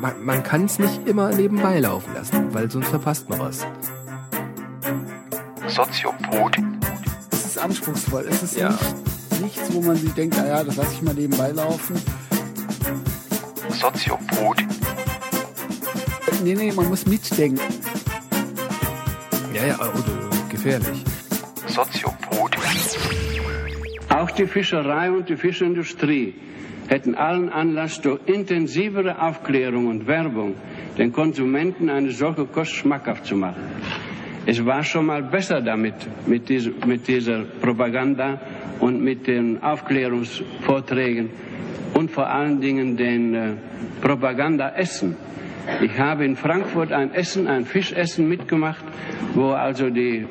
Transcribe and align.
Man, 0.00 0.24
man 0.24 0.42
kann 0.42 0.64
es 0.64 0.78
nicht 0.78 1.06
immer 1.06 1.30
nebenbei 1.30 1.78
laufen 1.80 2.14
lassen, 2.14 2.52
weil 2.54 2.70
sonst 2.70 2.88
verpasst 2.88 3.28
man 3.28 3.38
was. 3.40 3.66
Soziopod. 5.68 6.56
Es 7.32 7.44
ist 7.46 7.58
anspruchsvoll. 7.58 8.26
Es 8.28 8.42
ist 8.42 8.56
Ja. 8.56 8.70
nicht, 8.70 9.40
nichts, 9.42 9.72
wo 9.72 9.82
man 9.82 9.96
sich 9.96 10.12
denkt, 10.14 10.36
naja, 10.36 10.64
das 10.64 10.76
lasse 10.76 10.94
ich 10.94 11.02
mal 11.02 11.14
nebenbei 11.14 11.50
laufen. 11.50 12.00
Soziopod. 13.68 14.56
Nee, 16.42 16.54
nee, 16.54 16.72
man 16.72 16.88
muss 16.88 17.04
mitdenken. 17.06 17.60
Ja, 19.52 19.66
ja, 19.66 19.78
oder 19.78 20.30
gefährlich. 20.48 21.04
Soziopod. 21.66 22.56
Auch 24.20 24.32
die 24.32 24.46
Fischerei 24.46 25.10
und 25.10 25.30
die 25.30 25.36
Fischindustrie 25.36 26.34
hätten 26.88 27.14
allen 27.14 27.48
Anlass, 27.48 28.02
durch 28.02 28.20
intensivere 28.26 29.18
Aufklärung 29.18 29.86
und 29.86 30.06
Werbung 30.06 30.56
den 30.98 31.10
Konsumenten 31.10 31.88
eine 31.88 32.10
solche 32.10 32.44
Kost 32.44 32.72
schmackhaft 32.72 33.24
zu 33.24 33.34
machen. 33.34 33.62
Es 34.44 34.62
war 34.66 34.82
schon 34.82 35.06
mal 35.06 35.22
besser 35.22 35.62
damit, 35.62 35.94
mit, 36.26 36.50
diese, 36.50 36.70
mit 36.86 37.08
dieser 37.08 37.44
Propaganda 37.62 38.38
und 38.78 39.02
mit 39.02 39.26
den 39.26 39.62
Aufklärungsvorträgen 39.62 41.30
und 41.94 42.10
vor 42.10 42.28
allen 42.28 42.60
Dingen 42.60 42.98
den 42.98 43.34
äh, 43.34 43.52
Propagandaessen. 44.02 45.16
Ich 45.80 45.98
habe 45.98 46.26
in 46.26 46.36
Frankfurt 46.36 46.92
ein 46.92 47.14
Essen, 47.14 47.46
ein 47.46 47.64
Fischessen 47.64 48.28
mitgemacht, 48.28 48.84
wo 49.34 49.52
also 49.52 49.88
die 49.88 50.26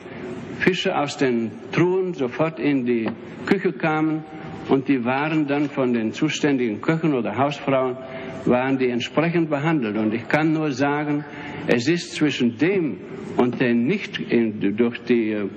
Fische 0.59 0.97
aus 0.97 1.17
den 1.17 1.51
Truhen 1.71 2.13
sofort 2.13 2.59
in 2.59 2.85
die 2.85 3.09
Küche 3.45 3.71
kamen 3.71 4.23
und 4.67 4.87
die 4.87 5.03
waren 5.03 5.47
dann 5.47 5.69
von 5.69 5.93
den 5.93 6.11
zuständigen 6.11 6.81
Köchen 6.81 7.13
oder 7.13 7.37
Hausfrauen, 7.37 7.97
waren 8.45 8.77
die 8.77 8.89
entsprechend 8.89 9.49
behandelt. 9.49 9.97
Und 9.97 10.13
ich 10.13 10.27
kann 10.27 10.53
nur 10.53 10.71
sagen, 10.71 11.23
es 11.67 11.87
ist 11.87 12.13
zwischen 12.13 12.57
dem 12.57 12.97
und 13.37 13.59
den 13.59 13.85
nicht 13.85 14.19
in, 14.19 14.75
durch 14.75 15.01
die 15.03 15.31
äh, 15.31 15.49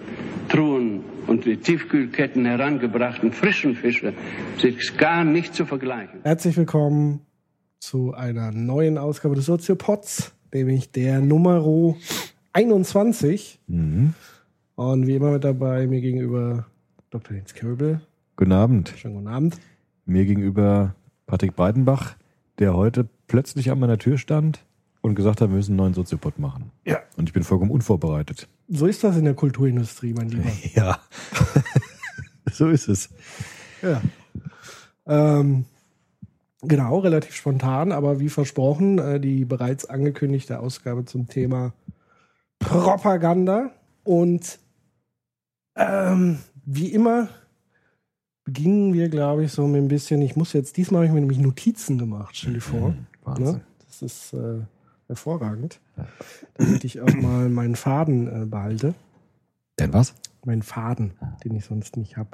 Truhen 0.49 1.05
und 1.27 1.45
die 1.47 1.57
Tiefkühlketten 1.57 2.45
herangebrachten 2.45 3.33
frischen 3.33 3.75
Fische 3.75 4.15
ist 4.63 4.98
gar 4.98 5.25
nicht 5.25 5.55
zu 5.55 5.67
vergleichen. 5.67 6.21
Herzlich 6.23 6.57
willkommen 6.57 7.21
zu 7.81 8.13
einer 8.15 8.53
neuen 8.53 8.98
Ausgabe 8.98 9.35
des 9.35 9.47
Soziopods, 9.47 10.33
nämlich 10.53 10.93
der 10.93 11.21
Numero 11.21 11.97
21. 12.53 13.61
Und 14.75 15.06
wie 15.06 15.17
immer 15.17 15.33
mit 15.33 15.45
dabei 15.45 15.87
mir 15.87 16.01
gegenüber 16.01 16.67
Dr. 17.11 17.37
Jens 17.37 17.55
Köbel. 17.55 18.01
Guten 18.37 18.53
Abend. 18.53 18.95
Schönen 18.97 19.14
guten 19.14 19.29
Abend. 19.29 19.61
Mir 20.06 20.25
gegenüber 20.25 20.95
Patrick 21.27 21.55
Breidenbach, 21.55 22.17
der 22.59 22.75
heute 22.75 23.06
plötzlich 23.27 23.70
an 23.70 23.79
meiner 23.79 23.98
Tür 23.98 24.17
stand 24.17 24.64
und 25.03 25.14
gesagt 25.14 25.42
hat, 25.42 25.51
wir 25.51 25.56
müssen 25.56 25.73
einen 25.73 25.77
neuen 25.77 25.95
Soziopod 25.95 26.39
machen. 26.39 26.70
Ja. 26.87 27.01
Und 27.19 27.29
ich 27.29 27.34
bin 27.34 27.42
vollkommen 27.42 27.70
unvorbereitet. 27.70 28.48
So 28.69 28.87
ist 28.87 29.05
das 29.05 29.19
in 29.19 29.25
der 29.25 29.34
Kulturindustrie, 29.34 30.14
mein 30.14 30.31
Lieber. 30.31 30.51
Ja. 30.75 30.98
so 32.51 32.69
ist 32.69 32.89
es. 32.89 33.11
Ja. 33.83 34.01
Ähm, 35.07 35.67
genau, 36.62 37.01
relativ 37.01 37.34
spontan, 37.34 37.92
aber 37.92 38.20
wie 38.20 38.31
versprochen, 38.31 38.98
äh, 38.98 39.20
die 39.20 39.45
bereits 39.45 39.84
angekündigte 39.84 40.61
Ausgabe 40.61 41.05
zum 41.05 41.29
Thema 41.29 41.75
Propaganda. 42.59 43.70
Und 44.05 44.59
ähm, 45.77 46.39
wie 46.65 46.92
immer 46.92 47.28
beginnen 48.45 48.92
wir, 48.92 49.09
glaube 49.09 49.45
ich, 49.45 49.53
so 49.53 49.67
mit 49.67 49.83
ein 49.83 49.89
bisschen, 49.89 50.20
ich 50.23 50.37
muss 50.37 50.53
jetzt, 50.53 50.77
diesmal 50.77 50.98
habe 50.98 51.06
ich 51.06 51.12
mir 51.12 51.20
nämlich 51.20 51.39
Notizen 51.39 51.98
gemacht, 51.98 52.37
stell 52.37 52.55
dir 52.55 52.61
vor. 52.61 52.95
Wahnsinn. 53.25 53.45
Ne? 53.45 53.61
Das 53.87 54.03
ist 54.03 54.33
äh, 54.33 54.61
hervorragend. 55.06 55.81
Damit 56.55 56.85
ich 56.85 57.01
auch 57.01 57.14
mal 57.14 57.48
meinen 57.48 57.77
Faden 57.77 58.42
äh, 58.42 58.47
behalte 58.47 58.95
Denn 59.79 59.92
was? 59.92 60.14
meinen 60.45 60.63
Faden, 60.63 61.13
den 61.45 61.55
ich 61.55 61.64
sonst 61.64 61.97
nicht 61.97 62.17
habe. 62.17 62.30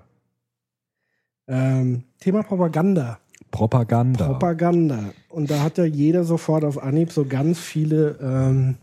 Ähm, 1.47 2.05
Thema 2.21 2.43
Propaganda. 2.43 3.19
Propaganda. 3.51 4.27
Propaganda. 4.27 5.05
Und 5.29 5.51
da 5.51 5.63
hat 5.63 5.79
ja 5.79 5.85
jeder 5.85 6.25
sofort 6.25 6.65
auf 6.65 6.83
Anhieb 6.83 7.13
so 7.13 7.25
ganz 7.25 7.59
viele 7.59 8.19
ähm, 8.21 8.77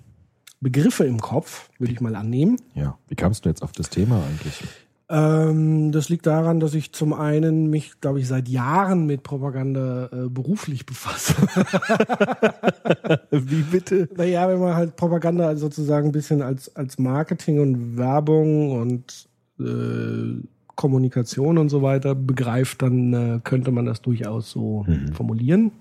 Begriffe 0.65 1.03
im 1.05 1.21
Kopf, 1.21 1.69
würde 1.77 1.93
ich 1.93 2.01
mal 2.01 2.15
annehmen. 2.15 2.57
ja. 2.73 2.97
Wie 3.07 3.13
kamst 3.13 3.45
du 3.45 3.49
jetzt 3.49 3.61
auf 3.61 3.71
das 3.71 3.91
Thema 3.91 4.23
eigentlich? 4.25 4.63
Ähm, 5.09 5.91
das 5.91 6.09
liegt 6.09 6.25
daran, 6.25 6.59
dass 6.59 6.73
ich 6.73 6.91
zum 6.91 7.13
einen 7.13 7.69
mich, 7.69 8.01
glaube 8.01 8.19
ich, 8.19 8.27
seit 8.27 8.49
Jahren 8.49 9.05
mit 9.05 9.21
Propaganda 9.21 10.09
äh, 10.11 10.27
beruflich 10.27 10.87
befasse. 10.87 11.35
Wie 13.29 13.61
bitte? 13.61 14.09
Naja, 14.17 14.49
wenn 14.49 14.57
man 14.57 14.73
halt 14.73 14.95
Propaganda 14.95 15.55
sozusagen 15.55 16.07
ein 16.07 16.11
bisschen 16.11 16.41
als, 16.41 16.75
als 16.75 16.97
Marketing 16.97 17.59
und 17.59 17.97
Werbung 17.97 18.71
und 18.71 19.27
äh, 19.59 20.41
Kommunikation 20.73 21.59
und 21.59 21.69
so 21.69 21.83
weiter 21.83 22.15
begreift, 22.15 22.81
dann 22.81 23.13
äh, 23.13 23.39
könnte 23.43 23.69
man 23.69 23.85
das 23.85 24.01
durchaus 24.01 24.49
so 24.49 24.83
formulieren. 25.13 25.73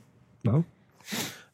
Na? 0.43 0.63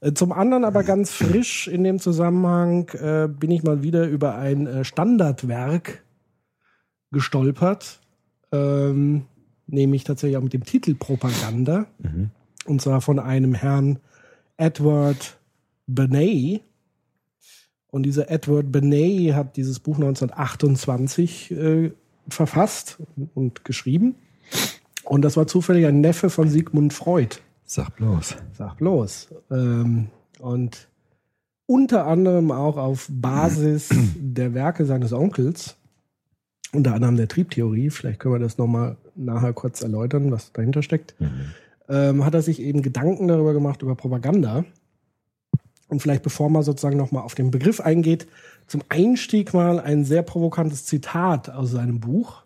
Äh, 0.00 0.12
Zum 0.12 0.32
anderen 0.32 0.64
aber 0.64 0.82
ganz 0.82 1.10
frisch 1.12 1.68
in 1.68 1.84
dem 1.84 1.98
Zusammenhang 1.98 2.88
äh, 2.90 3.28
bin 3.28 3.50
ich 3.50 3.62
mal 3.62 3.82
wieder 3.82 4.06
über 4.06 4.36
ein 4.36 4.66
äh, 4.66 4.84
Standardwerk 4.84 6.02
gestolpert, 7.12 8.00
ähm, 8.52 9.26
nämlich 9.66 10.04
tatsächlich 10.04 10.36
auch 10.36 10.42
mit 10.42 10.52
dem 10.52 10.64
Titel 10.64 10.94
Propaganda. 10.94 11.86
Und 12.66 12.80
zwar 12.82 13.00
von 13.00 13.18
einem 13.18 13.54
Herrn 13.54 13.98
Edward 14.56 15.38
Benet. 15.86 16.62
Und 17.88 18.04
dieser 18.04 18.30
Edward 18.30 18.70
Benet 18.70 19.34
hat 19.34 19.56
dieses 19.56 19.80
Buch 19.80 19.96
1928 19.96 21.50
äh, 21.50 21.90
verfasst 22.28 22.98
und 23.34 23.64
geschrieben. 23.64 24.14
Und 25.02 25.22
das 25.22 25.36
war 25.36 25.46
zufällig 25.46 25.86
ein 25.86 26.00
Neffe 26.00 26.30
von 26.30 26.48
Sigmund 26.48 26.92
Freud. 26.92 27.38
Sag 27.72 27.94
bloß. 27.94 28.34
Sag 28.52 28.78
bloß. 28.78 29.28
Ähm, 29.52 30.08
und 30.40 30.88
unter 31.66 32.04
anderem 32.04 32.50
auch 32.50 32.76
auf 32.76 33.06
Basis 33.08 33.90
der 34.16 34.54
Werke 34.54 34.86
seines 34.86 35.12
Onkels, 35.12 35.76
unter 36.72 36.94
anderem 36.94 37.16
der 37.16 37.28
Triebtheorie, 37.28 37.90
vielleicht 37.90 38.18
können 38.18 38.34
wir 38.34 38.40
das 38.40 38.58
nochmal 38.58 38.96
nachher 39.14 39.52
kurz 39.52 39.82
erläutern, 39.82 40.32
was 40.32 40.52
dahinter 40.52 40.82
steckt, 40.82 41.14
ähm, 41.88 42.24
hat 42.24 42.34
er 42.34 42.42
sich 42.42 42.60
eben 42.60 42.82
Gedanken 42.82 43.28
darüber 43.28 43.52
gemacht, 43.52 43.82
über 43.82 43.94
Propaganda. 43.94 44.64
Und 45.86 46.02
vielleicht 46.02 46.24
bevor 46.24 46.50
man 46.50 46.64
sozusagen 46.64 46.96
nochmal 46.96 47.22
auf 47.22 47.36
den 47.36 47.52
Begriff 47.52 47.78
eingeht, 47.78 48.26
zum 48.66 48.82
Einstieg 48.88 49.54
mal 49.54 49.78
ein 49.78 50.04
sehr 50.04 50.22
provokantes 50.22 50.86
Zitat 50.86 51.50
aus 51.50 51.70
seinem 51.70 52.00
Buch, 52.00 52.42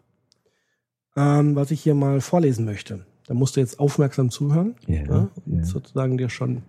ähm, 1.17 1.57
was 1.57 1.71
ich 1.71 1.81
hier 1.81 1.95
mal 1.95 2.21
vorlesen 2.21 2.67
möchte. 2.67 3.07
Da 3.27 3.35
musst 3.35 3.57
du 3.57 3.61
jetzt 3.61 3.79
aufmerksam 3.79 4.31
zuhören 4.31 4.75
Ja, 4.87 5.03
ja, 5.03 5.31
und 5.47 5.59
ja. 5.59 5.65
sozusagen 5.65 6.19
dir 6.19 6.29
schon 6.29 6.63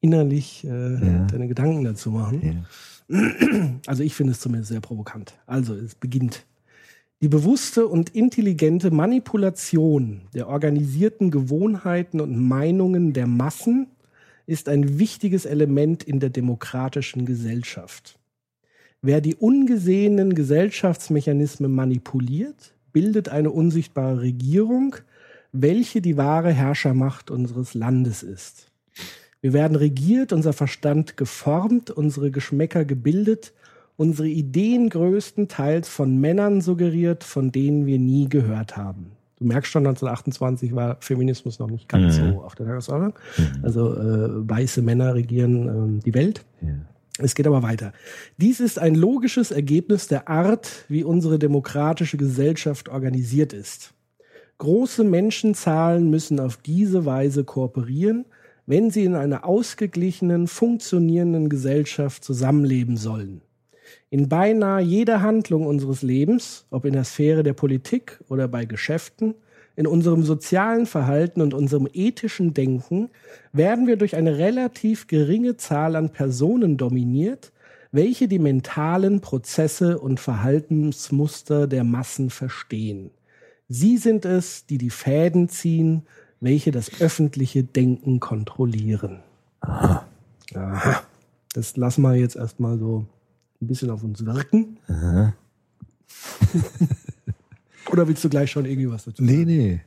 innerlich 0.00 0.64
äh, 0.64 1.26
deine 1.30 1.48
Gedanken 1.48 1.84
dazu 1.84 2.10
machen. 2.10 2.66
Also 3.86 4.02
ich 4.02 4.16
finde 4.16 4.32
es 4.32 4.40
zumindest 4.40 4.72
sehr 4.72 4.80
provokant. 4.80 5.34
Also 5.46 5.74
es 5.74 5.94
beginnt. 5.94 6.44
Die 7.22 7.28
bewusste 7.28 7.86
und 7.86 8.10
intelligente 8.16 8.90
Manipulation 8.90 10.22
der 10.34 10.48
organisierten 10.48 11.30
Gewohnheiten 11.30 12.20
und 12.20 12.36
Meinungen 12.36 13.12
der 13.12 13.28
Massen 13.28 13.86
ist 14.46 14.68
ein 14.68 14.98
wichtiges 14.98 15.46
Element 15.46 16.02
in 16.02 16.18
der 16.18 16.30
demokratischen 16.30 17.26
Gesellschaft. 17.26 18.18
Wer 19.02 19.20
die 19.20 19.34
ungesehenen 19.34 20.34
Gesellschaftsmechanismen 20.34 21.72
manipuliert, 21.72 22.74
bildet 22.92 23.28
eine 23.28 23.50
unsichtbare 23.50 24.20
Regierung, 24.20 24.96
welche 25.62 26.00
die 26.00 26.16
wahre 26.16 26.52
Herrschermacht 26.52 27.30
unseres 27.30 27.74
Landes 27.74 28.22
ist. 28.22 28.70
Wir 29.40 29.52
werden 29.52 29.76
regiert, 29.76 30.32
unser 30.32 30.52
Verstand 30.52 31.16
geformt, 31.16 31.90
unsere 31.90 32.30
Geschmäcker 32.30 32.84
gebildet, 32.84 33.52
unsere 33.96 34.28
Ideen 34.28 34.88
größtenteils 34.88 35.88
von 35.88 36.18
Männern 36.18 36.60
suggeriert, 36.60 37.24
von 37.24 37.52
denen 37.52 37.86
wir 37.86 37.98
nie 37.98 38.28
gehört 38.28 38.76
haben. 38.76 39.12
Du 39.38 39.44
merkst 39.44 39.70
schon, 39.70 39.86
1928 39.86 40.74
war 40.74 40.96
Feminismus 41.00 41.58
noch 41.58 41.68
nicht 41.68 41.88
ganz 41.88 42.16
so 42.16 42.42
auf 42.42 42.54
der 42.54 42.66
Tagesordnung. 42.66 43.14
Also 43.62 43.94
äh, 43.94 44.48
weiße 44.48 44.80
Männer 44.80 45.14
regieren 45.14 45.68
ähm, 45.68 46.00
die 46.00 46.14
Welt. 46.14 46.44
Es 47.18 47.34
geht 47.34 47.46
aber 47.46 47.62
weiter. 47.62 47.92
Dies 48.38 48.60
ist 48.60 48.78
ein 48.78 48.94
logisches 48.94 49.50
Ergebnis 49.50 50.08
der 50.08 50.28
Art, 50.28 50.84
wie 50.88 51.04
unsere 51.04 51.38
demokratische 51.38 52.16
Gesellschaft 52.16 52.88
organisiert 52.88 53.52
ist. 53.52 53.92
Große 54.58 55.04
Menschenzahlen 55.04 56.08
müssen 56.08 56.40
auf 56.40 56.56
diese 56.56 57.04
Weise 57.04 57.44
kooperieren, 57.44 58.24
wenn 58.64 58.90
sie 58.90 59.04
in 59.04 59.14
einer 59.14 59.44
ausgeglichenen, 59.44 60.48
funktionierenden 60.48 61.48
Gesellschaft 61.48 62.24
zusammenleben 62.24 62.96
sollen. 62.96 63.42
In 64.08 64.28
beinahe 64.28 64.82
jeder 64.82 65.20
Handlung 65.20 65.66
unseres 65.66 66.02
Lebens, 66.02 66.66
ob 66.70 66.84
in 66.84 66.94
der 66.94 67.04
Sphäre 67.04 67.42
der 67.42 67.52
Politik 67.52 68.18
oder 68.28 68.48
bei 68.48 68.64
Geschäften, 68.64 69.34
in 69.76 69.86
unserem 69.86 70.22
sozialen 70.22 70.86
Verhalten 70.86 71.42
und 71.42 71.52
unserem 71.52 71.86
ethischen 71.92 72.54
Denken 72.54 73.10
werden 73.52 73.86
wir 73.86 73.96
durch 73.96 74.16
eine 74.16 74.38
relativ 74.38 75.06
geringe 75.06 75.58
Zahl 75.58 75.96
an 75.96 76.08
Personen 76.08 76.78
dominiert, 76.78 77.52
welche 77.92 78.26
die 78.26 78.38
mentalen 78.38 79.20
Prozesse 79.20 79.98
und 79.98 80.18
Verhaltensmuster 80.18 81.66
der 81.66 81.84
Massen 81.84 82.30
verstehen. 82.30 83.10
Sie 83.68 83.96
sind 83.98 84.24
es, 84.24 84.66
die 84.66 84.78
die 84.78 84.90
Fäden 84.90 85.48
ziehen, 85.48 86.02
welche 86.40 86.70
das 86.70 87.00
öffentliche 87.00 87.64
Denken 87.64 88.20
kontrollieren. 88.20 89.22
Aha. 89.60 90.06
Aha. 90.54 91.02
Das 91.52 91.76
lassen 91.76 92.02
wir 92.02 92.14
jetzt 92.14 92.36
erstmal 92.36 92.78
so 92.78 93.06
ein 93.60 93.66
bisschen 93.66 93.90
auf 93.90 94.02
uns 94.04 94.24
wirken. 94.24 94.78
Aha. 94.88 95.34
Oder 97.90 98.06
willst 98.06 98.22
du 98.24 98.28
gleich 98.28 98.50
schon 98.50 98.64
irgendwie 98.66 98.90
was 98.90 99.04
dazu 99.04 99.22
Nee, 99.22 99.44
nee. 99.44 99.80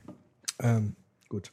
ähm, 0.59 0.95
gut. 1.27 1.51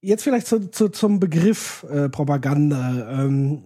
Jetzt 0.00 0.22
vielleicht 0.22 0.46
zu, 0.46 0.70
zu, 0.70 0.88
zum 0.88 1.20
Begriff 1.20 1.84
äh, 1.90 2.08
Propaganda. 2.08 3.24
Ähm, 3.24 3.62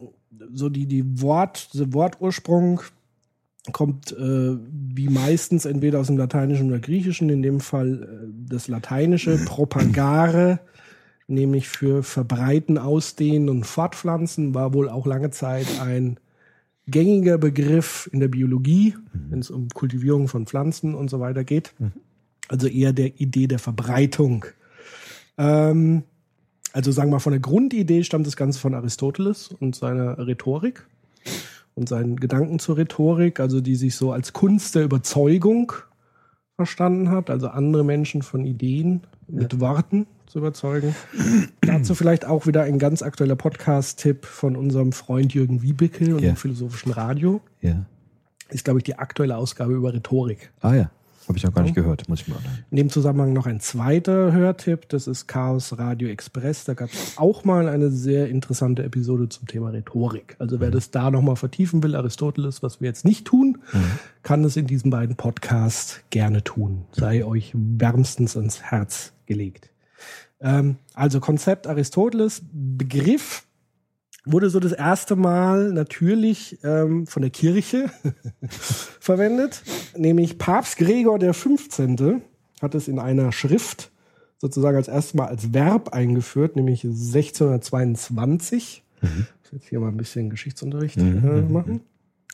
so 0.52 0.69
die, 0.69 0.87
die 0.87 1.20
Wort, 1.20 1.69
der 1.75 1.93
Wortursprung 1.93 2.81
kommt 3.72 4.12
äh, 4.12 4.56
wie 4.61 5.08
meistens 5.08 5.64
entweder 5.64 6.00
aus 6.00 6.08
dem 6.08 6.19
Lateinischen 6.19 6.69
oder 6.69 6.81
Griechischen, 6.81 7.31
in 7.31 7.43
dem 7.43 7.61
Fall 7.61 8.02
äh, 8.02 8.50
das 8.50 8.69
Lateinische 8.69 9.43
propagare, 9.44 10.61
nämlich 11.26 11.69
für 11.69 12.02
verbreiten, 12.02 12.76
ausdehnen 12.76 13.49
und 13.49 13.64
fortpflanzen, 13.64 14.55
war 14.55 14.75
wohl 14.75 14.88
auch 14.88 15.06
lange 15.06 15.31
Zeit 15.31 15.66
ein 15.81 16.19
gängiger 16.87 17.38
Begriff 17.38 18.08
in 18.12 18.20
der 18.20 18.28
Biologie, 18.28 18.94
wenn 19.31 19.38
es 19.38 19.50
um 19.50 19.69
Kultivierung 19.70 20.28
von 20.28 20.46
Pflanzen 20.46 20.94
und 20.94 21.08
so 21.08 21.19
weiter 21.20 21.43
geht. 21.43 21.72
Also 22.49 22.66
eher 22.66 22.93
der 22.93 23.19
Idee 23.19 23.46
der 23.46 23.58
Verbreitung. 23.58 24.44
Ähm, 25.38 26.02
also 26.75 26.93
sagen 26.93 27.08
wir 27.08 27.14
mal, 27.14 27.20
von 27.20 27.32
der 27.32 27.40
Grundidee 27.40 28.05
stammt 28.05 28.26
das 28.26 28.37
Ganze 28.37 28.58
von 28.58 28.75
Aristoteles 28.75 29.49
und 29.49 29.75
seiner 29.75 30.19
Rhetorik 30.19 30.87
und 31.75 31.88
seinen 31.88 32.17
Gedanken 32.17 32.59
zur 32.59 32.76
Rhetorik, 32.76 33.41
also 33.41 33.61
die 33.61 33.75
sich 33.76 33.97
so 33.97 34.12
als 34.12 34.32
Kunst 34.32 34.75
der 34.75 34.85
Überzeugung 34.85 35.73
verstanden 36.56 37.11
hat, 37.11 37.31
also 37.31 37.49
andere 37.49 37.85
Menschen 37.85 38.23
von 38.23 38.44
Ideen 38.44 39.03
mit 39.26 39.59
Worten 39.61 40.06
zu 40.26 40.38
überzeugen. 40.38 40.94
Dazu 41.62 41.94
vielleicht 41.94 42.26
auch 42.26 42.47
wieder 42.47 42.62
ein 42.62 42.79
ganz 42.79 43.03
aktueller 43.03 43.37
Podcast-Tipp 43.37 44.25
von 44.25 44.55
unserem 44.56 44.93
Freund 44.93 45.35
Jürgen 45.35 45.62
Wiebeke 45.62 46.15
und 46.15 46.23
Ja. 46.23 46.32
dem 46.32 46.37
Philosophischen 46.37 46.93
Radio. 46.93 47.41
Ja. 47.61 47.87
Ist, 48.50 48.65
glaube 48.65 48.79
ich, 48.79 48.85
die 48.85 48.97
aktuelle 48.99 49.37
Ausgabe 49.37 49.73
über 49.75 49.93
Rhetorik. 49.93 50.53
Ah 50.61 50.75
ja. 50.75 50.91
Habe 51.29 51.38
ich 51.38 51.44
noch 51.44 51.55
gar 51.55 51.62
nicht 51.62 51.75
gehört. 51.75 52.09
Muss 52.09 52.21
ich 52.21 52.29
mal 52.29 52.37
anhören. 52.37 52.65
In 52.71 52.76
dem 52.76 52.91
Zusammenhang 52.91 53.32
noch 53.32 53.47
ein 53.47 53.61
zweiter 53.61 54.32
Hörtipp, 54.32 54.88
das 54.88 55.06
ist 55.06 55.26
Chaos 55.26 55.79
Radio 55.79 56.09
Express. 56.09 56.65
Da 56.65 56.75
gab 56.75 56.91
es 56.93 57.17
auch 57.17 57.44
mal 57.44 57.69
eine 57.69 57.91
sehr 57.91 58.29
interessante 58.29 58.82
Episode 58.82 59.29
zum 59.29 59.47
Thema 59.47 59.71
Rhetorik. 59.71 60.37
Also 60.38 60.61
wer 60.61 60.71
das 60.71 60.91
da 60.91 61.11
nochmal 61.11 61.37
vertiefen 61.37 61.82
will, 61.82 61.97
Aristoteles, 61.97 62.62
was 62.62 62.81
wir 62.81 62.88
jetzt 62.88 63.05
nicht 63.05 63.26
tun, 63.26 63.59
kann 64.23 64.44
es 64.44 64.56
in 64.56 64.67
diesen 64.67 64.91
beiden 64.91 65.17
Podcasts 65.17 66.00
gerne 66.11 66.44
tun. 66.44 66.85
Sei 66.93 67.25
euch 67.25 67.53
wärmstens 67.55 68.37
ans 68.37 68.62
Herz 68.62 69.12
gelegt. 69.26 69.71
Ähm, 70.41 70.76
also 70.93 71.21
Konzept 71.21 71.67
Aristoteles, 71.67 72.43
Begriff 72.53 73.47
wurde 74.25 74.50
so 74.50 74.61
das 74.61 74.73
erste 74.73 75.17
Mal 75.17 75.73
natürlich 75.73 76.59
ähm, 76.65 77.06
von 77.06 77.23
der 77.23 77.31
Kirche 77.31 77.91
verwendet, 79.00 79.62
nämlich 79.97 80.38
Papst 80.38 80.79
Gregor 80.79 81.19
der 81.19 81.35
15. 81.35 82.23
hat 82.62 82.75
es 82.75 82.88
in 82.88 82.99
einer 82.99 83.32
Schrift 83.32 83.91
sozusagen 84.38 84.76
als 84.76 84.88
erstes 84.88 85.15
Mal 85.15 85.26
als 85.26 85.53
Verb 85.53 85.91
eingeführt, 85.91 86.56
nämlich 86.56 86.85
1622. 86.85 88.82
Ich 89.03 89.09
muss 89.09 89.53
jetzt 89.53 89.69
hier 89.69 89.81
mal 89.81 89.88
ein 89.88 89.97
bisschen 89.97 90.31
Geschichtsunterricht 90.31 90.97
äh, 90.97 91.03
machen. 91.03 91.81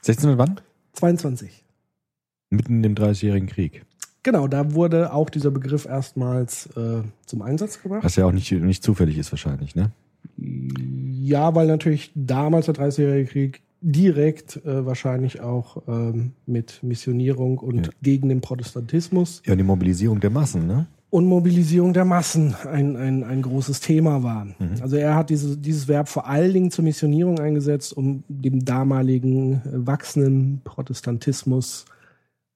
16 0.02 0.30
und 0.30 0.38
wann? 0.38 0.60
22. 0.94 1.64
Mitten 2.50 2.76
in 2.76 2.82
dem 2.82 2.94
30-jährigen 2.94 3.48
Krieg. 3.48 3.84
Genau, 4.22 4.48
da 4.48 4.74
wurde 4.74 5.12
auch 5.12 5.30
dieser 5.30 5.50
Begriff 5.50 5.86
erstmals 5.86 6.66
äh, 6.76 7.02
zum 7.26 7.42
Einsatz 7.42 7.82
gebracht. 7.82 8.04
Was 8.04 8.16
ja 8.16 8.26
auch 8.26 8.32
nicht, 8.32 8.50
nicht 8.52 8.82
zufällig 8.82 9.16
ist 9.16 9.32
wahrscheinlich, 9.32 9.74
ne? 9.74 9.92
Ja, 10.36 11.54
weil 11.54 11.66
natürlich 11.66 12.10
damals 12.14 12.66
der 12.66 12.74
30-jährige 12.74 13.30
Krieg 13.30 13.62
direkt 13.82 14.56
äh, 14.64 14.84
wahrscheinlich 14.84 15.40
auch 15.40 15.82
ähm, 15.88 16.32
mit 16.46 16.82
Missionierung 16.82 17.58
und 17.58 17.86
Ja. 17.86 17.92
gegen 18.02 18.28
den 18.28 18.40
Protestantismus 18.40 19.42
Ja, 19.46 19.52
und 19.52 19.58
die 19.58 19.64
Mobilisierung 19.64 20.20
der 20.20 20.30
Massen, 20.30 20.66
ne? 20.66 20.86
und 21.08 21.26
Mobilisierung 21.26 21.92
der 21.92 22.04
Massen 22.04 22.54
ein, 22.70 22.96
ein, 22.96 23.24
ein 23.24 23.42
großes 23.42 23.80
Thema 23.80 24.22
war. 24.22 24.44
Mhm. 24.44 24.54
Also 24.80 24.96
er 24.96 25.16
hat 25.16 25.30
diese, 25.30 25.56
dieses 25.56 25.88
Verb 25.88 26.08
vor 26.08 26.26
allen 26.26 26.52
Dingen 26.52 26.70
zur 26.70 26.84
Missionierung 26.84 27.38
eingesetzt, 27.40 27.96
um 27.96 28.22
dem 28.28 28.64
damaligen 28.64 29.54
äh, 29.54 29.60
wachsenden 29.86 30.60
Protestantismus 30.62 31.86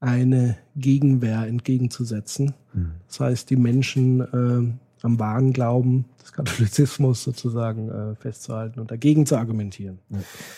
eine 0.00 0.56
Gegenwehr 0.76 1.46
entgegenzusetzen. 1.46 2.54
Mhm. 2.74 2.90
Das 3.08 3.20
heißt, 3.20 3.50
die 3.50 3.56
Menschen 3.56 4.20
äh, 4.20 4.83
am 5.04 5.18
wahren 5.20 5.52
Glauben 5.52 6.06
des 6.22 6.32
Katholizismus 6.32 7.22
sozusagen 7.22 7.90
äh, 7.90 8.14
festzuhalten 8.16 8.80
und 8.80 8.90
dagegen 8.90 9.26
zu 9.26 9.36
argumentieren. 9.36 9.98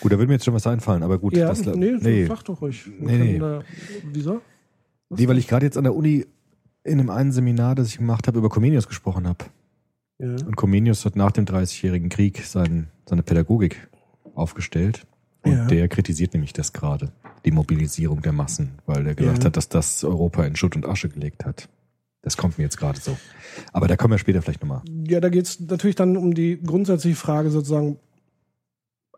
Gut, 0.01 0.13
da 0.13 0.19
würde 0.19 0.29
mir 0.29 0.35
jetzt 0.35 0.45
schon 0.45 0.55
was 0.55 0.67
einfallen, 0.67 1.03
aber 1.03 1.19
gut. 1.19 1.37
Ja, 1.37 1.49
das, 1.49 1.65
nee, 1.65 1.97
nee. 2.01 2.27
sag 2.27 2.43
doch 2.45 2.61
ruhig. 2.63 2.87
Nee, 3.01 3.19
nee. 3.19 3.39
Da, 3.39 3.63
wieso? 4.13 4.41
nee, 5.11 5.27
weil 5.29 5.39
ich 5.39 5.49
gerade 5.49 5.67
jetzt 5.67 5.77
an 5.77 5.85
der 5.85 5.95
Uni 5.95 6.27
in 6.85 7.01
einem 7.01 7.11
einen 7.11 7.33
Seminar, 7.33 7.75
das 7.75 7.89
ich 7.89 7.99
gemacht 7.99 8.29
habe, 8.29 8.39
über 8.39 8.49
Comenius 8.49 8.87
gesprochen 8.87 9.27
habe. 9.27 9.45
Ja. 10.19 10.31
Und 10.31 10.57
Comenius 10.57 11.05
hat 11.05 11.17
nach 11.17 11.33
dem 11.33 11.45
30-jährigen 11.45 12.09
Krieg 12.09 12.43
sein, 12.45 12.89
seine 13.09 13.23
Pädagogik 13.23 13.89
aufgestellt. 14.35 15.07
Und 15.43 15.53
Ja. 15.53 15.65
der 15.67 15.89
kritisiert 15.89 16.33
nämlich 16.35 16.53
das 16.53 16.73
gerade, 16.73 17.11
die 17.45 17.51
Mobilisierung 17.51 18.23
der 18.23 18.33
Massen, 18.33 18.79
weil 18.87 19.07
er 19.07 19.15
gesagt 19.15 19.39
Ja. 19.39 19.45
hat, 19.47 19.57
dass 19.57 19.69
das 19.69 20.05
Europa 20.05 20.45
in 20.45 20.57
Schutt 20.57 20.77
und 20.77 20.87
Asche 20.87 21.09
gelegt 21.09 21.45
hat. 21.45 21.69
Das 22.27 22.37
kommt 22.37 22.59
mir 22.59 22.65
jetzt 22.65 22.77
gerade 22.77 22.99
so. 23.01 23.17
Aber 23.73 23.87
da 23.87 23.97
kommen 23.97 24.11
wir 24.13 24.19
später 24.19 24.43
vielleicht 24.43 24.61
nochmal. 24.61 24.83
Ja, 25.07 25.21
da 25.21 25.29
geht 25.29 25.47
es 25.47 25.61
natürlich 25.61 25.95
dann 25.95 26.17
um 26.17 26.35
die 26.35 26.61
grundsätzliche 26.61 27.15
Frage 27.17 27.51
sozusagen, 27.53 27.99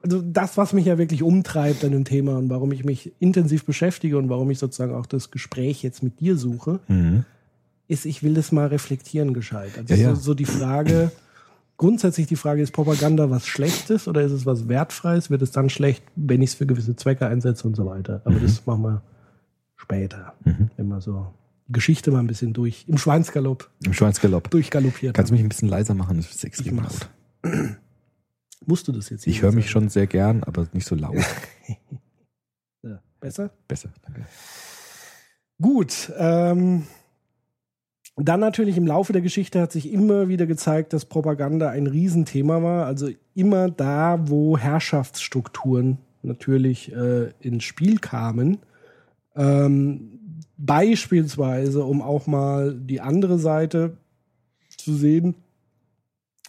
also 0.03 0.21
das, 0.21 0.59
was 0.59 0.75
mich 0.75 0.85
ja 0.85 0.99
wirklich 0.99 1.23
umtreibt 1.23 1.83
an 1.87 1.93
dem 1.93 2.05
Thema 2.05 2.37
und 2.37 2.51
warum 2.51 2.71
ich 2.71 2.85
mich 2.85 3.13
intensiv 3.19 3.65
beschäftige 3.65 4.19
und 4.19 4.29
warum 4.29 4.51
ich 4.51 4.59
sozusagen 4.59 4.95
auch 4.95 5.07
das 5.07 5.31
Gespräch 5.31 5.83
jetzt 5.83 6.03
mit 6.03 6.21
dir 6.21 6.37
suche, 6.37 6.81
Mhm. 6.87 7.25
ist, 7.89 8.05
ich 8.05 8.23
will 8.23 8.35
das 8.35 8.53
mal 8.53 8.67
reflektieren 8.67 9.33
gescheit. 9.33 9.71
Also 9.79 9.95
Ja, 9.95 10.01
ja. 10.01 10.15
So, 10.15 10.21
so 10.21 10.35
die 10.35 10.45
Frage, 10.45 11.11
grundsätzlich 11.79 12.27
die 12.27 12.37
Frage, 12.37 12.61
ist 12.61 12.73
Propaganda 12.73 13.31
was 13.31 13.47
Schlechtes 13.47 14.07
oder 14.07 14.21
ist 14.21 14.33
es 14.33 14.45
was 14.45 14.69
Wertfreies? 14.69 15.31
Wird 15.31 15.41
es 15.41 15.51
dann 15.51 15.71
schlecht, 15.71 16.05
wenn 16.15 16.43
ich 16.43 16.51
es 16.51 16.55
für 16.57 16.67
gewisse 16.67 16.95
Zwecke 16.95 17.27
einsetze 17.27 17.67
und 17.67 17.75
so 17.75 17.87
weiter? 17.87 18.21
Aber 18.27 18.39
das 18.39 18.67
machen 18.67 18.83
wir 18.83 19.03
später, 19.77 20.35
Mhm. 20.45 20.71
wenn 20.77 20.89
wir 20.89 21.01
so 21.01 21.33
Geschichte 21.69 22.11
mal 22.11 22.21
ein 22.21 22.27
bisschen 22.27 22.53
durch, 22.53 22.85
im 22.89 22.99
Schweinsgalopp 22.99 23.71
Im 23.85 23.93
Schweinsgalopp. 23.93 24.51
durchgaloppiert 24.51 25.15
Kannst 25.15 25.31
du 25.31 25.35
mich 25.35 25.43
ein 25.43 25.49
bisschen 25.49 25.69
leiser 25.69 25.95
machen? 25.95 26.17
Das 26.17 26.31
ist 26.31 26.45
extrem 26.45 26.77
laut. 26.77 27.11
Musst 28.67 28.89
du 28.89 28.93
das 28.93 29.11
jetzt 29.11 29.27
Ich 29.27 29.43
höre 29.43 29.53
mich 29.53 29.71
schon 29.71 29.89
sehr 29.89 30.07
gern, 30.07 30.43
aber 30.45 30.69
nicht 30.73 30.87
so 30.87 30.95
laut. 30.95 31.17
Ja, 32.85 33.03
besser? 33.21 33.51
Besser. 33.67 33.91
Danke. 34.07 34.25
Gut. 35.61 36.13
Ähm, 36.17 36.87
dann 38.17 38.41
natürlich 38.41 38.77
im 38.77 38.87
Laufe 38.87 39.13
der 39.13 39.23
Geschichte 39.23 39.61
hat 39.61 39.73
sich 39.73 39.93
immer 39.93 40.29
wieder 40.29 40.47
gezeigt, 40.47 40.93
dass 40.93 41.05
Propaganda 41.05 41.71
ein 41.71 41.87
Riesenthema 41.87 42.63
war. 42.63 42.87
Also 42.87 43.11
immer 43.35 43.69
da, 43.69 44.29
wo 44.29 44.57
Herrschaftsstrukturen 44.57 45.99
natürlich 46.23 46.93
äh, 46.93 47.31
ins 47.41 47.65
Spiel 47.65 47.99
kamen. 47.99 48.59
Ähm, 49.37 50.18
beispielsweise, 50.59 51.85
um 51.85 52.03
auch 52.03 52.27
mal 52.27 52.75
die 52.75 53.01
andere 53.01 53.39
Seite 53.39 53.97
zu 54.77 54.95
sehen. 54.95 55.35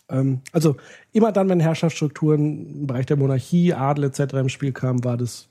Ähm, 0.09 0.41
also 0.51 0.75
immer 1.13 1.31
dann, 1.31 1.49
wenn 1.49 1.59
Herrschaftsstrukturen 1.59 2.81
im 2.81 2.87
Bereich 2.87 3.05
der 3.05 3.17
Monarchie, 3.17 3.73
Adel 3.73 4.05
etc. 4.05 4.33
im 4.33 4.49
Spiel 4.49 4.71
kamen, 4.71 5.03
war 5.03 5.17
das 5.17 5.47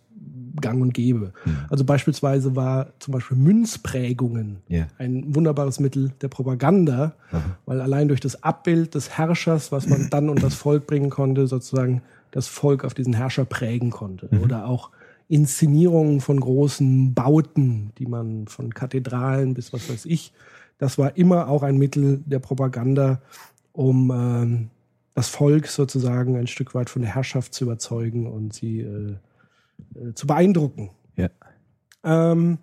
gang 0.61 0.83
und 0.83 0.93
gäbe. 0.93 1.33
Also 1.71 1.85
beispielsweise 1.85 2.57
war 2.57 2.89
zum 2.99 3.13
Beispiel 3.13 3.37
Münzprägungen 3.37 4.57
Ja. 4.67 4.89
ein 4.99 5.33
wunderbares 5.35 5.79
Mittel 5.79 6.11
der 6.21 6.27
Propaganda, 6.29 7.15
weil 7.65 7.81
allein 7.81 8.09
durch 8.09 8.19
das 8.21 8.43
Abbild 8.43 8.97
des 8.97 9.17
Herrschers, 9.17 9.71
was 9.71 9.87
man 9.87 10.11
dann 10.11 10.29
und 10.29 10.43
das 10.43 10.55
Volk 10.55 10.89
bringen 10.89 11.11
konnte, 11.11 11.47
sozusagen 11.47 12.03
das 12.33 12.49
Volk 12.49 12.85
auf 12.85 12.93
diesen 12.95 13.15
Herrscher 13.15 13.45
prägen 13.45 13.91
konnte. 13.91 14.29
Oder 14.43 14.67
auch 14.67 14.91
Inszenierungen 15.29 16.21
von 16.21 16.41
großen 16.41 17.15
Bauten, 17.15 17.93
die 17.99 18.07
man 18.07 18.49
von 18.49 18.73
Kathedralen 18.73 19.55
bis 19.55 19.73
was 19.73 19.89
weiß 19.91 20.07
ich, 20.07 20.33
das 20.79 20.97
war 20.97 21.17
immer 21.17 21.49
auch 21.49 21.63
ein 21.63 21.77
Mittel 21.77 22.23
der 22.25 22.39
Propaganda, 22.39 23.21
um 23.73 24.11
ähm, 24.11 24.71
das 25.15 25.29
Volk 25.29 25.67
sozusagen 25.67 26.37
ein 26.37 26.47
Stück 26.47 26.75
weit 26.75 26.89
von 26.89 27.03
der 27.03 27.15
Herrschaft 27.15 27.53
zu 27.53 27.65
überzeugen 27.65 28.27
und 28.27 28.55
sie 28.55 28.81
äh, 28.81 29.17
äh, 29.95 30.15
zu 30.15 30.27
beeindrucken. 30.27 30.91
Ja. 31.17 31.29
Ähm, 32.05 32.59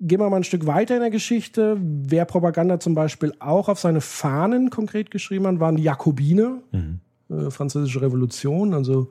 gehen 0.00 0.20
wir 0.20 0.28
mal 0.28 0.36
ein 0.36 0.44
Stück 0.44 0.66
weiter 0.66 0.96
in 0.96 1.00
der 1.00 1.10
Geschichte. 1.10 1.78
Wer 1.80 2.24
Propaganda 2.24 2.80
zum 2.80 2.94
Beispiel 2.94 3.32
auch 3.38 3.68
auf 3.68 3.78
seine 3.78 4.00
Fahnen 4.00 4.70
konkret 4.70 5.10
geschrieben 5.10 5.46
hat, 5.46 5.60
waren 5.60 5.76
die 5.76 5.84
Jakobiner, 5.84 6.58
äh, 7.30 7.50
französische 7.50 8.02
Revolution. 8.02 8.74
Also 8.74 9.10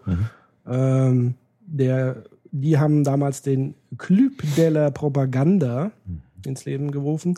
ähm, 0.68 1.36
der, 1.66 2.24
die 2.52 2.78
haben 2.78 3.04
damals 3.04 3.42
den 3.42 3.76
Club 3.98 4.44
de 4.58 4.70
la 4.70 4.90
Propaganda 4.92 5.92
ins 6.46 6.66
Leben 6.66 6.92
gerufen, 6.92 7.38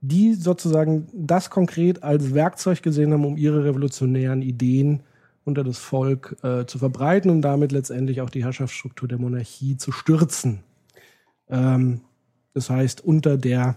die 0.00 0.34
sozusagen 0.34 1.08
das 1.14 1.50
konkret 1.50 2.02
als 2.02 2.34
Werkzeug 2.34 2.82
gesehen 2.82 3.12
haben, 3.12 3.24
um 3.24 3.36
ihre 3.36 3.64
revolutionären 3.64 4.42
Ideen 4.42 5.02
unter 5.44 5.64
das 5.64 5.78
Volk 5.78 6.36
äh, 6.42 6.66
zu 6.66 6.78
verbreiten 6.78 7.30
und 7.30 7.42
damit 7.42 7.72
letztendlich 7.72 8.20
auch 8.20 8.30
die 8.30 8.44
Herrschaftsstruktur 8.44 9.08
der 9.08 9.18
Monarchie 9.18 9.76
zu 9.76 9.92
stürzen. 9.92 10.60
Ähm, 11.48 12.02
das 12.54 12.68
heißt, 12.70 13.02
unter 13.04 13.36
der 13.38 13.76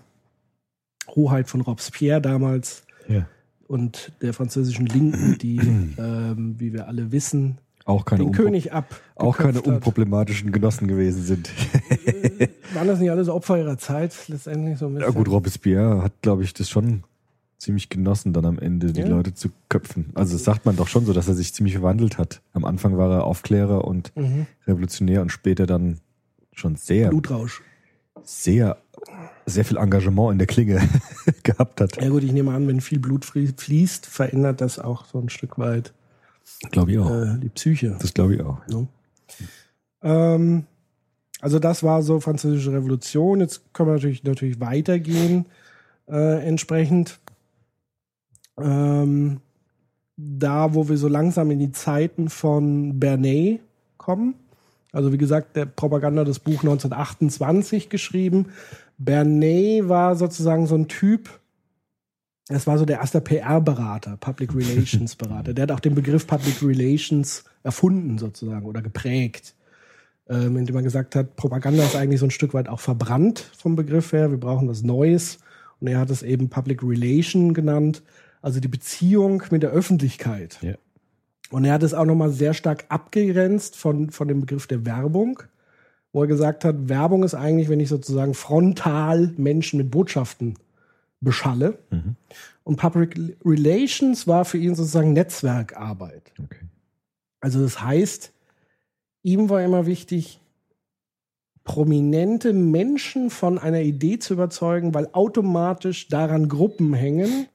Hoheit 1.16 1.48
von 1.50 1.62
Robespierre 1.62 2.22
damals 2.22 2.84
Ja. 3.08 3.28
und 3.68 4.12
der 4.22 4.34
französischen 4.34 4.86
Linken, 4.86 5.38
die, 5.38 5.58
ähm, 5.98 6.56
wie 6.60 6.74
wir 6.74 6.88
alle 6.88 7.12
wissen, 7.12 7.58
Auch 7.86 8.06
keine, 8.06 8.24
den 8.26 8.32
König 8.32 8.74
ab. 8.74 9.00
auch 9.16 9.38
keine 9.38 9.58
hat. 9.58 9.68
unproblematischen 9.68 10.52
Genossen 10.52 10.88
gewesen 10.88 11.24
sind. 11.24 11.50
Waren 12.74 12.88
das 12.88 13.00
nicht 13.00 13.12
alles 13.12 13.28
Opfer 13.30 13.58
ihrer 13.58 13.78
Zeit 13.78 14.14
letztendlich 14.28 14.78
so 14.78 14.86
ein 14.88 14.94
Ja 14.94 15.00
bisschen? 15.00 15.16
gut, 15.16 15.30
Robespierre 15.30 16.02
hat, 16.04 16.14
glaube 16.22 16.44
ich, 16.44 16.54
das 16.54 16.70
schon 16.70 17.04
ziemlich 17.58 17.90
genossen, 17.90 18.34
dann 18.34 18.46
am 18.46 18.58
Ende 18.60 18.92
die 18.92 19.02
Ja. 19.02 19.08
Leute 19.08 19.34
zu 19.34 19.50
köpfen. 19.70 20.10
Also 20.16 20.34
das 20.34 20.44
sagt 20.44 20.66
man 20.66 20.76
doch 20.76 20.88
schon 20.88 21.06
so, 21.06 21.14
dass 21.14 21.28
er 21.28 21.36
sich 21.36 21.54
ziemlich 21.54 21.74
verwandelt 21.76 22.18
hat. 22.18 22.42
Am 22.54 22.66
Anfang 22.66 22.98
war 22.98 23.12
er 23.12 23.24
Aufklärer 23.26 23.86
und 23.86 24.12
Mhm. 24.16 24.48
Revolutionär 24.68 25.22
und 25.22 25.32
später 25.32 25.68
dann 25.68 26.00
schon 26.54 26.76
sehr, 26.76 27.10
Blutrausch. 27.10 27.62
sehr, 28.24 28.78
sehr 29.46 29.64
viel 29.66 29.78
Engagement 29.78 30.32
in 30.32 30.38
der 30.40 30.48
Klinge 30.48 30.82
gehabt 31.44 31.82
hat. 31.82 32.02
Ja 32.02 32.10
gut, 32.10 32.24
ich 32.24 32.32
nehme 32.32 32.52
an, 32.52 32.68
wenn 32.68 32.82
viel 32.82 33.00
Blut 33.00 33.26
flie- 33.26 33.54
fließt, 33.56 34.06
verändert 34.08 34.60
das 34.62 34.80
auch 34.80 35.06
so 35.06 35.20
ein 35.20 35.30
Stück 35.30 35.58
weit 35.60 35.94
Glaube 36.72 36.92
ich 36.92 37.00
auch. 37.00 37.10
äh, 37.10 37.38
die 37.40 37.50
Psyche. 37.50 37.96
Das 38.00 38.14
glaube 38.14 38.36
ich 38.36 38.42
auch. 38.42 38.66
Ne? 38.68 38.88
Ähm, 40.04 40.66
also 41.40 41.60
das 41.60 41.84
war 41.84 42.04
so 42.04 42.20
französische 42.20 42.72
Revolution. 42.72 43.40
Jetzt 43.40 43.74
können 43.74 43.90
wir 43.90 43.94
natürlich, 43.94 44.24
natürlich 44.24 44.60
weitergehen 44.60 45.46
äh, 46.08 46.46
entsprechend. 46.46 47.20
Ähm, 48.60 49.42
da, 50.18 50.74
wo 50.76 50.88
wir 50.88 50.98
so 50.98 51.08
langsam 51.08 51.50
in 51.52 51.60
die 51.60 51.72
Zeiten 51.72 52.30
von 52.30 53.00
Bernays 53.00 53.60
kommen. 53.98 54.36
Also 54.92 55.14
wie 55.14 55.18
gesagt, 55.18 55.56
der 55.56 55.66
Propaganda 55.66 56.24
das 56.24 56.40
Buch 56.40 56.62
1928 56.62 57.90
geschrieben. 57.90 58.48
Bernays 58.98 59.88
war 59.88 60.16
sozusagen 60.16 60.68
so 60.68 60.76
ein 60.76 60.88
Typ, 60.88 61.41
das 62.48 62.68
war 62.68 62.78
so 62.78 62.86
der 62.86 63.00
erste 63.00 63.22
PR-Berater, 63.22 64.18
Public 64.18 64.56
Relations 64.56 65.16
Berater. 65.16 65.54
Der 65.54 65.64
hat 65.64 65.72
auch 65.72 65.80
den 65.80 65.96
Begriff 65.96 66.28
Public 66.28 66.62
Relations 66.62 67.44
erfunden 67.64 68.18
sozusagen 68.18 68.66
oder 68.66 68.82
geprägt, 68.82 69.56
ähm, 70.30 70.58
indem 70.58 70.76
er 70.76 70.84
gesagt 70.84 71.16
hat, 71.16 71.36
Propaganda 71.36 71.84
ist 71.84 71.96
eigentlich 71.96 72.20
so 72.20 72.26
ein 72.26 72.32
Stück 72.32 72.54
weit 72.54 72.68
auch 72.68 72.80
verbrannt 72.80 73.52
vom 73.58 73.76
Begriff 73.76 74.12
her. 74.14 74.32
Wir 74.32 74.40
brauchen 74.40 74.68
was 74.68 74.84
Neues. 74.84 75.40
Und 75.80 75.88
er 75.88 76.00
hat 76.00 76.12
es 76.12 76.22
eben 76.22 76.50
Public 76.50 76.84
Relation 76.84 77.54
genannt, 77.54 78.04
also 78.42 78.60
die 78.60 78.68
Beziehung 78.68 79.44
mit 79.50 79.64
der 79.64 79.72
Öffentlichkeit. 79.72 80.60
Ja. 80.62 80.76
Und 81.50 81.66
er 81.66 81.74
hat 81.74 81.84
es 81.84 81.94
auch 81.94 82.06
nochmal 82.06 82.32
sehr 82.32 82.54
stark 82.54 82.86
abgegrenzt 82.90 83.76
von, 83.76 84.10
von 84.12 84.28
dem 84.28 84.42
Begriff 84.42 84.68
der 84.68 84.86
Werbung, 84.86 85.42
wo 86.14 86.22
er 86.22 86.28
gesagt 86.28 86.66
hat, 86.66 86.88
Werbung 86.88 87.24
ist 87.24 87.34
eigentlich, 87.34 87.68
wenn 87.70 87.80
ich 87.80 87.90
sozusagen 87.90 88.34
frontal 88.34 89.34
Menschen 89.38 89.78
mit 89.78 89.92
Botschaften 89.92 90.56
beschalle. 91.22 91.80
Und 92.64 92.76
Public 92.76 93.38
Relations 93.46 94.28
war 94.28 94.44
für 94.46 94.58
ihn 94.58 94.76
sozusagen 94.76 95.14
Netzwerkarbeit. 95.14 96.34
Okay. 96.44 96.66
Also 97.40 97.62
das 97.62 97.82
heißt, 97.82 98.34
ihm 99.24 99.50
war 99.50 99.64
immer 99.64 99.86
wichtig, 99.86 100.40
prominente 101.64 102.54
Menschen 102.54 103.30
von 103.30 103.60
einer 103.60 103.82
Idee 103.82 104.20
zu 104.20 104.34
überzeugen, 104.34 104.94
weil 104.94 105.10
automatisch 105.12 106.08
daran 106.08 106.50
Gruppen 106.50 106.94
hängen, 106.94 107.48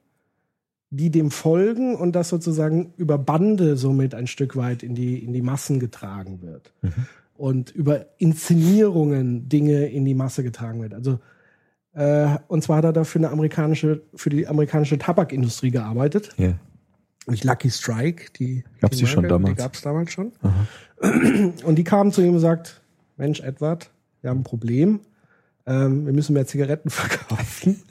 die 0.89 1.09
dem 1.09 1.31
folgen 1.31 1.95
und 1.95 2.13
das 2.13 2.29
sozusagen 2.29 2.93
über 2.95 3.17
Bande 3.17 3.75
somit 3.75 4.15
ein 4.15 4.27
Stück 4.27 4.55
weit 4.55 4.83
in 4.83 4.95
die, 4.95 5.19
in 5.23 5.33
die 5.33 5.41
Massen 5.41 5.79
getragen 5.79 6.41
wird. 6.41 6.73
Und 7.35 7.71
über 7.71 8.05
Inszenierungen 8.17 9.49
Dinge 9.49 9.87
in 9.87 10.05
die 10.05 10.15
Masse 10.15 10.43
getragen 10.43 10.81
wird. 10.81 10.93
Also 10.93 11.19
äh, 11.97 12.37
und 12.47 12.63
zwar 12.63 12.77
hat 12.77 12.85
er 12.85 12.93
dafür 12.93 13.21
eine 13.21 13.31
amerikanische, 13.31 14.03
für 14.13 14.29
die 14.29 14.47
amerikanische 14.47 14.99
Tabakindustrie 14.99 15.71
gearbeitet. 15.71 16.29
Ja. 16.37 16.53
Nämlich 17.25 17.43
Lucky 17.43 17.71
Strike, 17.71 18.31
die 18.37 18.63
Gab's 18.79 18.97
die 18.97 19.07
schon 19.07 19.23
Marke, 19.23 19.33
damals? 19.33 19.55
Die 19.55 19.61
gab 19.61 19.73
es 19.73 19.81
damals 19.81 20.11
schon. 20.11 20.31
Und 21.63 21.75
die 21.75 21.83
kamen 21.83 22.11
zu 22.11 22.21
ihm 22.21 22.35
und 22.35 22.39
sagt, 22.39 22.81
Mensch, 23.17 23.39
Edward, 23.41 23.89
wir 24.21 24.29
haben 24.29 24.41
ein 24.41 24.43
Problem. 24.43 24.99
Ähm, 25.65 26.05
wir 26.05 26.13
müssen 26.13 26.33
mehr 26.33 26.45
Zigaretten 26.45 26.89
verkaufen. 26.91 27.81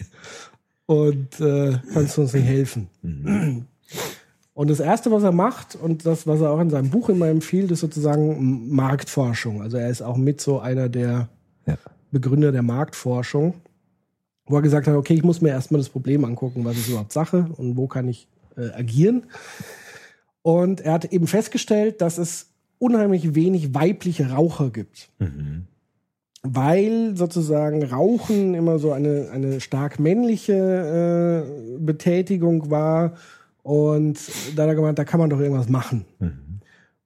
Und 0.86 1.40
äh, 1.40 1.78
kannst 1.92 2.16
du 2.16 2.22
uns 2.22 2.32
nicht 2.32 2.46
helfen? 2.46 2.88
Und 4.54 4.70
das 4.70 4.78
Erste, 4.78 5.10
was 5.10 5.24
er 5.24 5.32
macht, 5.32 5.74
und 5.74 6.06
das, 6.06 6.28
was 6.28 6.40
er 6.40 6.50
auch 6.50 6.60
in 6.60 6.70
seinem 6.70 6.90
Buch 6.90 7.08
immer 7.08 7.26
empfiehlt, 7.26 7.72
ist 7.72 7.80
sozusagen 7.80 8.72
Marktforschung. 8.72 9.62
Also 9.62 9.76
er 9.78 9.90
ist 9.90 10.00
auch 10.00 10.16
mit 10.16 10.40
so 10.40 10.60
einer 10.60 10.88
der 10.88 11.28
Ja. 11.66 11.76
Begründer 12.12 12.52
der 12.52 12.62
Marktforschung, 12.62 13.54
wo 14.46 14.56
er 14.56 14.62
gesagt 14.62 14.86
hat, 14.86 14.94
okay, 14.94 15.14
ich 15.14 15.24
muss 15.24 15.40
mir 15.40 15.50
erstmal 15.50 15.80
das 15.80 15.88
Problem 15.88 16.24
angucken, 16.24 16.64
was 16.64 16.76
ist 16.76 16.88
überhaupt 16.88 17.12
Sache 17.12 17.46
und 17.56 17.76
wo 17.76 17.86
kann 17.86 18.08
ich 18.08 18.28
äh, 18.56 18.70
agieren. 18.70 19.24
Und 20.42 20.80
er 20.80 20.92
hat 20.92 21.12
eben 21.12 21.26
festgestellt, 21.26 22.00
dass 22.00 22.18
es 22.18 22.50
unheimlich 22.78 23.34
wenig 23.34 23.74
weibliche 23.74 24.30
Raucher 24.30 24.70
gibt. 24.70 25.10
Weil 26.42 27.16
sozusagen 27.16 27.82
Rauchen 27.82 28.54
immer 28.54 28.78
so 28.78 28.92
eine, 28.92 29.30
eine 29.32 29.60
stark 29.60 29.98
männliche 29.98 30.54
äh, 30.54 31.78
Betätigung 31.78 32.70
war. 32.70 33.14
Und 33.64 34.20
da 34.54 34.62
hat 34.62 34.68
er 34.68 34.74
gemeint, 34.76 34.98
da 34.98 35.04
kann 35.04 35.18
man 35.18 35.30
doch 35.30 35.40
irgendwas 35.40 35.68
machen. 35.68 36.04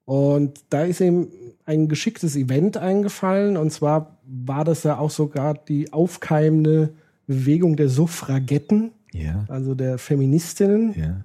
Und 0.04 0.60
da 0.68 0.82
ist 0.82 1.00
ihm 1.00 1.28
ein 1.64 1.88
geschicktes 1.88 2.36
Event 2.36 2.76
eingefallen. 2.76 3.56
Und 3.56 3.70
zwar 3.70 4.18
war 4.26 4.64
das 4.64 4.82
ja 4.82 4.98
auch 4.98 5.10
sogar 5.10 5.54
die 5.54 5.92
aufkeimende 5.92 6.92
Bewegung 7.30 7.76
der 7.76 7.88
Suffragetten, 7.88 8.90
Ja. 9.12 9.44
also 9.48 9.74
der 9.76 9.98
Feministinnen. 9.98 10.94
Ja. 10.98 11.24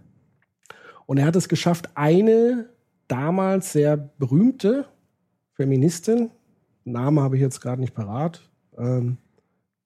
Und 1.08 1.18
er 1.18 1.26
hat 1.26 1.36
es 1.36 1.50
geschafft, 1.50 1.90
eine 1.96 2.70
damals 3.08 3.72
sehr 3.74 3.98
berühmte 3.98 4.86
Feministin, 5.54 6.30
Name 6.84 7.22
habe 7.22 7.36
ich 7.38 7.42
jetzt 7.42 7.60
gerade 7.62 7.82
nicht 7.82 7.96
parat, 7.96 8.48
ähm, 8.78 9.18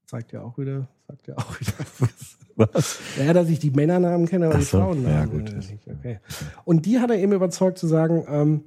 zeigt 0.05 0.33
ja 0.33 0.41
auch 0.41 0.57
wieder, 0.57 0.87
sagt 1.07 1.27
ja 1.27 1.37
auch 1.37 1.59
wieder 1.59 1.73
was. 1.99 2.35
Was? 2.55 2.99
Ja, 3.17 3.31
dass 3.31 3.47
ich 3.47 3.59
die 3.59 3.71
Männernamen 3.71 4.27
kenne, 4.27 4.47
aber 4.47 4.57
die 4.57 4.65
so, 4.65 4.79
Frauennamen 4.79 5.09
ja, 5.09 5.25
gut. 5.25 5.49
äh. 5.53 5.79
Okay. 5.89 6.19
Und 6.65 6.85
die 6.85 6.99
hat 6.99 7.09
er 7.09 7.17
eben 7.17 7.31
überzeugt 7.31 7.77
zu 7.77 7.87
sagen, 7.87 8.25
ähm, 8.27 8.63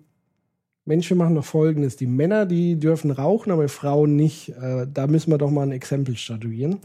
Mensch, 0.87 1.11
wir 1.11 1.17
machen 1.19 1.35
doch 1.35 1.45
Folgendes. 1.45 1.97
Die 1.97 2.07
Männer, 2.07 2.47
die 2.47 2.79
dürfen 2.79 3.11
rauchen, 3.11 3.53
aber 3.53 3.69
Frauen 3.69 4.17
nicht. 4.17 4.49
Äh, 4.57 4.87
da 4.93 5.07
müssen 5.07 5.31
wir 5.31 5.37
doch 5.37 5.51
mal 5.51 5.63
ein 5.65 5.73
Exempel 5.73 6.17
statuieren. 6.17 6.79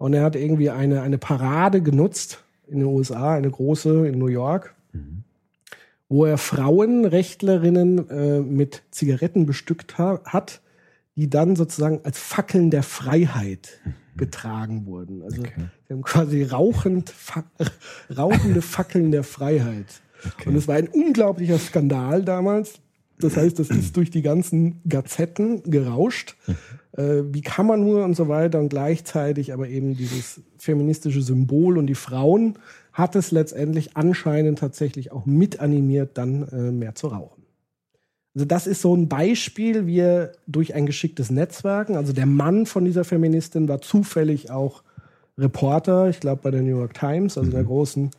Und 0.00 0.14
er 0.14 0.22
hat 0.22 0.34
irgendwie 0.34 0.70
eine, 0.70 1.02
eine 1.02 1.18
Parade 1.18 1.82
genutzt 1.82 2.42
in 2.66 2.78
den 2.78 2.88
USA, 2.88 3.34
eine 3.34 3.50
große 3.50 4.08
in 4.08 4.18
New 4.18 4.28
York, 4.28 4.74
wo 6.08 6.24
er 6.24 6.38
Frauenrechtlerinnen 6.38 8.08
äh, 8.08 8.40
mit 8.40 8.82
Zigaretten 8.90 9.44
bestückt 9.44 9.98
ha 9.98 10.22
hat, 10.24 10.62
die 11.16 11.28
dann 11.28 11.54
sozusagen 11.54 12.00
als 12.02 12.18
Fackeln 12.18 12.70
der 12.70 12.82
Freiheit 12.82 13.78
getragen 14.16 14.86
wurden. 14.86 15.22
Also 15.22 15.42
sie 15.42 15.92
haben 15.92 16.00
quasi 16.00 16.44
rauchend, 16.44 17.10
fa 17.10 17.44
rauchende 18.16 18.62
Fackeln 18.62 19.10
der 19.10 19.22
Freiheit. 19.22 20.00
Und 20.46 20.56
es 20.56 20.66
war 20.66 20.76
ein 20.76 20.88
unglaublicher 20.88 21.58
Skandal 21.58 22.24
damals. 22.24 22.80
Das 23.20 23.36
heißt, 23.36 23.58
das 23.58 23.70
ist 23.70 23.96
durch 23.96 24.10
die 24.10 24.22
ganzen 24.22 24.80
Gazetten 24.88 25.62
gerauscht. 25.64 26.36
Äh, 26.92 27.22
wie 27.32 27.42
kann 27.42 27.66
man 27.66 27.80
nur 27.80 28.04
und 28.04 28.16
so 28.16 28.28
weiter 28.28 28.58
und 28.58 28.68
gleichzeitig 28.68 29.52
aber 29.52 29.68
eben 29.68 29.96
dieses 29.96 30.40
feministische 30.58 31.22
Symbol 31.22 31.78
und 31.78 31.86
die 31.86 31.94
Frauen 31.94 32.58
hat 32.92 33.14
es 33.14 33.30
letztendlich 33.30 33.96
anscheinend 33.96 34.58
tatsächlich 34.58 35.12
auch 35.12 35.24
mit 35.26 35.60
animiert, 35.60 36.18
dann 36.18 36.48
äh, 36.48 36.72
mehr 36.72 36.94
zu 36.94 37.08
rauchen. 37.08 37.42
Also 38.34 38.44
das 38.44 38.66
ist 38.66 38.80
so 38.80 38.94
ein 38.94 39.08
Beispiel, 39.08 39.86
wie 39.86 40.00
er 40.00 40.32
durch 40.46 40.74
ein 40.74 40.86
geschicktes 40.86 41.30
Netzwerken, 41.30 41.96
also 41.96 42.12
der 42.12 42.26
Mann 42.26 42.66
von 42.66 42.84
dieser 42.84 43.04
Feministin 43.04 43.68
war 43.68 43.80
zufällig 43.80 44.50
auch 44.50 44.82
Reporter, 45.38 46.08
ich 46.08 46.20
glaube 46.20 46.42
bei 46.42 46.50
der 46.50 46.62
New 46.62 46.76
York 46.76 46.94
Times, 46.94 47.38
also 47.38 47.50
der 47.50 47.64
großen 47.64 48.10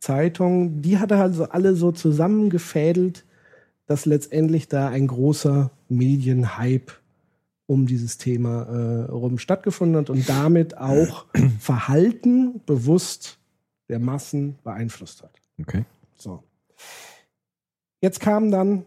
Zeitung. 0.00 0.80
Die 0.80 0.98
hat 0.98 1.10
er 1.10 1.20
also 1.20 1.44
alle 1.44 1.74
so 1.74 1.92
zusammengefädelt, 1.92 3.24
dass 3.88 4.04
letztendlich 4.04 4.68
da 4.68 4.88
ein 4.88 5.06
großer 5.06 5.70
Medienhype 5.88 6.92
um 7.66 7.86
dieses 7.86 8.18
Thema 8.18 8.62
äh, 8.62 9.10
rum 9.10 9.38
stattgefunden 9.38 9.96
hat 9.96 10.10
und 10.10 10.28
damit 10.28 10.76
auch 10.78 11.26
Verhalten 11.58 12.60
bewusst 12.66 13.38
der 13.88 13.98
Massen 13.98 14.58
beeinflusst 14.62 15.22
hat. 15.22 15.40
Okay. 15.58 15.84
So. 16.16 16.44
Jetzt 18.00 18.20
kam 18.20 18.50
dann 18.50 18.84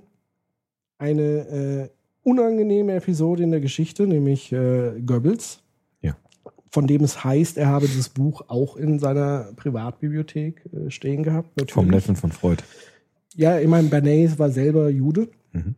eine 0.99 1.21
äh, 1.23 1.89
unangenehme 2.23 2.93
Episode 2.93 3.43
in 3.43 3.51
der 3.51 3.59
Geschichte, 3.59 4.05
nämlich 4.05 4.51
äh, 4.51 5.01
Goebbels. 5.03 5.63
Ja. 6.01 6.15
Von 6.71 6.85
dem 6.85 7.03
es 7.03 7.23
heißt, 7.23 7.57
er 7.57 7.67
habe 7.67 7.87
dieses 7.87 8.09
Buch 8.09 8.43
auch 8.49 8.77
in 8.77 8.99
seiner 8.99 9.51
Privatbibliothek 9.55 10.63
äh, 10.73 10.91
stehen 10.91 11.23
gehabt. 11.23 11.49
Natürlich. 11.57 11.73
Vom 11.73 11.87
Neffen 11.87 12.15
von 12.15 12.31
Freud. 12.31 12.63
Ja, 13.35 13.59
ich 13.59 13.67
meine, 13.67 13.87
Bernays 13.87 14.37
war 14.39 14.49
selber 14.49 14.89
Jude. 14.89 15.29
Mhm. 15.53 15.75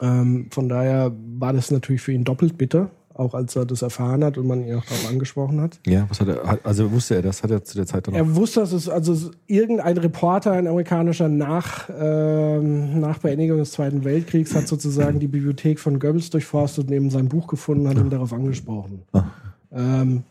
Ähm, 0.00 0.48
von 0.50 0.68
daher 0.68 1.12
war 1.38 1.52
das 1.52 1.70
natürlich 1.70 2.02
für 2.02 2.12
ihn 2.12 2.24
doppelt 2.24 2.58
bitter, 2.58 2.90
auch 3.12 3.34
als 3.34 3.54
er 3.54 3.64
das 3.64 3.82
erfahren 3.82 4.24
hat 4.24 4.38
und 4.38 4.46
man 4.46 4.66
ihn 4.66 4.74
auch 4.74 4.84
darauf 4.84 5.08
angesprochen 5.08 5.60
hat. 5.60 5.78
Ja, 5.86 6.06
was 6.08 6.20
hat 6.20 6.28
er, 6.28 6.58
also 6.64 6.90
wusste 6.90 7.14
er 7.16 7.22
das, 7.22 7.42
hat 7.42 7.50
er 7.50 7.62
zu 7.62 7.76
der 7.76 7.86
Zeit 7.86 8.06
dann 8.06 8.14
auch. 8.14 8.18
Er 8.18 8.34
wusste, 8.34 8.60
dass 8.60 8.72
es 8.72 8.88
also 8.88 9.30
irgendein 9.46 9.96
Reporter, 9.98 10.52
ein 10.52 10.66
amerikanischer, 10.66 11.28
nach, 11.28 11.88
ähm, 11.96 12.98
nach 12.98 13.18
Beendigung 13.18 13.58
des 13.58 13.72
Zweiten 13.72 14.04
Weltkriegs 14.04 14.54
hat 14.54 14.66
sozusagen 14.66 15.20
die 15.20 15.28
Bibliothek 15.28 15.78
von 15.78 16.00
Goebbels 16.00 16.30
durchforstet 16.30 16.88
und 16.88 16.92
eben 16.92 17.10
sein 17.10 17.28
Buch 17.28 17.46
gefunden, 17.46 17.88
hat 17.88 17.96
ihn 17.96 18.10
darauf 18.10 18.32
angesprochen. 18.32 19.02
Ah. 19.12 19.24
Ähm, 19.70 20.24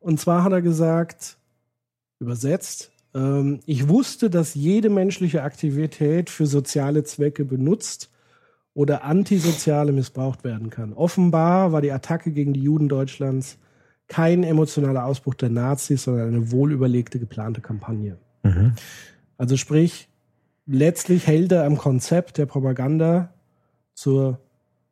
und 0.00 0.20
zwar 0.20 0.44
hat 0.44 0.52
er 0.52 0.62
gesagt, 0.62 1.38
übersetzt, 2.20 2.92
ähm, 3.14 3.60
ich 3.66 3.88
wusste, 3.88 4.30
dass 4.30 4.54
jede 4.54 4.90
menschliche 4.90 5.42
Aktivität 5.42 6.30
für 6.30 6.46
soziale 6.46 7.04
Zwecke 7.04 7.44
benutzt 7.44 8.10
oder 8.74 9.04
antisoziale 9.04 9.92
missbraucht 9.92 10.44
werden 10.44 10.70
kann. 10.70 10.92
Offenbar 10.92 11.72
war 11.72 11.80
die 11.80 11.92
Attacke 11.92 12.30
gegen 12.30 12.52
die 12.52 12.62
Juden 12.62 12.88
Deutschlands 12.88 13.58
kein 14.06 14.42
emotionaler 14.42 15.04
Ausbruch 15.04 15.34
der 15.34 15.50
Nazis, 15.50 16.04
sondern 16.04 16.28
eine 16.28 16.50
wohlüberlegte, 16.50 17.18
geplante 17.18 17.60
Kampagne. 17.60 18.16
Mhm. 18.42 18.72
Also 19.36 19.56
sprich, 19.56 20.08
letztlich 20.66 21.26
hält 21.26 21.52
er 21.52 21.64
am 21.64 21.76
Konzept 21.76 22.38
der 22.38 22.46
Propaganda 22.46 23.32
zur 23.94 24.38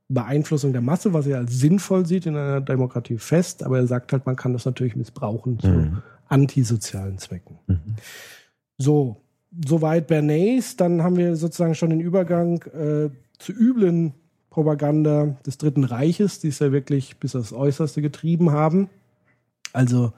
Beeinflussung 0.08 0.72
der 0.72 0.82
Masse, 0.82 1.12
was 1.12 1.26
er 1.26 1.38
als 1.38 1.58
sinnvoll 1.58 2.06
sieht 2.06 2.26
in 2.26 2.36
einer 2.36 2.60
Demokratie 2.60 3.18
fest, 3.18 3.62
aber 3.62 3.78
er 3.78 3.86
sagt 3.86 4.12
halt, 4.12 4.26
man 4.26 4.36
kann 4.36 4.52
das 4.52 4.64
natürlich 4.64 4.96
missbrauchen 4.96 5.58
Mhm. 5.62 6.02
Antisozialen 6.28 7.18
Zwecken. 7.18 7.58
Mhm. 7.66 7.96
So, 8.78 9.16
soweit 9.66 10.06
Bernays, 10.06 10.76
dann 10.76 11.02
haben 11.02 11.16
wir 11.16 11.36
sozusagen 11.36 11.74
schon 11.74 11.90
den 11.90 12.00
Übergang 12.00 12.62
äh, 12.64 13.10
zu 13.38 13.52
üblen 13.52 14.14
Propaganda 14.50 15.36
des 15.44 15.58
Dritten 15.58 15.84
Reiches, 15.84 16.40
die 16.40 16.48
es 16.48 16.58
ja 16.58 16.72
wirklich 16.72 17.18
bis 17.18 17.36
aufs 17.36 17.52
Äußerste 17.52 18.00
getrieben 18.02 18.52
haben. 18.52 18.88
Also, 19.72 20.12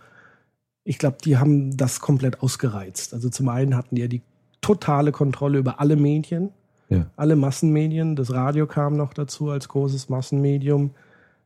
ich 0.85 0.99
glaube, 0.99 1.19
die 1.25 1.37
haben 1.37 1.77
das 1.77 2.01
komplett 2.01 2.41
ausgereizt. 2.43 3.13
Also 3.13 3.29
zum 3.29 3.49
einen 3.49 3.77
hatten 3.77 3.97
die 3.97 4.03
ja 4.03 4.09
die 4.09 4.23
totale 4.61 5.13
Kontrolle 5.13 5.59
über 5.59 5.81
alle 5.81 5.97
Medien, 5.97 6.51
Ja. 6.89 7.11
alle 7.17 7.37
Massenmedien. 7.37 8.17
Das 8.17 8.33
Radio 8.33 8.67
kam 8.67 8.97
noch 8.97 9.13
dazu 9.13 9.51
als 9.51 9.69
großes 9.69 10.09
Massenmedium. 10.09 10.93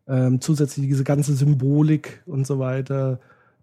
Ähm, 0.06 0.40
zusätzlich 0.40 0.86
diese 0.86 1.04
ganze 1.04 1.34
Symbolik 1.34 2.22
und 2.26 2.46
so 2.46 2.58
weiter, 2.58 3.18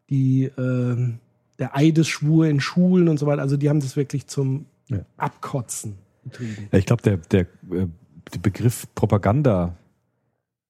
die 0.10 0.46
ähm, 0.58 1.20
der 1.60 1.76
Eidesschwur 1.76 2.48
in 2.48 2.60
Schulen 2.60 3.08
und 3.10 3.18
so 3.20 3.26
weiter. 3.26 3.42
Also 3.42 3.58
die 3.58 3.70
haben 3.70 3.80
das 3.82 3.96
wirklich 3.96 4.28
zum 4.28 4.66
Ja. 4.88 5.00
Abkotzen 5.18 5.96
betrieben. 6.24 6.68
Ja, 6.72 6.78
ich 6.80 6.86
glaube, 6.86 7.02
der, 7.04 7.18
der, 7.18 7.42
äh, 7.42 7.88
der 8.34 8.40
Begriff 8.42 8.88
Propaganda 8.96 9.76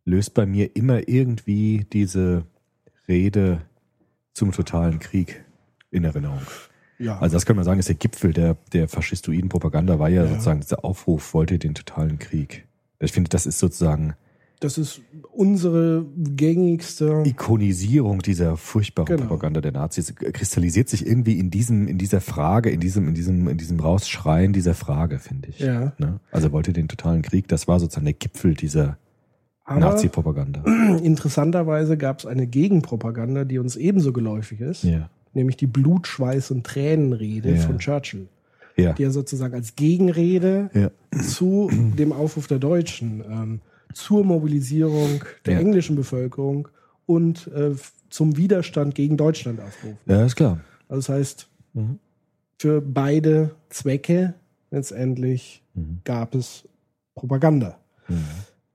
löst 0.05 0.33
bei 0.33 0.45
mir 0.45 0.75
immer 0.75 1.07
irgendwie 1.07 1.85
diese 1.93 2.43
Rede 3.07 3.61
zum 4.33 4.51
totalen 4.51 4.99
Krieg 4.99 5.43
in 5.91 6.03
Erinnerung. 6.03 6.41
Ja, 6.97 7.17
Also 7.19 7.35
das 7.35 7.45
können 7.45 7.59
wir 7.59 7.63
sagen, 7.63 7.79
ist 7.79 7.87
der 7.89 7.95
Gipfel 7.95 8.33
der, 8.33 8.57
der 8.73 8.87
faschistoiden 8.89 9.47
Propaganda, 9.49 9.99
war 9.99 10.09
ja, 10.09 10.23
Ja. 10.23 10.29
sozusagen 10.29 10.59
dieser 10.61 10.83
Aufruf, 10.83 11.33
wollte 11.33 11.57
den 11.59 11.73
totalen 11.75 12.19
Krieg. 12.19 12.65
Ich 12.99 13.11
finde, 13.13 13.29
das 13.29 13.45
ist 13.45 13.59
sozusagen 13.59 14.15
das 14.59 14.77
ist 14.77 15.01
unsere 15.31 16.05
gängigste. 16.17 17.23
Ikonisierung 17.25 18.19
dieser 18.21 18.57
furchtbaren 18.57 19.07
Genau. 19.07 19.21
Propaganda 19.29 19.61
der 19.61 19.71
Nazis 19.71 20.13
kristallisiert 20.15 20.89
sich 20.89 21.05
irgendwie 21.07 21.39
in 21.39 21.49
diesem, 21.49 21.87
in 21.87 21.97
dieser 21.97 22.19
Frage, 22.19 22.69
in 22.69 22.79
diesem, 22.81 23.07
in 23.07 23.13
diesem, 23.15 23.47
in 23.47 23.57
diesem 23.57 23.79
Rausschreien 23.79 24.51
dieser 24.51 24.73
Frage, 24.73 25.19
finde 25.19 25.49
ich. 25.49 25.59
Ja. 25.59 25.93
Ne? 25.97 26.19
Also 26.31 26.51
wollte 26.51 26.73
den 26.73 26.87
totalen 26.89 27.21
Krieg, 27.21 27.47
das 27.47 27.67
war 27.69 27.79
sozusagen 27.79 28.05
der 28.05 28.13
Gipfel 28.15 28.53
dieser 28.53 28.97
Nazi-Propaganda. 29.67 30.63
interessanterweise 31.03 31.95
gab 31.97 32.19
es 32.19 32.25
eine 32.25 32.47
Gegenpropaganda, 32.47 33.45
die 33.45 33.59
uns 33.59 33.75
ebenso 33.75 34.11
geläufig 34.13 34.61
ist, 34.61 34.83
Ja. 34.83 35.09
nämlich 35.33 35.57
die 35.57 35.67
Blut, 35.67 36.07
Schweiß 36.07 36.51
und 36.51 36.65
Tränenrede 36.65 37.51
Ja. 37.51 37.57
von 37.61 37.77
Churchill, 37.79 38.27
Ja. 38.75 38.93
die 38.93 39.03
er 39.03 39.11
sozusagen 39.11 39.53
als 39.53 39.75
Gegenrede 39.75 40.91
zu 41.21 41.69
dem 41.97 42.11
Aufruf 42.11 42.47
der 42.47 42.59
Deutschen, 42.59 43.23
ähm, 43.29 43.59
zur 43.93 44.23
Mobilisierung 44.23 45.23
der 45.45 45.53
Ja. 45.55 45.59
englischen 45.59 45.95
Bevölkerung 45.95 46.67
und 47.05 47.47
äh, 47.47 47.71
zum 48.09 48.37
Widerstand 48.37 48.95
gegen 48.95 49.17
Deutschland 49.17 49.59
aufrufen. 49.59 49.97
ja, 50.05 50.25
ist 50.25 50.35
klar. 50.35 50.59
Also 50.87 50.99
das 51.07 51.09
heißt, 51.09 51.47
Mhm. 51.73 51.99
für 52.57 52.81
beide 52.81 53.51
Zwecke 53.69 54.33
letztendlich 54.71 55.63
Mhm. 55.75 55.99
gab 56.03 56.33
es 56.35 56.67
Propaganda. 57.15 57.77
Mhm. 58.07 58.23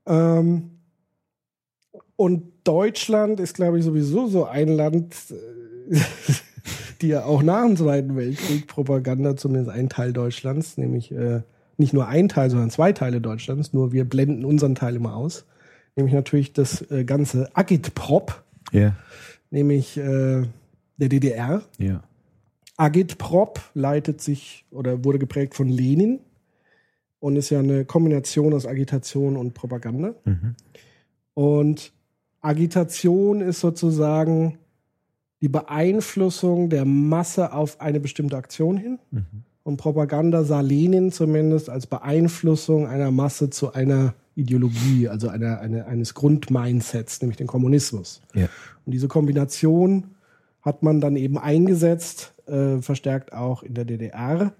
Ähm, 0.07 0.71
und 2.17 2.45
Deutschland 2.65 3.41
ist, 3.41 3.55
glaube 3.55 3.79
ich, 3.79 3.85
sowieso 3.85 4.27
so 4.29 4.45
ein 4.45 4.69
Land, 4.69 5.15
die 7.01 7.09
ja 7.09 7.25
auch 7.25 7.43
nach 7.43 7.65
dem 7.65 7.77
Zweiten 7.77 8.17
Weltkrieg 8.17 8.67
Propaganda, 8.67 9.37
zumindest 9.37 9.71
ein 9.71 9.89
Teil 9.89 10.13
Deutschlands, 10.13 10.79
nämlich 10.79 11.11
äh, 11.13 11.43
nicht 11.77 11.93
nur 11.93 12.09
ein 12.09 12.29
Teil, 12.29 12.51
sondern 12.51 12.71
zwei 12.71 12.93
Teile 12.93 13.21
Deutschlands, 13.21 13.73
nur 13.73 13.93
wir 13.93 14.05
blenden 14.05 14.45
unseren 14.45 14.75
Teil 14.75 14.97
immer 14.97 15.17
aus. 15.17 15.45
Nämlich 15.97 16.15
natürlich 16.15 16.53
das 16.53 16.89
äh, 16.91 17.05
ganze 17.05 17.49
Agitprop, 17.57 18.43
Ja. 18.73 18.97
nämlich 19.51 19.97
äh, 19.97 20.43
der 20.97 21.09
DDR. 21.09 21.63
Ja. 21.79 22.03
Agitprop 22.77 23.61
leitet 23.75 24.21
sich 24.21 24.65
oder 24.71 25.05
wurde 25.05 25.19
geprägt 25.19 25.55
von 25.55 25.69
Lenin 25.69 26.21
und 27.21 27.37
ist 27.37 27.51
ja 27.51 27.61
eine 27.61 27.85
Kombination 27.85 28.53
aus 28.53 28.67
Agitation 28.67 29.37
und 29.37 29.55
Propaganda. 29.55 30.15
Mhm. 30.25 30.57
Und 31.35 31.93
Agitation 32.41 33.41
ist 33.41 33.61
sozusagen 33.61 34.59
die 35.41 35.49
Beeinflussung 35.49 36.69
der 36.71 36.85
Masse 36.85 37.53
auf 37.53 37.81
eine 37.81 38.01
bestimmte 38.01 38.37
Aktion 38.37 38.77
hin. 38.77 38.99
Mhm. 39.11 39.45
Und 39.65 39.79
Propaganda 39.79 40.45
sah 40.45 40.61
Lenin 40.61 41.11
zumindest 41.11 41.69
als 41.71 41.87
Beeinflussung 41.87 42.87
einer 42.87 43.11
Masse 43.11 43.51
zu 43.51 43.73
einer 43.73 44.15
Ideologie, 44.37 45.09
also 45.09 45.29
einer, 45.29 45.61
eine, 45.61 45.87
eines 45.87 46.15
Grundmindsets, 46.15 47.21
nämlich 47.23 47.39
den 47.39 47.47
Kommunismus. 47.47 48.21
Ja. 48.35 48.49
Und 48.85 48.93
diese 48.93 49.09
Kombination 49.09 50.05
hat 50.61 50.83
man 50.83 51.01
dann 51.01 51.17
eben 51.17 51.39
eingesetzt, 51.39 52.35
äh, 52.47 52.79
verstärkt 52.79 53.33
auch 53.33 53.63
in 53.63 53.75
der 53.75 53.85
DDR, 53.87 54.53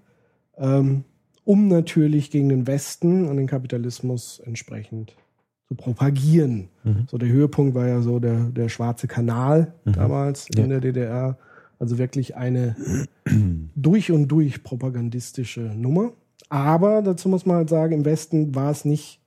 ähm, 0.57 1.03
um 1.43 1.67
natürlich 1.67 2.31
gegen 2.31 2.49
den 2.49 2.65
Westen 2.67 3.27
und 3.27 3.37
den 3.37 3.47
Kapitalismus 3.47 4.39
entsprechend 4.43 5.15
zu 5.67 5.75
propagieren. 5.75 6.69
Mhm. 6.83 7.05
So 7.09 7.17
der 7.19 7.29
Höhepunkt 7.29 7.75
war 7.75 7.87
ja 7.87 8.01
so 8.01 8.19
der, 8.19 8.45
der 8.45 8.69
Schwarze 8.69 9.07
Kanal 9.07 9.73
Mhm. 9.83 9.93
damals 9.93 10.47
Ja. 10.55 10.63
in 10.63 10.69
der 10.71 10.79
DDR. 10.79 11.37
Also 11.79 11.97
wirklich 11.97 12.35
eine 12.35 12.75
durch 13.75 14.11
und 14.11 14.27
durch 14.27 14.63
propagandistische 14.63 15.61
Nummer. 15.61 16.13
Aber 16.49 17.01
dazu 17.01 17.29
muss 17.29 17.45
man 17.45 17.57
halt 17.57 17.69
sagen, 17.69 17.93
im 17.93 18.05
Westen 18.05 18.55
war 18.55 18.71
es 18.71 18.85
nicht 18.85 19.19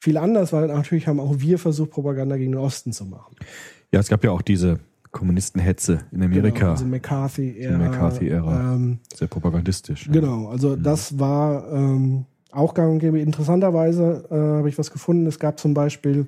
viel 0.00 0.16
anders, 0.18 0.52
weil 0.52 0.66
natürlich 0.66 1.06
haben 1.06 1.20
auch 1.20 1.36
wir 1.38 1.58
versucht, 1.58 1.90
Propaganda 1.90 2.36
gegen 2.36 2.52
den 2.52 2.60
Osten 2.60 2.92
zu 2.92 3.06
machen. 3.06 3.34
ja, 3.92 4.00
es 4.00 4.08
gab 4.08 4.22
ja 4.24 4.30
auch 4.32 4.42
diese 4.42 4.80
Kommunistenhetze 5.12 6.00
in 6.10 6.22
Amerika. 6.22 6.58
Genau, 6.58 6.70
also 6.72 6.84
McCarthy-Ära. 6.84 7.78
McCarthy-Ära. 7.78 8.74
Ähm, 8.74 8.98
Sehr 9.14 9.28
propagandistisch. 9.28 10.10
genau, 10.10 10.48
also 10.48 10.76
das 10.76 11.18
war 11.18 11.72
ähm, 11.72 12.26
auch 12.50 12.74
gang 12.74 12.92
und 12.92 12.98
gäbe. 12.98 13.20
Interessanterweise 13.20 14.26
äh, 14.30 14.34
habe 14.58 14.68
ich 14.68 14.76
was 14.76 14.90
gefunden. 14.90 15.26
Es 15.26 15.38
gab 15.38 15.58
zum 15.58 15.72
Beispiel 15.72 16.26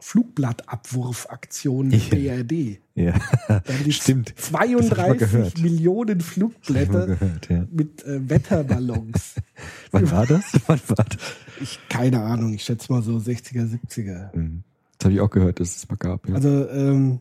Flugblattabwurfaktionen 0.00 1.90
der 1.90 2.18
Ja. 2.18 2.42
BRD. 2.42 2.80
Ja. 2.94 3.14
Stimmt. 3.88 4.34
Das 4.36 4.52
hab 4.52 4.64
ich 4.64 4.72
mal 4.72 4.82
32 4.84 5.18
gehört. 5.18 5.58
Millionen 5.58 6.20
Flugblätter 6.20 7.06
gehört, 7.06 7.48
ja. 7.48 7.66
mit 7.70 8.04
äh, 8.04 8.28
Wetterballons. 8.28 9.34
Wann 9.90 10.10
war 10.10 10.26
das? 10.26 10.44
Wann 10.66 10.80
war 10.88 11.04
das? 11.04 11.18
ich, 11.60 11.78
keine 11.88 12.22
Ahnung, 12.22 12.54
ich 12.54 12.64
schätze 12.64 12.92
mal 12.92 13.02
so 13.02 13.16
60er, 13.16 13.68
70er. 13.68 14.36
Mhm. 14.36 14.64
Das 14.98 15.06
habe 15.06 15.14
ich 15.14 15.20
auch 15.20 15.30
gehört, 15.30 15.60
dass 15.60 15.76
es 15.76 15.88
mal 15.88 15.96
gab. 15.96 16.28
Ja. 16.28 16.34
Also 16.34 16.68
ähm, 16.68 17.20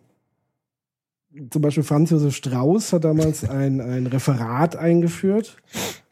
zum 1.50 1.62
Beispiel 1.62 1.84
Franz 1.84 2.10
Josef 2.10 2.36
Strauß 2.36 2.94
hat 2.94 3.04
damals 3.04 3.44
ein, 3.50 3.82
ein 3.82 4.08
Referat 4.08 4.76
eingeführt 4.76 5.58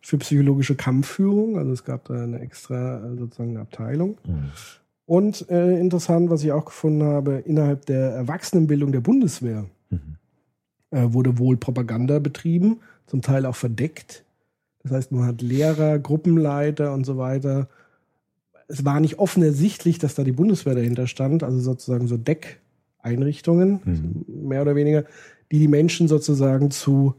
für 0.01 0.17
psychologische 0.17 0.75
Kampfführung. 0.75 1.58
Also 1.58 1.71
es 1.71 1.84
gab 1.84 2.06
da 2.06 2.23
eine 2.23 2.39
extra 2.39 3.06
äh, 3.06 3.17
sozusagen 3.17 3.51
eine 3.51 3.62
Abteilung. 3.62 4.17
Mhm. 4.25 4.51
Und 5.08 5.50
äh, 5.50 5.80
interessant, 5.80 6.30
was 6.30 6.43
ich 6.43 6.52
auch 6.52 6.65
gefunden 6.65 7.04
habe, 7.04 7.41
innerhalb 7.46 7.86
der 7.86 8.12
Erwachsenenbildung 8.12 8.91
der 8.91 9.00
Bundeswehr 9.00 9.65
äh, 10.91 11.13
wurde 11.13 11.39
wohl 11.39 11.56
Propaganda 11.56 12.20
betrieben, 12.20 12.82
zum 13.08 13.22
Teil 13.22 13.46
auch 13.46 13.56
verdeckt. 13.56 14.26
Das 14.84 14.91
heißt, 14.91 15.12
man 15.13 15.26
hat 15.26 15.41
Lehrer, 15.41 15.98
Gruppenleiter 15.98 16.93
und 16.93 17.06
so 17.06 17.17
weiter. 17.17 17.70
Es 18.67 18.84
war 18.84 19.00
nicht 19.00 19.17
offen 19.17 19.43
ersichtlich, 19.43 19.98
dass 19.98 20.13
da 20.13 20.26
die 20.26 20.34
Bundeswehr 20.34 20.76
dahinter 20.76 21.08
stand, 21.08 21.41
also 21.41 21.58
sozusagen 21.60 22.08
so 22.08 22.17
Deckeinrichtungen, 22.17 24.26
mehr 24.28 24.62
oder 24.62 24.76
weniger, 24.76 25.06
die 25.54 25.60
die 25.60 25.70
Menschen 25.70 26.10
sozusagen 26.10 26.70
zu 26.70 27.15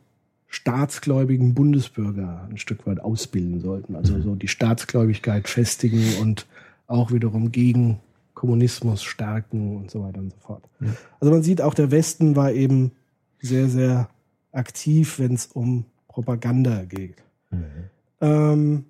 staatsgläubigen 0.46 1.54
Bundesbürger 1.54 2.46
ein 2.50 2.58
Stück 2.58 2.86
weit 2.86 3.00
ausbilden 3.00 3.60
sollten. 3.60 3.96
Also 3.96 4.20
so 4.20 4.34
die 4.34 4.48
Staatsgläubigkeit 4.48 5.48
festigen 5.48 6.04
und 6.20 6.46
auch 6.88 7.12
wiederum 7.12 7.52
gegen 7.52 8.00
Kommunismus 8.34 9.02
stärken 9.02 9.76
und 9.76 9.90
so 9.90 10.02
weiter 10.02 10.18
und 10.20 10.32
so 10.32 10.38
fort. 10.38 10.64
Also 11.20 11.32
man 11.32 11.42
sieht 11.42 11.60
auch, 11.62 11.74
der 11.74 11.90
Westen 11.90 12.34
war 12.36 12.52
eben 12.52 12.92
sehr, 13.40 13.68
sehr 13.68 14.08
aktiv, 14.52 15.18
wenn 15.18 15.34
es 15.34 15.46
um 15.46 15.84
Propaganda 16.08 16.84
geht. 16.84 17.22
Ähm, 18.20 18.84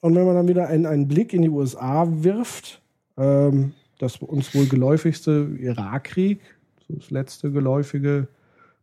und 0.00 0.14
wenn 0.14 0.26
man 0.26 0.34
dann 0.34 0.48
wieder 0.48 0.68
einen, 0.68 0.86
einen 0.86 1.08
Blick 1.08 1.32
in 1.32 1.42
die 1.42 1.48
USA 1.48 2.06
wirft, 2.08 2.82
ähm, 3.16 3.72
das 3.98 4.16
uns 4.16 4.54
wohl 4.54 4.66
geläufigste 4.66 5.48
Irakkrieg, 5.60 6.40
das 6.88 7.10
letzte 7.10 7.50
geläufige, 7.52 8.28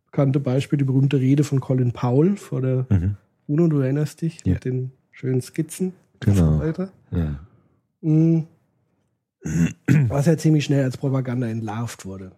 bekannte 0.06 0.40
Beispiel, 0.40 0.78
die 0.78 0.84
berühmte 0.84 1.18
Rede 1.20 1.44
von 1.44 1.60
Colin 1.60 1.92
Powell 1.92 2.36
vor 2.36 2.62
der 2.62 2.86
UNO, 3.46 3.68
du 3.68 3.78
erinnerst 3.80 4.22
dich, 4.22 4.38
Ja. 4.44 4.54
mit 4.54 4.64
den 4.64 4.92
schönen 5.12 5.40
Skizzen 5.42 5.92
Genau. 6.20 6.52
und 6.54 6.58
so 6.58 6.64
weiter. 6.64 6.90
Ja. 7.10 7.40
Mm. 8.00 8.40
Was 10.08 10.26
ja 10.26 10.36
ziemlich 10.36 10.64
schnell 10.64 10.84
als 10.84 10.96
Propaganda 10.96 11.46
entlarvt 11.48 12.04
wurde. 12.04 12.32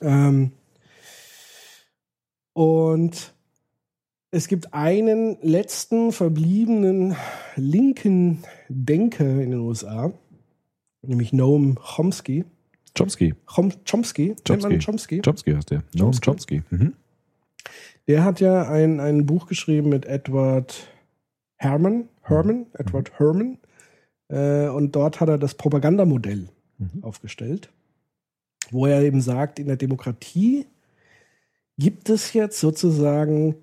Ähm, 0.00 0.52
und 2.52 3.32
es 4.30 4.48
gibt 4.48 4.74
einen 4.74 5.38
letzten 5.42 6.12
verbliebenen 6.12 7.16
linken 7.56 8.44
Denker 8.68 9.24
in 9.24 9.50
den 9.52 9.60
USA, 9.60 10.12
nämlich 11.02 11.32
Noam 11.32 11.76
Chomsky. 11.76 12.44
Chomsky. 12.96 13.34
Chom 13.46 13.72
Chomsky, 13.84 14.36
Chomsky. 14.46 14.78
Chomsky. 14.78 15.22
Chomsky 15.22 15.52
heißt 15.52 15.70
der. 15.70 15.82
Noam 15.94 16.12
Chomsky. 16.12 16.60
Chomsky. 16.60 16.62
Mhm. 16.70 16.92
Der 18.08 18.24
hat 18.24 18.40
ja 18.40 18.68
ein, 18.68 19.00
ein 19.00 19.26
Buch 19.26 19.46
geschrieben 19.46 19.88
mit 19.88 20.06
Edward 20.06 20.88
Herman, 21.56 22.08
Herman, 22.22 22.66
Edward 22.74 23.18
Herman. 23.18 23.58
Äh, 24.32 24.68
und 24.68 24.96
dort 24.96 25.20
hat 25.20 25.28
er 25.28 25.38
das 25.38 25.54
Propagandamodell 25.54 26.48
aufgestellt, 27.02 27.68
wo 28.72 28.86
er 28.86 29.02
eben 29.02 29.20
sagt, 29.20 29.60
in 29.60 29.66
der 29.68 29.76
Demokratie 29.76 30.66
gibt 31.78 32.10
es 32.10 32.32
jetzt 32.32 32.58
sozusagen 32.58 33.54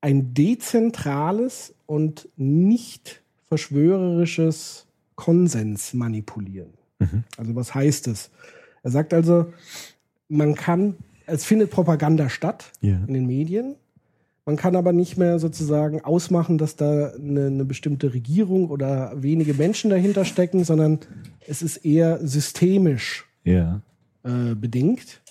ein 0.00 0.34
dezentrales 0.34 1.74
und 1.86 2.28
nicht 2.36 3.22
verschwörerisches 3.46 4.86
Konsensmanipulieren. 5.14 6.72
Also 7.36 7.54
was 7.54 7.72
heißt 7.74 8.08
es? 8.08 8.30
Er 8.82 8.90
sagt 8.90 9.14
also, 9.14 9.52
man 10.28 10.54
kann, 10.54 10.96
es 11.26 11.44
findet 11.44 11.70
Propaganda 11.70 12.28
statt 12.28 12.72
Ja. 12.80 12.96
in 13.06 13.14
den 13.14 13.26
Medien. 13.26 13.76
Man 14.50 14.56
kann 14.56 14.74
aber 14.74 14.92
nicht 14.92 15.16
mehr 15.16 15.38
sozusagen 15.38 16.00
ausmachen, 16.04 16.58
dass 16.58 16.74
da 16.74 17.10
eine, 17.12 17.46
eine 17.46 17.64
bestimmte 17.64 18.12
Regierung 18.12 18.68
oder 18.68 19.12
wenige 19.14 19.54
Menschen 19.54 19.90
dahinter 19.90 20.24
stecken, 20.24 20.64
sondern 20.64 20.98
es 21.46 21.62
ist 21.62 21.76
eher 21.84 22.18
systemisch 22.26 23.26
Ja. 23.44 23.80
äh, 24.24 24.56
bedingt. 24.56 25.22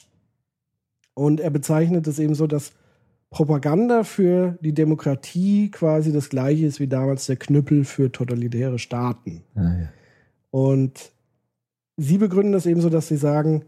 Und 1.16 1.42
er 1.42 1.50
bezeichnet 1.50 2.08
es 2.08 2.18
eben 2.18 2.34
so, 2.34 2.48
dass 2.48 2.72
Propaganda 3.30 4.06
für 4.06 4.58
die 4.62 4.74
Demokratie 4.74 5.70
quasi 5.70 6.14
das 6.14 6.30
gleiche 6.30 6.66
ist 6.66 6.80
wie 6.80 6.88
damals 6.88 7.26
der 7.26 7.36
Knüppel 7.36 7.84
für 7.84 8.14
totalitäre 8.14 8.80
Staaten. 8.80 9.44
Ah, 9.54 9.80
ja. 9.82 9.90
Und 10.50 11.12
sie 11.98 12.20
begründen 12.20 12.54
das 12.54 12.66
eben 12.66 12.80
so, 12.80 12.90
dass 12.90 13.10
sie 13.10 13.18
sagen, 13.18 13.66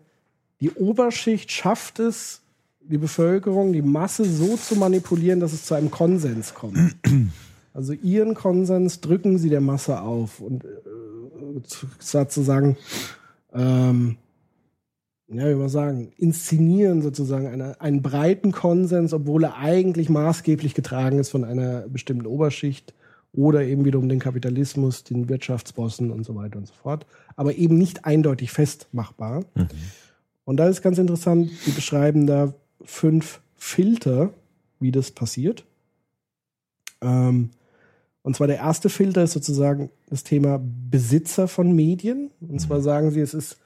die 0.61 0.71
Oberschicht 0.71 1.51
schafft 1.51 1.99
es, 1.99 2.40
die 2.83 2.97
Bevölkerung, 2.97 3.73
die 3.73 3.81
Masse 3.81 4.25
so 4.25 4.57
zu 4.57 4.75
manipulieren, 4.75 5.39
dass 5.39 5.53
es 5.53 5.65
zu 5.65 5.73
einem 5.75 5.91
Konsens 5.91 6.53
kommt. 6.53 6.77
Also 7.73 7.93
ihren 7.93 8.33
Konsens 8.33 8.99
drücken 8.99 9.37
sie 9.37 9.47
der 9.47 9.61
Masse 9.61 10.01
auf 10.01 10.41
und 10.41 10.65
äh, 10.65 11.63
zu- 11.63 11.87
sozusagen, 11.99 12.75
ähm, 13.53 14.17
ja, 15.29 15.49
wie 15.49 15.55
man 15.55 15.69
sagen, 15.69 16.11
inszenieren 16.17 17.01
sozusagen 17.01 17.47
eine, 17.47 17.79
einen 17.79 18.01
breiten 18.01 18.51
Konsens, 18.51 19.13
obwohl 19.13 19.45
er 19.45 19.55
eigentlich 19.55 20.09
maßgeblich 20.09 20.73
getragen 20.73 21.17
ist 21.17 21.29
von 21.29 21.45
einer 21.45 21.87
bestimmten 21.87 22.25
Oberschicht 22.25 22.93
oder 23.31 23.63
eben 23.63 23.85
wiederum 23.85 24.09
den 24.09 24.19
Kapitalismus, 24.19 25.05
den 25.05 25.29
Wirtschaftsbossen 25.29 26.11
und 26.11 26.25
so 26.25 26.35
weiter 26.35 26.57
und 26.57 26.67
so 26.67 26.73
fort, 26.73 27.05
aber 27.37 27.55
eben 27.55 27.77
nicht 27.77 28.03
eindeutig 28.03 28.51
festmachbar. 28.51 29.45
Und 30.43 30.57
da 30.57 30.67
ist 30.67 30.81
ganz 30.81 30.97
interessant, 30.97 31.49
die 31.65 31.71
beschreiben 31.71 32.27
da 32.27 32.53
fünf 32.85 33.41
Filter, 33.55 34.33
wie 34.79 34.91
das 34.91 35.11
passiert. 35.11 35.65
Ähm, 37.01 37.51
und 38.23 38.35
zwar 38.35 38.47
der 38.47 38.57
erste 38.57 38.89
Filter 38.89 39.23
ist 39.23 39.33
sozusagen 39.33 39.89
das 40.09 40.23
Thema 40.23 40.59
Besitzer 40.61 41.47
von 41.47 41.73
Medien. 41.73 42.31
Und 42.39 42.59
zwar 42.59 42.81
sagen 42.81 43.11
sie, 43.11 43.19
es 43.19 43.33
ist, 43.33 43.57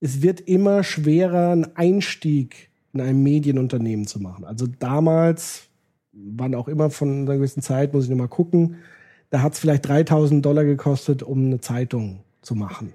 es 0.00 0.22
wird 0.22 0.40
immer 0.40 0.82
schwerer, 0.82 1.50
einen 1.50 1.76
Einstieg 1.76 2.70
in 2.92 3.00
ein 3.00 3.22
Medienunternehmen 3.22 4.06
zu 4.06 4.20
machen. 4.20 4.44
Also 4.44 4.66
damals, 4.66 5.68
wann 6.12 6.54
auch 6.54 6.68
immer 6.68 6.90
von 6.90 7.22
einer 7.22 7.36
gewissen 7.36 7.62
Zeit, 7.62 7.92
muss 7.92 8.04
ich 8.04 8.10
nochmal 8.10 8.28
gucken, 8.28 8.76
da 9.30 9.42
hat 9.42 9.54
es 9.54 9.58
vielleicht 9.58 9.86
3000 9.86 10.44
Dollar 10.44 10.64
gekostet, 10.64 11.22
um 11.22 11.46
eine 11.46 11.60
Zeitung 11.60 12.20
zu 12.42 12.54
machen. 12.54 12.92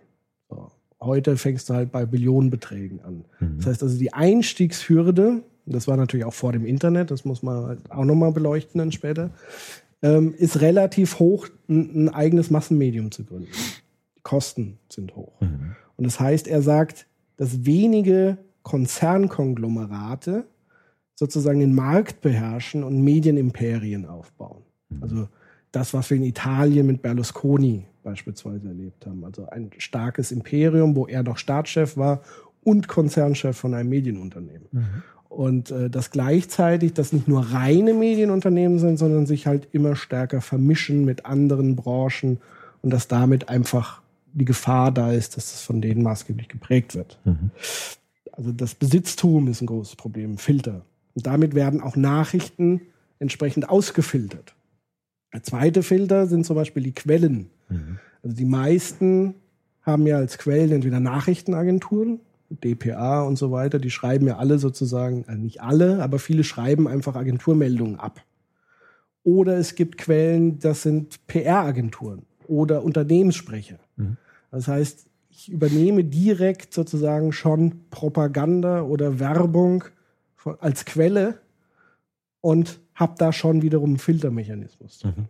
Heute 1.02 1.36
fängst 1.38 1.70
du 1.70 1.74
halt 1.74 1.92
bei 1.92 2.06
Billionenbeträgen 2.06 3.04
an. 3.04 3.26
Das 3.58 3.66
heißt 3.66 3.84
also, 3.84 3.98
die 3.98 4.14
Einstiegshürde, 4.14 5.42
das 5.66 5.88
war 5.88 5.98
natürlich 5.98 6.26
auch 6.26 6.34
vor 6.34 6.52
dem 6.52 6.66
Internet, 6.66 7.10
das 7.12 7.26
muss 7.26 7.42
man 7.42 7.66
halt 7.66 7.92
auch 7.92 8.06
nochmal 8.06 8.32
beleuchten 8.32 8.80
dann 8.80 8.92
später, 8.92 9.32
ähm, 10.04 10.34
ist 10.38 10.62
relativ 10.62 11.20
hoch, 11.20 11.48
ein, 11.68 12.06
ein 12.06 12.10
eigenes 12.10 12.52
Massenmedium 12.52 13.12
zu 13.12 13.24
gründen. 13.24 13.50
Die 14.18 14.22
Kosten 14.22 14.78
sind 14.90 15.16
hoch. 15.16 15.34
Und 15.98 16.04
das 16.06 16.20
heißt, 16.20 16.48
er 16.48 16.62
sagt, 16.62 17.08
dass 17.38 17.66
wenige 17.66 18.38
Konzernkonglomerate 18.64 20.46
sozusagen 21.16 21.60
den 21.60 21.74
Markt 21.74 22.22
beherrschen 22.22 22.84
und 22.84 23.04
Medienimperien 23.04 24.06
aufbauen. 24.06 24.64
Also 25.02 25.28
das, 25.72 25.94
was 25.94 26.10
wir 26.10 26.18
in 26.18 26.24
Italien 26.24 26.88
mit 26.88 27.02
Berlusconi 27.02 27.86
beispielsweise 28.04 28.68
erlebt 28.68 29.06
haben. 29.06 29.24
Also 29.24 29.48
ein 29.50 29.70
starkes 29.78 30.32
Imperium, 30.32 30.96
wo 30.96 31.08
er 31.08 31.24
noch 31.24 31.38
Staatschef 31.38 31.98
war 31.98 32.22
und 32.64 32.88
Konzernchef 32.88 33.58
von 33.58 33.74
einem 33.74 33.90
Medienunternehmen. 33.90 34.68
Und 35.30 35.72
äh, 35.72 35.90
dass 35.90 36.12
gleichzeitig 36.12 36.94
das 36.94 37.14
nicht 37.14 37.28
nur 37.28 37.42
reine 37.42 37.94
Medienunternehmen 37.94 38.80
sind, 38.80 38.98
sondern 38.98 39.26
sich 39.26 39.48
halt 39.48 39.70
immer 39.72 39.96
stärker 39.96 40.42
vermischen 40.42 41.06
mit 41.06 41.26
anderen 41.26 41.76
Branchen 41.78 42.40
und 42.82 42.90
dass 42.92 43.08
damit 43.08 43.48
einfach 43.48 44.02
die 44.34 44.46
Gefahr 44.46 44.92
da 44.92 45.12
ist, 45.12 45.38
dass 45.38 45.52
das 45.52 45.62
von 45.62 45.82
denen 45.82 46.04
maßgeblich 46.04 46.48
geprägt 46.50 46.96
wird. 46.96 47.20
Also 48.34 48.52
das 48.52 48.76
Besitztum 48.76 49.48
ist 49.48 49.62
ein 49.62 49.68
großes 49.68 49.96
Problem, 49.96 50.38
Filter. 50.38 50.86
Und 51.16 51.28
damit 51.28 51.54
werden 51.56 51.82
auch 51.82 51.96
Nachrichten 51.96 52.82
entsprechend 53.20 53.70
ausgefiltert. 53.70 54.56
Der 55.34 55.44
zweite 55.44 55.84
Filter 55.84 56.28
sind 56.28 56.46
zum 56.46 56.56
Beispiel 56.56 56.84
die 56.84 56.94
Quellen. 56.94 57.50
Also 58.24 58.36
die 58.36 58.46
meisten 58.46 59.36
haben 59.82 60.06
ja 60.06 60.18
als 60.18 60.38
Quellen 60.38 60.72
entweder 60.72 61.00
Nachrichtenagenturen, 61.00 62.20
DPA 62.50 63.24
und 63.24 63.38
so 63.38 63.52
weiter, 63.52 63.80
die 63.80 63.90
schreiben 63.90 64.28
ja 64.28 64.38
alle 64.38 64.60
sozusagen, 64.60 65.24
also 65.28 65.42
nicht 65.42 65.62
alle, 65.62 66.04
aber 66.04 66.20
viele 66.20 66.44
schreiben 66.44 66.88
einfach 66.88 67.16
Agenturmeldungen 67.16 67.98
ab. 67.98 68.22
Oder 69.24 69.58
es 69.58 69.76
gibt 69.76 69.98
Quellen, 69.98 70.60
das 70.60 70.82
sind 70.82 71.26
PR-Agenturen 71.28 72.24
oder 72.48 72.84
Unternehmenssprecher. 72.84 73.80
Das 74.52 74.68
heißt, 74.68 75.06
ich 75.30 75.50
übernehme 75.50 76.04
direkt 76.04 76.74
sozusagen 76.74 77.32
schon 77.32 77.86
Propaganda 77.90 78.82
oder 78.82 79.20
Werbung 79.20 79.86
als 80.60 80.86
Quelle 80.86 81.40
und 82.42 82.80
habe 83.02 83.16
da 83.18 83.34
schon 83.34 83.64
wiederum 83.64 83.90
einen 83.90 83.98
Filtermechanismus. 83.98 85.00
drin. 85.00 85.28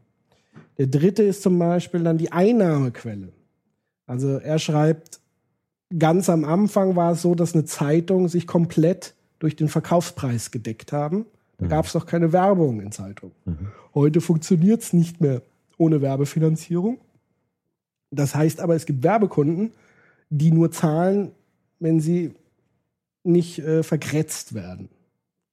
Der 0.77 0.88
dritte 0.88 1.23
ist 1.23 1.41
zum 1.41 1.57
Beispiel 1.57 2.03
dann 2.03 2.17
die 2.17 2.31
Einnahmequelle. 2.31 3.31
Also 4.05 4.38
er 4.38 4.60
schreibt, 4.60 5.21
ganz 5.97 6.29
am 6.29 6.43
Anfang 6.43 6.95
war 6.95 7.13
es 7.13 7.21
so, 7.21 7.34
dass 7.34 7.53
eine 7.53 7.65
Zeitung 7.65 8.27
sich 8.27 8.45
komplett 8.45 9.15
durch 9.39 9.55
den 9.55 9.69
Verkaufspreis 9.69 10.51
gedeckt 10.51 10.91
haben. 10.91 11.25
Da 11.57 11.67
gab 11.67 11.86
es 11.86 11.93
noch 11.93 12.05
keine 12.05 12.34
Werbung 12.34 12.81
in 12.81 12.91
Zeitungen. 12.91 13.34
Heute 13.95 14.19
funktioniert 14.19 14.81
es 14.81 14.93
nicht 14.93 15.21
mehr 15.21 15.41
ohne 15.77 16.01
Werbefinanzierung. 16.01 16.99
Das 18.12 18.36
heißt 18.36 18.60
aber, 18.60 18.75
es 18.75 18.86
gibt 18.86 19.03
Werbekunden, 19.03 19.71
die 20.29 20.51
nur 20.51 20.71
zahlen, 20.71 21.31
wenn 21.79 22.01
sie 22.01 22.34
nicht 23.23 23.60
äh, 23.60 23.84
verkretzt 23.84 24.53
werden. 24.53 24.89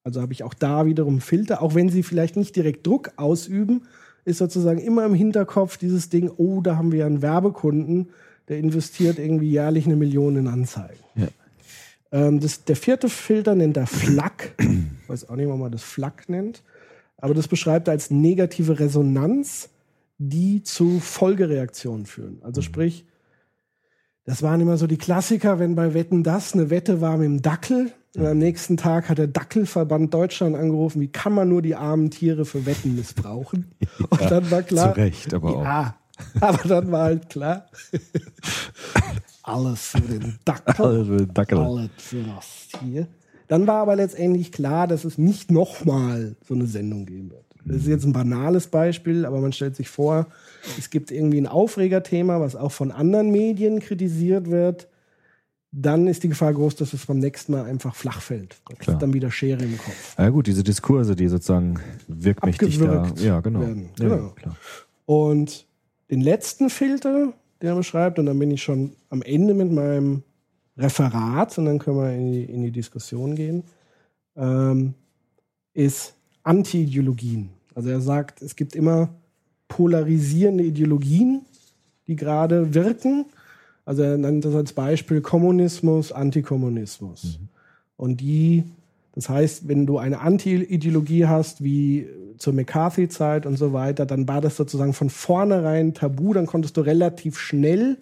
Also 0.09 0.23
habe 0.23 0.33
ich 0.33 0.43
auch 0.43 0.55
da 0.55 0.87
wiederum 0.87 1.21
Filter, 1.21 1.61
auch 1.61 1.75
wenn 1.75 1.91
sie 1.91 2.03
vielleicht 2.03 2.35
nicht 2.37 2.57
direkt 2.57 2.87
Druck 2.87 3.13
ausüben, 3.17 3.83
ist 4.25 4.39
sozusagen 4.39 4.79
immer 4.79 5.05
im 5.05 5.13
Hinterkopf 5.13 5.77
dieses 5.77 6.09
Ding, 6.09 6.31
oh, 6.35 6.63
da 6.63 6.77
haben 6.77 6.93
wir 6.93 7.05
einen 7.05 7.21
Werbekunden, 7.21 8.09
der 8.49 8.57
investiert 8.57 9.19
irgendwie 9.19 9.51
jährlich 9.51 9.85
eine 9.85 9.97
Million 9.97 10.37
in 10.37 10.49
Anzeigen. 10.49 11.05
Ja. 11.15 11.29
Ähm, 12.11 12.41
das, 12.41 12.65
der 12.65 12.77
vierte 12.77 13.11
Filter 13.11 13.55
nennt 13.55 13.77
er 13.77 13.87
FLAC. 13.87 14.55
Ich 15.03 15.11
weiß 15.11 15.29
auch 15.29 15.37
nicht, 15.37 15.47
warum 15.47 15.61
man 15.61 15.73
das 15.73 15.83
FLAC 15.83 16.31
nennt. 16.31 16.63
Aber 17.19 17.35
das 17.35 17.49
beschreibt 17.49 17.89
er 17.89 17.93
als 17.93 18.11
negative 18.11 18.79
Resonanz, 18.79 19.69
die 20.17 20.63
zu 20.63 21.01
Folgereaktionen 21.01 22.07
führen. 22.07 22.39
Also 22.43 22.63
sprich, 22.63 23.05
das 24.25 24.43
waren 24.43 24.63
immer 24.63 24.79
so 24.79 24.87
die 24.87 24.97
Klassiker, 24.97 25.59
wenn 25.59 25.75
bei 25.75 25.93
Wetten 25.93 26.23
das 26.23 26.55
eine 26.55 26.71
Wette 26.71 27.03
war 27.03 27.19
mit 27.19 27.27
dem 27.27 27.43
Dackel. 27.43 27.93
Und 28.17 28.27
am 28.27 28.39
nächsten 28.39 28.77
Tag 28.77 29.09
hat 29.09 29.19
der 29.19 29.27
Dackelverband 29.27 30.13
Deutschland 30.13 30.57
angerufen, 30.57 31.01
wie 31.01 31.09
kann 31.09 31.35
man 31.35 31.49
nur 31.49 31.63
die 31.63 31.75
armen 31.75 32.11
Tiere 32.11 32.45
für 32.45 32.67
Wetten 32.67 32.97
missbrauchen? 32.97 33.73
Und 34.11 34.31
dann 34.31 34.51
war 34.51 34.63
klar. 34.63 34.95
Zu 34.95 35.01
Recht, 35.01 35.35
aber 35.35 35.57
auch. 35.57 35.65
Ja, 35.65 35.97
aber 36.41 36.69
dann 36.69 36.91
war 36.91 37.05
halt 37.05 37.29
klar. 37.29 37.67
alles 39.43 39.89
für 39.89 40.01
den 40.01 40.39
Dackel. 40.45 40.85
Alles 40.85 41.07
für 41.07 41.17
den 41.17 41.35
Dackel. 41.35 41.59
Alles 41.59 41.91
für 41.99 42.23
das 42.23 42.69
Tier. 42.81 43.07
Dann 43.47 43.67
war 43.67 43.83
aber 43.83 43.97
letztendlich 43.97 44.53
klar, 44.53 44.87
dass 44.87 45.05
es 45.05 45.17
nicht 45.17 45.51
nochmal 45.51 46.37
so 46.47 46.55
eine 46.55 46.67
Sendung 46.67 47.07
geben 47.07 47.31
wird. 47.31 47.45
Das 47.65 47.79
ist 47.79 47.87
jetzt 47.87 48.05
ein 48.05 48.13
banales 48.13 48.69
Beispiel, 48.69 49.27
aber 49.27 49.41
man 49.41 49.53
stellt 49.53 49.77
sich 49.77 49.89
vor, 49.89 50.27
es 50.79 50.91
gibt 50.91 51.11
irgendwie 51.11 51.41
ein 51.41 51.47
Aufregerthema, 51.47 52.41
was 52.41 52.57
auch 52.57 52.73
von 52.73 52.91
anderen 52.91 53.31
Medien 53.31 53.81
kritisiert 53.81 54.51
wird. 54.51 54.89
Dann 55.71 56.07
ist 56.07 56.23
die 56.23 56.29
Gefahr 56.29 56.55
groß, 56.55 56.77
dass 56.77 56.95
es 56.95 57.05
beim 57.05 57.19
nächsten 57.19 57.53
Mal 57.53 57.65
einfach 57.65 57.95
flach 57.95 58.23
fällt. 58.23 58.57
Klar. 58.79 58.97
ist 58.97 59.03
dann 59.03 59.13
wieder 59.13 59.31
Schere 59.31 59.63
im 59.65 59.77
Kopf. 59.77 60.15
Ja 60.19 60.31
gut, 60.31 60.47
diese 60.47 60.63
Diskurse, 60.63 61.15
die 61.15 61.29
sozusagen 61.29 61.79
wirkmächtig 62.07 62.79
da. 62.79 63.13
Ja, 63.17 63.41
genau. 63.41 63.61
werden. 63.61 63.91
Ja, 63.99 64.09
Genau. 64.09 64.29
klar. 64.31 64.57
Und 65.05 65.67
den 66.11 66.23
letzten 66.23 66.71
Filter, 66.71 67.35
den 67.61 67.69
er 67.69 67.75
beschreibt, 67.77 68.19
und 68.19 68.27
dann 68.27 68.39
bin 68.39 68.51
ich 68.51 68.63
schon 68.63 68.93
am 69.11 69.21
Ende 69.23 69.53
mit 69.53 69.71
meinem 69.71 70.23
Referat, 70.79 71.59
und 71.59 71.67
dann 71.67 71.79
können 71.79 71.99
wir 71.99 72.13
in 72.13 72.33
die, 72.33 72.45
in 72.45 72.63
die 72.63 72.73
Diskussion 72.73 73.35
gehen, 73.35 73.63
ähm, 74.37 74.95
ist 75.75 76.15
Anti-Ideologien. 76.45 77.51
Also 77.75 77.91
er 77.91 78.01
sagt, 78.01 78.41
es 78.41 78.57
gibt 78.57 78.75
immer 78.75 79.11
polarisierende 79.69 80.65
Ideologien, 80.65 81.43
die 82.07 82.17
gerade 82.17 82.75
wirken. 82.75 83.27
Also 83.89 84.03
er 84.03 84.19
nennt 84.19 84.45
das 84.45 84.55
als 84.55 84.75
Beispiel 84.75 85.23
Kommunismus, 85.23 86.13
Antikommunismus. 86.13 87.41
Und 87.97 88.21
die, 88.21 88.65
das 89.15 89.31
heißt, 89.31 89.67
wenn 89.67 89.87
du 89.87 89.97
eine 89.97 90.21
Anti-Ideologie 90.21 91.25
hast, 91.25 91.65
wie 91.65 92.07
zur 92.37 92.53
McCarthy-Zeit 92.53 93.47
und 93.47 93.57
so 93.57 93.73
weiter, 93.73 94.05
dann 94.05 94.29
war 94.29 94.43
das 94.43 94.59
sozusagen 94.59 94.93
von 94.93 95.09
vornherein 95.09 95.95
tabu, 95.95 96.35
dann 96.35 96.45
konntest 96.45 96.77
du 96.77 96.83
relativ 96.83 97.39
schnell 97.39 97.97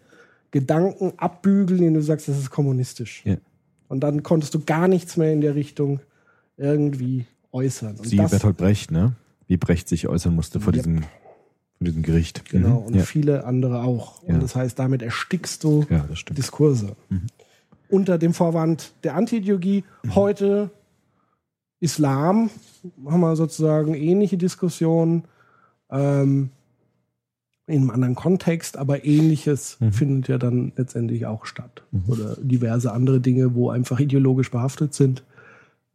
Gedanken 0.50 1.12
abbügeln, 1.18 1.78
indem 1.78 1.94
du 1.94 2.02
sagst, 2.02 2.26
das 2.26 2.36
ist 2.36 2.50
kommunistisch. 2.50 3.22
Ja. 3.24 3.36
Und 3.86 4.00
dann 4.00 4.24
konntest 4.24 4.54
du 4.54 4.64
gar 4.64 4.88
nichts 4.88 5.16
mehr 5.16 5.32
in 5.32 5.40
der 5.40 5.54
Richtung 5.54 6.00
irgendwie 6.56 7.26
äußern. 7.52 7.94
Und 7.96 8.08
Sie 8.08 8.16
das, 8.16 8.32
Bertolt 8.32 8.56
Brecht, 8.56 8.90
ne? 8.90 9.12
Wie 9.46 9.56
Brecht 9.56 9.88
sich 9.88 10.08
äußern 10.08 10.34
musste 10.34 10.58
vor 10.58 10.74
Yep. 10.74 10.82
diesem, 10.82 11.04
vor 11.78 11.84
diesem 11.86 12.02
Gericht. 12.02 12.44
genau, 12.48 12.80
Mhm. 12.80 12.86
und 12.86 12.94
ja. 12.96 13.02
viele 13.02 13.44
andere 13.44 13.82
auch. 13.82 14.22
Ja. 14.26 14.34
Und 14.34 14.42
das 14.42 14.54
heißt, 14.56 14.78
damit 14.78 15.02
erstickst 15.02 15.62
du. 15.64 15.84
Diskurse. 16.34 16.96
Unter 17.88 18.18
dem 18.18 18.34
Vorwand 18.34 18.92
der 19.04 19.14
Anti-Ideologie. 19.14 19.84
Heute 20.14 20.70
Islam, 21.80 22.50
haben 23.04 23.20
wir 23.20 23.36
sozusagen 23.36 23.94
ähnliche 23.94 24.36
Diskussionen. 24.38 25.24
Ähm, 25.90 26.50
in 27.68 27.80
einem 27.82 27.90
anderen 27.90 28.14
Kontext, 28.14 28.76
aber 28.76 29.04
ähnliches 29.04 29.78
findet 29.90 30.28
ja 30.28 30.38
dann 30.38 30.72
letztendlich 30.76 31.26
auch 31.26 31.46
statt. 31.46 31.82
Oder 32.06 32.36
diverse 32.40 32.92
andere 32.92 33.20
Dinge, 33.20 33.56
wo 33.56 33.70
einfach 33.70 33.98
ideologisch 33.98 34.52
behaftet 34.52 34.94
sind. 34.94 35.24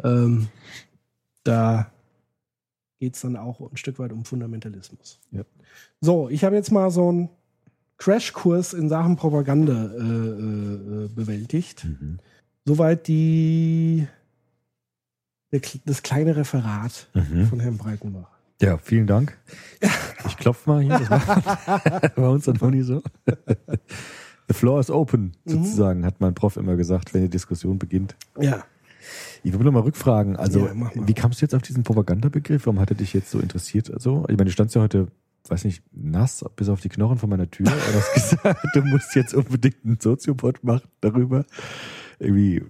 Ähm, 0.03 0.49
da 1.45 1.89
geht 3.01 3.15
es 3.15 3.21
dann 3.21 3.35
auch 3.35 3.59
ein 3.59 3.77
Stück 3.77 3.97
weit 3.97 4.11
um 4.13 4.23
Fundamentalismus. 4.25 5.19
Ja. 5.31 5.41
So, 6.01 6.29
ich 6.29 6.43
habe 6.43 6.55
jetzt 6.55 6.71
mal 6.71 6.91
so 6.91 7.09
einen 7.09 7.29
Crashkurs 7.97 8.73
in 8.73 8.89
Sachen 8.89 9.15
Propaganda 9.15 9.87
äh, 9.87 9.97
äh, 9.97 11.07
bewältigt. 11.07 11.83
Mhm. 11.85 12.19
Soweit 12.63 13.07
die 13.07 14.07
das 15.85 16.03
kleine 16.03 16.35
Referat 16.35 17.07
Mhm. 17.15 17.47
von 17.47 17.59
Herrn 17.59 17.77
Breitenbach. 17.77 18.29
Ja, 18.61 18.77
vielen 18.77 19.07
Dank. 19.07 19.37
Ich 20.27 20.37
klopfe 20.37 20.69
mal 20.69 20.81
hier. 20.83 20.99
Das 20.99 21.09
war 21.09 21.99
bei 22.15 22.27
uns 22.27 22.45
dann 22.45 22.57
noch 22.61 22.69
nie 22.69 22.83
so. 22.83 23.01
The 24.47 24.53
floor 24.53 24.79
is 24.79 24.91
open, 24.91 25.35
sozusagen, 25.45 26.05
hat 26.05 26.21
mein 26.21 26.35
Prof 26.35 26.57
immer 26.57 26.75
gesagt, 26.75 27.15
wenn 27.15 27.23
die 27.23 27.29
Diskussion 27.29 27.79
beginnt. 27.79 28.15
Ja. 28.39 28.63
Ich 29.43 29.53
will 29.53 29.63
noch 29.65 29.71
mal 29.71 29.81
rückfragen. 29.81 30.35
Also, 30.35 30.65
Ja, 30.67 30.73
mal. 30.73 30.91
wie 30.95 31.13
kamst 31.13 31.41
du 31.41 31.45
jetzt 31.45 31.55
auf 31.55 31.61
diesen 31.61 31.83
Propagandabegriff? 31.83 32.65
Warum 32.65 32.79
hat 32.79 32.89
er 32.91 32.95
dich 32.97 33.13
jetzt 33.13 33.31
so 33.31 33.39
interessiert? 33.39 33.91
Also, 33.93 34.23
ich 34.29 34.37
meine, 34.37 34.45
du 34.45 34.51
standst 34.51 34.75
ja 34.75 34.81
heute, 34.81 35.07
weiß 35.47 35.65
nicht, 35.65 35.83
nass 35.91 36.45
bis 36.55 36.69
auf 36.69 36.81
die 36.81 36.89
Knochen 36.89 37.17
vor 37.17 37.27
meiner 37.29 37.49
Tür 37.49 37.67
und 37.67 37.95
hast 37.95 38.13
gesagt, 38.13 38.59
du 38.73 38.81
musst 38.83 39.15
jetzt 39.15 39.33
unbedingt 39.33 39.77
einen 39.83 39.99
Soziopod 39.99 40.63
machen 40.63 40.87
darüber. 41.01 41.45
Irgendwie 42.19 42.57
äh, 42.57 42.63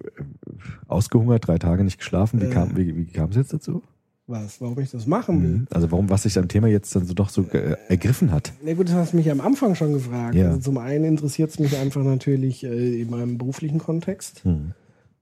ausgehungert, 0.88 1.46
drei 1.46 1.58
Tage 1.58 1.84
nicht 1.84 1.98
geschlafen. 1.98 2.40
Wie 2.40 2.46
Ja. 2.46 2.50
kam 2.52 2.76
wie, 2.76 2.96
wie 2.96 3.04
kam 3.06 3.30
es 3.30 3.36
jetzt 3.36 3.52
dazu? 3.52 3.82
Was, 4.28 4.60
warum 4.60 4.78
ich 4.78 4.90
das 4.90 5.06
machen 5.06 5.42
will? 5.42 5.50
Mhm. 5.50 5.66
Also, 5.70 5.90
warum, 5.90 6.08
was 6.08 6.22
sich 6.22 6.38
am 6.38 6.48
Thema 6.48 6.68
jetzt 6.68 6.94
dann 6.96 7.04
so 7.04 7.12
doch 7.12 7.28
so 7.28 7.42
äh, 7.50 7.76
ergriffen 7.88 8.30
hat? 8.32 8.52
Na 8.64 8.72
gut, 8.72 8.88
das 8.88 8.94
hast 8.94 9.12
du 9.12 9.16
mich 9.18 9.30
am 9.30 9.40
Anfang 9.40 9.74
schon 9.74 9.92
gefragt. 9.92 10.36
Ja. 10.36 10.46
Also 10.50 10.60
zum 10.60 10.78
einen 10.78 11.04
interessiert 11.04 11.50
es 11.50 11.58
mich 11.58 11.76
einfach 11.76 12.02
natürlich 12.02 12.64
äh, 12.64 13.02
in 13.02 13.10
meinem 13.10 13.36
beruflichen 13.36 13.78
Kontext. 13.78 14.44
Mhm. 14.46 14.72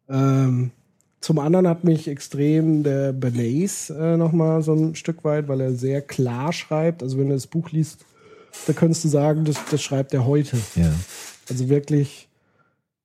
Ähm, 0.08 0.70
zum 1.20 1.38
anderen 1.38 1.68
hat 1.68 1.84
mich 1.84 2.08
extrem 2.08 2.82
der 2.82 3.12
Bernays 3.12 3.90
äh, 3.90 4.16
nochmal 4.16 4.62
so 4.62 4.72
ein 4.74 4.94
Stück 4.94 5.22
weit, 5.24 5.48
weil 5.48 5.60
er 5.60 5.72
sehr 5.72 6.00
klar 6.00 6.52
schreibt. 6.52 7.02
Also 7.02 7.18
wenn 7.18 7.28
du 7.28 7.34
das 7.34 7.46
Buch 7.46 7.70
liest, 7.70 8.04
da 8.66 8.72
könntest 8.72 9.04
du 9.04 9.08
sagen, 9.08 9.44
das, 9.44 9.56
das 9.70 9.82
schreibt 9.82 10.14
er 10.14 10.24
heute. 10.26 10.56
Ja. 10.76 10.92
Also 11.48 11.68
wirklich, 11.68 12.28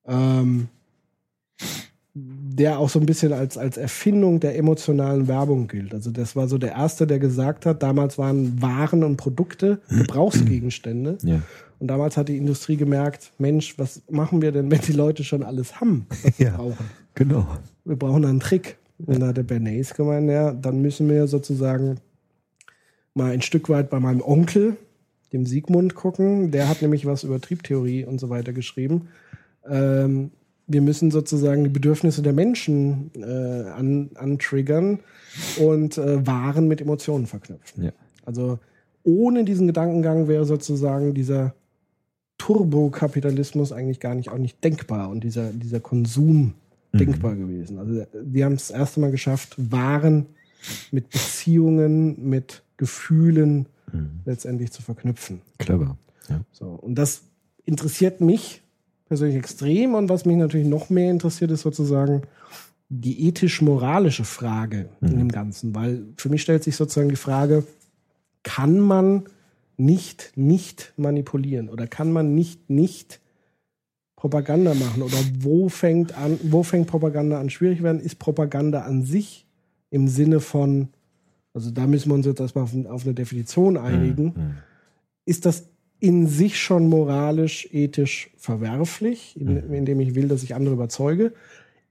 ähm, 0.08 0.67
der 2.13 2.80
auch 2.80 2.89
so 2.89 2.99
ein 2.99 3.06
bisschen 3.06 3.34
als, 3.34 3.58
als 3.58 3.75
Erfindung 3.75 4.39
der 4.39 4.58
emotionalen 4.58 5.28
Werbung 5.28 5.67
gilt. 5.67 5.93
Also 5.93 6.12
das 6.12 6.36
war 6.38 6.47
so 6.47 6.58
der 6.58 6.71
Erste, 6.71 7.06
der 7.06 7.19
gesagt 7.19 7.65
hat, 7.65 7.84
damals 7.84 8.17
waren 8.17 8.62
Waren 8.62 9.04
und 9.04 9.17
Produkte 9.17 9.82
Gebrauchsgegenstände. 9.89 11.17
Ja. 11.23 11.41
Und 11.80 11.88
damals 11.89 12.15
hat 12.15 12.30
die 12.30 12.38
Industrie 12.38 12.78
gemerkt, 12.78 13.32
Mensch, 13.38 13.78
was 13.78 14.01
machen 14.10 14.41
wir 14.41 14.54
denn, 14.54 14.71
wenn 14.71 14.80
die 14.80 14.93
Leute 14.93 15.25
schon 15.25 15.43
alles 15.43 15.82
haben, 15.82 16.06
was 16.23 16.38
sie 16.38 16.43
Ja. 16.43 16.56
brauchen? 16.56 16.78
Genau. 17.15 17.47
Wir 17.84 17.95
brauchen 17.95 18.25
einen 18.25 18.39
Trick. 18.39 18.78
Und 19.06 19.19
da 19.19 19.28
hat 19.28 19.38
der 19.38 19.43
Bernays 19.43 19.93
gemeint, 19.93 20.30
ja, 20.30 20.54
dann 20.54 20.82
müssen 20.82 21.10
wir 21.10 21.28
sozusagen 21.28 21.97
mal 23.13 23.32
ein 23.32 23.41
Stück 23.41 23.67
weit 23.69 23.89
bei 23.89 23.99
meinem 23.99 24.21
Onkel, 24.21 24.78
dem 25.34 25.45
Sigmund, 25.45 25.95
gucken. 25.95 26.51
Der 26.51 26.69
hat 26.69 26.82
nämlich 26.82 27.06
was 27.06 27.23
über 27.23 27.41
Triebtheorie 27.41 28.06
und 28.06 28.19
so 28.19 28.30
weiter 28.30 28.54
geschrieben. 28.54 29.10
Ähm, 29.67 30.32
wir 30.67 30.82
müssen 30.82 31.12
sozusagen 31.12 31.63
die 31.63 31.69
Bedürfnisse 31.69 32.21
der 32.21 32.34
Menschen 32.34 33.12
äh, 33.15 33.69
an, 33.69 34.12
antriggern 34.15 34.99
und 35.60 35.97
äh, 35.97 36.25
Waren 36.25 36.67
mit 36.67 36.82
Emotionen 36.82 37.28
verknüpfen. 37.28 37.84
Ja. 37.84 37.91
Also 38.25 38.60
ohne 39.04 39.43
diesen 39.43 39.67
Gedankengang 39.67 40.28
wäre 40.28 40.45
sozusagen 40.45 41.13
dieser 41.13 41.54
Turbokapitalismus 42.38 43.71
eigentlich 43.71 43.99
gar 43.99 44.15
nicht 44.15 44.30
auch 44.30 44.38
nicht 44.38 44.63
denkbar 44.63 45.10
und 45.10 45.23
dieser, 45.23 45.51
dieser 45.51 45.80
Konsum 45.80 46.54
denkbar 46.99 47.36
gewesen. 47.36 47.79
Also 47.79 48.05
die 48.23 48.43
haben 48.43 48.53
es 48.53 48.67
das 48.67 48.77
erste 48.77 48.99
Mal 48.99 49.12
geschafft, 49.12 49.55
Waren 49.58 50.25
mit 50.91 51.10
Beziehungen, 51.10 52.29
mit 52.29 52.63
Gefühlen 52.77 53.67
letztendlich 54.25 54.71
zu 54.71 54.81
verknüpfen. 54.81 55.41
Clever. 55.58 55.97
Ja. 56.29 56.41
So, 56.51 56.65
und 56.67 56.95
das 56.95 57.21
interessiert 57.65 58.19
mich 58.19 58.62
persönlich 59.08 59.38
extrem. 59.38 59.93
Und 59.93 60.10
was 60.10 60.25
mich 60.25 60.38
natürlich 60.38 60.67
noch 60.67 60.89
mehr 60.89 61.12
interessiert, 61.12 61.51
ist 61.51 61.62
sozusagen 61.62 62.23
die 62.89 63.27
ethisch-moralische 63.27 64.25
Frage 64.25 64.89
in 65.01 65.17
dem 65.17 65.29
Ganzen. 65.29 65.73
Weil 65.75 66.03
für 66.17 66.29
mich 66.29 66.41
stellt 66.41 66.63
sich 66.63 66.75
sozusagen 66.75 67.10
die 67.10 67.15
Frage, 67.15 67.63
kann 68.43 68.79
man 68.79 69.23
nicht 69.77 70.31
nicht 70.36 70.93
manipulieren 70.95 71.69
oder 71.69 71.88
kann 71.88 72.13
man 72.13 72.34
nicht 72.34 72.69
nicht 72.69 73.19
Propaganda 74.25 74.73
machen 74.73 75.01
oder 75.03 75.17
wo 75.39 75.69
fängt 75.69 76.17
an 76.17 76.39
wo 76.43 76.63
fängt 76.63 76.88
Propaganda 76.88 77.39
an 77.39 77.49
schwierig 77.49 77.83
werden 77.83 78.01
ist 78.01 78.17
Propaganda 78.17 78.81
an 78.81 79.03
sich 79.03 79.45
im 79.91 80.07
Sinne 80.07 80.39
von 80.39 80.88
also 81.53 81.69
da 81.71 81.85
müssen 81.88 82.09
wir 82.09 82.15
uns 82.15 82.25
jetzt 82.25 82.39
erstmal 82.39 82.63
auf, 82.63 82.73
auf 82.89 83.05
eine 83.05 83.13
Definition 83.13 83.77
einigen 83.77 84.25
Mhm. 84.25 84.53
ist 85.25 85.45
das 85.45 85.65
in 85.99 86.27
sich 86.27 86.59
schon 86.59 86.88
moralisch, 86.89 87.67
ethisch 87.71 88.29
verwerflich, 88.38 89.39
in, 89.39 89.73
indem 89.73 89.99
ich 90.01 90.13
will, 90.13 90.27
dass 90.27 90.43
ich 90.43 90.53
andere 90.53 90.75
überzeuge? 90.75 91.33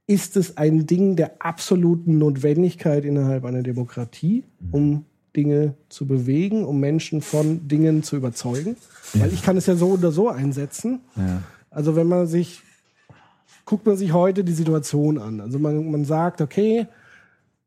Ist 0.07 0.37
es 0.37 0.57
ein 0.57 0.85
Ding 0.85 1.15
der 1.15 1.31
absoluten 1.39 2.17
Notwendigkeit 2.19 3.03
innerhalb 3.03 3.43
einer 3.45 3.63
Demokratie, 3.63 4.43
um 4.71 5.05
Dinge 5.35 5.73
zu 5.89 6.05
bewegen, 6.05 6.63
um 6.63 6.79
Menschen 6.79 7.21
von 7.21 7.67
Dingen 7.67 8.03
zu 8.03 8.15
überzeugen? 8.15 8.77
Weil 9.15 9.33
ich 9.33 9.41
kann 9.41 9.57
es 9.57 9.65
ja 9.65 9.75
so 9.75 9.89
oder 9.93 10.11
so 10.11 10.29
einsetzen. 10.29 11.01
Ja. 11.15 11.41
Also 11.75 11.95
wenn 11.97 12.07
man 12.07 12.25
sich, 12.25 12.61
guckt 13.65 13.85
man 13.85 13.97
sich 13.97 14.13
heute 14.13 14.45
die 14.45 14.53
Situation 14.53 15.17
an. 15.17 15.41
Also 15.41 15.59
man, 15.59 15.91
man 15.91 16.05
sagt, 16.05 16.39
okay, 16.39 16.87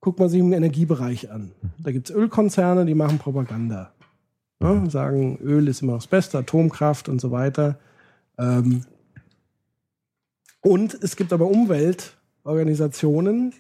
guckt 0.01 0.19
man 0.19 0.31
sich 0.31 0.41
den 0.41 0.55
Energiebereich 0.55 1.31
an. 1.31 1.53
Da 1.79 1.93
gibt's 1.93 2.11
Ölkonzerne, 2.11 2.87
die 2.87 2.95
machen 2.95 3.19
Propaganda. 3.19 3.93
Ja, 4.63 4.89
sagen, 4.89 5.39
Öl 5.43 5.69
ist 5.69 5.83
immer 5.83 5.97
das 5.97 6.07
Beste, 6.07 6.39
Atomkraft 6.39 7.11
und 7.11 7.21
so 7.21 7.33
weiter. 7.33 7.79
Ähm, 8.39 8.87
und 10.63 10.95
es 11.03 11.15
gibt 11.15 11.35
aber 11.35 11.47
Umweltorganisationen 11.47 13.53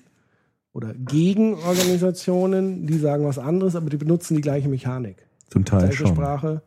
oder 0.72 0.94
Gegenorganisationen, 0.94 2.86
die 2.86 2.96
sagen 2.96 3.26
was 3.26 3.38
anderes, 3.38 3.76
aber 3.76 3.90
die 3.90 3.98
benutzen 3.98 4.34
die 4.34 4.40
gleiche 4.40 4.70
Mechanik. 4.70 5.26
Zum 5.50 5.66
Teil 5.66 5.80
Gleiche 5.80 5.98
schon. 5.98 6.08
Sprache, 6.08 6.62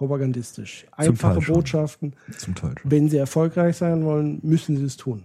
propagandistisch. 0.00 0.86
Einfache 0.92 1.42
schon. 1.42 1.56
Botschaften. 1.56 2.14
Zum 2.38 2.54
Teil 2.54 2.74
schon. 2.80 2.90
Wenn 2.90 3.10
sie 3.10 3.18
erfolgreich 3.18 3.76
sein 3.76 4.02
wollen, 4.02 4.38
müssen 4.42 4.78
sie 4.78 4.84
es 4.84 4.96
tun. 4.96 5.24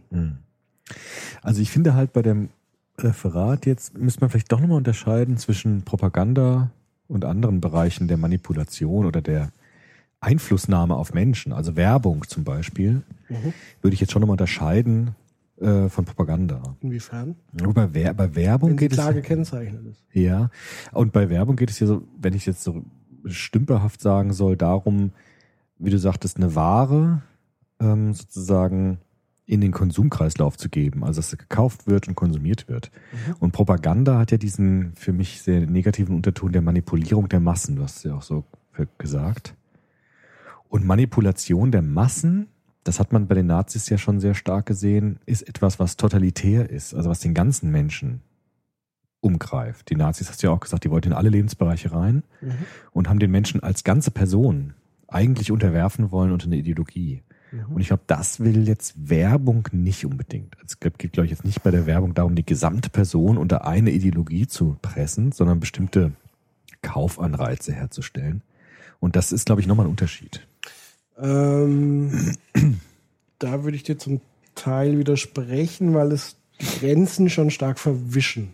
Also 1.42 1.62
ich 1.62 1.72
finde 1.72 1.94
halt 1.94 2.12
bei 2.12 2.22
dem 2.22 2.50
Referat 2.98 3.66
jetzt 3.66 3.98
müsste 3.98 4.20
man 4.20 4.30
vielleicht 4.30 4.52
doch 4.52 4.60
nochmal 4.60 4.78
unterscheiden 4.78 5.38
zwischen 5.38 5.84
Propaganda 5.84 6.72
und 7.08 7.24
anderen 7.24 7.62
Bereichen 7.62 8.10
der 8.10 8.18
Manipulation 8.18 9.06
oder 9.06 9.22
der 9.22 9.52
Einflussnahme 10.20 10.96
auf 10.96 11.14
Menschen, 11.14 11.54
also 11.54 11.78
Werbung 11.78 12.28
zum 12.28 12.44
Beispiel, 12.44 13.02
würde 13.82 13.94
ich 13.94 14.02
jetzt 14.02 14.12
schon 14.12 14.22
nochmal 14.22 14.34
unterscheiden 14.34 15.16
äh, 15.62 15.88
von 15.88 16.04
Propaganda. 16.04 16.76
Inwiefern? 16.82 17.36
Aber 17.62 17.74
bei, 17.74 17.94
Wer 17.94 18.14
bei 18.14 18.36
Werbung 18.36 18.72
Wenn 18.72 18.78
geht 18.78 18.92
es 18.92 18.98
klar 18.98 19.14
gekennzeichnet 19.14 19.86
ist. 19.86 20.04
ja, 20.12 20.50
und 20.92 21.14
bei 21.14 21.30
Werbung 21.30 21.56
geht 21.56 21.70
es 21.70 21.80
ja 21.80 21.88
so, 21.88 22.04
wenn 22.20 22.34
ich 22.34 22.46
jetzt 22.46 22.64
so 22.64 22.84
stümperhaft 23.26 24.02
sagen 24.02 24.34
soll, 24.34 24.58
darum, 24.58 25.12
wie 25.78 25.90
du 25.90 26.00
sagtest, 26.00 26.38
eine 26.38 26.56
Ware 26.56 27.22
ähm, 27.80 28.14
sozusagen 28.14 29.00
in 29.46 29.62
den 29.62 29.72
Konsumkreislauf 29.72 30.58
zu 30.58 30.70
geben, 30.70 31.04
also 31.04 31.20
dass 31.20 31.30
sie 31.30 31.38
gekauft 31.38 31.88
wird 31.88 32.08
und 32.08 32.16
konsumiert 32.16 32.68
wird. 32.68 32.92
Und 33.40 33.52
Propaganda 33.52 34.18
hat 34.18 34.32
ja 34.32 34.38
diesen 34.38 34.94
für 34.96 35.14
mich 35.14 35.42
sehr 35.42 35.68
negativen 35.68 36.16
Unterton 36.16 36.52
der 36.52 36.64
Manipulierung 36.64 37.30
der 37.30 37.40
Massen, 37.40 37.76
du 37.76 37.84
hast 37.84 37.98
es 37.98 38.04
ja 38.04 38.16
auch 38.16 38.24
so 38.24 38.44
gesagt. 38.98 39.56
Und 40.68 40.86
Manipulation 40.86 41.72
der 41.72 41.84
Massen, 41.84 42.48
das 42.84 43.00
hat 43.00 43.14
man 43.14 43.28
bei 43.28 43.36
den 43.36 43.46
Nazis 43.46 43.88
ja 43.90 43.98
schon 43.98 44.20
sehr 44.20 44.34
stark 44.34 44.66
gesehen, 44.66 45.20
ist 45.26 45.48
etwas, 45.48 45.80
was 45.80 45.96
totalitär 45.96 46.70
ist, 46.70 46.96
also 46.96 47.10
was 47.10 47.20
den 47.20 47.36
ganzen 47.36 47.72
Menschen 47.72 48.22
umgreift. 49.26 49.90
Die 49.90 49.96
Nazis, 49.96 50.30
hast 50.30 50.42
du 50.42 50.48
ja 50.48 50.54
auch 50.54 50.60
gesagt, 50.60 50.84
die 50.84 50.92
wollten 50.92 51.10
in 51.10 51.14
alle 51.14 51.30
Lebensbereiche 51.30 51.92
rein 51.92 52.24
und 52.92 53.10
haben 53.10 53.20
den 53.20 53.32
Menschen 53.32 53.62
als 53.62 53.84
ganze 53.84 54.12
Person 54.12 54.74
eigentlich 55.08 55.52
unterwerfen 55.52 56.12
wollen 56.12 56.32
unter 56.32 56.46
eine 56.46 56.58
Ideologie. 56.58 57.24
Und 57.70 57.80
ich 57.80 57.88
glaube, 57.88 58.04
das 58.08 58.40
will 58.40 58.68
jetzt 58.68 59.10
Werbung 59.10 59.68
nicht 59.72 60.06
unbedingt. 60.06 60.56
Es 60.66 60.80
geht, 60.80 60.98
glaube 61.14 61.26
ich, 61.26 61.32
jetzt 61.32 61.46
nicht 61.46 61.64
bei 61.64 61.72
der 61.72 61.86
Werbung 61.86 62.14
darum, 62.14 62.36
die 62.36 62.46
gesamte 62.46 62.90
Person 62.90 63.38
unter 63.38 63.66
eine 63.66 63.92
Ideologie 63.92 64.48
zu 64.48 64.78
pressen, 64.82 65.32
sondern 65.32 65.60
bestimmte 65.60 66.12
Kaufanreize 66.82 67.74
herzustellen. 67.74 68.42
Und 69.00 69.16
das 69.16 69.32
ist, 69.32 69.46
glaube 69.46 69.62
ich, 69.62 69.68
nochmal 69.68 69.86
ein 69.86 69.92
Unterschied. 69.92 70.46
Ähm, 71.18 72.36
da 73.40 73.64
würde 73.64 73.78
ich 73.78 73.84
dir 73.84 73.98
zum 73.98 74.22
Teil 74.56 74.98
widersprechen, 74.98 75.94
weil 75.94 76.12
es 76.12 76.38
Grenzen 76.60 77.30
schon 77.30 77.50
stark 77.50 77.80
verwischen. 77.80 78.54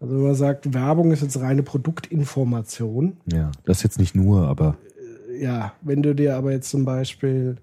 Also 0.00 0.14
wenn 0.16 0.22
man 0.22 0.34
sagt, 0.34 0.72
Werbung 0.72 1.12
ist 1.12 1.22
jetzt 1.22 1.40
reine 1.40 1.62
Produktinformation. 1.62 3.16
Ja, 3.26 3.52
das 3.64 3.82
jetzt 3.82 3.98
nicht 3.98 4.14
nur, 4.14 4.48
aber 4.48 4.76
Ja, 5.38 5.74
wenn 5.82 6.02
du 6.02 6.14
dir 6.14 6.36
aber 6.36 6.52
jetzt 6.52 6.70
zum 6.70 6.84
Beispiel 6.84 7.56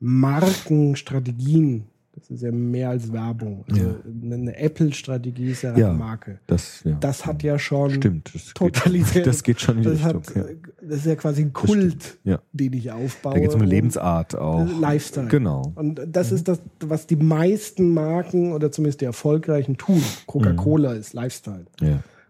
Markenstrategien, 0.00 1.84
das 2.18 2.30
ist 2.30 2.42
ja 2.42 2.50
mehr 2.52 2.90
als 2.90 3.12
Werbung. 3.12 3.64
Also 3.70 3.82
Ja. 3.82 3.94
eine 4.32 4.56
Apple-Strategie 4.56 5.50
ist 5.50 5.62
ja, 5.62 5.76
Ja. 5.76 5.90
eine 5.90 5.98
Marke. 5.98 6.40
das, 6.46 6.82
ja. 6.84 6.96
Das 7.00 7.24
hat 7.26 7.42
ja 7.42 7.58
schon 7.58 7.90
Stimmt. 7.90 8.34
Das 8.34 8.52
totalitär. 8.54 9.22
Geht, 9.22 9.26
das 9.32 9.42
geht 9.42 9.60
schon 9.60 9.76
in 9.78 9.82
die 9.82 9.88
das, 9.90 10.04
Richtung. 10.04 10.24
hat, 10.24 10.34
ja. 10.50 10.54
das 10.82 10.98
ist 10.98 11.06
ja 11.06 11.14
quasi 11.16 11.42
ein 11.42 11.52
Kult, 11.52 12.18
den 12.52 12.72
ich 12.72 12.90
aufbaue. 12.92 13.34
Da 13.34 13.40
geht 13.40 13.48
es 13.50 13.54
um 13.54 13.60
eine 13.62 13.70
Lebensart 13.70 14.34
auch. 14.36 14.66
Lifestyle. 14.80 15.28
Genau. 15.28 15.72
Und 15.74 16.00
das 16.06 16.32
ist 16.32 16.48
das, 16.48 16.60
was 16.80 17.06
die 17.06 17.16
meisten 17.16 17.92
Marken 17.94 18.52
oder 18.52 18.70
zumindest 18.72 19.00
die 19.00 19.04
erfolgreichen 19.06 19.76
tun. 19.76 20.02
Coca-Cola 20.26 20.92
ist 20.94 21.12
Lifestyle. 21.14 21.66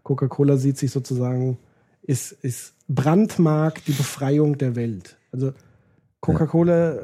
Coca-Cola 0.03 0.57
sieht 0.57 0.77
sich 0.77 0.91
sozusagen, 0.91 1.57
ist, 2.03 2.31
ist 2.31 2.73
Brandmarkt 2.87 3.87
die 3.87 3.91
Befreiung 3.91 4.57
der 4.57 4.75
Welt. 4.75 5.17
Also 5.31 5.53
Coca-Cola, 6.21 6.97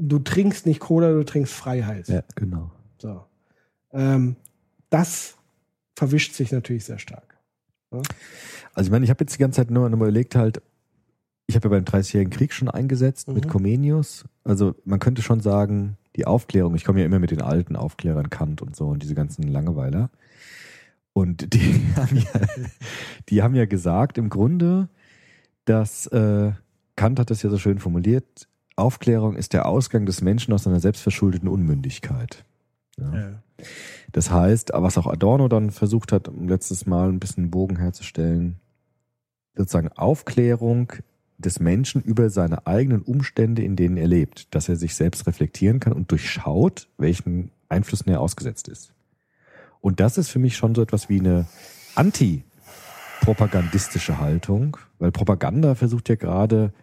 du 0.00 0.18
trinkst 0.18 0.66
nicht 0.66 0.80
Cola, 0.80 1.12
du 1.12 1.24
trinkst 1.24 1.52
Freiheit. 1.52 2.08
ja, 2.08 2.22
genau. 2.34 2.70
So. 2.98 3.22
Ähm, 3.92 4.36
das 4.88 5.36
verwischt 5.96 6.34
sich 6.34 6.50
natürlich 6.52 6.84
sehr 6.84 6.98
stark. 6.98 7.36
Also 7.90 8.88
ich 8.88 8.90
meine, 8.90 9.04
ich 9.04 9.10
habe 9.10 9.22
jetzt 9.24 9.34
die 9.34 9.38
ganze 9.38 9.56
Zeit 9.56 9.70
nur 9.70 9.88
noch 9.88 9.98
mal 9.98 10.06
überlegt 10.08 10.34
halt, 10.36 10.62
ich 11.46 11.56
habe 11.56 11.68
ja 11.68 11.70
beim 11.70 11.84
30-jährigen 11.84 12.32
Krieg 12.32 12.52
schon 12.52 12.68
eingesetzt 12.70 13.28
mit 13.28 13.46
Mhm. 13.46 13.50
Comenius. 13.50 14.24
Also 14.44 14.74
man 14.84 15.00
könnte 15.00 15.22
schon 15.22 15.40
sagen, 15.40 15.96
die 16.16 16.26
Aufklärung, 16.26 16.74
ich 16.76 16.84
komme 16.84 17.00
ja 17.00 17.06
immer 17.06 17.18
mit 17.18 17.30
den 17.32 17.42
alten 17.42 17.74
Aufklärern 17.76 18.30
Kant 18.30 18.62
und 18.62 18.76
so 18.76 18.86
und 18.88 19.02
diese 19.02 19.14
ganzen 19.14 19.42
Langeweiler. 19.44 20.10
Und 21.12 21.52
die 21.52 21.82
haben 21.96 22.16
ja, 22.16 22.40
die 23.28 23.42
haben 23.42 23.54
ja 23.56 23.66
gesagt, 23.66 24.16
im 24.18 24.28
Grunde, 24.30 24.88
dass 25.64 26.06
äh, 26.08 26.52
Kant 26.96 27.18
hat 27.18 27.30
das 27.30 27.42
ja 27.42 27.50
so 27.50 27.58
schön 27.58 27.78
formuliert, 27.80 28.46
Aufklärung 28.76 29.36
ist 29.36 29.52
der 29.52 29.66
Ausgang 29.66 30.06
des 30.06 30.22
Menschen 30.22 30.54
aus 30.54 30.64
seiner 30.64 30.80
selbstverschuldeten 30.80 31.48
Unmündigkeit. 31.48 32.44
Ja. 32.98 33.42
Das 34.12 34.30
heißt, 34.30 34.70
was 34.74 34.98
auch 34.98 35.06
Adorno 35.06 35.48
dann 35.48 35.70
versucht 35.70 36.12
hat, 36.12 36.28
um 36.28 36.48
letztes 36.48 36.86
Mal 36.86 37.08
ein 37.08 37.20
bisschen 37.20 37.44
einen 37.44 37.50
Bogen 37.50 37.76
herzustellen, 37.76 38.56
sozusagen 39.54 39.88
Aufklärung 39.88 40.92
des 41.38 41.60
Menschen 41.60 42.02
über 42.02 42.30
seine 42.30 42.66
eigenen 42.66 43.02
Umstände, 43.02 43.62
in 43.62 43.76
denen 43.76 43.96
er 43.96 44.06
lebt, 44.06 44.54
dass 44.54 44.68
er 44.68 44.76
sich 44.76 44.94
selbst 44.94 45.26
reflektieren 45.26 45.80
kann 45.80 45.92
und 45.92 46.10
durchschaut, 46.10 46.88
welchen 46.98 47.50
Einflüssen 47.68 48.10
er 48.10 48.20
ausgesetzt 48.20 48.68
ist. 48.68 48.92
Und 49.80 50.00
das 50.00 50.18
ist 50.18 50.28
für 50.28 50.38
mich 50.38 50.56
schon 50.56 50.74
so 50.74 50.82
etwas 50.82 51.08
wie 51.08 51.20
eine 51.20 51.46
antipropagandistische 51.94 54.18
Haltung, 54.18 54.76
weil 54.98 55.12
Propaganda 55.12 55.74
versucht 55.74 56.10
ja 56.10 56.16
gerade, 56.16 56.74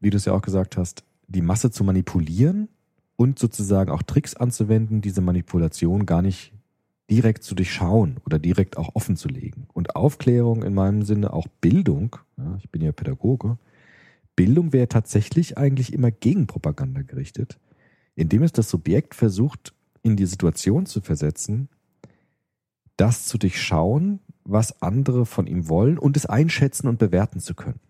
wie 0.00 0.10
du 0.10 0.16
es 0.16 0.24
ja 0.24 0.32
auch 0.32 0.42
gesagt 0.42 0.76
hast, 0.76 1.04
die 1.30 1.42
Masse 1.42 1.70
zu 1.70 1.84
manipulieren 1.84 2.68
und 3.16 3.38
sozusagen 3.38 3.90
auch 3.90 4.02
Tricks 4.02 4.34
anzuwenden, 4.34 5.00
diese 5.00 5.20
Manipulation 5.20 6.06
gar 6.06 6.22
nicht 6.22 6.52
direkt 7.10 7.42
zu 7.42 7.54
durchschauen 7.54 8.18
oder 8.24 8.38
direkt 8.38 8.76
auch 8.76 8.94
offen 8.94 9.16
zu 9.16 9.28
legen. 9.28 9.66
Und 9.72 9.96
Aufklärung 9.96 10.62
in 10.62 10.74
meinem 10.74 11.02
Sinne, 11.02 11.32
auch 11.32 11.46
Bildung, 11.60 12.16
ja, 12.36 12.56
ich 12.58 12.70
bin 12.70 12.82
ja 12.82 12.92
Pädagoge, 12.92 13.58
Bildung 14.36 14.72
wäre 14.72 14.88
tatsächlich 14.88 15.58
eigentlich 15.58 15.92
immer 15.92 16.10
gegen 16.10 16.46
Propaganda 16.46 17.02
gerichtet, 17.02 17.58
indem 18.14 18.42
es 18.42 18.52
das 18.52 18.70
Subjekt 18.70 19.14
versucht, 19.14 19.74
in 20.02 20.16
die 20.16 20.26
Situation 20.26 20.86
zu 20.86 21.00
versetzen, 21.00 21.68
das 22.96 23.26
zu 23.26 23.38
durchschauen, 23.38 24.20
was 24.44 24.82
andere 24.82 25.26
von 25.26 25.46
ihm 25.46 25.68
wollen 25.68 25.98
und 25.98 26.16
es 26.16 26.26
einschätzen 26.26 26.88
und 26.88 26.98
bewerten 26.98 27.40
zu 27.40 27.54
können. 27.54 27.80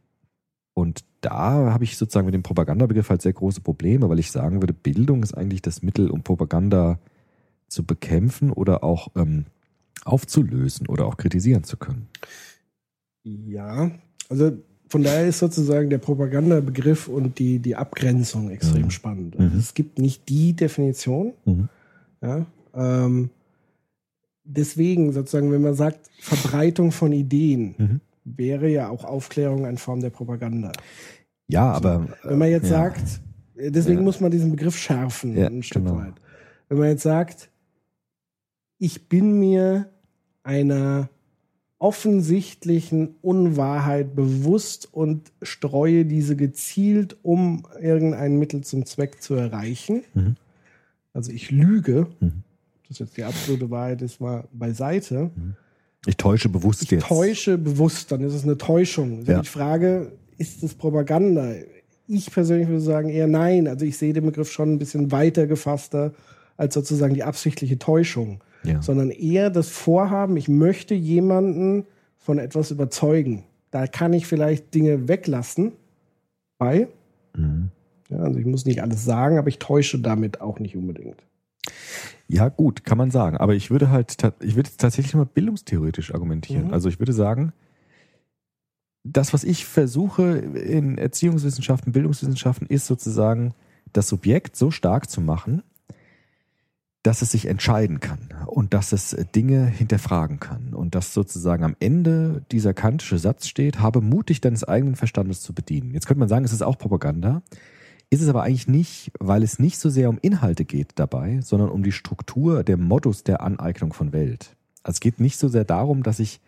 Da 1.21 1.73
habe 1.73 1.85
ich 1.85 1.97
sozusagen 1.99 2.27
mit 2.27 2.35
dem 2.35 2.43
Propagandabegriff 2.43 3.11
halt 3.11 3.23
sehr 3.23 3.33
große 3.33 3.61
Probleme, 3.61 4.09
weil 4.09 4.19
ich 4.19 4.31
sagen 4.31 4.63
würde, 4.63 4.73
Bildung 4.73 5.23
ist 5.23 5.35
eigentlich 5.35 5.61
das 5.63 5.83
Mittel, 5.83 6.11
um 6.11 6.23
Propaganda 6.23 6.99
zu 7.69 7.85
bekämpfen 7.85 8.51
oder 8.51 8.83
auch 8.83 9.09
ähm, 9.17 9.45
aufzulösen 10.05 10.87
oder 10.87 11.07
auch 11.07 11.17
kritisieren 11.19 11.63
zu 11.65 11.77
können. 11.77 12.09
Ja, 13.25 13.91
also 14.29 14.53
von 14.89 15.03
daher 15.03 15.27
ist 15.29 15.39
sozusagen 15.39 15.91
der 15.91 15.99
Propagandabegriff 15.99 17.07
und 17.07 17.39
die, 17.39 17.59
die 17.59 17.77
Abgrenzung 17.77 18.51
extrem 18.51 18.87
Mhm. 18.87 18.91
spannend. 18.91 19.37
Also 19.39 19.55
Mhm. 19.55 19.61
Es 19.61 19.75
gibt 19.75 19.99
nicht 19.99 20.29
die 20.29 20.55
Definition. 20.55 21.35
Mhm. 21.45 21.69
Ja, 22.23 22.47
ähm, 22.75 23.31
deswegen 24.45 25.13
sozusagen, 25.13 25.53
wenn 25.53 25.63
man 25.63 25.75
sagt 25.75 26.01
Verbreitung 26.19 26.93
von 26.93 27.13
Ideen, 27.13 27.75
Mhm. 27.79 28.01
wäre 28.25 28.69
ja 28.69 28.89
auch 28.89 29.05
Aufklärung 29.05 29.65
eine 29.65 29.77
Form 29.79 30.01
der 30.01 30.11
Propaganda. 30.11 30.73
Ja, 31.51 31.73
aber 31.73 32.09
Wenn 32.23 32.39
man 32.39 32.49
jetzt 32.51 32.65
ja. 32.71 32.79
sagt, 32.79 33.21
deswegen 33.57 33.99
Ja. 33.99 34.05
muss 34.05 34.21
man 34.21 34.31
diesen 34.31 34.51
Begriff 34.51 34.77
schärfen 34.77 35.37
Ja, 35.37 35.47
ein 35.47 35.63
Stück 35.63 35.85
genau. 35.85 35.99
weit. 35.99 36.15
Wenn 36.69 36.79
man 36.79 36.89
jetzt 36.89 37.03
sagt, 37.03 37.51
ich 38.79 39.09
bin 39.09 39.39
mir 39.39 39.91
einer 40.43 41.09
offensichtlichen 41.79 43.15
Unwahrheit 43.23 44.15
bewusst 44.15 44.89
und 44.93 45.33
streue 45.43 46.05
diese 46.05 46.37
gezielt, 46.37 47.17
um 47.23 47.63
irgendein 47.81 48.39
Mittel 48.39 48.63
zum 48.63 48.87
Zweck 48.87 49.23
zu 49.23 49.35
erreichen. 49.35 50.03
Mhm. 50.15 50.37
Also 51.13 51.33
ich 51.33 51.51
lüge, 51.51 52.07
Mhm. 52.21 52.43
das 52.89 52.99
jetzt 53.01 53.17
die 53.17 53.25
absolute 53.25 53.71
Wahrheit 53.71 54.03
ist 54.03 54.21
mal 54.21 54.45
beiseite. 54.53 55.31
Ich 56.07 56.17
täusche 56.17 56.49
bewusst 56.49 56.83
Ich 56.85 56.91
jetzt. 56.91 57.07
täusche 57.07 57.59
bewusst, 57.59 58.13
dann 58.13 58.21
ist 58.23 58.35
es 58.35 58.45
eine 58.45 58.57
Täuschung. 58.59 59.27
Wenn 59.27 59.37
Ja. 59.37 59.41
ich 59.43 59.51
frage, 59.51 60.13
ist 60.41 60.63
es 60.63 60.75
Propaganda? 60.75 61.53
Ich 62.09 62.33
persönlich 62.33 62.67
würde 62.67 62.81
sagen 62.81 63.11
eher 63.11 63.27
nein. 63.29 63.69
Also 63.69 63.85
ich 63.85 63.99
sehe 63.99 64.13
den 64.15 64.25
Begriff 64.25 64.51
schon 64.51 64.73
ein 64.73 64.79
bisschen 64.79 65.13
weiter 65.13 65.47
gefasster 65.47 66.13
als 66.57 66.75
sozusagen 66.75 67.15
die 67.15 67.23
absichtliche 67.23 67.79
Täuschung, 67.79 68.43
Ja. 68.65 68.83
sondern 68.83 69.11
eher 69.11 69.51
das 69.51 69.69
Vorhaben, 69.69 70.37
ich 70.37 70.49
möchte 70.49 70.95
jemanden 70.95 71.85
von 72.19 72.39
etwas 72.39 72.71
überzeugen. 72.71 73.45
Da 73.71 73.87
kann 73.87 74.13
ich 74.13 74.27
vielleicht 74.27 74.75
Dinge 74.75 75.09
weglassen 75.09 75.73
bei. 76.59 76.89
Mhm. 77.37 77.69
Ja, 78.09 78.19
also 78.19 78.39
ich 78.39 78.47
muss 78.47 78.65
nicht 78.65 78.83
alles 78.83 79.05
sagen, 79.05 79.39
aber 79.39 79.49
ich 79.49 79.59
täusche 79.59 79.99
damit 80.01 80.41
auch 80.41 80.59
nicht 80.59 80.77
unbedingt. 80.77 81.17
Ja, 82.29 82.49
gut, 82.49 82.85
kann 82.85 82.99
man 82.99 83.11
sagen. 83.11 83.37
Aber 83.37 83.55
ich 83.55 83.71
würde 83.71 83.91
halt, 83.91 84.17
ich 84.41 84.57
würde 84.57 84.71
tatsächlich 84.77 85.15
mal 85.15 85.27
bildungstheoretisch 85.27 86.13
argumentieren. 86.15 86.69
Mhm. 86.69 86.73
Also 86.73 86.89
ich 86.89 86.99
würde 86.99 87.13
sagen, 87.13 87.53
das, 89.13 89.33
was 89.33 89.45
ich 89.45 89.67
versuche 89.67 90.39
in 90.39 90.99
Erziehungswissenschaften, 90.99 91.93
Bildungswissenschaften, 91.93 92.67
ist 92.67 92.87
sozusagen 92.87 93.55
das 93.93 94.09
Subjekt 94.09 94.57
so 94.57 94.71
stark 94.71 95.11
zu 95.11 95.21
machen, 95.21 95.63
dass 97.03 97.23
es 97.23 97.33
sich 97.33 97.47
entscheiden 97.47 98.01
kann 98.01 98.29
und 98.47 98.75
dass 98.75 98.93
es 98.93 99.17
Dinge 99.35 99.67
hinterfragen 99.67 100.39
kann 100.39 100.75
und 100.75 100.95
dass 100.95 101.15
sozusagen 101.15 101.65
am 101.65 101.75
Ende 101.81 102.45
dieser 102.53 102.75
kantische 102.75 103.19
Satz 103.19 103.49
steht, 103.49 103.81
habe 103.81 104.03
mutig 104.03 104.43
deines 104.43 104.65
eigenen 104.65 104.97
Verstandes 104.97 105.41
zu 105.41 105.55
bedienen. 105.55 105.93
Jetzt 105.95 106.07
könnte 106.07 106.21
man 106.21 106.29
sagen, 106.29 106.45
es 106.45 106.53
ist 106.53 106.63
auch 106.63 106.77
Propaganda, 106.77 107.43
ist 108.11 108.21
es 108.21 108.29
aber 108.29 108.43
eigentlich 108.43 108.69
nicht, 108.69 109.13
weil 109.19 109.43
es 109.43 109.59
nicht 109.59 109.79
so 109.79 109.89
sehr 109.89 110.11
um 110.11 110.19
Inhalte 110.21 110.65
geht 110.65 110.93
dabei, 110.97 111.41
sondern 111.43 111.71
um 111.71 111.83
die 111.83 111.93
Struktur, 111.93 112.65
der 112.65 112.77
Modus 112.77 113.25
der 113.25 113.41
Aneignung 113.41 113.93
von 113.95 114.13
Welt. 114.13 114.57
Also 114.83 114.97
es 114.97 115.01
geht 115.01 115.21
nicht 115.21 115.39
so 115.39 115.49
sehr 115.49 115.65
darum, 115.65 116.03
dass 116.03 116.19
ich 116.19 116.41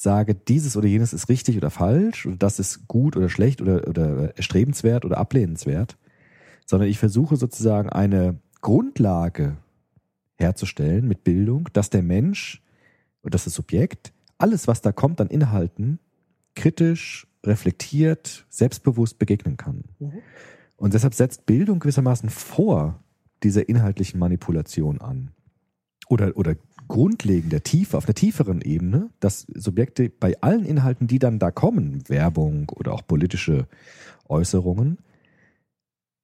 sage, 0.00 0.36
dieses 0.36 0.76
oder 0.76 0.86
jenes 0.86 1.12
ist 1.12 1.28
richtig 1.28 1.56
oder 1.56 1.70
falsch 1.70 2.24
und 2.24 2.42
das 2.44 2.60
ist 2.60 2.86
gut 2.86 3.16
oder 3.16 3.28
schlecht 3.28 3.60
oder, 3.60 3.88
oder 3.88 4.36
erstrebenswert 4.36 5.04
oder 5.04 5.18
ablehnenswert, 5.18 5.98
sondern 6.66 6.88
ich 6.88 6.98
versuche 6.98 7.36
sozusagen 7.36 7.88
eine 7.90 8.38
Grundlage 8.60 9.56
herzustellen 10.36 11.08
mit 11.08 11.24
Bildung, 11.24 11.68
dass 11.72 11.90
der 11.90 12.02
Mensch 12.02 12.62
und 13.22 13.34
dass 13.34 13.44
das 13.44 13.54
Subjekt 13.54 14.12
alles, 14.38 14.68
was 14.68 14.82
da 14.82 14.92
kommt 14.92 15.20
an 15.20 15.26
Inhalten, 15.26 15.98
kritisch, 16.54 17.26
reflektiert, 17.44 18.46
selbstbewusst 18.48 19.18
begegnen 19.18 19.56
kann. 19.56 19.82
Mhm. 19.98 20.22
Und 20.76 20.94
deshalb 20.94 21.14
setzt 21.14 21.44
Bildung 21.44 21.80
gewissermaßen 21.80 22.30
vor 22.30 23.02
dieser 23.42 23.68
inhaltlichen 23.68 24.20
Manipulation 24.20 25.00
an. 25.00 25.32
Oder, 26.08 26.36
oder 26.36 26.54
grundlegender, 26.88 27.62
tiefer, 27.62 27.98
auf 27.98 28.06
einer 28.06 28.14
tieferen 28.14 28.60
Ebene, 28.62 29.10
dass 29.20 29.46
Subjekte 29.54 30.08
bei 30.10 30.40
allen 30.40 30.64
Inhalten, 30.64 31.06
die 31.06 31.18
dann 31.18 31.38
da 31.38 31.50
kommen, 31.50 32.02
Werbung 32.08 32.68
oder 32.70 32.92
auch 32.92 33.06
politische 33.06 33.66
Äußerungen, 34.28 34.98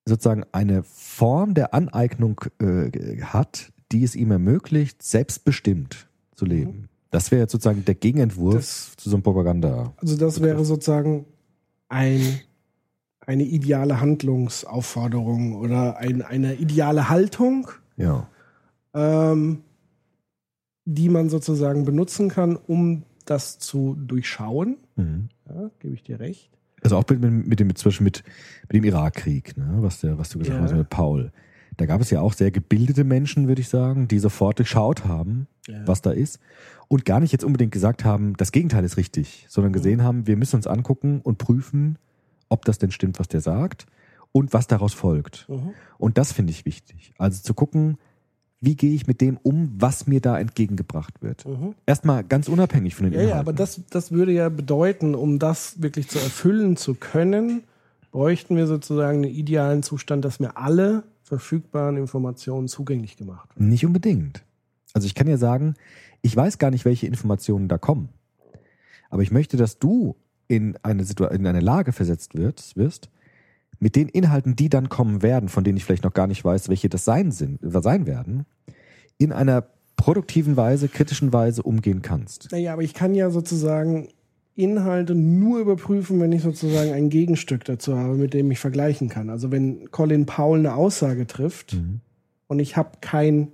sozusagen 0.07 0.45
eine 0.53 0.83
Form 0.83 1.55
der 1.55 1.73
Aneignung 1.75 2.41
äh, 2.61 3.21
hat, 3.23 3.73
die 3.93 4.05
es 4.05 4.17
ihm 4.17 4.31
ermöglicht, 4.31 5.03
selbstbestimmt 5.03 6.09
zu 6.35 6.45
leben. 6.45 6.89
Das 7.11 7.31
wäre 7.31 7.43
jetzt 7.43 7.53
sozusagen 7.53 7.85
der 7.85 7.95
Gegenentwurf 7.95 8.55
Das- 8.57 8.97
zu 8.97 9.09
so 9.11 9.17
einem 9.17 9.23
Propaganda. 9.23 9.93
Also 9.99 10.17
das 10.17 10.41
wäre 10.43 10.65
sozusagen 10.65 11.27
ein, 11.89 12.41
eine 13.21 13.45
ideale 13.45 14.01
Handlungsaufforderung 14.01 15.55
oder 15.55 15.97
ein, 15.99 16.23
eine 16.23 16.55
ideale 16.55 17.09
Haltung, 17.09 17.69
Ja. 17.97 18.29
ähm, 18.95 19.61
die 20.85 21.09
man 21.09 21.29
sozusagen 21.29 21.85
benutzen 21.85 22.29
kann, 22.29 22.57
um 22.57 23.05
das 23.25 23.59
zu 23.59 23.97
durchschauen. 23.99 24.77
Mhm. 24.97 25.29
Ja, 25.49 25.71
gebe 25.81 25.95
ich 25.95 26.03
dir 26.03 26.21
recht. 26.21 26.51
Also 26.83 26.97
auch 26.99 27.05
mit, 27.09 27.21
mit, 27.23 27.61
dem, 27.61 27.75
zum 27.75 27.89
Beispiel 27.89 28.05
mit, 28.05 28.23
mit 28.69 28.73
dem 28.75 28.85
Irakkrieg, 28.85 29.57
ne, 29.57 29.77
was, 29.79 30.01
der, 30.01 30.19
was 30.19 30.29
du 30.29 30.39
gesagt 30.39 30.59
Ja. 30.59 30.63
hast 30.65 30.75
mit 30.75 30.91
Paul. 30.91 31.33
Da 31.79 31.87
gab 31.87 32.01
es 32.01 32.11
ja 32.11 32.21
auch 32.21 32.35
sehr 32.35 32.51
gebildete 32.51 33.03
Menschen, 33.05 33.49
würde 33.49 33.61
ich 33.63 33.69
sagen, 33.69 34.07
die 34.07 34.19
sofort 34.19 34.59
durchschaut 34.59 35.07
haben, 35.07 35.47
Ja. 35.67 35.87
was 35.87 36.03
da 36.03 36.11
ist. 36.11 36.39
Und 36.89 37.07
gar 37.07 37.21
nicht 37.21 37.33
jetzt 37.33 37.45
unbedingt 37.45 37.73
gesagt 37.73 38.05
haben, 38.05 38.35
das 38.37 38.53
Gegenteil 38.53 38.85
ist 38.85 38.99
richtig, 38.99 39.47
sondern 39.49 39.73
gesehen 39.73 40.03
haben, 40.03 40.27
wir 40.27 40.37
müssen 40.37 40.57
uns 40.57 40.67
angucken 40.67 41.21
und 41.23 41.39
prüfen, 41.39 41.99
ob 42.51 42.65
das 42.67 42.79
denn 42.79 42.91
stimmt, 42.91 43.19
was 43.19 43.27
der 43.29 43.41
sagt 43.41 43.87
und 44.33 44.53
was 44.53 44.67
daraus 44.67 44.93
folgt. 44.93 45.49
Mhm. 45.49 45.71
Und 45.97 46.19
das 46.19 46.33
finde 46.33 46.51
ich 46.51 46.67
wichtig. 46.67 47.15
Also 47.17 47.43
zu 47.43 47.55
gucken, 47.55 47.97
wie 48.65 48.77
gehe 48.77 48.95
ich 48.95 49.07
mit 49.07 49.21
dem 49.21 49.39
um, 49.43 49.73
was 49.79 50.07
mir 50.07 50.21
da 50.21 50.39
entgegengebracht 50.39 51.23
wird. 51.23 51.47
Mhm. 51.47 51.75
Erstmal 51.87 52.25
ganz 52.25 52.49
unabhängig 52.49 52.95
von 52.95 53.05
den 53.07 53.13
Ja, 53.15 53.21
Inhalten. 53.21 53.37
ja, 53.37 53.41
aber 53.41 53.53
das, 53.53 53.81
das 53.91 54.13
würde 54.13 54.33
ja 54.33 54.49
bedeuten, 54.49 55.15
um 55.15 55.39
das 55.39 55.83
wirklich 55.83 56.09
zu 56.09 56.19
erfüllen 56.19 56.77
zu 56.77 56.95
können, 56.95 57.65
bräuchten 58.11 58.57
wir 58.57 58.67
sozusagen 58.67 59.25
einen 59.25 59.35
idealen 59.35 59.83
Zustand, 59.83 60.25
dass 60.25 60.41
mir 60.41 60.57
alle 60.57 61.03
verfügbaren 61.23 61.97
Informationen 61.97 62.69
zugänglich 62.69 63.17
gemacht 63.17 63.49
werden. 63.57 63.69
Nicht 63.69 63.85
unbedingt. 63.85 64.45
Also 64.93 65.07
ich 65.07 65.15
kann 65.15 65.27
ja 65.27 65.37
sagen, 65.37 65.75
ich 66.23 66.37
weiß 66.37 66.59
gar 66.59 66.71
nicht, 66.71 66.85
welche 66.85 67.07
Informationen 67.07 67.69
da 67.69 67.79
kommen. 67.79 68.09
Aber 69.11 69.23
ich 69.23 69.31
möchte, 69.31 69.57
dass 69.57 69.79
du 69.79 70.17
in 70.49 70.77
eine, 70.83 71.05
Situa 71.05 71.29
in 71.29 71.47
eine 71.47 71.61
Lage 71.61 71.93
versetzt 71.93 72.35
wirst, 72.35 72.77
wirst, 72.77 73.09
mit 73.85 73.97
den 73.97 74.09
Inhalten, 74.09 74.57
die 74.57 74.71
dann 74.71 74.89
kommen 74.89 75.23
werden, 75.23 75.51
von 75.51 75.63
denen 75.63 75.77
ich 75.77 75.85
vielleicht 75.85 76.05
noch 76.05 76.15
gar 76.15 76.27
nicht 76.27 76.43
weiß, 76.43 76.71
welche 76.71 76.89
das 76.89 77.05
sein, 77.05 77.33
sind, 77.33 77.59
sein 77.61 78.07
werden, 78.07 78.47
in 79.19 79.31
einer 79.31 79.67
produktiven 79.97 80.57
Weise, 80.57 80.89
kritischen 80.89 81.35
Weise 81.35 81.63
umgehen 81.63 82.01
kannst. 82.01 82.51
Naja, 82.51 82.73
aber 82.73 82.81
ich 82.81 82.95
kann 82.95 83.15
ja 83.15 83.29
sozusagen 83.29 84.09
Inhalte 84.57 85.15
nur 85.15 85.61
überprüfen, 85.61 86.19
wenn 86.19 86.33
ich 86.33 86.41
sozusagen 86.41 86.93
ein 86.93 87.11
Gegenstück 87.11 87.67
dazu 87.67 87.99
habe, 87.99 88.15
mit 88.15 88.33
dem 88.33 88.51
ich 88.51 88.59
vergleichen 88.59 89.11
kann. 89.11 89.29
Also 89.29 89.53
wenn 89.53 89.91
Colin 89.91 90.25
Powell 90.25 90.61
eine 90.61 90.75
Aussage 90.77 91.27
trifft 91.27 91.77
und 92.47 92.61
ich 92.61 92.79
habe 92.79 92.93
kein 93.03 93.49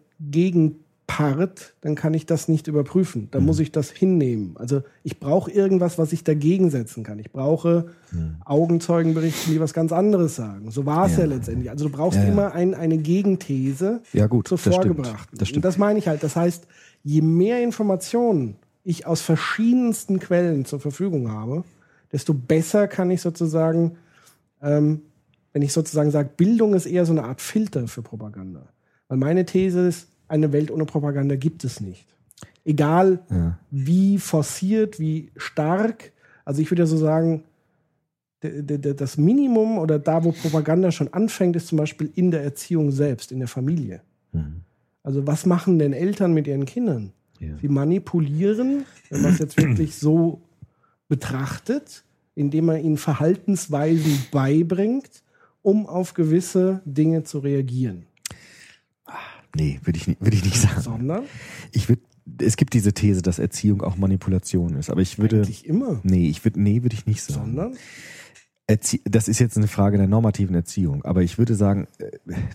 Gegenpart, 1.18 1.74
dann 1.80 1.94
kann 1.94 2.14
ich 2.14 2.26
das 2.26 2.48
nicht 2.48 2.66
überprüfen. 2.68 3.28
Dann 3.30 3.44
muss 3.44 3.58
ich 3.60 3.72
das 3.72 3.90
hinnehmen. 3.90 4.56
Also 4.56 4.82
ich 5.02 5.20
brauche 5.20 5.50
irgendwas, 5.50 5.98
was 5.98 6.12
ich 6.12 6.24
dagegen 6.24 6.70
setzen 6.70 7.02
kann. 7.04 7.18
Ich 7.18 7.32
brauche 7.32 7.90
Augenzeugenberichte, 8.44 9.50
die 9.50 9.60
was 9.60 9.72
ganz 9.74 9.92
anderes 9.92 10.36
sagen. 10.36 10.70
So 10.70 10.86
war 10.86 11.06
es 11.06 11.12
ja. 11.16 11.20
Ja. 11.20 11.26
letztendlich. 11.26 11.70
Also 11.70 11.86
du 11.88 11.92
brauchst 11.92 12.18
Ja, 12.18 12.24
ja. 12.24 12.32
immer 12.32 12.52
ein, 12.52 12.74
eine 12.74 12.98
Gegenthese 12.98 14.02
Ja 14.12 14.26
gut, 14.26 14.48
zur 14.48 14.58
das 14.58 14.74
stimmt. 14.74 14.96
vorgebrachten. 14.96 15.28
Das 15.38 15.40
Und 15.42 15.46
stimmt. 15.48 15.64
das 15.64 15.78
meine 15.78 15.98
ich 15.98 16.08
halt. 16.08 16.22
Das 16.22 16.36
heißt, 16.36 16.66
je 17.02 17.22
mehr 17.22 17.62
Informationen 17.62 18.56
ich 18.82 19.06
aus 19.06 19.20
verschiedensten 19.20 20.18
Quellen 20.18 20.64
zur 20.64 20.80
Verfügung 20.80 21.30
habe, 21.30 21.64
desto 22.12 22.34
besser 22.34 22.88
kann 22.88 23.10
ich 23.10 23.20
sozusagen, 23.20 23.96
ähm, 24.62 25.02
wenn 25.52 25.62
ich 25.62 25.72
sozusagen 25.72 26.10
sage, 26.10 26.30
Bildung 26.36 26.74
ist 26.74 26.86
eher 26.86 27.04
so 27.06 27.12
eine 27.12 27.24
Art 27.24 27.40
Filter 27.40 27.86
für 27.88 28.02
Propaganda. 28.02 28.68
Weil 29.08 29.18
meine 29.18 29.44
These 29.44 29.86
ist, 29.86 30.08
eine 30.30 30.52
Welt 30.52 30.70
ohne 30.70 30.84
Propaganda 30.86 31.36
gibt 31.36 31.64
es 31.64 31.80
nicht. 31.80 32.06
Egal 32.64 33.20
Ja. 33.30 33.58
wie 33.70 34.18
forciert, 34.18 34.98
wie 35.00 35.30
stark. 35.36 36.12
Also 36.44 36.62
ich 36.62 36.70
würde 36.70 36.82
ja 36.82 36.86
so 36.86 36.96
sagen, 36.96 37.44
das 38.40 39.18
Minimum 39.18 39.78
oder 39.78 39.98
da, 39.98 40.24
wo 40.24 40.32
Propaganda 40.32 40.90
schon 40.92 41.12
anfängt, 41.12 41.56
ist 41.56 41.68
zum 41.68 41.78
Beispiel 41.78 42.10
in 42.14 42.30
der 42.30 42.42
Erziehung 42.42 42.90
selbst, 42.90 43.32
in 43.32 43.38
der 43.38 43.48
Familie. 43.48 44.00
Mhm. 44.32 44.62
Also 45.02 45.26
was 45.26 45.44
machen 45.46 45.78
denn 45.78 45.92
Eltern 45.92 46.32
mit 46.32 46.46
ihren 46.46 46.64
Kindern? 46.64 47.12
Ja. 47.38 47.56
Sie 47.60 47.68
manipulieren, 47.68 48.84
wenn 49.10 49.22
man 49.22 49.32
es 49.32 49.38
jetzt 49.38 49.56
wirklich 49.56 49.96
so 49.96 50.40
betrachtet, 51.08 52.04
indem 52.34 52.66
man 52.66 52.82
ihnen 52.82 52.96
Verhaltensweisen 52.96 54.26
beibringt, 54.30 55.22
um 55.62 55.86
auf 55.86 56.14
gewisse 56.14 56.80
Dinge 56.84 57.24
zu 57.24 57.40
reagieren. 57.40 58.04
Nee, 59.56 59.80
würde 59.84 59.98
ich, 59.98 60.06
nicht- 60.06 60.20
würde 60.20 60.36
ich 60.36 60.44
nicht 60.44 60.60
sagen. 60.60 60.80
Sondern 60.80 61.22
Ich 61.72 61.88
würde, 61.88 62.02
es 62.40 62.56
gibt 62.56 62.74
diese 62.74 62.92
These, 62.92 63.22
dass 63.22 63.38
Erziehung 63.38 63.82
auch 63.82 63.96
Manipulation 63.96 64.76
ist, 64.76 64.90
aber 64.90 65.00
ich 65.00 65.18
würde, 65.18 65.38
eigentlich 65.38 65.66
immer. 65.66 66.00
nee, 66.04 66.28
ich 66.28 66.44
würde, 66.44 66.60
nee, 66.60 66.82
würde 66.82 66.94
ich 66.94 67.06
nicht 67.06 67.22
sagen. 67.22 67.40
Sondern 67.46 67.76
Erzie 68.66 69.00
das 69.04 69.26
ist 69.26 69.40
jetzt 69.40 69.56
eine 69.56 69.66
Frage 69.66 69.98
der 69.98 70.06
normativen 70.06 70.54
Erziehung, 70.54 71.04
aber 71.04 71.22
ich 71.22 71.38
würde 71.38 71.56
sagen, 71.56 71.88
äh, 71.98 72.10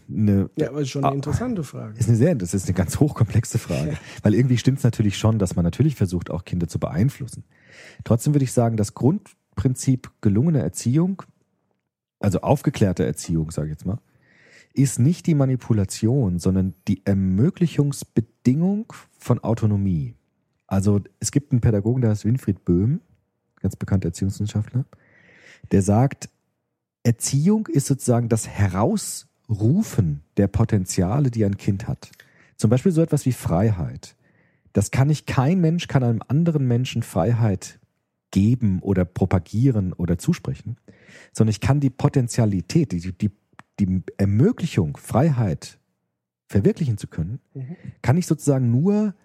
eine, 0.09 0.49
ja, 0.57 0.69
aber 0.69 0.79
ist 0.79 0.89
schon 0.89 1.03
Ah. 1.03 1.07
eine 1.07 1.17
interessante 1.17 1.65
Frage. 1.65 1.99
ist 1.99 2.07
eine 2.07 2.15
sehr, 2.17 2.35
das 2.35 2.53
ist 2.53 2.67
eine 2.67 2.73
ganz 2.73 3.01
hochkomplexe 3.01 3.57
Frage, 3.59 3.97
weil 4.23 4.33
irgendwie 4.33 4.57
stimmt 4.57 4.77
es 4.77 4.85
natürlich 4.85 5.17
schon, 5.17 5.39
dass 5.39 5.57
man 5.57 5.65
natürlich 5.65 5.95
versucht, 5.95 6.31
auch 6.31 6.45
Kinder 6.45 6.69
zu 6.69 6.79
beeinflussen. 6.79 7.43
Trotzdem 8.05 8.33
würde 8.33 8.45
ich 8.45 8.53
sagen, 8.53 8.77
das 8.77 8.93
Grundprinzip 8.93 10.09
gelungener 10.21 10.61
Erziehung, 10.61 11.21
also 12.21 12.39
aufgeklärte 12.39 13.05
Erziehung, 13.05 13.51
sage 13.51 13.67
ich 13.67 13.71
jetzt 13.71 13.85
mal, 13.85 13.99
ist 14.75 14.99
nicht 14.99 15.25
die 15.25 15.35
Manipulation, 15.35 16.39
sondern 16.39 16.73
die 16.87 17.05
Ermöglichungsbedingung 17.05 18.93
von 19.17 19.39
Autonomie. 19.39 20.15
Also 20.67 21.01
es 21.19 21.31
gibt 21.31 21.51
einen 21.51 21.61
Pädagogen, 21.61 22.01
der 22.01 22.11
heißt 22.11 22.25
Winfried 22.25 22.65
Böhm, 22.65 23.01
ganz 23.61 23.75
bekannter 23.75 24.09
Erziehungswissenschaftler, 24.09 24.85
der 25.71 25.81
sagt, 25.81 26.29
Erziehung 27.03 27.67
ist 27.67 27.87
sozusagen 27.87 28.29
das 28.29 28.47
Herausrufen 28.47 30.21
der 30.37 30.47
Potenziale, 30.47 31.31
die 31.31 31.45
ein 31.45 31.57
Kind 31.57 31.87
hat. 31.87 32.11
Zum 32.57 32.69
Beispiel 32.69 32.91
so 32.91 33.01
etwas 33.01 33.25
wie 33.25 33.31
Freiheit. 33.31 34.15
Das 34.73 34.91
kann 34.91 35.09
ich, 35.09 35.25
kein 35.25 35.61
Mensch 35.61 35.87
kann 35.87 36.03
einem 36.03 36.21
anderen 36.27 36.67
Menschen 36.67 37.03
Freiheit 37.03 37.79
geben 38.31 38.79
oder 38.81 39.05
propagieren 39.05 39.93
oder 39.93 40.17
zusprechen, 40.17 40.77
sondern 41.31 41.51
ich 41.51 41.61
kann 41.61 41.79
die 41.79 41.89
Potentialität, 41.89 42.91
die, 42.91 43.13
die, 43.13 43.31
die 43.79 44.01
Ermöglichung, 44.17 44.97
Freiheit 44.97 45.79
verwirklichen 46.47 46.97
zu 46.97 47.07
können, 47.07 47.39
kann 48.01 48.17
ich 48.17 48.27
sozusagen 48.27 48.71
nur 48.71 49.15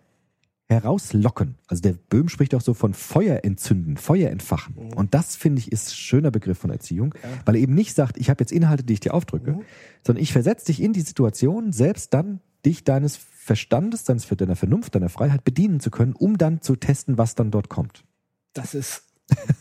herauslocken. 0.71 1.57
Also 1.67 1.83
der 1.83 1.95
Böhm 1.95 2.29
spricht 2.29 2.55
auch 2.55 2.61
so 2.61 2.75
von 2.75 2.95
Feuer 2.95 3.45
entzünden, 3.45 3.97
Feuer 3.97 4.31
entfachen. 4.31 4.93
Und 4.95 5.15
das 5.15 5.35
finde 5.37 5.61
ich 5.61 5.73
ist 5.73 5.89
ein 5.89 5.95
schöner 5.95 6.31
Begriff 6.31 6.59
von 6.59 6.71
Erziehung, 6.71 7.15
weil 7.45 7.57
er 7.57 7.61
eben 7.61 7.75
nicht 7.75 7.95
sagt, 7.95 8.17
ich 8.19 8.31
habe 8.31 8.41
jetzt 8.41 8.53
Inhalte, 8.53 8.85
die 8.85 8.93
ich 8.93 9.01
dir 9.01 9.13
aufdrücke, 9.13 9.61
sondern 10.07 10.23
ich 10.23 10.33
versetze 10.33 10.67
dich 10.67 10.81
in 10.81 10.93
die 10.93 11.01
Situation, 11.01 11.73
selbst 11.73 12.15
dann 12.15 12.41
dich 12.65 12.85
deines 12.85 13.17
Verstandes, 13.17 14.05
deines, 14.05 14.29
deiner 14.29 14.57
Vernunft, 14.57 14.95
deiner 14.95 15.09
Freiheit 15.09 15.45
bedienen 15.45 15.81
zu 15.81 15.91
können, 15.91 16.13
um 16.13 16.39
dann 16.39 16.63
zu 16.63 16.77
testen, 16.77 17.19
was 17.19 17.35
dann 17.35 17.51
dort 17.51 17.69
kommt. 17.69 18.05
Das 18.53 18.75
ist 18.75 19.03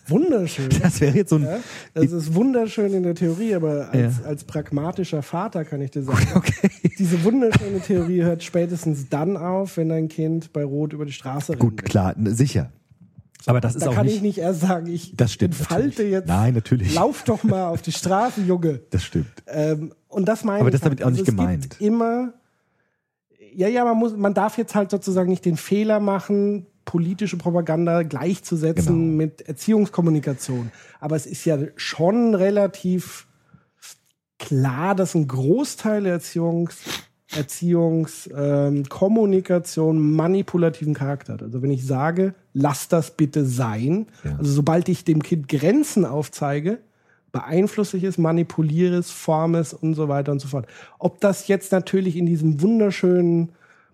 wunderschön. 0.07 0.69
Das 0.81 0.99
wäre 1.01 1.15
jetzt 1.15 1.29
so 1.29 1.35
ein 1.37 1.43
Ja, 1.43 1.59
das 1.93 2.11
ist 2.11 2.33
wunderschön 2.33 2.93
in 2.93 3.03
der 3.03 3.15
Theorie, 3.15 3.55
aber 3.55 3.89
als, 3.91 4.19
Ja. 4.19 4.25
als 4.25 4.43
pragmatischer 4.43 5.21
Vater 5.21 5.65
kann 5.65 5.81
ich 5.81 5.91
dir 5.91 6.03
sagen, 6.03 6.25
Okay. 6.35 6.69
diese 6.97 7.23
wunderschöne 7.23 7.79
Theorie 7.79 8.23
hört 8.23 8.43
spätestens 8.43 9.09
dann 9.09 9.37
auf, 9.37 9.77
wenn 9.77 9.89
dein 9.89 10.07
Kind 10.07 10.51
bei 10.53 10.63
Rot 10.63 10.93
über 10.93 11.05
die 11.05 11.11
Straße 11.13 11.51
rennt. 11.53 11.59
Gut, 11.61 11.83
klar, 11.85 12.15
sicher. 12.25 12.71
Aber 13.45 13.61
das 13.61 13.75
ist 13.75 13.85
Da 13.85 13.91
auch 13.91 13.95
kann 13.95 14.05
nicht, 14.05 14.17
ich 14.17 14.21
nicht 14.21 14.37
erst 14.39 14.59
sagen, 14.61 14.87
ich 14.87 15.15
Das 15.15 15.31
stimmt 15.31 15.57
entfalte 15.57 15.87
natürlich. 15.87 16.11
jetzt. 16.11 16.27
Nein, 16.27 16.53
natürlich. 16.53 16.93
Lauf 16.93 17.23
doch 17.23 17.43
mal 17.43 17.67
auf 17.69 17.81
die 17.81 17.93
Straße, 17.93 18.41
Junge. 18.41 18.81
Das 18.89 19.03
stimmt. 19.03 19.27
Ähm, 19.47 19.93
und 20.09 20.25
das 20.27 20.43
meine 20.43 20.59
Aber 20.59 20.67
ich 20.69 20.73
das 20.73 20.79
ist 20.81 20.85
damit 20.85 20.99
halt. 20.99 21.07
auch 21.07 21.11
nicht 21.11 21.21
es 21.21 21.25
gemeint. 21.35 21.79
Immer, 21.79 22.33
ja, 23.55 23.67
ja, 23.67 23.85
man 23.85 23.97
muss, 23.97 24.15
man 24.15 24.33
darf 24.33 24.57
jetzt 24.57 24.75
halt 24.75 24.91
sozusagen 24.91 25.29
nicht 25.29 25.45
den 25.45 25.55
Fehler 25.55 25.99
machen, 25.99 26.65
politische 26.89 27.37
Propaganda 27.37 28.01
gleichzusetzen 28.01 28.95
Genau. 29.11 29.17
mit 29.17 29.41
Erziehungskommunikation. 29.41 30.71
Aber 30.99 31.15
es 31.15 31.27
ist 31.27 31.45
ja 31.45 31.59
schon 31.75 32.33
relativ 32.33 33.27
klar, 34.39 34.95
dass 34.95 35.13
ein 35.13 35.27
Großteil 35.27 36.01
der 36.05 36.13
Erziehungs, 36.13 36.77
Erziehungs, 37.35 38.27
ähm, 38.35 38.85
manipulativen 40.15 40.95
Charakter 40.95 41.33
hat. 41.33 41.43
Also 41.43 41.61
wenn 41.61 41.69
ich 41.69 41.85
sage, 41.85 42.33
lass 42.53 42.87
das 42.87 43.11
bitte 43.11 43.45
sein, 43.45 44.07
Ja. 44.23 44.37
also 44.39 44.51
sobald 44.51 44.89
ich 44.89 45.03
dem 45.05 45.21
Kind 45.21 45.47
Grenzen 45.47 46.05
aufzeige, 46.05 46.79
beeinflusse 47.31 47.97
ich 47.97 48.03
es, 48.03 48.17
manipuliere 48.17 48.95
es, 48.97 49.11
forme 49.11 49.59
es 49.59 49.75
und 49.75 49.93
so 49.93 50.07
weiter 50.07 50.31
und 50.31 50.39
so 50.39 50.47
fort. 50.47 50.65
Ob 50.97 51.21
das 51.21 51.47
jetzt 51.47 51.71
natürlich 51.71 52.15
in 52.15 52.25
diesem 52.25 52.61
wunderschönen 52.63 53.49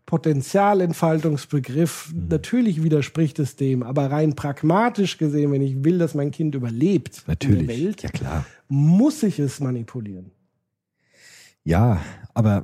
Potenzialentfaltungsbegriff, 0.06 2.14
Mhm. 2.14 2.28
natürlich 2.30 2.84
widerspricht 2.84 3.40
es 3.40 3.56
dem, 3.56 3.84
aber 3.84 4.12
rein 4.12 4.36
pragmatisch 4.36 5.18
gesehen, 5.18 5.52
wenn 5.52 5.62
ich 5.62 5.84
will, 5.84 5.98
dass 5.98 6.14
mein 6.14 6.32
Kind 6.32 6.56
überlebt 6.56 7.18
in 7.20 7.24
Natürlich. 7.28 7.68
der 7.68 7.78
Welt, 7.78 8.04
Ja, 8.04 8.10
klar. 8.10 8.46
muss 8.68 9.24
ich 9.24 9.40
es 9.40 9.60
manipulieren. 9.60 10.32
Ja, 11.64 12.02
aber. 12.34 12.64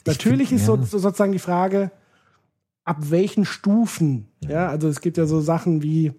ich 0.00 0.06
Natürlich 0.06 0.48
find, 0.48 0.60
ist 0.62 0.68
ja, 0.68 0.76
so, 0.76 0.82
so 0.84 0.98
sozusagen 0.98 1.32
die 1.32 1.38
Frage, 1.38 1.90
ab 2.84 3.10
welchen 3.10 3.44
Stufen, 3.44 4.28
ja, 4.40 4.68
also 4.68 4.88
es 4.88 5.02
gibt 5.02 5.18
ja 5.18 5.26
so 5.26 5.40
Sachen 5.40 5.82
wie 5.82 6.12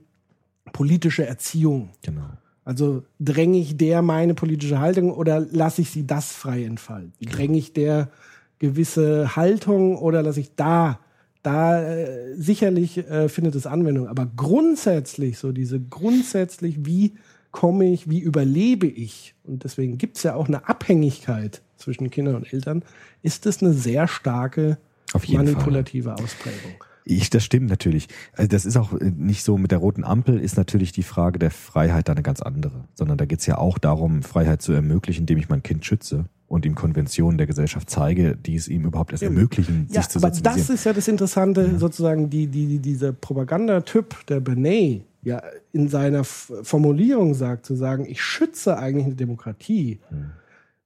politische 0.71 1.25
Erziehung. 1.25 1.89
Genau. 2.03 2.29
Also 2.63 3.03
dränge 3.19 3.57
ich 3.57 3.77
der 3.77 4.03
meine 4.03 4.35
politische 4.35 4.79
Haltung 4.79 5.11
oder 5.11 5.39
lasse 5.39 5.81
ich 5.81 5.89
sie 5.89 6.05
das 6.05 6.31
frei 6.31 6.65
entfalten? 6.65 7.13
Dränge 7.19 7.57
ich 7.57 7.73
der 7.73 8.11
gewisse 8.59 9.35
Haltung 9.35 9.97
oder 9.97 10.21
lasse 10.21 10.41
ich 10.41 10.55
da, 10.55 10.99
da 11.41 11.81
äh, 11.81 12.35
sicherlich 12.35 12.97
äh, 12.97 13.29
findet 13.29 13.55
es 13.55 13.65
Anwendung. 13.65 14.07
Aber 14.07 14.25
grundsätzlich, 14.35 15.39
so 15.39 15.51
diese 15.51 15.79
grundsätzlich, 15.79 16.85
wie 16.85 17.13
komme 17.51 17.91
ich, 17.91 18.09
wie 18.09 18.19
überlebe 18.19 18.87
ich? 18.87 19.33
Und 19.43 19.63
deswegen 19.63 19.97
gibt 19.97 20.17
es 20.17 20.23
ja 20.23 20.35
auch 20.35 20.47
eine 20.47 20.67
Abhängigkeit 20.67 21.61
zwischen 21.77 22.11
Kindern 22.11 22.35
und 22.35 22.53
Eltern, 22.53 22.83
ist 23.21 23.45
es 23.45 23.63
eine 23.63 23.73
sehr 23.73 24.07
starke 24.07 24.77
jeden 25.13 25.45
Fall. 25.45 25.53
manipulative 25.53 26.13
Ausprägung. 26.13 26.83
Ich, 27.05 27.31
das 27.31 27.43
stimmt 27.43 27.69
natürlich. 27.69 28.07
Also 28.33 28.49
das 28.49 28.65
ist 28.65 28.77
auch 28.77 28.93
äh, 28.93 29.11
nicht 29.15 29.43
so 29.43 29.57
mit 29.57 29.71
der 29.71 29.79
roten 29.79 30.03
Ampel 30.03 30.39
ist 30.39 30.57
natürlich 30.57 30.91
die 30.91 31.03
Frage 31.03 31.39
der 31.39 31.49
Freiheit 31.49 32.07
da 32.07 32.11
eine 32.13 32.21
ganz 32.21 32.41
andere, 32.41 32.83
sondern 32.93 33.17
da 33.17 33.25
geht 33.25 33.39
es 33.39 33.45
ja 33.45 33.57
auch 33.57 33.79
darum, 33.79 34.21
Freiheit 34.21 34.61
zu 34.61 34.73
ermöglichen, 34.73 35.21
indem 35.21 35.39
ich 35.39 35.49
mein 35.49 35.63
Kind 35.63 35.85
schütze 35.85 36.25
und 36.49 36.65
ihm 36.65 36.75
Konventionen 36.75 37.37
der 37.37 37.47
Gesellschaft 37.47 37.89
zeige, 37.89 38.35
die 38.35 38.55
es 38.55 38.67
ihm 38.67 38.83
überhaupt 38.83 39.11
erst 39.11 39.23
ermöglichen, 39.23 39.87
Ja, 39.89 40.01
sich 40.01 40.09
zu 40.09 40.19
aber 40.19 40.31
das 40.31 40.69
ist 40.69 40.83
ja 40.83 40.91
das 40.91 41.07
Interessante, 41.07 41.77
sozusagen, 41.77 42.29
die, 42.29 42.47
die, 42.47 42.65
die, 42.65 42.79
dieser 42.79 43.13
Propagandatyp, 43.13 44.25
der 44.27 44.39
Benet, 44.39 45.03
ja, 45.21 45.41
in 45.73 45.89
seiner 45.89 46.23
Formulierung 46.23 47.35
sagt, 47.35 47.65
zu 47.65 47.75
sagen, 47.75 48.05
ich 48.09 48.21
schütze 48.21 48.77
eigentlich 48.77 49.05
eine 49.05 49.15
Demokratie 49.15 49.99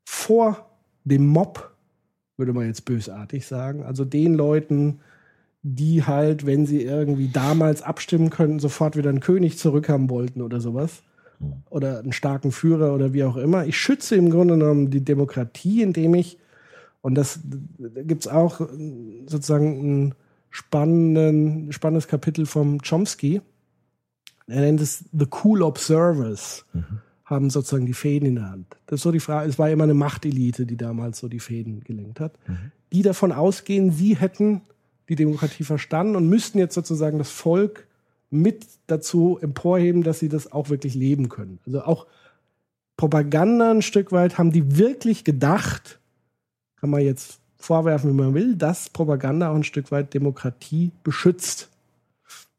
vor 0.03 0.69
dem 1.05 1.27
Mob, 1.27 1.71
würde 2.35 2.51
man 2.51 2.67
jetzt 2.67 2.83
bösartig 2.83 3.47
sagen, 3.47 3.83
also 3.83 4.03
den 4.05 4.33
Leuten, 4.33 4.99
die 5.61 6.03
halt, 6.03 6.45
wenn 6.45 6.65
sie 6.65 6.81
irgendwie 6.81 7.29
damals 7.29 7.81
abstimmen 7.81 8.29
könnten, 8.29 8.59
sofort 8.59 8.97
wieder 8.97 9.09
einen 9.09 9.21
König 9.21 9.57
zurückhaben 9.57 10.09
wollten 10.09 10.41
oder 10.41 10.59
sowas. 10.59 11.03
Oder 11.69 11.99
einen 11.99 12.13
starken 12.13 12.51
Führer 12.51 12.93
oder 12.93 13.13
wie 13.13 13.23
auch 13.23 13.37
immer. 13.37 13.65
Ich 13.65 13.77
schütze 13.77 14.15
im 14.15 14.29
Grunde 14.29 14.57
genommen 14.57 14.89
die 14.89 15.03
Demokratie, 15.03 15.81
indem 15.81 16.13
ich, 16.13 16.37
und 17.01 17.15
das 17.15 17.39
da 17.77 18.03
gibt's 18.03 18.27
auch 18.27 18.61
äh, 18.61 18.65
sozusagen 19.25 20.05
ein 20.05 20.15
spannenden, 20.49 21.71
spannendes 21.71 22.07
Kapitel 22.07 22.45
vom 22.45 22.79
Chomsky. 22.81 23.41
Er 24.47 24.61
nennt 24.61 24.81
es 24.81 25.05
The 25.11 25.27
Cool 25.43 25.63
Observers, 25.63 26.65
haben 27.25 27.49
sozusagen 27.49 27.85
die 27.85 27.93
Fäden 27.93 28.27
in 28.27 28.35
der 28.35 28.49
Hand. 28.49 28.77
Das 28.85 28.99
ist 28.99 29.03
so 29.03 29.11
die 29.11 29.19
Frage, 29.19 29.49
es 29.49 29.57
war 29.57 29.69
immer 29.69 29.85
eine 29.85 29.93
Machtelite, 29.93 30.65
die 30.65 30.77
damals 30.77 31.19
so 31.19 31.27
die 31.27 31.39
Fäden 31.39 31.79
gelenkt 31.79 32.19
hat, 32.19 32.33
die 32.91 33.01
davon 33.01 33.31
ausgehen, 33.31 33.91
sie 33.91 34.15
hätten 34.15 34.61
die 35.09 35.15
Demokratie 35.15 35.63
verstanden 35.63 36.15
und 36.15 36.29
müssten 36.29 36.59
jetzt 36.59 36.75
sozusagen 36.75 37.17
das 37.17 37.31
Volk 37.31 37.87
mit 38.33 38.67
dazu 38.87 39.37
emporheben, 39.41 40.03
dass 40.03 40.19
sie 40.19 40.29
das 40.29 40.51
auch 40.51 40.69
wirklich 40.69 40.95
leben 40.95 41.29
können. 41.29 41.59
Also 41.65 41.83
auch 41.83 42.07
Propaganda 42.97 43.71
ein 43.71 43.81
Stück 43.81 44.11
weit 44.11 44.37
haben 44.37 44.51
die 44.51 44.77
wirklich 44.77 45.23
gedacht, 45.23 45.99
kann 46.79 46.89
man 46.89 47.01
jetzt 47.01 47.39
vorwerfen, 47.57 48.11
wie 48.11 48.21
man 48.21 48.33
will, 48.33 48.55
dass 48.55 48.89
Propaganda 48.89 49.49
auch 49.49 49.55
ein 49.55 49.63
Stück 49.63 49.91
weit 49.91 50.13
Demokratie 50.13 50.91
beschützt. 51.03 51.69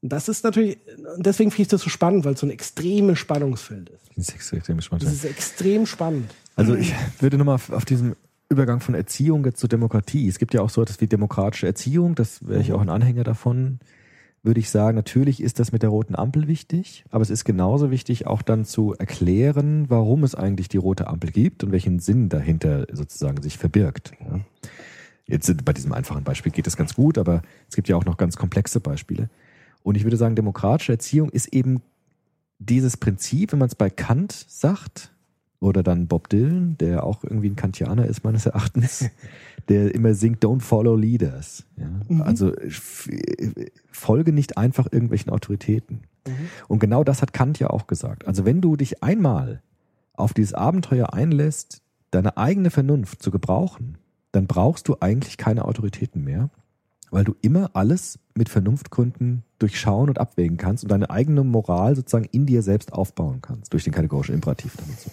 Und 0.00 0.12
das 0.12 0.28
ist 0.28 0.44
natürlich, 0.44 0.78
deswegen 1.16 1.50
finde 1.50 1.62
ich 1.62 1.68
das 1.68 1.82
so 1.82 1.90
spannend, 1.90 2.24
weil 2.24 2.34
es 2.34 2.40
so 2.40 2.46
ein 2.46 2.50
extremes 2.50 3.18
Spannungsfeld 3.18 3.90
ist. 3.90 4.10
Das 4.16 4.28
ist 4.28 4.34
extrem 4.34 4.80
spannend. 4.80 5.04
Das 5.04 5.12
ist 5.12 5.24
extrem 5.24 5.86
spannend. 5.86 6.30
Also 6.56 6.74
ich 6.74 6.94
würde 7.20 7.36
nochmal 7.36 7.56
auf, 7.56 7.70
auf 7.70 7.84
diesem 7.84 8.14
Übergang 8.48 8.80
von 8.80 8.94
Erziehung 8.94 9.44
jetzt 9.44 9.60
zur 9.60 9.68
Demokratie. 9.68 10.28
Es 10.28 10.38
gibt 10.38 10.54
ja 10.54 10.62
auch 10.62 10.70
so 10.70 10.82
etwas 10.82 11.00
wie 11.00 11.06
demokratische 11.06 11.66
Erziehung, 11.66 12.14
das 12.14 12.46
wäre 12.46 12.60
ich 12.60 12.72
auch 12.72 12.80
ein 12.80 12.90
Anhänger 12.90 13.24
davon. 13.24 13.80
Würde 14.44 14.60
ich 14.60 14.68
sagen, 14.68 14.94
natürlich 14.94 15.42
ist 15.42 15.58
das 15.58 15.72
mit 15.72 15.82
der 15.82 15.88
roten 15.88 16.14
Ampel 16.14 16.46
wichtig, 16.46 17.06
aber 17.10 17.22
es 17.22 17.30
ist 17.30 17.44
genauso 17.44 17.90
wichtig, 17.90 18.26
auch 18.26 18.42
dann 18.42 18.66
zu 18.66 18.92
erklären, 18.92 19.86
warum 19.88 20.22
es 20.22 20.34
eigentlich 20.34 20.68
die 20.68 20.76
rote 20.76 21.06
Ampel 21.06 21.30
gibt 21.30 21.64
und 21.64 21.72
welchen 21.72 21.98
Sinn 21.98 22.28
dahinter 22.28 22.86
sozusagen 22.92 23.42
sich 23.42 23.56
verbirgt. 23.56 24.12
Ja. 24.20 24.40
Jetzt 25.26 25.46
sind- 25.46 25.64
bei 25.64 25.72
diesem 25.72 25.94
einfachen 25.94 26.24
Beispiel 26.24 26.52
geht 26.52 26.66
es 26.66 26.76
ganz 26.76 26.94
gut, 26.94 27.16
aber 27.16 27.40
es 27.70 27.74
gibt 27.74 27.88
ja 27.88 27.96
auch 27.96 28.04
noch 28.04 28.18
ganz 28.18 28.36
komplexe 28.36 28.80
Beispiele. 28.80 29.30
Und 29.82 29.96
ich 29.96 30.04
würde 30.04 30.18
sagen, 30.18 30.36
demokratische 30.36 30.92
Erziehung 30.92 31.30
ist 31.30 31.46
eben 31.54 31.80
dieses 32.58 32.98
Prinzip, 32.98 33.52
wenn 33.52 33.58
man 33.60 33.68
es 33.68 33.74
bei 33.74 33.88
Kant 33.88 34.32
sagt, 34.32 35.10
oder 35.64 35.82
dann 35.82 36.06
Bob 36.06 36.28
Dylan, 36.28 36.76
der 36.78 37.04
auch 37.04 37.24
irgendwie 37.24 37.48
ein 37.50 37.56
Kantianer 37.56 38.06
ist, 38.06 38.22
meines 38.24 38.46
Erachtens, 38.46 39.06
der 39.68 39.94
immer 39.94 40.14
singt 40.14 40.44
Don't 40.44 40.60
follow 40.60 40.94
leaders. 40.96 41.64
Ja? 41.76 41.88
Also 42.24 42.54
f- 42.54 43.08
folge 43.90 44.32
nicht 44.32 44.56
einfach 44.58 44.86
irgendwelchen 44.90 45.32
Autoritäten. 45.32 46.00
Und 46.68 46.78
genau 46.78 47.04
das 47.04 47.20
hat 47.22 47.32
Kant 47.32 47.58
ja 47.58 47.68
auch 47.70 47.86
gesagt. 47.86 48.26
Also 48.26 48.44
wenn 48.44 48.60
du 48.60 48.76
dich 48.76 49.02
einmal 49.02 49.62
auf 50.14 50.32
dieses 50.32 50.54
Abenteuer 50.54 51.12
einlässt, 51.12 51.82
deine 52.10 52.36
eigene 52.36 52.70
Vernunft 52.70 53.22
zu 53.22 53.30
gebrauchen, 53.30 53.98
dann 54.32 54.46
brauchst 54.46 54.88
du 54.88 54.96
eigentlich 55.00 55.36
keine 55.36 55.64
Autoritäten 55.64 56.24
mehr, 56.24 56.50
weil 57.10 57.24
du 57.24 57.34
immer 57.42 57.70
alles 57.74 58.18
mit 58.34 58.48
Vernunftgründen 58.48 59.44
durchschauen 59.58 60.08
und 60.08 60.18
abwägen 60.18 60.56
kannst 60.56 60.82
und 60.84 60.90
deine 60.90 61.10
eigene 61.10 61.44
Moral 61.44 61.94
sozusagen 61.94 62.28
in 62.32 62.46
dir 62.46 62.62
selbst 62.62 62.92
aufbauen 62.92 63.40
kannst, 63.42 63.72
durch 63.72 63.84
den 63.84 63.92
kategorischen 63.92 64.34
Imperativ 64.34 64.76
und 64.78 64.98
so. 64.98 65.10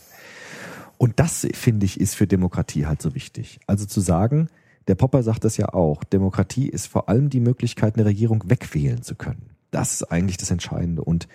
Und 1.02 1.20
das, 1.20 1.47
finde 1.54 1.88
ich, 1.88 1.99
ist 1.99 2.14
für 2.14 2.28
Demokratie 2.28 2.86
halt 2.86 3.02
so 3.02 3.16
wichtig. 3.16 3.60
Also 3.66 3.88
zu 3.88 4.02
sagen, 4.02 4.49
der 4.88 4.93
Popper 4.93 5.24
sagt 5.24 5.43
das 5.45 5.58
ja 5.58 5.74
auch, 5.74 6.04
Demokratie 6.04 6.70
ist 6.70 6.86
vor 6.86 7.10
allem 7.10 7.32
die 7.32 7.39
Möglichkeit, 7.39 7.95
eine 7.95 8.06
Regierung 8.06 8.43
wegwählen 8.45 9.02
zu 9.02 9.16
können. 9.16 9.49
Das 9.72 9.93
ist 9.93 10.04
eigentlich 10.12 10.38
das 10.38 10.52
Entscheidende. 10.52 11.04
Und 11.04 11.28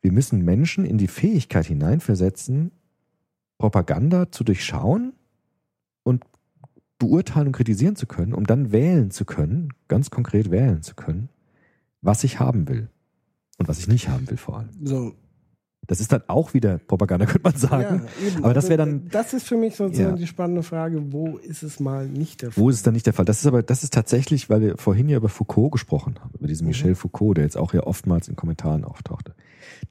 wir 0.00 0.12
müssen 0.12 0.46
Menschen 0.46 0.86
in 0.86 0.96
die 0.96 1.08
Fähigkeit 1.08 1.66
hineinversetzen, 1.66 2.70
Propaganda 3.58 4.32
zu 4.32 4.44
durchschauen 4.44 5.12
und 6.02 6.24
beurteilen 6.98 7.48
und 7.48 7.52
kritisieren 7.52 7.96
zu 7.96 8.06
können, 8.06 8.32
um 8.32 8.46
dann 8.46 8.72
wählen 8.72 9.10
zu 9.10 9.26
können, 9.26 9.74
ganz 9.88 10.08
konkret 10.08 10.50
wählen 10.50 10.80
zu 10.80 10.94
können, 10.94 11.28
was 12.00 12.24
ich 12.24 12.40
haben 12.40 12.66
will 12.66 12.88
und 13.58 13.68
was 13.68 13.78
ich 13.78 13.88
nicht 13.88 14.08
haben 14.08 14.30
will 14.30 14.38
vor 14.38 14.60
allem. 14.60 14.70
So, 14.82 15.14
Das 15.88 16.00
ist 16.00 16.12
dann 16.12 16.22
auch 16.28 16.54
wieder 16.54 16.78
Propaganda, 16.78 17.26
könnte 17.26 17.40
man 17.42 17.56
sagen. 17.56 18.02
Ja. 18.32 18.38
Aber 18.44 18.54
das 18.54 18.68
wäre 18.68 18.78
dann, 18.78 19.08
Das 19.10 19.34
ist 19.34 19.48
für 19.48 19.56
mich 19.56 19.74
sozusagen 19.76 20.10
Ja. 20.10 20.16
die 20.16 20.26
spannende 20.26 20.62
Frage, 20.62 21.12
wo 21.12 21.36
ist 21.38 21.62
es 21.62 21.80
mal 21.80 22.06
nicht 22.06 22.42
der 22.42 22.52
Fall? 22.52 22.62
wo 22.62 22.70
ist 22.70 22.76
es 22.76 22.82
dann 22.82 22.94
nicht 22.94 23.06
der 23.06 23.12
Fall? 23.12 23.24
Das 23.24 23.40
ist 23.40 23.46
aber, 23.46 23.62
das 23.62 23.82
ist 23.82 23.92
tatsächlich, 23.92 24.48
weil 24.48 24.60
wir 24.60 24.76
vorhin 24.78 25.08
ja 25.08 25.16
über 25.16 25.28
Foucault 25.28 25.72
gesprochen 25.72 26.16
haben, 26.20 26.30
über 26.38 26.46
diesen 26.46 26.66
Michel 26.68 26.94
Foucault, 26.94 27.36
der 27.36 27.44
jetzt 27.44 27.56
auch 27.56 27.74
ja 27.74 27.82
oftmals 27.82 28.28
in 28.28 28.36
Kommentaren 28.36 28.84
auftauchte. 28.84 29.34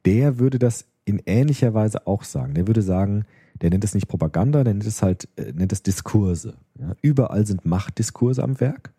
Der 0.05 0.39
würde 0.39 0.59
das 0.59 0.85
in 1.03 1.21
ähnlicher 1.25 1.73
Weise 1.73 2.07
auch 2.07 2.23
sagen. 2.23 2.53
Der 2.53 2.67
würde 2.67 2.81
sagen, 2.81 3.25
der 3.61 3.69
nennt 3.69 3.83
es 3.83 3.93
nicht 3.93 4.07
Propaganda, 4.07 4.63
der 4.63 4.73
nennt 4.73 4.85
es 4.87 5.01
halt, 5.03 5.27
äh, 5.35 5.51
nennt 5.51 5.73
es 5.73 5.83
Diskurse. 5.83 6.53
Ja, 6.79 6.93
überall 7.01 7.45
sind 7.45 7.65
Machtdiskurse 7.65 8.41
am 8.41 8.59
Werk. 8.59 8.91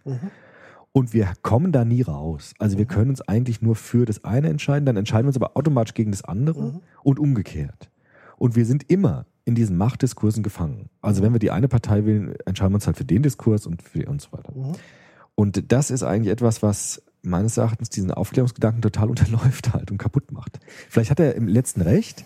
Und 0.93 1.15
wir 1.15 1.33
kommen 1.41 1.73
da 1.73 1.85
nie 1.85 2.03
raus. 2.03 2.53
Also 2.59 2.77
wir 2.77 2.85
können 2.85 3.11
uns 3.11 3.23
eigentlich 3.23 3.63
nur 3.63 3.77
für 3.77 4.05
das 4.05 4.25
eine 4.25 4.49
entscheiden, 4.49 4.85
dann 4.85 4.97
entscheiden 4.97 5.25
wir 5.25 5.29
uns 5.29 5.37
aber 5.37 5.57
automatisch 5.57 5.95
gegen 5.95 6.11
das 6.11 6.23
andere 6.23 6.81
und 7.03 7.19
umgekehrt. 7.19 7.91
Und 8.37 8.57
wir 8.57 8.67
sind 8.67 8.91
immer 8.91 9.27
in 9.45 9.55
diesen 9.55 9.77
Machtdiskursen 9.77 10.43
gefangen. 10.43 10.91
Also 11.01 11.23
wenn 11.23 11.33
wir 11.33 11.39
die 11.39 11.51
eine 11.51 11.69
Partei 11.69 12.05
wählen, 12.05 12.35
entscheiden 12.45 12.73
wir 12.73 12.77
uns 12.77 12.87
halt 12.87 12.99
für 12.99 13.05
den 13.05 13.23
Diskurs 13.23 13.67
und 13.67 13.83
für 13.83 14.09
und 14.09 14.21
so 14.21 14.33
weiter. 14.33 14.53
Und 15.35 15.73
das 15.73 15.91
ist 15.91 16.03
eigentlich 16.03 16.33
etwas, 16.33 16.63
was 16.63 17.03
meines 17.23 17.57
Erachtens 17.57 17.89
diesen 17.89 18.11
Aufklärungsgedanken 18.11 18.83
total 18.83 19.09
unterläuft 19.11 19.73
halt 19.73 19.91
und 19.91 19.99
kaputt 19.99 20.31
macht. 20.33 20.61
Vielleicht 20.89 21.11
hat 21.11 21.21
er 21.21 21.35
im 21.35 21.49
letzten 21.49 21.81
recht, 21.81 22.25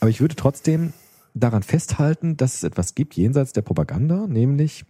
aber 0.00 0.10
ich 0.10 0.20
würde 0.20 0.34
trotzdem 0.34 0.92
daran 1.34 1.62
festhalten, 1.62 2.36
dass 2.36 2.56
es 2.56 2.62
etwas 2.64 2.94
gibt 2.94 3.14
jenseits 3.14 3.52
der 3.52 3.62
Propaganda, 3.62 4.26
nämlich 4.26 4.84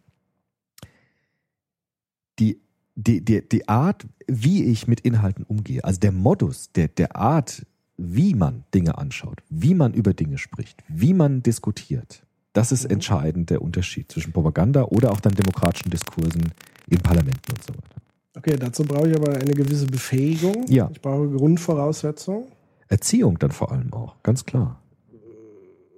die, 2.94 3.24
die, 3.24 3.46
die, 3.48 3.68
Art, 3.68 4.06
wie 4.26 4.64
ich 4.64 4.86
mit 4.86 5.00
Inhalten 5.00 5.44
umgehe. 5.44 5.84
Also 5.84 6.00
der 6.00 6.12
Modus, 6.12 6.72
der, 6.72 6.88
der 6.88 7.16
Art, 7.16 7.64
wie 7.96 8.34
man 8.34 8.64
Dinge 8.74 8.98
anschaut, 8.98 9.42
wie 9.48 9.74
man 9.74 9.94
über 9.94 10.12
Dinge 10.14 10.38
spricht, 10.38 10.82
wie 10.88 11.14
man 11.14 11.42
diskutiert. 11.42 12.24
Das 12.52 12.70
ist 12.70 12.84
entscheidend 12.84 13.50
der 13.50 13.62
Unterschied 13.62 14.12
zwischen 14.12 14.32
Propaganda 14.32 14.84
oder 14.84 15.12
auch 15.12 15.20
dann 15.20 15.34
demokratischen 15.34 15.90
Diskursen 15.90 16.52
in 16.88 16.98
Parlamenten 16.98 17.52
und 17.52 17.62
so 17.62 17.72
weiter. 17.74 18.02
Okay, 18.36 18.56
dazu 18.58 18.84
brauche 18.84 19.10
ich 19.10 19.16
aber 19.16 19.34
eine 19.34 19.52
gewisse 19.52 19.86
Befähigung. 19.86 20.66
Ja. 20.68 20.88
Ich 20.92 21.00
brauche 21.00 21.28
Grundvoraussetzungen. 21.28 22.44
Erziehung 22.88 23.38
dann 23.38 23.52
vor 23.52 23.72
allem 23.72 23.92
auch, 23.92 24.22
ganz 24.22 24.44
klar. 24.44 24.82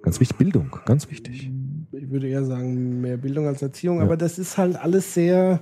Ganz 0.02 0.20
wichtig, 0.20 0.36
Bildung, 0.36 0.76
ganz 0.84 1.10
wichtig. 1.10 1.50
Ich 1.90 2.10
würde 2.10 2.28
eher 2.28 2.44
sagen, 2.44 3.00
mehr 3.00 3.16
Bildung 3.16 3.46
als 3.46 3.62
Erziehung, 3.62 4.00
aber 4.00 4.16
das 4.16 4.38
ist 4.38 4.58
halt 4.58 4.76
alles 4.76 5.14
sehr. 5.14 5.60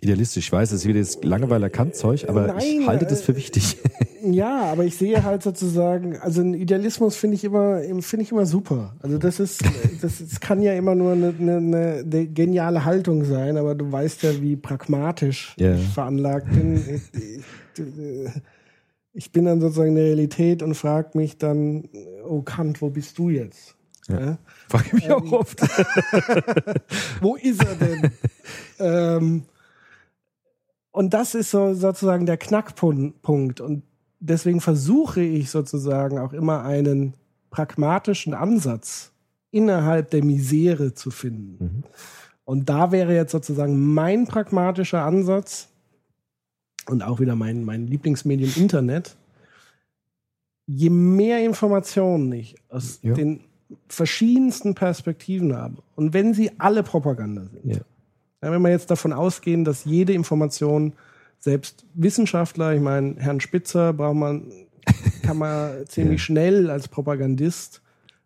Idealistisch, 0.00 0.46
ich 0.46 0.52
weiß, 0.52 0.70
es 0.72 0.80
ist 0.82 0.86
wieder 0.86 1.00
das 1.00 1.18
Langeweiler 1.22 1.70
Kant-Zeug, 1.70 2.28
aber 2.28 2.56
ich 2.58 2.78
Nein, 2.78 2.86
halte 2.86 3.04
das 3.06 3.20
äh, 3.20 3.24
für 3.24 3.36
wichtig. 3.36 3.76
Ja, 4.20 4.62
aber 4.72 4.84
ich 4.84 4.96
sehe 4.96 5.22
halt 5.22 5.44
sozusagen, 5.44 6.16
also 6.18 6.40
ein 6.40 6.52
Idealismus 6.52 7.14
finde 7.14 7.36
ich 7.36 7.44
immer, 7.44 7.80
finde 8.00 8.24
ich 8.24 8.32
immer 8.32 8.46
super. 8.46 8.96
Also 9.00 9.16
das 9.16 9.38
ist, 9.38 9.62
das, 10.02 10.18
das 10.18 10.40
kann 10.40 10.60
ja 10.60 10.74
immer 10.74 10.96
nur 10.96 11.12
eine, 11.12 11.32
eine, 11.38 12.02
eine 12.04 12.26
geniale 12.26 12.84
Haltung 12.84 13.24
sein, 13.24 13.56
aber 13.56 13.76
du 13.76 13.90
weißt 13.90 14.24
ja, 14.24 14.42
wie 14.42 14.56
pragmatisch 14.56 15.54
Ja. 15.56 15.76
ich 15.76 15.86
veranlagt 15.90 16.50
bin. 16.50 16.74
Ich, 16.76 17.22
ich, 17.22 18.32
ich 19.12 19.32
bin 19.32 19.44
dann 19.44 19.60
sozusagen 19.60 19.90
in 19.90 19.94
der 19.94 20.04
Realität 20.06 20.64
und 20.64 20.74
frage 20.74 21.16
mich 21.16 21.38
dann, 21.38 21.88
oh 22.28 22.42
Kant, 22.42 22.82
wo 22.82 22.90
bist 22.90 23.18
du 23.18 23.30
jetzt? 23.30 23.76
Ja. 24.08 24.38
Frage 24.68 24.84
ich 24.88 24.92
mich 24.94 25.10
auch 25.12 25.32
oft. 25.32 25.60
Wo 27.20 27.36
ist 27.36 27.62
er 27.62 27.74
denn? 27.76 28.10
ähm, 28.80 29.42
und 30.98 31.14
das 31.14 31.36
ist 31.36 31.52
so 31.52 31.74
sozusagen 31.74 32.26
der 32.26 32.36
Knackpunkt. 32.36 33.60
Und 33.60 33.84
deswegen 34.18 34.60
versuche 34.60 35.20
ich 35.22 35.48
sozusagen 35.48 36.18
auch 36.18 36.32
immer 36.32 36.64
einen 36.64 37.14
pragmatischen 37.50 38.34
Ansatz 38.34 39.12
innerhalb 39.52 40.10
der 40.10 40.24
Misere 40.24 40.94
zu 40.94 41.12
finden. 41.12 41.84
Und 42.44 42.68
da 42.68 42.90
wäre 42.90 43.14
jetzt 43.14 43.30
sozusagen 43.30 43.94
mein 43.94 44.26
pragmatischer 44.26 45.04
Ansatz 45.04 45.68
und 46.88 47.02
auch 47.02 47.20
wieder 47.20 47.36
mein, 47.36 47.62
mein 47.62 47.86
Lieblingsmedium 47.86 48.50
Internet. 48.56 49.16
Je 50.66 50.90
mehr 50.90 51.44
Informationen 51.44 52.32
ich 52.32 52.56
aus 52.70 52.98
Ja. 53.02 53.14
den 53.14 53.44
verschiedensten 53.86 54.74
Perspektiven 54.74 55.54
habe 55.54 55.76
und 55.94 56.12
wenn 56.12 56.34
sie 56.34 56.58
alle 56.58 56.82
Propaganda 56.82 57.44
sind, 57.44 57.76
Ja. 57.76 57.82
Ja, 58.42 58.50
wenn 58.52 58.62
wir 58.62 58.70
jetzt 58.70 58.90
davon 58.90 59.12
ausgehen, 59.12 59.64
dass 59.64 59.84
jede 59.84 60.12
Information, 60.12 60.92
selbst 61.40 61.84
Wissenschaftler, 61.94 62.74
ich 62.74 62.80
meine, 62.80 63.16
Herrn 63.18 63.40
Spitzer 63.40 63.92
braucht 63.92 64.16
man, 64.16 64.50
kann 65.22 65.38
man 65.38 65.86
ziemlich 65.88 66.20
Ja. 66.20 66.24
schnell 66.26 66.70
als 66.70 66.88
Propagandist, 66.88 67.80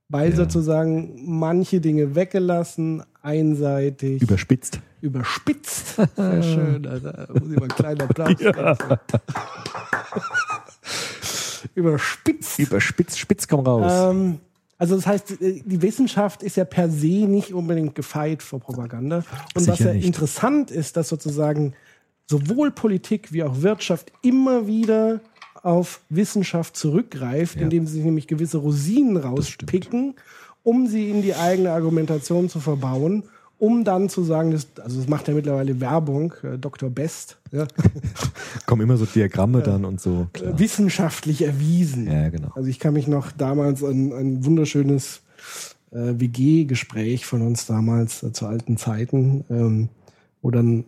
weil 0.08 0.30
Ja. 0.30 0.36
sozusagen 0.36 1.14
manche 1.24 1.80
Dinge 1.80 2.14
weggelassen, 2.14 3.02
einseitig, 3.22 4.22
Überspitzt. 4.22 4.80
überspitzt. 5.00 5.96
Sehr 6.16 6.42
schön, 6.42 6.86
Alter. 6.86 7.28
Muss 7.32 7.50
ich 7.50 7.56
mal 7.56 7.62
einen 7.62 7.68
kleinen 7.68 8.00
Applaus 8.02 8.36
geben. 8.38 8.76
Überspitzt. 11.74 12.58
Überspitzt, 12.58 13.18
spitz 13.18 13.48
komm 13.48 13.60
raus. 13.60 13.92
Ähm, 14.14 14.38
also 14.82 14.96
das 14.96 15.06
heißt, 15.06 15.40
äh, 15.40 15.62
die 15.64 15.80
Wissenschaft 15.80 16.42
ist 16.42 16.56
ja 16.56 16.64
per 16.64 16.90
se 16.90 17.06
nicht 17.06 17.54
unbedingt 17.54 17.94
gefeit 17.94 18.42
vor 18.42 18.58
Propaganda. 18.58 19.18
Und 19.54 19.68
was 19.68 19.76
Sicher 19.78 19.90
ja 19.90 19.94
nicht. 19.94 20.04
interessant 20.06 20.72
ist, 20.72 20.96
dass 20.96 21.08
sozusagen 21.08 21.74
sowohl 22.28 22.72
Politik 22.72 23.32
wie 23.32 23.44
auch 23.44 23.62
Wirtschaft 23.62 24.10
immer 24.22 24.66
wieder 24.66 25.20
auf 25.62 26.00
Wissenschaft 26.08 26.76
zurückgreift, 26.76 27.56
Ja. 27.58 27.62
indem 27.62 27.86
sie 27.86 27.92
sich 27.94 28.04
nämlich 28.04 28.26
gewisse 28.26 28.58
Rosinen 28.58 29.16
rauspicken, 29.18 30.14
um 30.64 30.88
sie 30.88 31.10
in 31.10 31.22
die 31.22 31.36
eigene 31.36 31.70
Argumentation 31.70 32.48
zu 32.48 32.58
verbauen, 32.58 33.22
um 33.62 33.84
dann 33.84 34.08
zu 34.08 34.24
sagen, 34.24 34.50
das, 34.50 34.66
also 34.82 34.98
das 34.98 35.08
macht 35.08 35.28
ja 35.28 35.34
mittlerweile 35.34 35.80
Werbung, 35.80 36.34
äh, 36.42 36.58
Dr. 36.58 36.90
Best, 36.90 37.38
ja, 37.52 37.64
Kommen 38.66 38.82
immer 38.82 38.96
so 38.96 39.06
Diagramme 39.06 39.62
dann 39.62 39.84
und 39.84 40.00
so. 40.00 40.26
Klar. 40.32 40.58
wissenschaftlich 40.58 41.42
erwiesen. 41.42 42.10
Ja, 42.10 42.28
genau. 42.28 42.48
Also 42.56 42.68
ich 42.68 42.80
kann 42.80 42.92
mich 42.92 43.06
noch 43.06 43.30
damals 43.30 43.84
an 43.84 44.12
ein 44.12 44.44
wunderschönes 44.44 45.20
äh, 45.92 46.14
WG-Gespräch 46.18 47.24
von 47.24 47.42
uns 47.42 47.64
damals 47.64 48.24
äh, 48.24 48.32
zu 48.32 48.48
alten 48.48 48.78
Zeiten, 48.78 49.44
ähm, 49.48 49.90
wo 50.40 50.50
dann 50.50 50.82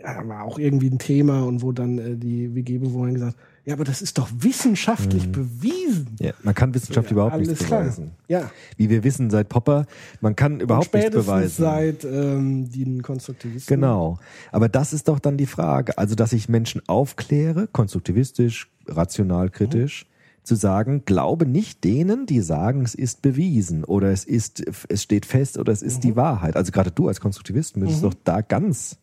ja, 0.00 0.28
war 0.28 0.44
auch 0.44 0.60
irgendwie 0.60 0.88
ein 0.88 1.00
Thema 1.00 1.42
und 1.42 1.62
wo 1.62 1.72
dann 1.72 1.98
äh, 1.98 2.16
die 2.16 2.54
WG-Bewohner 2.54 3.12
gesagt, 3.12 3.36
ja, 3.64 3.74
aber 3.74 3.84
das 3.84 4.02
ist 4.02 4.18
doch 4.18 4.28
wissenschaftlich 4.32 5.30
bewiesen. 5.30 6.16
Ja, 6.18 6.32
man 6.42 6.54
kann 6.54 6.74
Wissenschaft 6.74 7.08
Ja, 7.08 7.12
überhaupt 7.12 7.36
nichts 7.38 7.64
klar. 7.64 7.80
beweisen. 7.82 8.12
Ja, 8.28 8.50
Wie 8.76 8.88
wir 8.90 9.04
wissen 9.04 9.30
seit 9.30 9.48
Popper, 9.48 9.86
man 10.20 10.34
kann 10.36 10.60
überhaupt 10.60 10.92
nichts 10.94 11.10
beweisen. 11.10 11.62
seit 11.62 12.04
ähm, 12.04 12.70
den 12.70 13.02
Konstruktivisten. 13.02 13.74
Genau. 13.80 14.18
Aber 14.52 14.68
das 14.68 14.92
ist 14.92 15.08
doch 15.08 15.18
dann 15.18 15.36
die 15.36 15.46
Frage. 15.46 15.96
Also, 15.98 16.14
dass 16.14 16.32
ich 16.32 16.48
Menschen 16.48 16.82
aufkläre, 16.88 17.68
konstruktivistisch, 17.68 18.70
rational, 18.86 19.50
kritisch, 19.50 20.06
zu 20.42 20.54
sagen, 20.54 21.02
glaube 21.04 21.46
nicht 21.46 21.84
denen, 21.84 22.24
die 22.26 22.40
sagen, 22.40 22.82
es 22.82 22.94
ist 22.94 23.20
bewiesen 23.22 23.84
oder 23.84 24.10
es 24.10 24.24
ist, 24.24 24.64
es 24.88 25.02
steht 25.02 25.26
fest 25.26 25.58
oder 25.58 25.70
es 25.72 25.82
ist 25.82 26.02
die 26.02 26.16
Wahrheit. 26.16 26.56
Also 26.56 26.72
gerade 26.72 26.90
du 26.90 27.08
als 27.08 27.20
Konstruktivist 27.20 27.76
müsstest 27.76 28.04
doch 28.04 28.14
da 28.24 28.40
ganz 28.40 28.96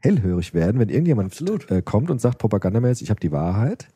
hellhörig 0.00 0.54
werden, 0.54 0.80
wenn 0.80 0.88
irgendjemand 0.88 1.32
Absolut. 1.32 1.70
äh, 1.70 1.82
kommt 1.82 2.10
und 2.10 2.20
sagt 2.20 2.38
propagandamäßig, 2.38 3.04
ich 3.04 3.10
habe 3.10 3.20
die 3.20 3.32
Wahrheit, 3.32 3.88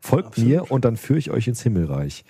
folgt 0.00 0.38
mir 0.38 0.70
und 0.70 0.84
dann 0.84 0.96
führe 0.96 1.18
ich 1.18 1.30
euch 1.30 1.46
ins 1.46 1.62
Himmelreich. 1.62 2.24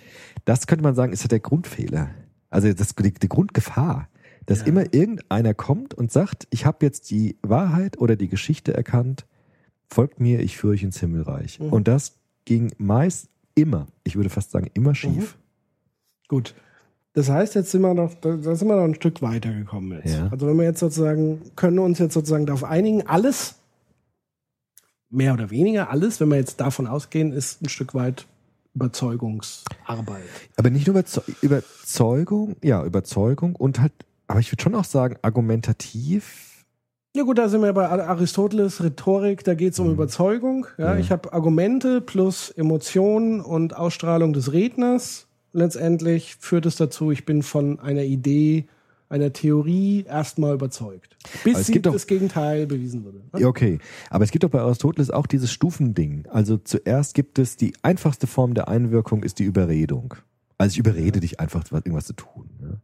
Das 0.45 0.66
könnte 0.66 0.83
man 0.83 0.95
sagen, 0.95 1.12
ist 1.12 1.23
ja 1.23 1.29
der 1.29 1.41
Grundfehler. 1.41 2.11
Also 2.51 2.73
das, 2.73 2.95
die, 2.95 3.12
die 3.12 3.29
Grundgefahr, 3.29 4.09
dass 4.47 4.62
immer 4.62 4.93
irgendeiner 4.93 5.55
kommt 5.55 5.95
und 5.95 6.12
sagt, 6.12 6.47
ich 6.51 6.66
habe 6.66 6.85
jetzt 6.85 7.11
die 7.11 7.39
Wahrheit 7.43 7.99
oder 7.99 8.16
die 8.16 8.29
Geschichte 8.29 8.75
erkannt, 8.75 9.25
folgt 9.89 10.20
mir, 10.20 10.41
ich 10.41 10.57
führe 10.57 10.75
euch 10.75 10.83
ins 10.83 11.01
Himmelreich. 11.01 11.61
Mhm. 11.61 11.68
Und 11.73 11.89
das 11.89 12.18
ging 12.45 12.73
meist 12.79 13.29
immer, 13.55 13.87
ich 14.05 14.16
würde 14.16 14.31
fast 14.31 14.51
sagen, 14.51 14.68
immer 14.75 14.95
schief. 14.95 15.39
Gut. 16.29 16.55
Das 17.14 17.28
heißt, 17.28 17.54
jetzt 17.54 17.70
sind 17.70 17.82
wir 17.82 17.92
noch, 17.92 18.14
da 18.14 18.38
sind 18.38 18.68
wir 18.68 18.76
noch 18.76 18.84
ein 18.84 18.94
Stück 18.94 19.20
weitergekommen 19.20 20.00
jetzt. 20.02 20.14
Ja. 20.14 20.28
Also 20.30 20.46
wenn 20.46 20.56
wir 20.56 20.64
jetzt 20.64 20.80
sozusagen, 20.80 21.42
können 21.56 21.76
wir 21.76 21.82
uns 21.82 21.98
jetzt 21.98 22.14
sozusagen 22.14 22.46
darauf 22.46 22.64
einigen, 22.64 23.06
alles, 23.06 23.56
mehr 25.10 25.34
oder 25.34 25.50
weniger 25.50 25.90
alles, 25.90 26.20
wenn 26.20 26.28
wir 26.28 26.36
jetzt 26.36 26.60
davon 26.60 26.86
ausgehen, 26.86 27.32
ist 27.32 27.62
ein 27.62 27.68
Stück 27.68 27.94
weit 27.94 28.26
Überzeugungsarbeit. 28.74 30.22
Aber 30.56 30.70
nicht 30.70 30.86
nur 30.86 30.94
Überzeu 30.94 31.20
Überzeugung, 31.42 32.56
ja, 32.62 32.82
Überzeugung 32.84 33.54
und 33.56 33.80
halt, 33.80 33.92
aber 34.26 34.40
ich 34.40 34.50
würde 34.50 34.62
schon 34.62 34.74
auch 34.74 34.84
sagen, 34.84 35.16
argumentativ 35.20 36.64
Ja 37.14 37.24
gut, 37.24 37.36
da 37.36 37.50
sind 37.50 37.60
wir 37.60 37.74
bei 37.74 37.86
Aristoteles 37.86 38.82
Rhetorik, 38.82 39.44
da 39.44 39.52
geht 39.52 39.74
es 39.74 39.78
um 39.78 39.90
Überzeugung. 39.90 40.66
Ja, 40.78 40.94
Ja. 40.94 40.98
Ich 40.98 41.10
habe 41.10 41.30
Argumente 41.34 42.00
plus 42.00 42.48
Emotionen 42.48 43.42
und 43.42 43.76
Ausstrahlung 43.76 44.32
des 44.32 44.54
Redners. 44.54 45.26
Letztendlich 45.53 46.36
führt 46.40 46.66
es 46.66 46.76
dazu, 46.76 47.11
ich 47.11 47.24
bin 47.24 47.42
von 47.42 47.78
einer 47.80 48.03
Idee, 48.03 48.66
einer 49.09 49.32
Theorie 49.32 50.05
erstmal 50.09 50.55
überzeugt. 50.55 51.16
Bis 51.44 51.59
es 51.59 51.66
sie 51.66 51.82
doch- 51.82 51.92
das 51.92 52.07
Gegenteil 52.07 52.66
bewiesen 52.66 53.05
wurde. 53.05 53.18
ne? 53.18 53.40
Ja, 53.40 53.46
okay. 53.48 53.78
Aber 54.09 54.24
es 54.24 54.30
gibt 54.30 54.42
doch 54.44 54.48
bei 54.50 54.61
Aristoteles 54.61 55.11
auch 55.11 55.26
dieses 55.26 55.50
Stufending. 55.53 56.24
Also 56.30 56.57
zuerst 56.57 57.12
gibt 57.14 57.38
es 57.38 57.57
die 57.59 57.74
einfachste 57.82 58.26
Form 58.26 58.55
der 58.55 58.68
Einwirkung 58.68 59.22
ist 59.22 59.38
die 59.38 59.44
Überredung. 59.44 60.14
Also 60.57 60.72
ich 60.74 60.78
überrede 60.78 61.20
dich 61.20 61.40
einfach, 61.40 61.64
was- 61.70 61.80
irgendwas 61.84 62.07
zu 62.07 62.14
tun. 62.14 62.48
Ne? 62.61 62.80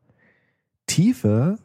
Tiefer 0.86 1.58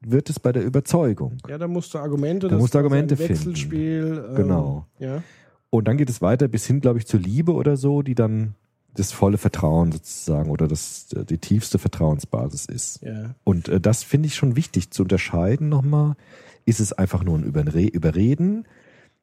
wird 0.00 0.30
es 0.30 0.38
bei 0.40 0.52
der 0.52 0.64
Überzeugung. 0.64 1.38
Ja, 1.48 1.58
da 1.58 1.66
musst 1.68 1.94
du 1.94 1.98
Argumente, 1.98 2.48
Da 2.48 2.56
musst 2.56 2.74
du 2.74 2.78
quasi 2.78 2.84
Argumente 2.84 3.14
ein 3.14 3.20
Wechselspiel. 3.28 4.24
Ähm, 4.30 4.34
Genau. 4.36 4.86
Ja. 4.98 5.22
Und 5.70 5.86
dann 5.86 5.96
geht 5.98 6.08
es 6.10 6.22
weiter 6.22 6.48
bis 6.48 6.66
hin, 6.66 6.80
glaube 6.80 6.98
ich, 6.98 7.06
zur 7.06 7.20
Liebe 7.20 7.52
oder 7.52 7.76
so, 7.76 8.02
die 8.02 8.14
dann 8.14 8.54
das 8.98 9.12
volle 9.12 9.38
Vertrauen 9.38 9.92
sozusagen 9.92 10.50
oder 10.50 10.66
das, 10.66 11.08
die 11.08 11.38
tiefste 11.38 11.78
Vertrauensbasis 11.78 12.66
ist. 12.66 13.02
ja. 13.02 13.34
Und 13.44 13.68
äh, 13.68 13.80
das 13.80 14.02
finde 14.02 14.26
ich 14.26 14.34
schon 14.34 14.56
wichtig 14.56 14.90
zu 14.90 15.02
unterscheiden 15.02 15.68
nochmal. 15.68 16.16
Ist 16.64 16.80
es 16.80 16.92
einfach 16.92 17.24
nur 17.24 17.38
ein 17.38 17.44
Überre 17.44 17.82
Überreden? 17.82 18.66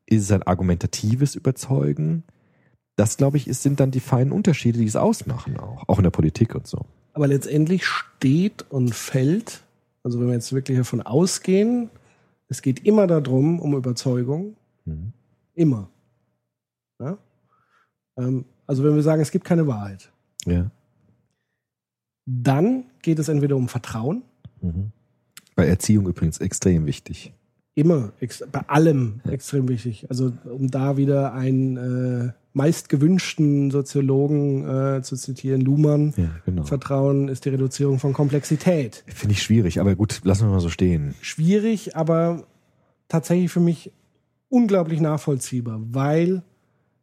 Ist 0.06 0.24
es 0.24 0.32
ein 0.32 0.44
argumentatives 0.44 1.36
Überzeugen? 1.36 2.24
Das, 2.96 3.18
glaube 3.18 3.38
ich, 3.38 3.48
ist, 3.48 3.64
sind 3.64 3.80
dann 3.80 3.92
die 3.92 4.00
feinen 4.00 4.32
Unterschiede, 4.32 4.80
die 4.80 4.86
es 4.86 4.96
ausmachen 4.96 5.58
auch. 5.58 5.84
Auch 5.88 5.98
in 5.98 6.04
der 6.04 6.12
Politik 6.12 6.56
und 6.56 6.66
so. 6.66 6.86
Aber 7.14 7.28
letztendlich 7.28 7.86
steht 7.86 8.66
und 8.70 8.96
fällt, 8.96 9.64
also 10.04 10.20
wenn 10.20 10.28
wir 10.28 10.34
jetzt 10.34 10.54
wirklich 10.54 10.78
davon 10.78 11.02
ausgehen, 11.02 11.90
es 12.48 12.62
geht 12.62 12.86
immer 12.86 13.08
darum, 13.08 13.60
um 13.60 13.76
Überzeugung. 13.76 14.56
Mhm. 14.86 15.14
Immer. 15.54 15.90
Ja? 17.00 17.18
Ähm, 18.18 18.46
also 18.68 18.84
wenn 18.84 18.96
wir 18.96 19.04
sagen, 19.04 19.22
es 19.22 19.32
gibt 19.32 19.46
keine 19.46 19.68
Wahrheit, 19.68 20.12
Ja. 20.46 20.70
dann 22.26 22.86
geht 23.02 23.20
es 23.20 23.30
entweder 23.30 23.56
um 23.56 23.68
Vertrauen, 23.68 24.24
Mhm. 24.62 24.92
Bei 25.56 25.68
Erziehung 25.68 26.08
übrigens 26.08 26.40
extrem 26.40 26.86
wichtig. 26.86 27.34
immer, 27.76 28.12
bei 28.52 28.62
allem 28.68 29.22
extrem 29.30 29.68
wichtig. 29.70 30.06
Also 30.10 30.32
um 30.46 30.70
da 30.72 30.98
wieder 30.98 31.34
einen 31.34 31.78
äh, 31.78 32.32
meist 32.54 32.90
gewünschten 32.90 33.70
Soziologen 33.72 34.68
äh, 34.68 35.02
zu 35.02 35.16
zitieren, 35.18 35.62
Luhmann, 35.62 36.14
Ja, 36.18 36.30
genau. 36.46 36.64
Vertrauen 36.64 37.28
ist 37.28 37.46
die 37.46 37.50
Reduzierung 37.50 38.00
von 38.00 38.12
Komplexität. 38.14 39.04
Finde 39.08 39.34
ich 39.34 39.44
schwierig, 39.44 39.80
aber 39.80 39.96
gut, 39.96 40.22
lassen 40.24 40.48
wir 40.48 40.52
mal 40.52 40.60
so 40.62 40.70
stehen. 40.70 41.14
schwierig, 41.22 41.96
aber 41.96 42.48
tatsächlich 43.10 43.52
für 43.52 43.60
mich 43.60 43.92
unglaublich 44.50 45.00
nachvollziehbar, 45.02 45.80
weil 45.92 46.44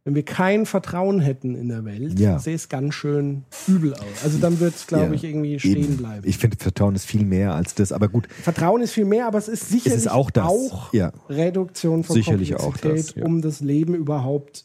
wenn 0.05 0.15
wir 0.17 0.25
kein 0.25 0.67
Vertrauen 0.67 1.21
hätten 1.21 1.55
in 1.55 1.69
der 1.69 1.85
Welt, 1.85 2.19
Ja. 2.19 2.39
sähe 2.39 2.57
es 2.57 2.69
ganz 2.69 2.95
schön 2.95 3.45
übel 3.69 3.95
aus. 3.95 4.25
Also 4.25 4.39
dann 4.39 4.59
wird 4.59 4.75
es, 4.75 4.87
glaube 4.87 5.07
Ja, 5.07 5.13
ich, 5.13 5.25
irgendwie 5.25 5.61
stehen 5.61 5.97
bleiben. 5.97 6.27
Ich 6.27 6.39
finde, 6.39 6.57
Vertrauen 6.59 6.95
ist 6.95 7.05
viel 7.05 7.25
mehr 7.25 7.55
als 7.55 7.75
das, 7.75 7.93
aber 7.93 8.09
gut, 8.09 8.27
Vertrauen 8.43 8.83
ist 8.83 8.93
viel 8.93 9.05
mehr, 9.05 9.27
aber 9.27 9.39
es 9.39 9.49
ist 9.49 9.69
sicherlich 9.69 9.99
es 9.99 10.07
ist 10.07 10.11
auch 10.11 10.31
auch 10.37 10.93
ja. 10.93 11.13
Reduktion 11.29 12.03
von 12.03 12.15
Sicherlich 12.15 12.57
auch 12.57 12.73
Komplexität, 12.73 13.23
das, 13.23 13.25
um 13.25 13.43
das 13.43 13.61
Leben 13.61 13.95
überhaupt 13.95 14.65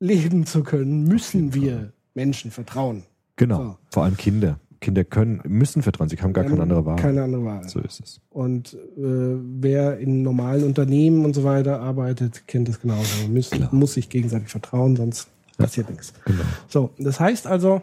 leben 0.00 0.44
zu 0.44 0.62
können, 0.62 1.04
müssen 1.04 1.54
wir 1.54 1.92
Menschen 2.14 2.50
vertrauen. 2.50 3.04
Genau. 3.36 3.58
So. 3.58 3.76
Vor 3.90 4.04
allem 4.04 4.16
Kinder. 4.16 4.60
Kinder 4.84 5.02
können, 5.02 5.40
müssen 5.46 5.82
vertrauen, 5.82 6.10
sie 6.10 6.16
haben 6.16 6.34
gar 6.34 6.44
keine 6.44 6.60
andere 6.60 6.84
Wahl. 6.84 6.96
Keine 6.96 7.22
andere 7.22 7.44
Wahl. 7.44 7.66
So 7.66 7.80
ist 7.80 8.00
es. 8.00 8.20
Und 8.28 8.74
äh, 8.74 8.78
wer 8.98 9.98
in 9.98 10.22
normalen 10.22 10.64
Unternehmen 10.64 11.24
und 11.24 11.34
so 11.34 11.42
weiter 11.42 11.80
arbeitet, 11.80 12.46
kennt 12.46 12.68
es 12.68 12.80
genauso. 12.80 13.22
Man 13.22 13.32
muss, 13.32 13.50
muss 13.72 13.94
sich 13.94 14.10
gegenseitig 14.10 14.48
vertrauen, 14.48 14.94
sonst 14.94 15.28
passiert 15.56 15.88
nichts. 15.88 16.12
Genau. 16.26 16.42
So, 16.68 16.90
das 16.98 17.18
heißt 17.18 17.46
also, 17.46 17.80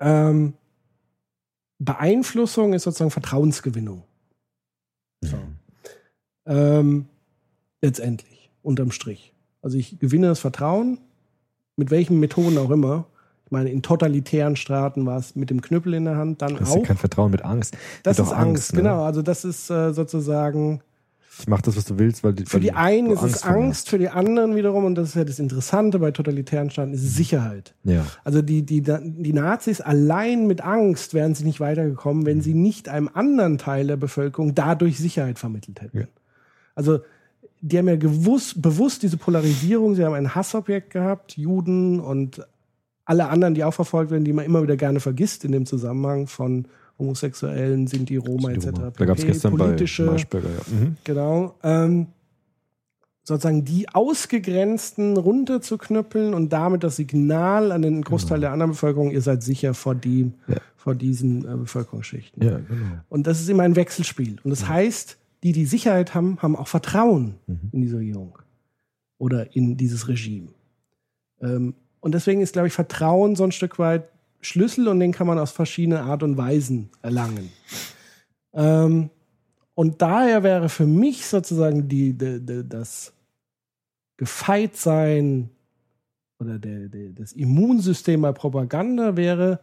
ähm, 0.00 0.54
Beeinflussung 1.78 2.72
ist 2.72 2.84
sozusagen 2.84 3.10
Vertrauensgewinnung. 3.10 4.02
So. 5.20 5.36
Ähm, 6.46 7.06
letztendlich, 7.82 8.50
unterm 8.62 8.92
Strich. 8.92 9.34
Also 9.60 9.76
ich 9.76 9.98
gewinne 9.98 10.28
das 10.28 10.40
Vertrauen, 10.40 10.98
mit 11.76 11.90
welchen 11.90 12.18
Methoden 12.18 12.56
auch 12.56 12.70
immer. 12.70 13.06
Ich 13.50 13.52
meine, 13.52 13.70
in 13.70 13.82
totalitären 13.82 14.54
Staaten 14.54 15.06
war 15.06 15.18
es 15.18 15.34
mit 15.34 15.50
dem 15.50 15.60
Knüppel 15.60 15.94
in 15.94 16.04
der 16.04 16.16
Hand, 16.16 16.40
dann 16.40 16.54
Das 16.54 16.68
ist 16.68 16.74
ja 16.76 16.80
auch. 16.82 16.86
kein 16.86 16.96
Vertrauen 16.96 17.32
mit 17.32 17.44
Angst. 17.44 17.76
Das 18.04 18.16
ist 18.16 18.24
doch 18.24 18.32
Angst, 18.32 18.74
ne? 18.74 18.82
genau. 18.82 19.02
Also 19.02 19.22
das 19.22 19.44
ist 19.44 19.68
äh, 19.70 19.92
sozusagen 19.92 20.82
Ich 21.40 21.48
mach 21.48 21.60
das, 21.60 21.76
was 21.76 21.84
du 21.84 21.98
willst, 21.98 22.22
weil 22.22 22.34
die, 22.34 22.44
für 22.44 22.54
weil 22.54 22.60
die 22.60 22.70
einen 22.74 23.10
ist 23.10 23.22
es 23.24 23.42
vor 23.42 23.50
mir 23.50 23.56
Angst, 23.56 23.88
für 23.88 23.98
die 23.98 24.08
anderen 24.08 24.54
wiederum, 24.54 24.84
und 24.84 24.94
das 24.94 25.08
ist 25.08 25.14
ja 25.16 25.24
das 25.24 25.40
Interessante 25.40 25.98
bei 25.98 26.12
totalitären 26.12 26.70
Staaten, 26.70 26.92
ist 26.92 27.02
es 27.02 27.16
Sicherheit. 27.16 27.74
Ja. 27.82 28.06
Also 28.22 28.40
die, 28.40 28.62
die, 28.62 28.82
die 28.82 29.32
Nazis 29.32 29.80
allein 29.80 30.46
mit 30.46 30.60
Angst 30.60 31.12
wären 31.12 31.34
sie 31.34 31.42
nicht 31.42 31.58
weitergekommen, 31.58 32.26
wenn 32.26 32.42
sie 32.42 32.54
nicht 32.54 32.88
einem 32.88 33.10
anderen 33.12 33.58
Teil 33.58 33.88
der 33.88 33.96
Bevölkerung 33.96 34.54
dadurch 34.54 34.96
Sicherheit 34.96 35.40
vermittelt 35.40 35.80
hätten. 35.80 35.98
Ja. 35.98 36.04
Also 36.76 37.00
die 37.62 37.78
haben 37.78 37.88
ja 37.88 37.96
gewusst, 37.96 38.62
bewusst 38.62 39.02
diese 39.02 39.16
Polarisierung, 39.16 39.96
sie 39.96 40.04
haben 40.04 40.14
ein 40.14 40.36
Hassobjekt 40.36 40.90
gehabt, 40.90 41.36
Juden 41.36 41.98
und 41.98 42.46
alle 43.10 43.28
anderen, 43.28 43.54
die 43.54 43.64
auch 43.64 43.74
verfolgt 43.74 44.10
werden, 44.12 44.24
die 44.24 44.32
man 44.32 44.44
immer 44.44 44.62
wieder 44.62 44.76
gerne 44.76 45.00
vergisst 45.00 45.44
in 45.44 45.52
dem 45.52 45.66
Zusammenhang 45.66 46.28
von 46.28 46.66
Homosexuellen, 46.98 47.86
Sinti, 47.88 48.16
Roma 48.16 48.50
etc. 48.52 48.70
Da 48.96 49.04
gab 49.04 49.18
es 49.18 49.26
gestern 49.26 49.56
politische, 49.56 50.04
bei 50.04 50.10
Marschberger, 50.12 50.48
ja. 50.48 50.74
Mhm. 50.78 50.96
Genau. 51.04 51.54
Ähm, 51.62 52.06
sozusagen 53.24 53.64
die 53.64 53.88
Ausgegrenzten 53.88 55.16
runterzuknüppeln 55.16 56.34
und 56.34 56.52
damit 56.52 56.84
das 56.84 56.96
Signal 56.96 57.72
an 57.72 57.82
den 57.82 58.02
Großteil 58.02 58.40
der 58.40 58.52
anderen 58.52 58.72
Bevölkerung, 58.72 59.10
ihr 59.10 59.22
seid 59.22 59.42
sicher 59.42 59.74
vor, 59.74 59.94
die, 59.94 60.32
Ja. 60.48 60.56
vor 60.76 60.94
diesen 60.94 61.44
äh, 61.44 61.56
Bevölkerungsschichten. 61.56 62.42
Ja, 62.42 62.58
genau. 62.58 63.00
Und 63.08 63.26
das 63.26 63.40
ist 63.40 63.48
immer 63.48 63.62
ein 63.64 63.76
Wechselspiel. 63.76 64.36
Und 64.44 64.50
das 64.50 64.68
heißt, 64.68 65.16
die, 65.42 65.52
die 65.52 65.66
Sicherheit 65.66 66.14
haben, 66.14 66.38
haben 66.42 66.54
auch 66.56 66.68
Vertrauen 66.68 67.34
Mhm. 67.46 67.58
in 67.72 67.82
diese 67.82 67.96
Regierung 67.98 68.38
oder 69.18 69.54
in 69.56 69.76
dieses 69.76 70.06
Regime. 70.08 70.48
Ähm, 71.40 71.74
und 72.00 72.12
deswegen 72.14 72.40
ist, 72.40 72.52
glaube 72.54 72.68
ich, 72.68 72.74
Vertrauen 72.74 73.36
so 73.36 73.44
ein 73.44 73.52
Stück 73.52 73.78
weit 73.78 74.08
Schlüssel 74.40 74.88
und 74.88 75.00
den 75.00 75.12
kann 75.12 75.26
man 75.26 75.38
aus 75.38 75.50
verschiedenen 75.52 75.98
Art 75.98 76.22
und 76.22 76.36
Weisen 76.36 76.88
erlangen. 77.02 77.50
Ähm, 78.54 79.10
und 79.74 80.00
daher 80.02 80.42
wäre 80.42 80.68
für 80.68 80.86
mich 80.86 81.26
sozusagen 81.26 81.88
die, 81.88 82.12
die, 82.14 82.40
die, 82.44 82.68
das 82.68 83.12
Gefeitsein 84.16 85.50
oder 86.38 86.58
der, 86.58 86.88
der, 86.88 87.10
das 87.10 87.32
Immunsystem 87.32 88.22
bei 88.22 88.32
Propaganda 88.32 89.16
wäre, 89.16 89.60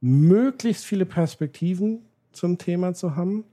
möglichst 0.00 0.84
viele 0.84 1.06
Perspektiven 1.06 2.00
zum 2.32 2.58
Thema 2.58 2.94
zu 2.94 3.16
haben. 3.16 3.44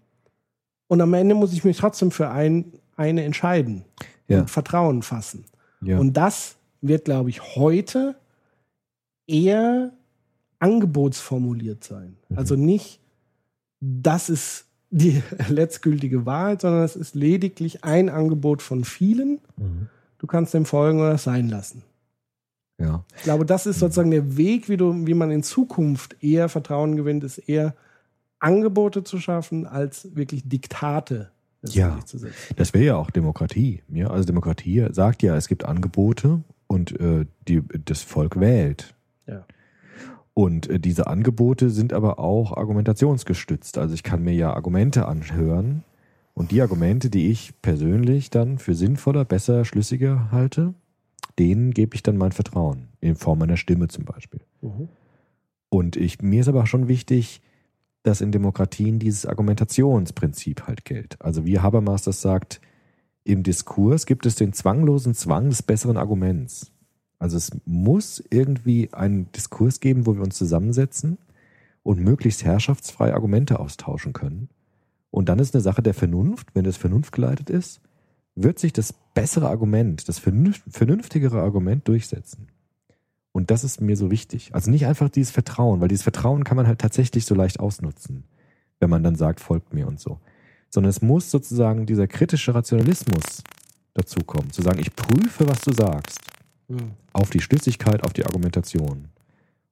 Und 0.87 1.01
am 1.01 1.13
Ende 1.13 1.35
muss 1.35 1.53
ich 1.53 1.63
mich 1.63 1.77
trotzdem 1.77 2.11
für 2.11 2.29
ein, 2.29 2.73
eine 2.95 3.23
entscheiden 3.23 3.83
Ja. 4.27 4.41
und 4.41 4.49
Vertrauen 4.49 5.01
fassen. 5.01 5.45
Ja. 5.81 5.97
Und 5.99 6.13
das 6.17 6.57
wird, 6.81 7.05
glaube 7.05 7.29
ich, 7.29 7.55
heute 7.55 8.15
eher 9.27 9.93
angebotsformuliert 10.59 11.83
sein. 11.83 12.17
Mhm. 12.29 12.37
Also 12.37 12.55
nicht, 12.55 12.99
das 13.79 14.29
ist 14.29 14.65
die 14.89 15.21
letztgültige 15.49 16.25
Wahrheit, 16.25 16.61
sondern 16.61 16.83
es 16.83 16.95
ist 16.95 17.15
lediglich 17.15 17.83
ein 17.83 18.09
Angebot 18.09 18.61
von 18.61 18.83
vielen. 18.83 19.39
Mhm. 19.57 19.87
Du 20.17 20.27
kannst 20.27 20.53
dem 20.53 20.65
folgen 20.65 20.99
oder 20.99 21.17
sein 21.17 21.49
lassen. 21.49 21.83
ja. 22.77 23.03
Ich 23.15 23.23
glaube, 23.23 23.45
das 23.45 23.65
ist 23.65 23.79
sozusagen 23.79 24.11
der 24.11 24.37
Weg, 24.37 24.69
wie, 24.69 24.77
du, 24.77 25.07
wie 25.07 25.15
man 25.15 25.31
in 25.31 25.41
Zukunft 25.41 26.15
eher 26.21 26.47
Vertrauen 26.49 26.95
gewinnt, 26.95 27.23
ist 27.23 27.39
eher 27.39 27.75
Angebote 28.39 29.03
zu 29.03 29.19
schaffen, 29.19 29.65
als 29.65 30.15
wirklich 30.15 30.47
Diktate 30.47 31.31
letztendlich 31.61 32.21
Ja. 32.23 32.53
Das 32.55 32.73
wäre 32.73 32.85
ja 32.85 32.95
auch 32.95 33.09
Demokratie. 33.11 33.81
Ja? 33.89 34.09
Also 34.09 34.25
Demokratie 34.25 34.87
sagt 34.91 35.23
ja, 35.23 35.35
es 35.35 35.47
gibt 35.47 35.65
Angebote 35.65 36.43
und 36.71 36.97
äh, 37.01 37.25
die, 37.49 37.61
das 37.83 38.01
Volk 38.01 38.39
wählt. 38.39 38.95
Ja. 39.27 39.45
Und 40.33 40.69
äh, 40.69 40.79
diese 40.79 41.07
Angebote 41.07 41.69
sind 41.69 41.91
aber 41.91 42.17
auch 42.17 42.55
argumentationsgestützt. 42.55 43.77
Also 43.77 43.93
ich 43.93 44.03
kann 44.03 44.23
mir 44.23 44.33
ja 44.33 44.53
Argumente 44.53 45.05
anhören 45.05 45.83
und 46.33 46.51
die 46.51 46.61
Argumente, 46.61 47.09
die 47.09 47.29
ich 47.29 47.61
persönlich 47.61 48.29
dann 48.29 48.57
für 48.57 48.73
sinnvoller, 48.73 49.25
besser, 49.25 49.65
schlüssiger 49.65 50.31
halte, 50.31 50.73
denen 51.37 51.71
gebe 51.71 51.93
ich 51.93 52.03
dann 52.03 52.15
mein 52.15 52.31
Vertrauen. 52.31 52.87
In 53.01 53.17
Form 53.17 53.39
meiner 53.39 53.57
Stimme 53.57 53.89
zum 53.89 54.05
Beispiel. 54.05 54.39
Mhm. 54.61 54.87
Und 55.67 55.97
ich, 55.97 56.21
mir 56.21 56.39
ist 56.39 56.47
aber 56.47 56.63
auch 56.63 56.67
schon 56.67 56.87
wichtig, 56.87 57.41
dass 58.03 58.21
in 58.21 58.31
Demokratien 58.31 58.97
dieses 58.97 59.25
Argumentationsprinzip 59.25 60.67
halt 60.67 60.85
gilt. 60.85 61.21
Also 61.21 61.45
wie 61.45 61.59
Habermas 61.59 62.03
das 62.03 62.21
sagt, 62.21 62.61
im 63.23 63.43
Diskurs 63.43 64.05
gibt 64.05 64.25
es 64.25 64.35
den 64.35 64.53
zwanglosen 64.53 65.13
Zwang 65.13 65.49
des 65.49 65.61
besseren 65.61 65.97
Arguments. 65.97 66.71
Also 67.19 67.37
es 67.37 67.51
muss 67.65 68.23
irgendwie 68.31 68.91
einen 68.93 69.31
Diskurs 69.31 69.79
geben, 69.79 70.07
wo 70.07 70.15
wir 70.15 70.23
uns 70.23 70.37
zusammensetzen 70.37 71.19
und 71.83 71.99
möglichst 71.99 72.43
herrschaftsfrei 72.43 73.13
Argumente 73.13 73.59
austauschen 73.59 74.13
können. 74.13 74.49
Und 75.11 75.29
dann 75.29 75.39
ist 75.39 75.53
eine 75.53 75.61
Sache 75.61 75.83
der 75.83 75.93
Vernunft, 75.93 76.47
wenn 76.53 76.63
das 76.63 76.77
vernunftgeleitet 76.77 77.49
ist, 77.49 77.81
wird 78.35 78.59
sich 78.59 78.73
das 78.73 78.93
bessere 79.13 79.49
Argument, 79.49 80.07
das 80.07 80.19
vernünft- 80.19 80.63
vernünftigere 80.69 81.41
Argument 81.41 81.87
durchsetzen. 81.87 82.47
Und 83.33 83.51
das 83.51 83.63
ist 83.63 83.81
mir 83.81 83.97
so 83.97 84.09
wichtig. 84.09 84.49
Also 84.53 84.71
nicht 84.71 84.85
einfach 84.85 85.09
dieses 85.09 85.31
Vertrauen, 85.31 85.79
weil 85.79 85.87
dieses 85.89 86.03
Vertrauen 86.03 86.43
kann 86.43 86.57
man 86.57 86.67
halt 86.67 86.79
tatsächlich 86.79 87.25
so 87.25 87.35
leicht 87.35 87.59
ausnutzen, 87.59 88.23
wenn 88.79 88.89
man 88.89 89.03
dann 89.03 89.15
sagt, 89.15 89.39
folgt 89.39 89.73
mir 89.73 89.87
und 89.87 89.99
so. 89.99 90.19
Sondern 90.71 90.89
es 90.89 91.01
muss 91.01 91.29
sozusagen 91.29 91.85
dieser 91.85 92.07
kritische 92.07 92.55
Rationalismus 92.55 93.43
dazukommen, 93.93 94.51
zu 94.51 94.63
sagen, 94.63 94.79
ich 94.79 94.95
prüfe, 94.95 95.47
was 95.47 95.61
du 95.61 95.73
sagst, 95.73 96.19
Hm. 96.71 96.91
auf 97.13 97.29
die 97.29 97.41
Schlüssigkeit, 97.41 98.03
auf 98.03 98.13
die 98.13 98.25
Argumentation. 98.25 99.09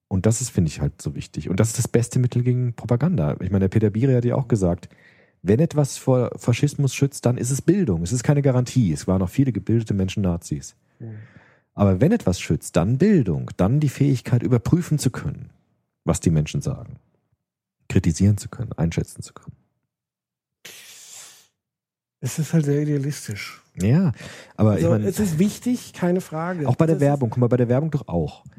Und 0.10 0.26
das 0.26 0.42
ist, 0.42 0.50
finde 0.50 0.70
ich, 0.70 0.82
halt 0.82 1.02
so 1.02 1.16
wichtig. 1.16 1.50
Und 1.50 1.60
das 1.60 1.70
ist 1.70 1.78
das 1.78 1.88
beste 1.88 2.20
Mittel 2.20 2.44
gegen 2.44 2.74
Propaganda. 2.74 3.38
Ich 3.40 3.52
meine, 3.52 3.60
der 3.60 3.70
Peter 3.70 3.90
Bire 3.90 4.18
hat 4.18 4.26
ja 4.26 4.36
auch 4.36 4.48
gesagt, 4.48 4.90
wenn 5.42 5.60
etwas 5.60 5.98
vor 5.98 6.32
Faschismus 6.36 6.94
schützt, 6.94 7.26
dann 7.26 7.38
ist 7.38 7.52
es 7.52 7.62
Bildung. 7.62 8.04
Es 8.04 8.12
ist 8.12 8.24
keine 8.24 8.42
Garantie. 8.42 8.92
Es 8.92 9.08
waren 9.08 9.20
noch 9.20 9.30
viele 9.30 9.54
gebildete 9.54 9.94
Menschen 9.94 10.24
Nazis. 10.24 10.76
Aber 11.74 12.02
wenn 12.02 12.12
etwas 12.12 12.42
schützt, 12.42 12.76
dann 12.76 12.98
Bildung, 12.98 13.50
dann 13.56 13.80
die 13.80 13.88
Fähigkeit, 13.88 14.44
überprüfen 14.44 15.00
zu 15.00 15.12
können, 15.12 15.52
was 16.04 16.20
die 16.20 16.32
Menschen 16.32 16.62
sagen. 16.62 16.98
Kritisieren 17.88 18.38
zu 18.38 18.50
können, 18.50 18.74
einschätzen 18.74 19.22
zu 19.22 19.34
können. 19.34 19.56
Es 22.22 22.38
ist 22.40 22.54
halt 22.54 22.66
sehr 22.66 22.82
idealistisch. 22.82 23.62
Ja, 23.82 24.12
aber 24.58 24.72
Also, 24.72 24.86
ich 24.88 24.92
meine, 24.92 25.08
es 25.08 25.20
ist 25.20 25.40
wichtig, 25.40 25.94
keine 25.94 26.20
Frage. 26.22 26.68
auch 26.68 26.76
bei 26.76 26.86
der 26.86 26.96
Das 26.96 27.02
Werbung, 27.02 27.30
guck 27.30 27.38
mal, 27.40 27.48
bei 27.48 27.58
der 27.58 27.70
Werbung 27.70 27.92
doch 27.92 28.08
auch. 28.08 28.44
Ist, 28.46 28.52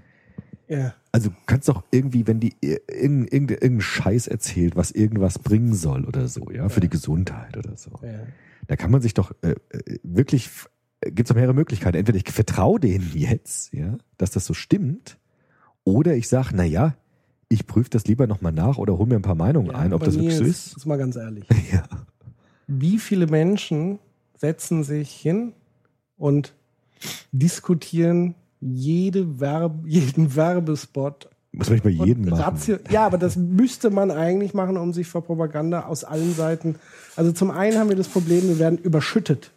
ja. 0.78 0.94
Also 1.12 1.30
kannst 1.46 1.68
doch 1.68 1.84
irgendwie, 1.90 2.26
wenn 2.26 2.40
die 2.40 2.54
ir- 2.62 2.80
irgend- 2.88 3.32
irgend- 3.32 3.50
irgendeinen 3.50 3.80
Scheiß 3.80 4.28
erzählt, 4.28 4.76
was 4.76 4.92
irgendwas 4.92 5.38
bringen 5.40 5.74
soll 5.74 6.04
oder 6.04 6.28
so, 6.28 6.50
ja, 6.50 6.68
für 6.68 6.80
die 6.80 6.88
Gesundheit 6.88 7.56
oder 7.56 7.76
so. 7.76 7.90
ja. 8.02 8.20
Da 8.68 8.76
kann 8.76 8.90
man 8.92 9.02
sich 9.02 9.14
doch 9.14 9.32
äh, 9.42 9.56
äh, 9.70 9.98
wirklich, 10.04 10.48
gibt 11.02 11.22
es 11.22 11.28
doch 11.28 11.34
mehrere 11.34 11.54
Möglichkeiten. 11.54 11.96
Entweder 11.96 12.18
ich 12.18 12.30
vertraue 12.32 12.78
denen 12.78 13.10
jetzt, 13.14 13.72
ja, 13.74 13.98
dass 14.16 14.30
das 14.30 14.46
so 14.46 14.54
stimmt, 14.54 15.18
oder 15.82 16.14
ich 16.14 16.28
sage, 16.28 16.50
na 16.54 16.62
ja, 16.64 16.94
ich 17.48 17.66
prüfe 17.66 17.90
das 17.90 18.04
lieber 18.06 18.28
nochmal 18.28 18.52
nach 18.52 18.78
oder 18.78 18.96
hol 18.96 19.06
mir 19.06 19.16
ein 19.16 19.22
paar 19.22 19.34
Meinungen 19.34 19.72
Ja, 19.72 19.74
ein, 19.78 19.92
ob 19.92 20.04
das 20.04 20.14
wirklich 20.14 20.36
so 20.36 20.44
ist. 20.44 20.72
Jetzt 20.76 20.86
mal 20.86 20.98
ganz 20.98 21.16
ehrlich. 21.16 21.44
Ja. 21.72 21.82
Wie 22.70 22.98
viele 22.98 23.26
Menschen 23.26 23.98
setzen 24.36 24.84
sich 24.84 25.10
hin 25.10 25.52
und 26.16 26.54
diskutieren 27.32 28.34
jede 28.60 29.40
Verb 29.40 29.72
jeden 29.86 30.36
Werbespot 30.36 31.28
Muss 31.52 31.68
man 31.68 31.74
nicht 31.74 31.84
bei 31.84 31.90
jedem 31.90 32.26
machen. 32.26 32.42
Ratio, 32.42 32.78
ja, 32.90 33.06
aber 33.06 33.18
das 33.18 33.36
müsste 33.36 33.90
man 33.90 34.10
eigentlich 34.10 34.54
machen, 34.54 34.76
um 34.76 34.92
sich 34.92 35.08
vor 35.08 35.24
Propaganda 35.24 35.86
aus 35.86 36.04
allen 36.04 36.34
Seiten. 36.34 36.76
Also 37.16 37.32
zum 37.32 37.50
einen 37.50 37.78
haben 37.78 37.88
wir 37.88 37.96
das 37.96 38.08
Problem, 38.08 38.48
wir 38.48 38.58
werden 38.58 38.78
überschüttet 38.78 39.50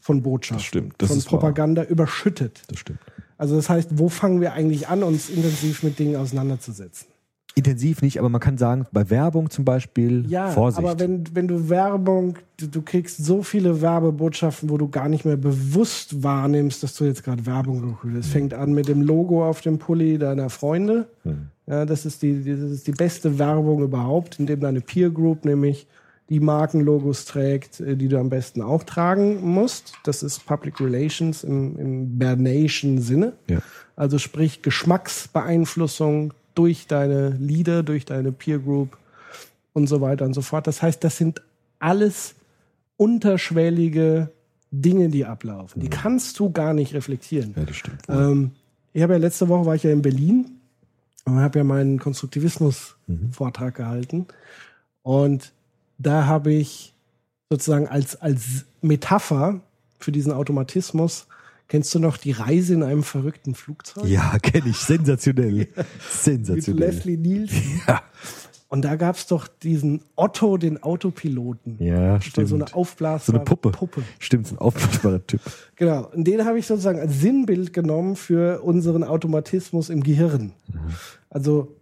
von 0.00 0.22
Botschaften. 0.22 0.58
Das 0.58 0.66
stimmt, 0.66 0.94
das 0.98 1.08
von 1.08 1.18
ist 1.18 1.26
wahr. 1.26 1.40
Propaganda 1.40 1.84
überschüttet. 1.84 2.62
Das 2.68 2.78
stimmt. 2.78 2.98
Also 3.38 3.56
das 3.56 3.68
heißt, 3.68 3.98
wo 3.98 4.08
fangen 4.08 4.40
wir 4.40 4.52
eigentlich 4.52 4.88
an, 4.88 5.02
uns 5.02 5.30
intensiv 5.30 5.82
mit 5.82 5.98
Dingen 5.98 6.16
auseinanderzusetzen? 6.16 7.08
Intensiv 7.54 8.00
nicht, 8.00 8.18
aber 8.18 8.28
man 8.30 8.40
kann 8.40 8.56
sagen, 8.56 8.86
bei 8.92 9.10
Werbung 9.10 9.50
zum 9.50 9.64
Beispiel, 9.66 10.24
Ja, 10.28 10.48
Vorsicht. 10.50 10.78
aber 10.86 10.98
wenn, 10.98 11.24
wenn 11.34 11.48
du 11.48 11.68
Werbung, 11.68 12.38
du, 12.56 12.66
du 12.66 12.80
kriegst 12.82 13.22
so 13.24 13.42
viele 13.42 13.82
Werbebotschaften, 13.82 14.70
wo 14.70 14.78
du 14.78 14.88
gar 14.88 15.08
nicht 15.08 15.24
mehr 15.26 15.36
bewusst 15.36 16.22
wahrnimmst, 16.22 16.82
dass 16.82 16.94
du 16.94 17.04
jetzt 17.04 17.24
gerade 17.24 17.44
Werbung 17.44 17.82
guckst. 18.00 18.16
Es 18.16 18.28
fängt 18.28 18.54
an 18.54 18.72
mit 18.72 18.88
dem 18.88 19.02
Logo 19.02 19.46
auf 19.46 19.60
dem 19.60 19.78
Pulli 19.78 20.16
deiner 20.18 20.48
Freunde. 20.48 21.08
Hm. 21.24 21.48
Ja, 21.66 21.84
das 21.84 22.06
ist 22.06 22.22
die, 22.22 22.40
die- 22.42 22.52
das 22.58 22.70
ist 22.70 22.86
die 22.86 22.92
beste 22.92 23.38
Werbung 23.38 23.82
überhaupt, 23.82 24.38
indem 24.40 24.60
deine 24.60 24.80
Peer 24.80 25.10
Group 25.10 25.44
nämlich 25.44 25.86
die 26.30 26.40
Markenlogos 26.40 27.26
trägt, 27.26 27.80
äh, 27.80 27.96
die 27.96 28.08
du 28.08 28.18
am 28.18 28.30
besten 28.30 28.62
auch 28.62 28.82
tragen 28.84 29.42
musst. 29.46 29.92
Das 30.04 30.22
ist 30.22 30.46
Public 30.46 30.80
Relations 30.80 31.44
im, 31.44 31.78
im 31.78 32.18
Bernation 32.18 32.98
Sinne. 32.98 33.34
Ja. 33.48 33.58
Also 33.94 34.16
sprich 34.18 34.62
Geschmacksbeeinflussung 34.62 36.32
durch 36.54 36.86
deine 36.86 37.30
Leader, 37.30 37.82
durch 37.82 38.04
deine 38.04 38.32
Peer 38.32 38.58
Group 38.58 38.96
und 39.72 39.86
so 39.86 40.00
weiter 40.00 40.24
und 40.24 40.34
so 40.34 40.42
fort. 40.42 40.66
Das 40.66 40.82
heißt, 40.82 41.02
das 41.02 41.16
sind 41.16 41.42
alles 41.78 42.34
unterschwellige 42.96 44.30
Dinge, 44.70 45.08
die 45.08 45.24
ablaufen. 45.24 45.80
Die 45.80 45.90
kannst 45.90 46.38
du 46.38 46.50
gar 46.50 46.72
nicht 46.72 46.94
reflektieren. 46.94 47.54
ja, 47.56 47.64
das 47.64 47.76
stimmt. 47.76 48.02
Ähm, 48.08 48.52
ich 48.92 49.02
habe 49.02 49.14
ja 49.14 49.18
letzte 49.18 49.48
Woche 49.48 49.66
war 49.66 49.74
ich 49.74 49.82
ja 49.82 49.90
in 49.90 50.02
Berlin 50.02 50.60
und 51.24 51.40
habe 51.40 51.58
ja 51.58 51.64
meinen 51.64 51.98
Konstruktivismus-Vortrag 51.98 53.74
gehalten. 53.74 54.26
Und 55.02 55.52
da 55.98 56.26
habe 56.26 56.52
ich 56.52 56.94
sozusagen 57.50 57.86
als, 57.88 58.16
als 58.20 58.64
Metapher 58.80 59.60
für 59.98 60.12
diesen 60.12 60.32
Automatismus, 60.32 61.26
kennst 61.68 61.94
du 61.94 61.98
noch 61.98 62.16
die 62.16 62.32
Reise 62.32 62.74
in 62.74 62.82
einem 62.82 63.02
verrückten 63.02 63.54
Flugzeug? 63.54 64.04
ja, 64.06 64.38
kenne 64.38 64.68
ich. 64.70 64.76
Sensationell. 64.76 65.52
Mit 65.76 65.86
Sensationell. 66.10 66.90
Leslie 66.90 67.16
Nielsen. 67.16 67.62
Ja. 67.88 68.02
Und 68.68 68.86
da 68.86 68.96
gab 68.96 69.16
es 69.16 69.26
doch 69.26 69.48
diesen 69.48 70.00
Otto, 70.16 70.56
den 70.56 70.82
Autopiloten. 70.82 71.76
Ja, 71.78 72.14
Das 72.14 72.24
stimmt. 72.24 72.48
So 72.48 72.54
eine 72.54 72.66
So 72.68 72.74
aufblasbare 72.74 73.36
eine 73.40 73.44
Puppe. 73.44 73.70
Puppe. 73.70 74.02
Stimmt, 74.18 74.46
so 74.46 74.54
ein 74.54 74.58
aufblasbarer 74.60 75.26
Typ. 75.26 75.42
Genau. 75.76 76.08
Und 76.10 76.24
den 76.24 76.46
habe 76.46 76.58
ich 76.58 76.66
sozusagen 76.66 76.98
als 76.98 77.20
Sinnbild 77.20 77.74
genommen 77.74 78.16
für 78.16 78.62
unseren 78.62 79.04
Automatismus 79.04 79.90
im 79.90 80.02
Gehirn. 80.02 80.52
Also 81.28 81.76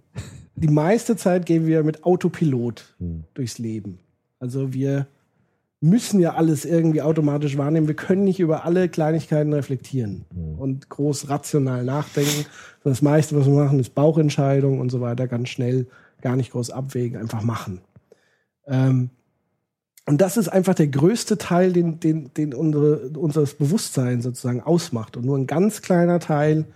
die 0.56 0.66
meiste 0.66 1.14
Zeit 1.16 1.46
gehen 1.46 1.64
wir 1.64 1.84
mit 1.84 2.02
Autopilot 2.02 2.96
durchs 3.34 3.58
Leben. 3.58 4.00
Also 4.40 4.72
wir 4.74 5.06
müssen 5.80 6.20
ja 6.20 6.34
alles 6.34 6.64
irgendwie 6.64 7.00
automatisch 7.00 7.56
wahrnehmen. 7.56 7.88
Wir 7.88 7.96
können 7.96 8.24
nicht 8.24 8.38
über 8.38 8.64
alle 8.64 8.88
Kleinigkeiten 8.88 9.52
reflektieren 9.52 10.26
und 10.58 10.90
groß 10.90 11.30
rational 11.30 11.84
nachdenken. 11.84 12.44
Das 12.84 13.00
meiste, 13.00 13.34
was 13.36 13.46
wir 13.46 13.54
machen, 13.54 13.80
ist 13.80 13.94
Bauchentscheidung 13.94 14.78
und 14.78 14.90
so 14.90 15.00
weiter, 15.00 15.26
ganz 15.26 15.48
schnell, 15.48 15.86
gar 16.20 16.36
nicht 16.36 16.52
groß 16.52 16.70
abwägen, 16.70 17.18
einfach 17.18 17.42
machen. 17.42 17.80
Ähm, 18.66 19.10
und 20.06 20.20
das 20.20 20.36
ist 20.36 20.48
einfach 20.48 20.74
der 20.74 20.88
größte 20.88 21.38
Teil, 21.38 21.72
den, 21.72 22.00
den, 22.00 22.34
den 22.34 22.52
unsere, 22.52 23.10
unseres 23.10 23.54
Bewusstseins 23.54 24.24
sozusagen 24.24 24.60
ausmacht. 24.60 25.16
Und 25.16 25.24
nur 25.24 25.38
ein 25.38 25.46
ganz 25.46 25.82
kleiner 25.82 26.20
Teil 26.20 26.66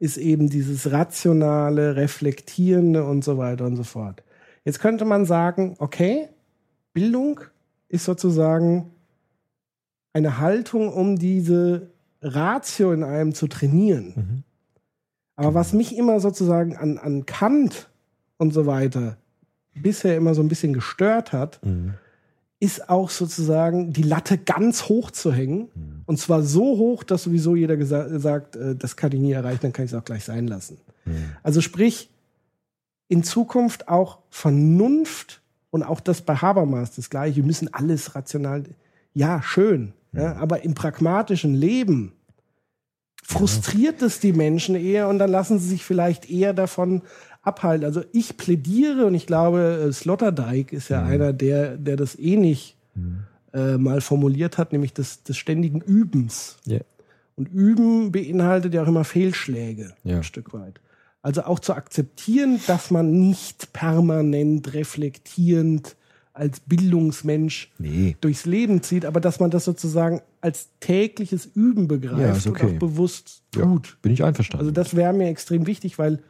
ist 0.00 0.16
eben 0.16 0.48
dieses 0.48 0.90
rationale, 0.90 1.96
reflektierende 1.96 3.04
und 3.04 3.22
so 3.24 3.36
weiter 3.36 3.66
und 3.66 3.76
so 3.76 3.84
fort. 3.84 4.22
Jetzt 4.64 4.80
könnte 4.80 5.04
man 5.04 5.26
sagen, 5.26 5.76
okay, 5.78 6.28
Bildung 6.92 7.40
ist 7.88 8.04
sozusagen 8.04 8.90
eine 10.12 10.38
Haltung, 10.38 10.92
um 10.92 11.18
diese 11.18 11.90
Ratio 12.20 12.92
in 12.92 13.04
einem 13.04 13.34
zu 13.34 13.46
trainieren. 13.46 14.44
Aber 15.36 15.54
was 15.54 15.72
mich 15.72 15.96
immer 15.96 16.20
sozusagen 16.20 16.76
an, 16.76 16.98
an 16.98 17.26
Kant 17.26 17.88
und 18.38 18.52
so 18.52 18.66
weiter 18.66 19.16
bisher 19.74 20.16
immer 20.16 20.34
so 20.34 20.42
ein 20.42 20.48
bisschen 20.48 20.72
gestört 20.72 21.32
hat, 21.32 21.60
ist 22.60 22.88
auch 22.90 23.10
sozusagen 23.10 23.92
die 23.92 24.02
Latte 24.02 24.36
ganz 24.36 24.88
hoch 24.88 25.12
zu 25.12 25.32
hängen. 25.32 25.68
Und 26.06 26.18
zwar 26.18 26.42
so 26.42 26.76
hoch, 26.78 27.04
dass 27.04 27.22
sowieso 27.22 27.54
jeder 27.54 27.76
sagt, 28.18 28.56
äh, 28.56 28.74
das 28.74 28.96
kann 28.96 29.12
ich 29.12 29.20
nie 29.20 29.32
erreichen, 29.32 29.60
dann 29.62 29.72
kann 29.72 29.84
ich 29.84 29.92
es 29.92 29.98
auch 29.98 30.04
gleich 30.04 30.24
sein 30.24 30.48
lassen. 30.48 30.78
Also 31.42 31.60
sprich, 31.60 32.10
in 33.06 33.22
Zukunft 33.22 33.88
auch 33.88 34.18
Vernunft 34.28 35.40
und 35.78 35.84
auch 35.84 36.00
das 36.00 36.22
bei 36.22 36.34
Habermas 36.36 36.94
das 36.94 37.10
gleiche, 37.10 37.36
wir 37.36 37.44
müssen 37.44 37.72
alles 37.72 38.14
rational, 38.14 38.64
ja, 39.14 39.42
schön, 39.42 39.92
ja, 40.12 40.36
aber 40.36 40.64
im 40.64 40.74
pragmatischen 40.74 41.54
Leben 41.54 42.12
frustriert 43.22 44.00
es 44.02 44.20
die 44.20 44.32
Menschen 44.32 44.74
eher 44.74 45.08
und 45.08 45.18
dann 45.18 45.30
lassen 45.30 45.58
sie 45.58 45.68
sich 45.68 45.84
vielleicht 45.84 46.30
eher 46.30 46.54
davon 46.54 47.02
abhalten. 47.42 47.84
Also 47.84 48.02
ich 48.12 48.36
plädiere 48.36 49.06
und 49.06 49.14
ich 49.14 49.26
glaube, 49.26 49.86
äh, 49.88 49.92
Sloterdijk 49.92 50.72
ist 50.72 50.88
ja 50.88 51.04
einer, 51.04 51.32
der, 51.32 51.76
der 51.76 51.96
das 51.96 52.18
ähnlich 52.18 52.76
äh, 53.54 53.76
mal 53.76 54.00
formuliert 54.00 54.58
hat, 54.58 54.72
nämlich 54.72 54.92
des, 54.92 55.22
des 55.22 55.36
ständigen 55.36 55.80
Übens. 55.80 56.58
Ja. 56.64 56.80
Und 57.36 57.46
Üben 57.48 58.10
beinhaltet 58.12 58.74
ja 58.74 58.82
auch 58.82 58.88
immer 58.88 59.04
Fehlschläge, 59.04 59.94
Ja. 60.04 60.16
ein 60.16 60.24
Stück 60.24 60.52
weit. 60.52 60.80
Also 61.28 61.42
auch 61.42 61.58
zu 61.58 61.74
akzeptieren, 61.74 62.58
dass 62.66 62.90
man 62.90 63.10
nicht 63.10 63.74
permanent 63.74 64.72
reflektierend 64.72 65.94
als 66.32 66.60
Bildungsmensch 66.60 67.70
Nee. 67.78 68.16
durchs 68.22 68.46
Leben 68.46 68.82
zieht, 68.82 69.04
aber 69.04 69.20
dass 69.20 69.38
man 69.38 69.50
das 69.50 69.66
sozusagen 69.66 70.22
als 70.40 70.68
tägliches 70.80 71.44
Üben 71.44 71.86
begreift 71.86 72.46
Ja, 72.46 72.50
okay. 72.50 72.64
und 72.64 72.72
auch 72.76 72.78
bewusst 72.78 73.42
Ja, 73.54 73.62
tut. 73.64 73.98
Bin 74.00 74.10
ich 74.12 74.24
einverstanden. 74.24 74.60
Also 74.60 74.70
das 74.70 74.96
wäre 74.96 75.12
mir 75.12 75.28
extrem 75.28 75.66
wichtig, 75.66 75.98
weil 75.98 76.20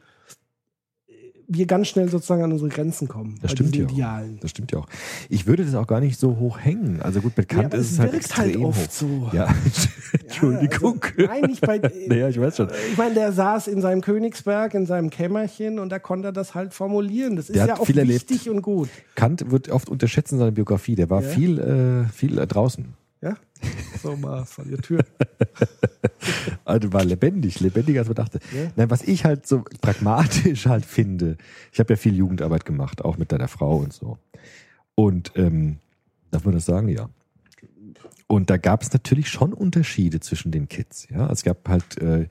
wir 1.50 1.66
ganz 1.66 1.88
schnell 1.88 2.10
sozusagen 2.10 2.42
an 2.42 2.52
unsere 2.52 2.68
Grenzen 2.68 3.08
kommen. 3.08 3.36
Das 3.40 3.52
stimmt 3.52 3.74
ja. 3.74 3.84
Idealen. 3.84 4.34
Auch. 4.36 4.40
Das 4.40 4.50
stimmt 4.50 4.70
ja 4.70 4.80
auch. 4.80 4.86
Ich 5.30 5.46
würde 5.46 5.64
das 5.64 5.74
auch 5.74 5.86
gar 5.86 6.00
nicht 6.00 6.20
so 6.20 6.36
hoch 6.38 6.58
hängen. 6.60 7.00
Also 7.00 7.20
gut, 7.22 7.34
bekannt 7.34 7.66
aber 7.66 7.78
ist 7.78 7.92
es 7.92 7.98
halt 7.98 8.12
wirkt 8.12 8.26
extrem 8.26 8.44
halt 8.44 8.56
oft 8.58 8.86
hoch. 8.86 8.92
so. 8.92 9.30
Ja, 9.32 9.48
Entschuldigung. 10.24 11.00
Ja, 11.16 11.28
also, 11.30 11.40
nein, 11.40 11.50
nicht 11.50 11.60
bei. 11.62 11.78
naja, 12.06 12.28
ich 12.28 12.40
weiß 12.40 12.56
schon. 12.56 12.68
Ich 12.90 12.96
meine, 12.98 13.14
der 13.14 13.32
saß 13.32 13.66
in 13.68 13.80
seinem 13.80 14.00
Königsberg, 14.02 14.74
in 14.74 14.86
seinem 14.86 15.10
Kämmerchen 15.10 15.78
und 15.78 15.90
da 15.90 15.98
konnte 15.98 16.28
er 16.28 16.32
das 16.32 16.54
halt 16.54 16.74
formulieren. 16.74 17.36
Das 17.36 17.48
ist 17.48 17.56
Der 17.56 17.66
ja 17.66 17.78
auch 17.78 17.86
viel 17.86 17.98
erlebt. 17.98 18.30
wichtig 18.30 18.50
und 18.50 18.62
gut. 18.62 18.88
Kant 19.14 19.50
wird 19.50 19.70
oft 19.70 19.88
unterschätzt 19.88 20.32
in 20.32 20.38
seiner 20.38 20.50
Biografie. 20.52 20.94
Der 20.96 21.08
war 21.10 21.22
Ja. 21.22 21.28
viel, 21.28 21.58
äh, 21.58 22.12
viel 22.12 22.36
draußen. 22.36 22.86
So 24.02 24.16
mal 24.16 24.44
von 24.44 24.68
der 24.68 24.78
Tür. 24.78 25.04
Also 26.64 26.92
war 26.92 27.04
lebendig, 27.04 27.60
lebendiger 27.60 28.00
als 28.00 28.08
man 28.08 28.16
dachte. 28.16 28.40
Ja. 28.54 28.70
Nein, 28.76 28.90
was 28.90 29.02
ich 29.02 29.24
halt 29.24 29.46
so 29.46 29.64
pragmatisch 29.80 30.66
halt 30.66 30.84
finde, 30.84 31.38
ich 31.72 31.80
habe 31.80 31.94
ja 31.94 31.96
viel 31.96 32.14
Jugendarbeit 32.14 32.66
gemacht, 32.66 33.02
auch 33.02 33.16
mit 33.16 33.32
deiner 33.32 33.48
Frau 33.48 33.78
und 33.78 33.92
so. 33.92 34.18
Und 34.94 35.32
ähm, 35.36 35.78
darf 36.30 36.44
man 36.44 36.54
das 36.54 36.66
sagen? 36.66 36.88
Ja. 36.88 37.08
Und 38.26 38.50
da 38.50 38.58
gab 38.58 38.82
es 38.82 38.92
natürlich 38.92 39.30
schon 39.30 39.54
Unterschiede 39.54 40.20
zwischen 40.20 40.52
den 40.52 40.68
Kids. 40.68 41.08
Ja, 41.08 41.30
es 41.30 41.42
gab 41.42 41.66
halt 41.68 41.98
äh, 42.02 42.28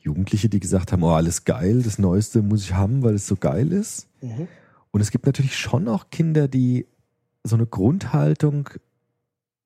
Jugendliche, 0.00 0.48
die 0.48 0.60
gesagt 0.60 0.92
haben, 0.92 1.02
oh, 1.02 1.12
alles 1.12 1.44
geil, 1.44 1.82
das 1.82 1.98
Neueste 1.98 2.42
muss 2.42 2.62
ich 2.62 2.74
haben, 2.74 3.02
weil 3.02 3.14
es 3.14 3.26
so 3.26 3.36
geil 3.36 3.72
ist. 3.72 4.08
Mhm. 4.20 4.48
Und 4.90 5.00
es 5.00 5.10
gibt 5.10 5.26
natürlich 5.26 5.56
schon 5.56 5.88
auch 5.88 6.10
Kinder, 6.10 6.48
die 6.48 6.86
so 7.44 7.54
eine 7.54 7.66
Grundhaltung 7.66 8.70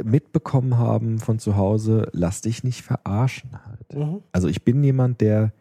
mitbekommen 0.05 0.79
haben 0.79 1.19
von 1.19 1.39
zu 1.39 1.57
Hause, 1.57 2.09
lass 2.13 2.41
dich 2.43 2.65
nicht 2.65 2.83
verarschen 2.83 3.51
halt. 3.67 3.95
Mhm. 3.95 4.23
Also 4.33 4.49
ich 4.49 4.65
bin 4.65 4.83
jemand, 4.83 5.21
der 5.21 5.53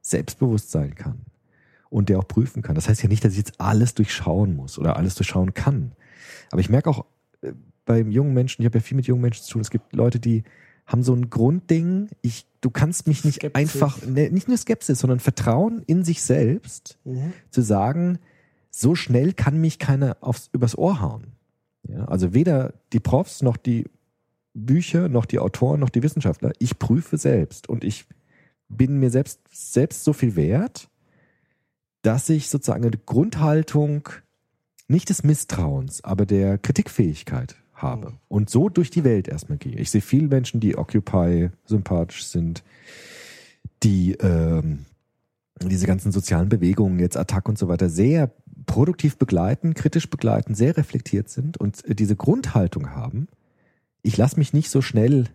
selbstbewusst 0.00 0.70
sein 0.70 0.94
kann 0.94 1.20
und 1.90 2.08
der 2.08 2.18
auch 2.18 2.28
prüfen 2.28 2.62
kann. 2.62 2.74
Das 2.74 2.88
heißt 2.88 3.02
ja 3.02 3.08
nicht, 3.08 3.24
dass 3.24 3.32
ich 3.32 3.38
jetzt 3.38 3.60
alles 3.60 3.94
durchschauen 3.94 4.54
muss 4.56 4.78
oder 4.78 4.96
alles 4.96 5.14
durchschauen 5.14 5.54
kann. 5.54 5.92
Aber 6.50 6.60
ich 6.60 6.68
merke 6.68 6.90
auch 6.90 7.04
äh, 7.42 7.52
bei 7.84 8.00
jungen 8.00 8.34
Menschen, 8.34 8.62
ich 8.62 8.66
habe 8.66 8.78
ja 8.78 8.82
viel 8.82 8.96
mit 8.96 9.06
jungen 9.06 9.22
Menschen 9.22 9.44
zu 9.44 9.52
tun, 9.52 9.62
es 9.62 9.70
gibt 9.70 9.94
Leute, 9.94 10.18
die 10.20 10.44
haben 10.86 11.02
so 11.02 11.14
ein 11.14 11.30
Grundding, 11.30 12.08
ich, 12.20 12.46
du 12.60 12.68
kannst 12.68 13.06
mich 13.06 13.24
nicht 13.24 13.36
Skepsis. 13.36 13.54
einfach, 13.54 14.04
ne, 14.06 14.28
nicht 14.30 14.48
nur 14.48 14.58
Skepsis, 14.58 14.98
sondern 14.98 15.18
Vertrauen 15.20 15.82
in 15.86 16.04
sich 16.04 16.22
selbst, 16.22 16.98
Mhm. 17.04 17.32
zu 17.50 17.62
sagen, 17.62 18.18
so 18.70 18.94
schnell 18.94 19.32
kann 19.32 19.60
mich 19.60 19.78
keiner 19.78 20.16
aufs, 20.20 20.50
übers 20.52 20.76
Ohr 20.76 21.00
hauen. 21.00 21.28
Ja, 21.88 22.06
also 22.06 22.34
weder 22.34 22.74
die 22.92 23.00
Profs 23.00 23.42
noch 23.42 23.56
die 23.56 23.84
Bücher, 24.54 25.08
noch 25.08 25.26
die 25.26 25.38
Autoren, 25.38 25.80
noch 25.80 25.90
die 25.90 26.02
Wissenschaftler. 26.02 26.52
Ich 26.58 26.78
prüfe 26.78 27.18
selbst 27.18 27.68
und 27.68 27.84
ich 27.84 28.06
bin 28.68 28.98
mir 28.98 29.10
selbst, 29.10 29.40
selbst 29.50 30.04
so 30.04 30.12
viel 30.12 30.36
wert, 30.36 30.88
dass 32.02 32.28
ich 32.28 32.48
sozusagen 32.48 32.84
eine 32.84 32.96
Grundhaltung 32.96 34.08
nicht 34.88 35.08
des 35.08 35.24
Misstrauens, 35.24 36.04
aber 36.04 36.26
der 36.26 36.58
Kritikfähigkeit 36.58 37.56
habe 37.74 38.10
Mhm. 38.10 38.18
und 38.28 38.50
so 38.50 38.68
durch 38.68 38.90
die 38.90 39.04
Welt 39.04 39.28
erstmal 39.28 39.58
gehe. 39.58 39.76
Ich 39.76 39.90
sehe 39.90 40.00
viele 40.00 40.28
Menschen, 40.28 40.60
die 40.60 40.76
Occupy 40.76 41.50
sympathisch 41.64 42.24
sind, 42.26 42.62
die 43.82 44.12
ähm, 44.12 44.86
diese 45.68 45.86
ganzen 45.86 46.12
sozialen 46.12 46.48
Bewegungen, 46.48 46.98
jetzt 46.98 47.16
Attack 47.16 47.48
und 47.48 47.58
so 47.58 47.68
weiter, 47.68 47.88
sehr 47.88 48.30
produktiv 48.66 49.16
begleiten, 49.18 49.74
kritisch 49.74 50.08
begleiten, 50.08 50.54
sehr 50.54 50.76
reflektiert 50.76 51.28
sind 51.28 51.56
und 51.58 51.84
äh, 51.84 51.94
diese 51.94 52.16
Grundhaltung 52.16 52.90
haben, 52.90 53.28
ich 54.02 54.16
lasse 54.16 54.38
mich 54.38 54.52
nicht 54.52 54.70
so 54.70 54.80
schnell 54.82 55.26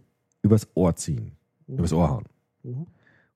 übers 0.42 0.68
Ohr 0.76 0.96
ziehen, 0.96 1.34
übers 1.68 1.94
Ohr 1.94 2.10
hauen, 2.10 2.26
Mhm. 2.64 2.88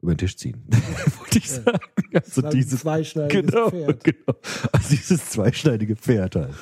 über 0.02 0.14
den 0.14 0.18
Tisch 0.18 0.36
ziehen, 0.38 0.64
wollte 1.20 1.38
ich 1.38 1.48
Ja. 1.48 1.54
sagen. 1.64 1.80
Also 2.14 2.42
Das 2.42 2.54
ist 2.54 2.58
diese, 2.58 2.76
ein 2.76 2.80
zweischneidiges 2.80 3.52
genau, 3.52 3.70
Pferd. 3.70 4.04
genau. 4.04 4.34
Also 4.72 4.90
dieses 4.90 5.30
zweischneidige 5.30 5.96
Pferd 5.96 6.36
halt. 6.36 6.54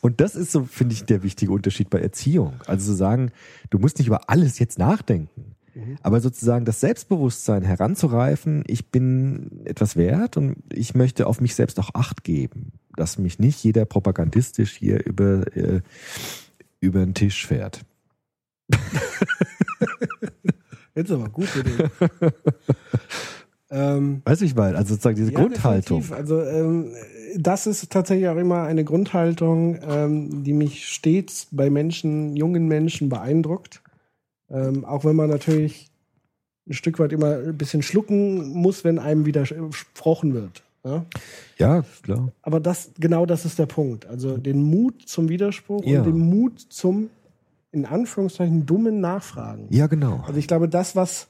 Und 0.00 0.20
das 0.20 0.36
ist 0.36 0.52
so, 0.52 0.64
finde 0.64 0.94
ich, 0.94 1.04
der 1.04 1.22
wichtige 1.24 1.50
Unterschied 1.52 1.90
bei 1.90 1.98
Erziehung. 2.00 2.54
Also 2.66 2.92
zu 2.92 2.96
sagen, 2.96 3.32
du 3.70 3.78
musst 3.78 3.98
nicht 3.98 4.06
über 4.06 4.30
alles 4.30 4.58
jetzt 4.60 4.78
nachdenken. 4.78 5.55
Mhm. 5.76 5.98
Aber 6.02 6.20
sozusagen 6.20 6.64
das 6.64 6.80
Selbstbewusstsein 6.80 7.62
heranzureifen, 7.62 8.64
ich 8.66 8.90
bin 8.90 9.60
etwas 9.64 9.94
wert 9.96 10.38
und 10.38 10.56
ich 10.72 10.94
möchte 10.94 11.26
auf 11.26 11.42
mich 11.42 11.54
selbst 11.54 11.78
auch 11.78 11.90
Acht 11.92 12.24
geben, 12.24 12.72
dass 12.96 13.18
mich 13.18 13.38
nicht 13.38 13.62
jeder 13.62 13.84
propagandistisch 13.84 14.72
hier 14.72 15.04
über, 15.04 15.54
äh, 15.54 15.82
über 16.80 17.00
den 17.00 17.12
Tisch 17.12 17.46
fährt. 17.46 17.84
Jetzt 20.94 21.10
aber 21.10 21.28
gut 21.28 21.48
mit 21.54 21.66
dem. 21.66 21.90
ähm, 23.70 24.22
Weißt 24.24 24.40
du, 24.40 24.46
ich 24.46 24.54
meine, 24.54 24.78
also 24.78 24.94
sozusagen 24.94 25.16
diese 25.16 25.32
ja, 25.32 25.40
Grundhaltung. 25.40 26.00
definitiv. 26.00 26.12
Also 26.12 26.40
ähm, 26.40 26.94
das 27.36 27.66
ist 27.66 27.92
tatsächlich 27.92 28.28
auch 28.28 28.38
immer 28.38 28.62
eine 28.62 28.82
Grundhaltung, 28.82 29.78
ähm, 29.86 30.42
die 30.42 30.54
mich 30.54 30.88
stets 30.88 31.48
bei 31.50 31.68
Menschen, 31.68 32.34
jungen 32.34 32.66
Menschen 32.66 33.10
beeindruckt. 33.10 33.82
Ähm, 34.50 34.84
auch 34.84 35.04
wenn 35.04 35.16
man 35.16 35.28
natürlich 35.30 35.90
ein 36.68 36.72
Stück 36.74 36.98
weit 36.98 37.12
immer 37.12 37.36
ein 37.38 37.56
bisschen 37.56 37.82
schlucken 37.82 38.52
muss, 38.52 38.84
wenn 38.84 38.98
einem 38.98 39.26
widersprochen 39.26 40.34
wird. 40.34 40.62
Ja? 40.84 41.04
Ja, 41.58 41.84
klar. 42.02 42.32
Aber 42.42 42.60
das, 42.60 42.90
genau 42.98 43.26
das 43.26 43.44
ist 43.44 43.58
der 43.58 43.66
Punkt. 43.66 44.06
Also 44.06 44.36
den 44.36 44.62
Mut 44.62 45.02
zum 45.06 45.28
Widerspruch 45.28 45.84
Ja. 45.84 46.00
und 46.00 46.06
den 46.06 46.18
Mut 46.18 46.60
zum, 46.60 47.10
in 47.72 47.86
Anführungszeichen, 47.86 48.66
dummen 48.66 49.00
Nachfragen. 49.00 49.66
Ja, 49.70 49.86
genau. 49.86 50.22
Also 50.26 50.38
ich 50.38 50.46
glaube, 50.48 50.68
das, 50.68 50.96
was 50.96 51.28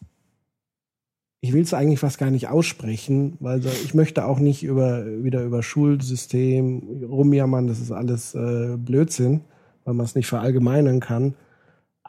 ich 1.41 1.53
will 1.53 1.63
es 1.63 1.75
eigentlich 1.75 2.01
fast 2.01 2.19
gar 2.19 2.31
nicht 2.31 2.49
aussprechen, 2.49 3.37
weil 3.41 3.65
ich 3.65 3.95
möchte 3.95 4.25
auch 4.25 4.39
nicht 4.41 4.65
über, 4.65 5.05
wieder 5.23 5.45
über 5.45 5.63
Schulsystem 5.63 7.05
rumjammern, 7.09 7.67
das 7.67 7.79
ist 7.79 7.93
alles 7.93 8.35
äh, 8.35 8.77
Blödsinn, 8.77 9.43
weil 9.85 9.95
man 9.95 10.07
es 10.07 10.15
nicht 10.15 10.27
verallgemeinern 10.27 10.99
kann. 11.01 11.35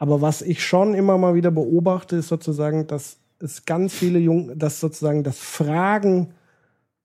Aber 0.00 0.20
was 0.20 0.42
ich 0.42 0.64
schon 0.64 0.94
immer 0.94 1.18
mal 1.18 1.34
wieder 1.34 1.50
beobachte, 1.50 2.16
ist 2.16 2.28
sozusagen, 2.28 2.86
dass 2.86 3.16
es 3.40 3.64
ganz 3.64 3.92
viele 3.92 4.20
Jungen, 4.20 4.56
dass 4.58 4.78
sozusagen 4.78 5.24
das 5.24 5.38
Fragen, 5.38 6.28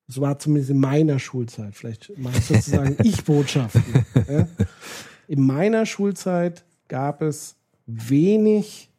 das 0.07 0.21
war 0.21 0.37
zumindest 0.37 0.69
in 0.69 0.79
meiner 0.79 1.17
Schulzeit, 1.17 1.73
vielleicht 1.75 2.15
mache 2.17 2.37
ich 2.37 2.45
sozusagen 2.45 2.95
Ich-Botschaften. 3.03 4.05
ja? 4.29 4.47
In 5.27 5.41
meiner 5.45 5.87
Schulzeit 5.87 6.63
gab 6.87 7.23
es 7.23 7.55
wenig 7.87 8.89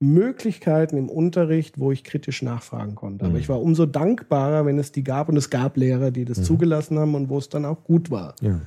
Möglichkeiten 0.00 0.96
im 0.96 1.08
Unterricht, 1.08 1.80
wo 1.80 1.90
ich 1.90 2.04
kritisch 2.04 2.42
nachfragen 2.42 2.94
konnte. 2.94 3.24
Aber 3.24 3.34
Mhm. 3.34 3.40
ich 3.40 3.48
war 3.48 3.60
umso 3.60 3.84
dankbarer, 3.84 4.64
wenn 4.64 4.78
es 4.78 4.92
die 4.92 5.02
gab 5.02 5.28
und 5.28 5.36
es 5.36 5.50
gab 5.50 5.76
Lehrer, 5.76 6.12
die 6.12 6.24
das 6.24 6.38
Mhm. 6.38 6.44
zugelassen 6.44 6.98
haben 7.00 7.14
und 7.16 7.28
wo 7.28 7.38
es 7.38 7.48
dann 7.48 7.64
auch 7.64 7.82
gut 7.82 8.10
war. 8.12 8.34
Ja. 8.40 8.60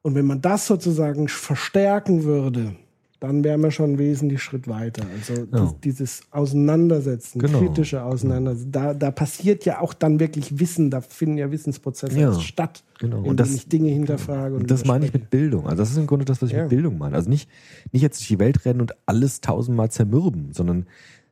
Und 0.00 0.14
wenn 0.14 0.24
man 0.24 0.40
das 0.40 0.66
sozusagen 0.66 1.28
verstärken 1.28 2.24
würde, 2.24 2.74
dann 3.20 3.44
wären 3.44 3.60
wir 3.60 3.70
schon 3.70 3.90
einen 3.90 3.98
wesentlichen 3.98 4.40
Schritt 4.40 4.66
weiter. 4.66 5.02
Also 5.14 5.44
dies- 5.44 5.80
dieses 5.84 6.22
Auseinandersetzen, 6.30 7.38
Genau. 7.38 7.58
kritische 7.60 8.02
Auseinandersetzen, 8.02 8.72
da, 8.72 8.94
da 8.94 9.10
passiert 9.10 9.64
ja 9.64 9.80
auch 9.80 9.92
dann 9.94 10.18
wirklich 10.20 10.58
Wissen, 10.58 10.90
da 10.90 11.00
finden 11.00 11.36
ja 11.38 11.50
Wissensprozesse 11.50 12.18
Ja. 12.18 12.38
statt, 12.40 12.82
Genau. 12.98 13.22
Und 13.22 13.38
das- 13.40 13.54
ich 13.54 13.68
Dinge 13.68 13.90
hinterfrage. 13.90 14.56
Und 14.56 14.70
das 14.70 14.84
meine 14.84 15.06
ich 15.06 15.12
mit 15.12 15.30
Bildung. 15.30 15.64
Also 15.66 15.76
das 15.78 15.90
ist 15.90 15.96
im 15.96 16.06
Grunde 16.06 16.24
das, 16.24 16.42
was 16.42 16.50
ich 16.50 16.56
Ja. 16.56 16.62
mit 16.62 16.70
Bildung 16.70 16.98
meine. 16.98 17.14
Also 17.16 17.30
nicht, 17.30 17.48
nicht 17.92 18.02
jetzt 18.02 18.20
durch 18.20 18.28
die 18.28 18.38
Welt 18.38 18.64
rennen 18.66 18.80
und 18.80 18.92
alles 19.06 19.40
tausendmal 19.40 19.90
zermürben, 19.90 20.52
sondern 20.52 20.86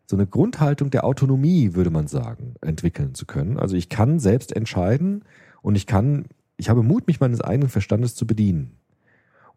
so 0.06 0.16
eine 0.16 0.26
Grundhaltung 0.26 0.90
der 0.90 1.04
Autonomie, 1.04 1.74
würde 1.74 1.90
man 1.90 2.06
sagen, 2.06 2.54
entwickeln 2.62 3.14
zu 3.14 3.26
können. 3.26 3.58
Also 3.58 3.76
ich 3.76 3.90
kann 3.90 4.18
selbst 4.18 4.56
entscheiden 4.56 5.22
und 5.60 5.74
ich 5.76 5.86
kann, 5.86 6.24
ich 6.56 6.70
habe 6.70 6.82
Mut, 6.82 7.06
mich 7.06 7.20
meines 7.20 7.40
eigenen 7.42 7.68
Verstandes 7.68 8.14
zu 8.14 8.26
bedienen. 8.26 8.72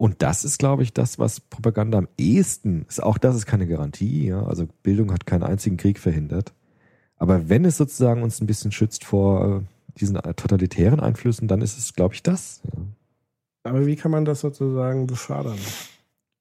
Und 0.01 0.23
das 0.23 0.43
ist, 0.43 0.57
glaube 0.57 0.81
ich, 0.81 0.93
das, 0.93 1.19
was 1.19 1.39
Propaganda 1.39 1.99
am 1.99 2.07
ehesten 2.17 2.87
ist. 2.89 3.03
Auch 3.03 3.19
das 3.19 3.35
ist 3.35 3.45
keine 3.45 3.67
Garantie. 3.67 4.25
Ja? 4.25 4.41
Also 4.47 4.67
Bildung 4.81 5.13
hat 5.13 5.27
keinen 5.27 5.43
einzigen 5.43 5.77
Krieg 5.77 5.99
verhindert. 5.99 6.55
Aber 7.17 7.49
wenn 7.49 7.65
es 7.65 7.77
sozusagen 7.77 8.23
uns 8.23 8.41
ein 8.41 8.47
bisschen 8.47 8.71
schützt 8.71 9.05
vor 9.05 9.57
äh, 9.57 9.99
diesen 9.99 10.15
totalitären 10.15 10.99
Einflüssen, 10.99 11.47
dann 11.47 11.61
ist 11.61 11.77
es, 11.77 11.93
glaube 11.93 12.15
ich, 12.15 12.23
das. 12.23 12.63
Ja. 12.63 12.81
Aber 13.61 13.85
wie 13.85 13.95
kann 13.95 14.09
man 14.09 14.25
das 14.25 14.39
sozusagen 14.39 15.05
befördern? 15.05 15.59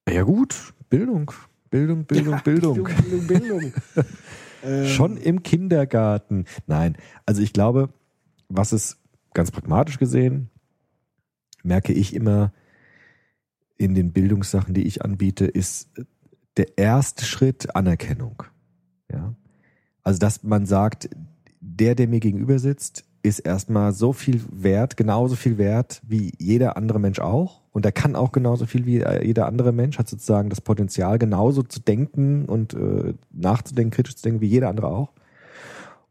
Ja 0.09 0.23
gut, 0.23 0.73
Bildung, 0.89 1.31
Bildung, 1.69 2.05
Bildung, 2.05 2.33
Ja, 2.33 2.39
Bildung. 2.43 2.83
Bildung, 2.83 3.27
Bildung. 3.27 3.73
ähm, 4.63 4.85
Schon 4.87 5.17
im 5.17 5.43
Kindergarten. 5.43 6.45
Nein, 6.65 6.97
also 7.27 7.43
ich 7.43 7.53
glaube, 7.53 7.89
was 8.49 8.71
es 8.71 8.97
ganz 9.35 9.51
pragmatisch 9.51 9.99
gesehen, 9.99 10.49
merke 11.61 11.93
ich 11.93 12.15
immer 12.15 12.51
in 13.81 13.95
den 13.95 14.11
Bildungssachen, 14.11 14.75
die 14.75 14.83
ich 14.83 15.03
anbiete, 15.03 15.45
ist 15.45 15.89
der 16.55 16.77
erste 16.77 17.25
Schritt 17.25 17.75
Anerkennung. 17.75 18.43
Ja. 19.11 19.33
Also, 20.03 20.19
dass 20.19 20.43
man 20.43 20.67
sagt, 20.67 21.09
der, 21.59 21.95
der 21.95 22.07
mir 22.07 22.19
gegenüber 22.19 22.59
sitzt, 22.59 23.05
ist 23.23 23.39
erstmal 23.39 23.91
so 23.93 24.13
viel 24.13 24.41
wert, 24.51 24.97
genauso 24.97 25.35
viel 25.35 25.57
wert 25.57 26.01
wie 26.07 26.31
jeder 26.37 26.77
andere 26.77 26.99
Mensch 26.99 27.19
auch. 27.19 27.61
Und 27.71 27.85
er 27.85 27.91
kann 27.91 28.15
auch 28.15 28.31
genauso 28.31 28.67
viel 28.67 28.85
wie 28.85 29.03
jeder 29.23 29.47
andere 29.47 29.71
Mensch, 29.71 29.97
hat 29.97 30.09
sozusagen 30.09 30.49
das 30.49 30.61
Potenzial, 30.61 31.17
genauso 31.17 31.63
zu 31.63 31.79
denken 31.79 32.45
und 32.45 32.73
äh, 32.73 33.13
nachzudenken, 33.31 33.91
kritisch 33.91 34.15
zu 34.15 34.23
denken, 34.23 34.41
wie 34.41 34.47
jeder 34.47 34.69
andere 34.69 34.87
auch. 34.87 35.13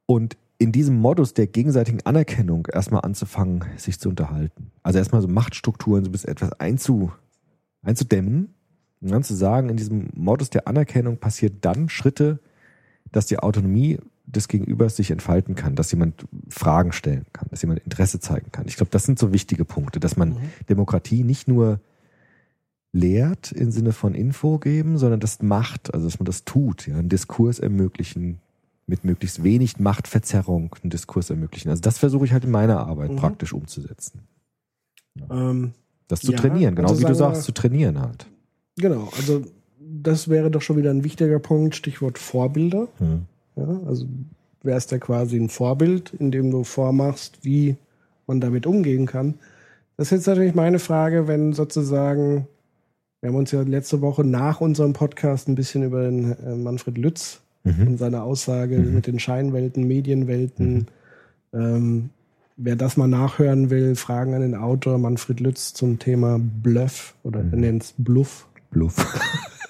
Und 0.07 0.37
in 0.59 0.73
diesem 0.73 0.97
Modus 0.97 1.35
der 1.35 1.47
gegenseitigen 1.47 2.05
Anerkennung 2.05 2.67
erstmal 2.73 3.03
anzufangen, 3.03 3.65
sich 3.77 4.01
zu 4.01 4.09
unterhalten. 4.09 4.73
Also 4.83 4.99
erstmal 4.99 5.23
so 5.23 5.29
Machtstrukturen 5.29 6.05
so 6.05 6.11
bis 6.11 6.25
etwas 6.25 6.53
einzu, 6.55 7.13
einzudämmen 7.83 8.55
und 9.01 9.11
dann 9.11 9.23
zu 9.23 9.35
sagen, 9.35 9.69
in 9.69 9.77
diesem 9.77 10.11
Modus 10.15 10.51
der 10.51 10.69
Anerkennung 10.69 11.19
passiert 11.19 11.65
dann 11.65 11.89
Schritte, 11.89 12.41
dass 13.13 13.27
die 13.27 13.39
Autonomie 13.39 13.99
des 14.27 14.47
Gegenübers 14.47 14.97
sich 14.97 15.11
entfalten 15.11 15.55
kann, 15.55 15.75
dass 15.75 15.91
jemand 15.91 16.25
Fragen 16.49 16.93
stellen 16.93 17.27
kann, 17.33 17.49
dass 17.51 17.63
jemand 17.63 17.81
Interesse 17.81 18.21
zeigen 18.21 18.53
kann. 18.53 18.69
Ich 18.69 18.77
glaube, 18.77 18.91
das 18.93 19.05
sind 19.05 19.19
so 19.19 19.33
wichtige 19.33 19.65
Punkte, 19.65 19.99
dass 19.99 20.17
man 20.17 20.37
Demokratie 20.69 21.25
nicht 21.25 21.49
nur 21.49 21.81
lehrt 22.93 23.53
im 23.53 23.71
Sinne 23.71 23.93
von 23.93 24.15
Info 24.15 24.59
geben, 24.59 24.99
sondern 24.99 25.21
das 25.21 25.43
macht, 25.43 25.95
also 25.95 26.07
dass 26.07 26.19
man 26.19 26.27
das 26.27 26.45
tut, 26.45 26.87
ja, 26.87 26.97
einen 26.97 27.09
Diskurs 27.09 27.59
ermöglichen, 27.59 28.39
mit 28.87 29.05
möglichst 29.05 29.45
wenig 29.45 29.79
Machtverzerrung 29.79 30.75
einen 30.83 30.91
Diskurs 30.91 31.31
ermöglichen. 31.31 31.71
Also 31.71 31.81
das 31.81 31.99
versuche 31.99 32.25
ich 32.25 32.33
halt 32.33 32.45
in 32.45 32.51
meiner 32.51 32.81
Arbeit 32.87 33.13
Mhm. 33.13 33.17
praktisch 33.17 33.53
umzusetzen. 33.53 34.23
Ähm, 35.31 35.73
Das 36.11 36.21
zu 36.21 36.33
Ja, 36.33 36.39
trainieren, 36.39 36.75
genau 36.75 36.89
also 36.89 37.01
wie 37.01 37.07
du 37.07 37.15
sagen 37.15 37.31
wir- 37.31 37.35
sagst, 37.37 37.47
zu 37.47 37.53
trainieren 37.53 38.01
halt. 38.01 38.27
genau, 38.77 39.09
also 39.17 39.43
das 39.81 40.29
wäre 40.29 40.51
doch 40.51 40.63
schon 40.63 40.77
wieder 40.77 40.91
ein 40.91 41.05
wichtiger 41.05 41.39
Punkt, 41.39 41.75
Stichwort 41.75 42.19
Vorbilder. 42.19 42.89
Hm. 42.99 43.23
Ja, 43.57 43.81
also 43.87 44.07
wärst 44.63 44.93
ja 44.93 44.99
quasi 44.99 45.37
ein 45.37 45.49
Vorbild, 45.49 46.13
indem 46.19 46.51
du 46.51 46.65
vormachst, 46.65 47.39
wie 47.43 47.77
man 48.27 48.41
damit 48.41 48.67
umgehen 48.67 49.07
kann. 49.07 49.35
Das 49.97 50.09
ist 50.09 50.11
jetzt 50.19 50.27
natürlich 50.29 50.55
meine 50.55 50.79
Frage, 50.79 51.27
wenn 51.29 51.53
sozusagen, 51.53 52.47
wir 53.21 53.29
haben 53.31 53.37
uns 53.37 53.51
ja 53.51 53.63
letzte 53.63 54.01
Woche 54.01 54.25
nach 54.25 54.61
unserem 54.61 54.93
Podcast 54.93 55.49
ein 55.49 55.55
bisschen 55.55 55.83
über 55.83 56.03
den 56.05 56.33
äh, 56.39 56.55
Manfred 56.57 56.97
Lütz 56.99 57.41
Mhm. 57.65 57.89
und 57.89 57.99
seine 57.99 58.23
Aussage 58.23 58.79
Mhm. 58.79 58.95
mit 58.95 59.07
den 59.07 59.19
Scheinwelten, 59.19 59.87
Medienwelten. 59.87 60.87
Ähm, 61.53 62.09
wer 62.63 62.77
das 62.77 62.97
mal 62.97 63.09
nachhören 63.09 63.71
will, 63.71 63.97
Fragen 63.97 64.35
an 64.35 64.43
den 64.43 64.55
Autor 64.55 64.99
Manfred 64.99 65.41
Lütz 65.41 65.73
zum 65.73 65.99
Thema 65.99 66.39
Bluff 66.41 67.15
oder 67.23 67.41
er 67.41 67.57
nennt 67.57 67.83
es 67.83 67.95
Bluff. 67.97 68.47
Bluff. 68.71 68.95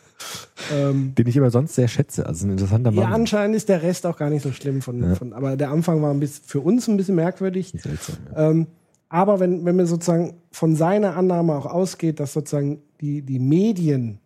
Ähm, 0.73 1.15
Den 1.17 1.27
ich 1.27 1.37
aber 1.39 1.51
sonst 1.51 1.75
sehr 1.75 1.89
schätze. 1.89 2.27
Also 2.27 2.47
ein 2.47 2.53
interessanter 2.53 2.93
ja, 2.93 3.03
Mann. 3.03 3.13
anscheinend 3.13 3.57
ist 3.57 3.69
der 3.69 3.83
Rest 3.83 4.07
auch 4.07 4.17
gar 4.17 4.31
nicht 4.31 4.43
so 4.43 4.53
schlimm 4.53 4.83
von, 4.83 5.03
Ja. 5.03 5.15
von 5.17 5.33
aber 5.33 5.57
der 5.57 5.71
Anfang 5.71 6.01
war 6.01 6.13
ein 6.13 6.21
bisschen, 6.21 6.45
für 6.47 6.61
uns 6.61 6.87
ein 6.87 6.97
bisschen 6.97 7.17
merkwürdig. 7.17 7.75
Seltsam, 7.77 8.17
ja. 8.31 8.51
Ähm, 8.51 8.67
aber 9.09 9.41
wenn, 9.41 9.65
wenn 9.65 9.75
man 9.75 9.87
sozusagen 9.87 10.35
von 10.53 10.77
seiner 10.77 11.17
Annahme 11.17 11.55
auch 11.55 11.67
ausgeht, 11.67 12.21
dass 12.21 12.33
sozusagen 12.35 12.79
die, 13.01 13.23
die 13.23 13.41
Medien 13.41 14.21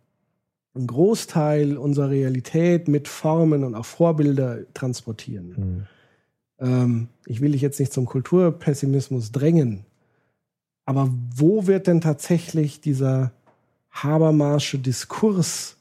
einen 0.75 0.87
Großteil 0.87 1.79
unserer 1.79 2.11
Realität 2.11 2.89
mit 2.89 3.09
Formen 3.09 3.65
und 3.65 3.75
auch 3.75 3.87
Vorbilder 3.87 4.59
transportieren. 4.75 5.57
Hm. 5.57 5.83
Ähm, 6.65 7.09
ich 7.27 7.41
will 7.41 7.53
dich 7.53 7.61
jetzt 7.61 7.79
nicht 7.79 7.93
zum 7.93 8.07
Kulturpessimismus 8.07 9.31
drängen, 9.31 9.85
aber 10.87 11.13
wo 11.37 11.67
wird 11.67 11.87
denn 11.87 12.01
tatsächlich 12.01 12.81
dieser 12.81 13.33
Habermasche 13.91 14.79
Diskurs, 14.79 15.77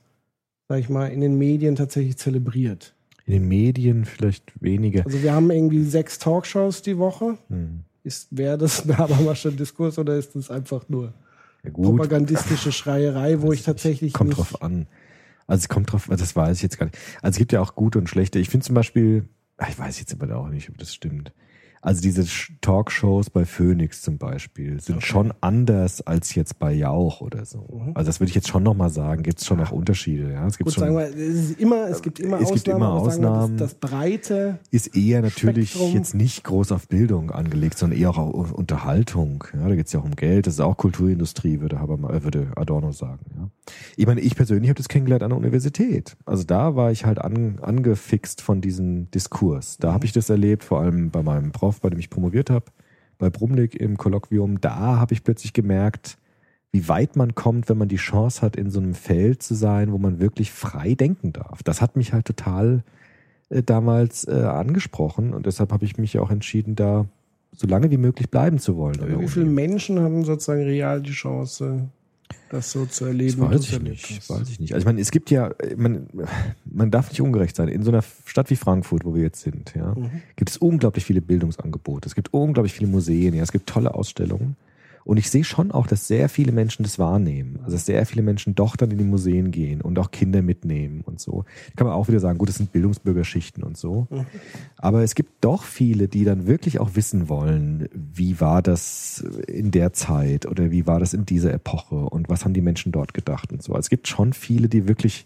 sag 0.67 0.79
ich 0.79 0.89
mal, 0.89 1.07
in 1.07 1.21
den 1.21 1.37
Medien 1.37 1.75
tatsächlich 1.75 2.17
zelebriert? 2.17 2.93
In 3.25 3.33
den 3.33 3.47
Medien 3.47 4.05
vielleicht 4.05 4.51
weniger. 4.61 5.05
Also 5.05 5.23
wir 5.23 5.33
haben 5.33 5.49
irgendwie 5.49 5.83
sechs 5.83 6.19
Talkshows 6.19 6.81
die 6.81 6.97
Woche. 6.97 7.37
Hm. 7.47 7.81
Ist, 8.03 8.27
wäre 8.31 8.57
das 8.57 8.85
ein 8.85 8.97
Habermascher 8.97 9.51
Diskurs 9.51 9.97
oder 9.97 10.17
ist 10.17 10.35
das 10.35 10.51
einfach 10.51 10.89
nur 10.89 11.13
Ja, 11.63 11.71
propagandistische 11.71 12.73
Schreierei, 12.73 13.41
wo 13.41 13.49
Weiß 13.49 13.59
ich 13.59 13.63
tatsächlich 13.63 14.11
Kommt 14.11 14.31
nicht, 14.31 14.39
drauf 14.39 14.61
an. 14.61 14.87
Also 15.47 15.61
es 15.61 15.69
kommt 15.69 15.91
drauf, 15.91 16.09
das 16.09 16.35
weiß 16.35 16.57
ich 16.57 16.63
jetzt 16.63 16.77
gar 16.77 16.85
nicht. 16.87 16.97
Also 17.21 17.35
es 17.35 17.37
gibt 17.37 17.53
ja 17.53 17.61
auch 17.61 17.75
gute 17.75 17.99
und 17.99 18.09
schlechte. 18.09 18.39
Ich 18.39 18.49
finde 18.49 18.65
zum 18.65 18.75
Beispiel, 18.75 19.25
ich 19.69 19.77
weiß 19.77 19.99
jetzt 19.99 20.13
aber 20.13 20.35
auch 20.35 20.49
nicht, 20.49 20.69
ob 20.69 20.77
das 20.77 20.93
stimmt. 20.93 21.31
Also 21.83 22.01
diese 22.01 22.25
Talkshows 22.61 23.29
bei 23.29 23.43
Phoenix 23.43 24.01
zum 24.01 24.17
Beispiel 24.17 24.79
sind 24.79 25.03
schon 25.03 25.33
anders 25.41 25.99
als 26.01 26.33
jetzt 26.33 26.57
bei 26.57 26.71
Jauch 26.71 27.19
oder 27.19 27.45
so. 27.45 27.67
Mhm. 27.85 27.91
Also 27.93 28.07
das 28.07 28.21
würde 28.21 28.29
ich 28.29 28.35
jetzt 28.35 28.47
schon 28.47 28.63
nochmal 28.63 28.89
sagen. 28.89 29.21
Gibt 29.21 29.39
es 29.39 29.45
schon 29.45 29.59
auch 29.59 29.71
Unterschiede. 29.71 30.31
Ja, 30.31 30.47
es 30.47 30.57
gibt 30.57 30.69
Gut, 30.69 30.75
schon, 30.75 30.81
sagen 30.81 30.95
wir, 30.95 31.07
es, 31.07 31.49
ist 31.49 31.59
immer, 31.59 31.89
es 31.89 32.01
gibt 32.01 32.21
immer 32.21 32.37
Es 32.37 32.43
Ausnahmen, 32.43 32.55
gibt 32.55 32.67
immer 32.69 32.79
sagen 32.79 33.21
wir, 33.21 33.29
Ausnahmen. 33.31 33.57
Das, 33.57 33.71
das 33.71 33.79
Breite, 33.79 34.59
ist 34.71 34.95
eher 34.95 35.21
natürlich 35.21 35.71
Spektrum. 35.71 35.93
jetzt 35.93 36.15
nicht 36.15 36.45
groß 36.45 36.71
auf 36.71 36.87
Bildung 36.87 37.31
angelegt, 37.31 37.77
sondern 37.77 37.99
eher 37.99 38.11
auch 38.11 38.17
auf 38.17 38.53
Unterhaltung. 38.53 39.43
Ja, 39.53 39.67
da 39.67 39.75
geht 39.75 39.87
es 39.87 39.91
ja 39.91 39.99
auch 39.99 40.05
um 40.05 40.15
Geld. 40.15 40.47
Das 40.47 40.53
ist 40.53 40.61
auch 40.61 40.77
Kulturindustrie, 40.77 41.59
würde, 41.59 41.81
Haberma, 41.81 42.11
äh, 42.13 42.23
würde 42.23 42.47
Adorno 42.55 42.93
sagen. 42.93 43.25
Ja. 43.35 43.49
Ich 43.97 44.05
meine, 44.05 44.21
ich 44.21 44.35
persönlich 44.35 44.69
habe 44.69 44.77
das 44.77 44.87
kennengelernt 44.87 45.23
an 45.23 45.31
der 45.31 45.37
Universität. 45.37 46.15
Also 46.25 46.43
da 46.43 46.77
war 46.77 46.91
ich 46.91 47.05
halt 47.05 47.19
an, 47.19 47.59
angefixt 47.61 48.41
von 48.41 48.61
diesem 48.61 49.11
Diskurs. 49.11 49.77
Da 49.77 49.91
habe 49.91 50.05
ich 50.05 50.13
das 50.13 50.29
erlebt, 50.29 50.63
vor 50.63 50.79
allem 50.79 51.11
bei 51.11 51.23
meinem 51.23 51.51
Prof, 51.51 51.72
bei 51.79 51.89
dem 51.89 51.99
ich 51.99 52.09
promoviert 52.09 52.49
habe, 52.49 52.65
bei 53.17 53.29
Brumlik 53.29 53.75
im 53.75 53.97
Kolloquium. 53.97 54.61
Da 54.61 54.99
habe 54.99 55.13
ich 55.13 55.23
plötzlich 55.23 55.53
gemerkt, 55.53 56.17
wie 56.71 56.87
weit 56.87 57.15
man 57.15 57.35
kommt, 57.35 57.69
wenn 57.69 57.77
man 57.77 57.87
die 57.87 57.97
Chance 57.97 58.41
hat, 58.41 58.55
in 58.55 58.71
so 58.71 58.79
einem 58.79 58.95
Feld 58.95 59.43
zu 59.43 59.53
sein, 59.53 59.91
wo 59.91 59.97
man 59.97 60.19
wirklich 60.19 60.51
frei 60.51 60.95
denken 60.95 61.31
darf. 61.31 61.61
Das 61.63 61.81
hat 61.81 61.95
mich 61.95 62.13
halt 62.13 62.25
total 62.25 62.83
äh, 63.49 63.61
damals 63.61 64.27
äh, 64.27 64.31
angesprochen 64.31 65.33
und 65.33 65.45
deshalb 65.45 65.71
habe 65.71 65.85
ich 65.85 65.97
mich 65.97 66.17
auch 66.17 66.31
entschieden, 66.31 66.75
da 66.75 67.05
so 67.51 67.67
lange 67.67 67.91
wie 67.91 67.97
möglich 67.97 68.31
bleiben 68.31 68.57
zu 68.57 68.75
wollen. 68.77 68.95
wie 69.19 69.27
viele. 69.27 69.45
Menschen 69.45 69.99
haben 69.99 70.25
sozusagen 70.25 70.63
real 70.63 71.01
die 71.01 71.11
Chance, 71.11 71.89
das 72.49 72.71
so 72.71 72.85
zu 72.85 73.05
Das 73.05 73.07
erleben? 73.13 73.37
wie 73.49 73.55
weiß 73.55 73.61
ich 73.69 73.79
nicht. 73.81 74.09
hast? 74.17 74.29
Weiß 74.29 74.49
ich 74.49 74.59
nicht. 74.59 74.73
Also 74.73 74.83
ich 74.83 74.85
meine, 74.85 75.01
es 75.01 75.11
gibt 75.11 75.29
ja, 75.31 75.51
man, 75.75 76.07
man 76.65 76.91
darf 76.91 77.09
nicht 77.09 77.21
ungerecht 77.21 77.55
sein. 77.55 77.67
In 77.67 77.83
so 77.83 77.91
einer 77.91 78.03
Stadt 78.25 78.49
wie 78.49 78.55
Frankfurt, 78.55 79.05
wo 79.05 79.15
wir 79.15 79.21
jetzt 79.23 79.41
sind, 79.41 79.73
ja, 79.75 79.93
Mhm. 79.95 80.09
gibt 80.35 80.49
es 80.49 80.57
unglaublich 80.57 81.05
viele 81.05 81.21
Bildungsangebote. 81.21 82.07
Es 82.07 82.15
gibt 82.15 82.33
unglaublich 82.33 82.73
viele 82.73 82.89
Museen, 82.89 83.33
ja, 83.33 83.43
es 83.43 83.51
gibt 83.51 83.67
tolle 83.67 83.93
Ausstellungen. 83.93 84.55
Und 85.05 85.17
ich 85.17 85.29
sehe 85.29 85.43
schon 85.43 85.71
auch, 85.71 85.87
dass 85.87 86.07
sehr 86.07 86.29
viele 86.29 86.51
Menschen 86.51 86.83
das 86.83 86.99
wahrnehmen. 86.99 87.59
Also 87.63 87.75
dass 87.75 87.85
sehr 87.85 88.05
viele 88.05 88.21
Menschen 88.21 88.55
doch 88.55 88.75
dann 88.75 88.91
in 88.91 88.97
die 88.97 89.03
Museen 89.03 89.51
gehen 89.51 89.81
und 89.81 89.99
auch 89.99 90.11
Kinder 90.11 90.41
mitnehmen 90.41 91.01
und 91.01 91.19
so. 91.19 91.45
Kann 91.75 91.87
man 91.87 91.95
auch 91.95 92.07
wieder 92.07 92.19
sagen, 92.19 92.37
gut, 92.37 92.49
das 92.49 92.55
sind 92.55 92.71
Bildungsbürgerschichten 92.71 93.63
und 93.63 93.77
so. 93.77 94.07
Aber 94.77 95.03
es 95.03 95.15
gibt 95.15 95.43
doch 95.43 95.63
viele, 95.63 96.07
die 96.07 96.23
dann 96.23 96.47
wirklich 96.47 96.79
auch 96.79 96.95
wissen 96.95 97.29
wollen, 97.29 97.89
wie 97.93 98.39
war 98.39 98.61
das 98.61 99.23
in 99.47 99.71
der 99.71 99.93
Zeit 99.93 100.45
oder 100.45 100.71
wie 100.71 100.87
war 100.87 100.99
das 100.99 101.13
in 101.13 101.25
dieser 101.25 101.53
Epoche 101.53 101.95
und 101.95 102.29
was 102.29 102.45
haben 102.45 102.53
die 102.53 102.61
Menschen 102.61 102.91
dort 102.91 103.13
gedacht 103.13 103.51
und 103.51 103.61
so. 103.61 103.73
Also 103.73 103.85
es 103.85 103.89
gibt 103.89 104.07
schon 104.07 104.33
viele, 104.33 104.69
die 104.69 104.87
wirklich 104.87 105.25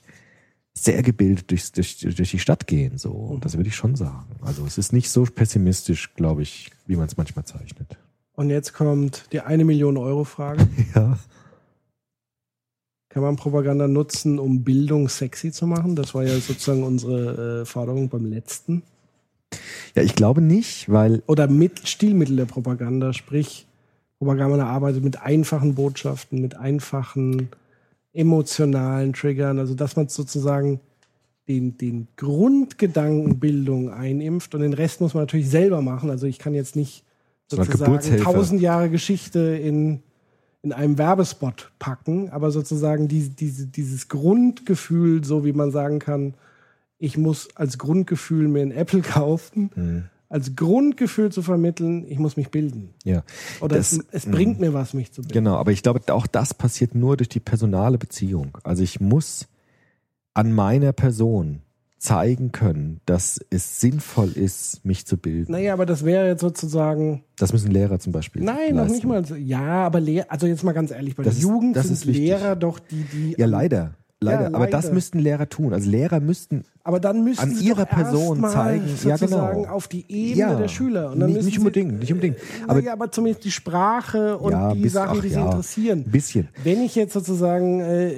sehr 0.73 1.01
gebildet 1.01 1.49
durch, 1.49 1.71
durch, 1.71 1.99
durch 1.99 2.31
die 2.31 2.39
Stadt 2.39 2.67
gehen, 2.67 2.97
so. 2.97 3.11
Und 3.11 3.45
das 3.45 3.57
würde 3.57 3.69
ich 3.69 3.75
schon 3.75 3.95
sagen. 3.95 4.35
Also 4.41 4.65
es 4.65 4.77
ist 4.77 4.93
nicht 4.93 5.09
so 5.09 5.23
pessimistisch, 5.23 6.13
glaube 6.13 6.43
ich, 6.43 6.71
wie 6.85 6.95
man 6.95 7.07
es 7.07 7.17
manchmal 7.17 7.45
zeichnet. 7.45 7.97
Und 8.37 8.51
jetzt 8.51 8.73
kommt 8.73 9.25
die 9.31 9.41
eine 9.41 9.65
Million 9.65 9.97
Euro 9.97 10.23
Frage. 10.23 10.67
Ja. 10.95 11.17
Kann 13.09 13.23
man 13.23 13.35
Propaganda 13.35 13.87
nutzen, 13.87 14.37
um 14.37 14.63
Bildung 14.63 15.09
sexy 15.09 15.51
zu 15.51 15.65
machen? 15.65 15.95
Das 15.95 16.13
war 16.13 16.23
ja 16.23 16.35
sozusagen 16.35 16.83
unsere 16.83 17.61
äh, 17.61 17.65
Forderung 17.65 18.09
beim 18.09 18.25
letzten. 18.25 18.83
Ja, 19.95 20.03
ich 20.03 20.13
glaube 20.13 20.41
nicht, 20.41 20.91
weil 20.91 21.23
Oder 21.25 21.47
mit 21.47 21.87
Stilmittel 21.87 22.35
der 22.35 22.45
Propaganda, 22.45 23.13
sprich, 23.13 23.65
Propaganda 24.19 24.67
arbeitet 24.67 25.03
mit 25.03 25.19
einfachen 25.19 25.73
Botschaften, 25.73 26.41
mit 26.41 26.55
einfachen 26.55 27.49
emotionalen 28.13 29.13
Triggern, 29.13 29.57
also 29.57 29.73
dass 29.73 29.95
man 29.95 30.09
sozusagen 30.09 30.79
den, 31.47 31.75
den 31.77 32.07
Grundgedanken 32.17 33.39
Bildung 33.39 33.89
einimpft 33.89 34.53
und 34.53 34.61
den 34.61 34.73
Rest 34.73 35.01
muss 35.01 35.15
man 35.15 35.23
natürlich 35.23 35.49
selber 35.49 35.81
machen. 35.81 36.11
Also 36.11 36.27
ich 36.27 36.37
kann 36.37 36.53
jetzt 36.53 36.75
nicht 36.75 37.03
sozusagen 37.47 38.17
tausend 38.23 38.61
Jahre 38.61 38.89
Geschichte 38.89 39.39
in, 39.39 40.01
in 40.61 40.73
einem 40.73 40.97
Werbespot 40.97 41.71
packen, 41.79 42.29
aber 42.29 42.51
sozusagen 42.51 43.07
die, 43.07 43.29
diese, 43.29 43.67
dieses 43.67 44.07
Grundgefühl, 44.09 45.23
so 45.23 45.45
wie 45.45 45.53
man 45.53 45.71
sagen 45.71 45.99
kann, 45.99 46.33
ich 46.99 47.17
muss 47.17 47.49
als 47.55 47.77
Grundgefühl 47.77 48.47
mir 48.47 48.61
ein 48.61 48.71
Apple 48.71 49.01
kaufen, 49.01 49.69
Hm. 49.75 50.03
als 50.29 50.55
Grundgefühl 50.55 51.31
zu 51.31 51.41
vermitteln, 51.41 52.05
ich 52.09 52.19
muss 52.19 52.35
mich 52.37 52.49
bilden. 52.49 52.89
ja. 53.05 53.23
Oder 53.61 53.77
Das- 53.77 53.93
es, 53.93 54.05
es 54.11 54.25
bringt 54.25 54.59
mir 54.59 54.73
was, 54.73 54.93
mich 54.93 55.11
zu 55.13 55.21
bilden. 55.21 55.33
Genau, 55.33 55.55
aber 55.55 55.71
ich 55.71 55.83
glaube, 55.83 56.01
auch 56.13 56.27
das 56.27 56.53
passiert 56.53 56.95
nur 56.95 57.15
durch 57.15 57.29
die 57.29 57.39
personale 57.39 57.97
Beziehung. 57.97 58.57
Also 58.63 58.83
ich 58.83 58.99
muss 58.99 59.47
an 60.33 60.51
meiner 60.53 60.91
Person 60.91 61.61
zeigen 61.99 62.51
können, 62.51 63.01
dass 63.05 63.39
es 63.49 63.79
sinnvoll 63.81 64.31
ist, 64.31 64.85
mich 64.85 65.05
zu 65.05 65.17
bilden. 65.17 65.51
Naja, 65.51 65.73
aber 65.73 65.85
das 65.85 66.05
wäre 66.05 66.27
jetzt 66.27 66.41
sozusagen. 66.41 67.23
Das 67.37 67.53
müssen 67.53 67.71
Lehrer 67.71 67.99
zum 67.99 68.13
Beispiel. 68.13 68.43
Nein, 68.43 68.71
noch 68.75 68.81
leisten. 68.83 68.93
nicht 68.93 69.05
mal. 69.05 69.25
so. 69.25 69.35
Ja, 69.35 69.85
aber 69.85 69.99
Lehr 69.99 70.31
also 70.31 70.45
jetzt 70.47 70.63
mal 70.63 70.73
ganz 70.73 70.91
ehrlich, 70.91 71.15
bei 71.15 71.23
Das 71.23 71.35
der 71.35 71.39
ist- 71.43 71.49
Jugend 71.49 71.75
das 71.75 71.87
sind. 71.87 72.05
Lehrer 72.05 72.55
doch 72.55 72.79
die, 72.79 73.03
die. 73.11 73.35
Ja, 73.37 73.47
leider. 73.47 73.95
Leider. 74.19 74.49
Ja, 74.49 74.55
Aber 74.55 74.65
das 74.65 74.91
müssten 74.91 75.19
Lehrer 75.19 75.47
tun. 75.47 75.73
Also 75.73 75.89
Lehrer 75.89 76.19
müssten 76.19 76.63
Aber 76.87 77.01
dann 77.01 77.21
müssen 77.25 77.41
an 77.41 77.51
sie 77.53 77.65
ihrer 77.67 77.85
Person 77.85 78.41
zeigen, 78.45 78.87
ja 79.03 79.17
sozusagen 79.17 79.63
genau. 79.63 79.73
auf 79.73 79.89
die 79.89 80.05
Ebene 80.07 80.37
Ja, 80.39 80.55
der 80.55 80.69
Schüler. 80.69 81.11
Und 81.11 81.19
dann 81.19 81.33
nicht, 81.33 81.43
nicht 81.43 81.53
sie- 81.55 81.59
unbedingt, 81.59 81.99
nicht 81.99 82.13
unbedingt. 82.13 82.37
Aber, 82.65 82.81
ja, 82.81 82.93
aber 82.93 83.11
zumindest 83.11 83.43
die 83.43 83.51
Sprache 83.51 84.37
und 84.37 84.53
Ja, 84.53 84.73
die 84.73 84.79
bis- 84.83 84.93
Sachen, 84.93 85.17
ach 85.17 85.21
die 85.21 85.27
sie 85.27 85.35
ja, 85.35 85.45
interessieren. 85.47 86.05
bisschen. 86.05 86.47
Wenn 86.63 86.81
ich 86.81 86.95
jetzt 86.95 87.11
sozusagen 87.11 87.81
äh, 87.81 88.11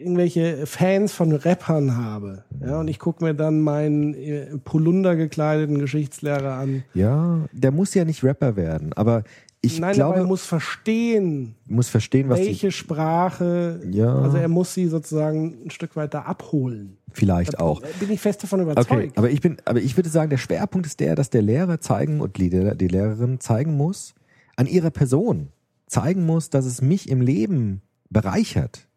irgendwelche 0.00 0.66
Fans 0.66 1.12
von 1.12 1.30
Rappern 1.30 1.96
habe, 1.96 2.42
ja, 2.60 2.80
und 2.80 2.88
ich 2.88 2.98
gucke 2.98 3.24
mir 3.24 3.34
dann 3.34 3.60
meinen 3.60 4.14
äh, 4.14 4.46
Polunder 4.64 5.14
gekleideten 5.14 5.78
Geschichtslehrer 5.78 6.54
an. 6.54 6.82
ja, 6.94 7.38
der 7.52 7.70
muss 7.70 7.94
ja 7.94 8.04
nicht 8.04 8.24
Rapper 8.24 8.56
werden, 8.56 8.92
aber 8.94 9.22
ich 9.60 9.78
Nein, 9.80 9.94
glaube, 9.94 10.18
er 10.18 10.24
muss 10.24 10.44
verstehen, 10.44 11.54
muss 11.66 11.88
verstehen, 11.88 12.28
was 12.28 12.40
welche 12.40 12.66
die, 12.68 12.72
Sprache, 12.72 13.80
Ja. 13.90 14.14
also 14.16 14.36
er 14.36 14.48
muss 14.48 14.74
sie 14.74 14.86
sozusagen 14.88 15.66
ein 15.66 15.70
Stück 15.70 15.96
weiter 15.96 16.26
abholen. 16.26 16.97
Vielleicht 17.12 17.54
Da 17.54 17.58
auch. 17.58 17.82
Bin 18.00 18.10
ich 18.10 18.20
fest 18.20 18.42
davon 18.42 18.60
überzeugt. 18.60 18.90
Okay, 18.90 19.12
aber 19.16 19.30
ich 19.30 19.40
bin, 19.40 19.58
aber 19.64 19.80
ich 19.80 19.96
würde 19.96 20.08
sagen, 20.08 20.30
der 20.30 20.38
Schwerpunkt 20.38 20.86
ist 20.86 21.00
der, 21.00 21.14
dass 21.14 21.30
der 21.30 21.42
Lehrer 21.42 21.80
zeigen 21.80 22.20
und 22.20 22.36
die, 22.36 22.50
die 22.50 22.88
Lehrerin 22.88 23.40
zeigen 23.40 23.76
muss, 23.76 24.14
an 24.56 24.66
ihrer 24.66 24.90
Person 24.90 25.48
zeigen 25.86 26.26
muss, 26.26 26.50
dass 26.50 26.66
es 26.66 26.82
mich 26.82 27.08
im 27.08 27.20
Leben 27.20 27.82
bereichert, 28.10 28.88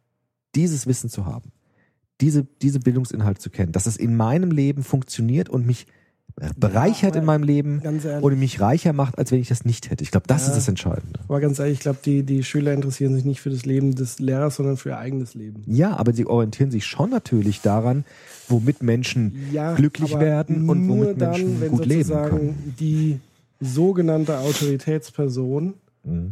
dieses 0.55 0.87
Wissen 0.87 1.09
zu 1.09 1.25
haben, 1.25 1.51
diese, 2.19 2.43
diese 2.61 2.79
Bildungsinhalte 2.79 3.39
zu 3.39 3.49
kennen, 3.49 3.71
dass 3.71 3.85
es 3.85 3.97
in 3.97 4.15
meinem 4.15 4.51
Leben 4.51 4.83
funktioniert 4.83 5.49
und 5.49 5.65
mich 5.65 5.87
bereichert 6.57 7.11
aber 7.11 7.19
in 7.19 7.25
meinem 7.25 7.43
Leben 7.43 7.81
und 8.21 8.39
mich 8.39 8.59
reicher 8.61 8.93
macht, 8.93 9.17
als 9.17 9.31
wenn 9.31 9.39
ich 9.39 9.47
das 9.49 9.65
nicht 9.65 9.89
hätte. 9.89 10.03
Ich 10.03 10.11
glaube, 10.11 10.27
das 10.27 10.43
Ja. 10.43 10.47
ist 10.49 10.55
das 10.57 10.67
Entscheidende. 10.67 11.19
Aber 11.27 11.39
ganz 11.39 11.59
ehrlich, 11.59 11.73
ich 11.75 11.79
glaube, 11.81 11.99
die, 12.03 12.23
die 12.23 12.43
Schüler 12.43 12.73
interessieren 12.73 13.13
sich 13.13 13.25
nicht 13.25 13.41
für 13.41 13.49
das 13.49 13.65
Leben 13.65 13.93
des 13.95 14.19
Lehrers, 14.19 14.55
sondern 14.55 14.77
für 14.77 14.89
ihr 14.89 14.97
eigenes 14.97 15.33
Leben. 15.35 15.63
Ja, 15.67 15.95
aber 15.97 16.13
sie 16.13 16.25
orientieren 16.25 16.71
sich 16.71 16.85
schon 16.85 17.09
natürlich 17.09 17.61
daran, 17.61 18.05
womit 18.47 18.81
Menschen 18.81 19.35
Ja, 19.51 19.73
glücklich 19.75 20.17
werden 20.19 20.67
und 20.69 20.87
womit 20.87 21.21
dann, 21.21 21.31
Menschen 21.31 21.61
wenn 21.61 21.69
gut 21.71 21.85
leben 21.85 22.09
können. 22.09 22.73
die 22.79 23.19
sogenannte 23.59 24.39
Autoritätsperson 24.39 25.75
Mhm. 26.03 26.31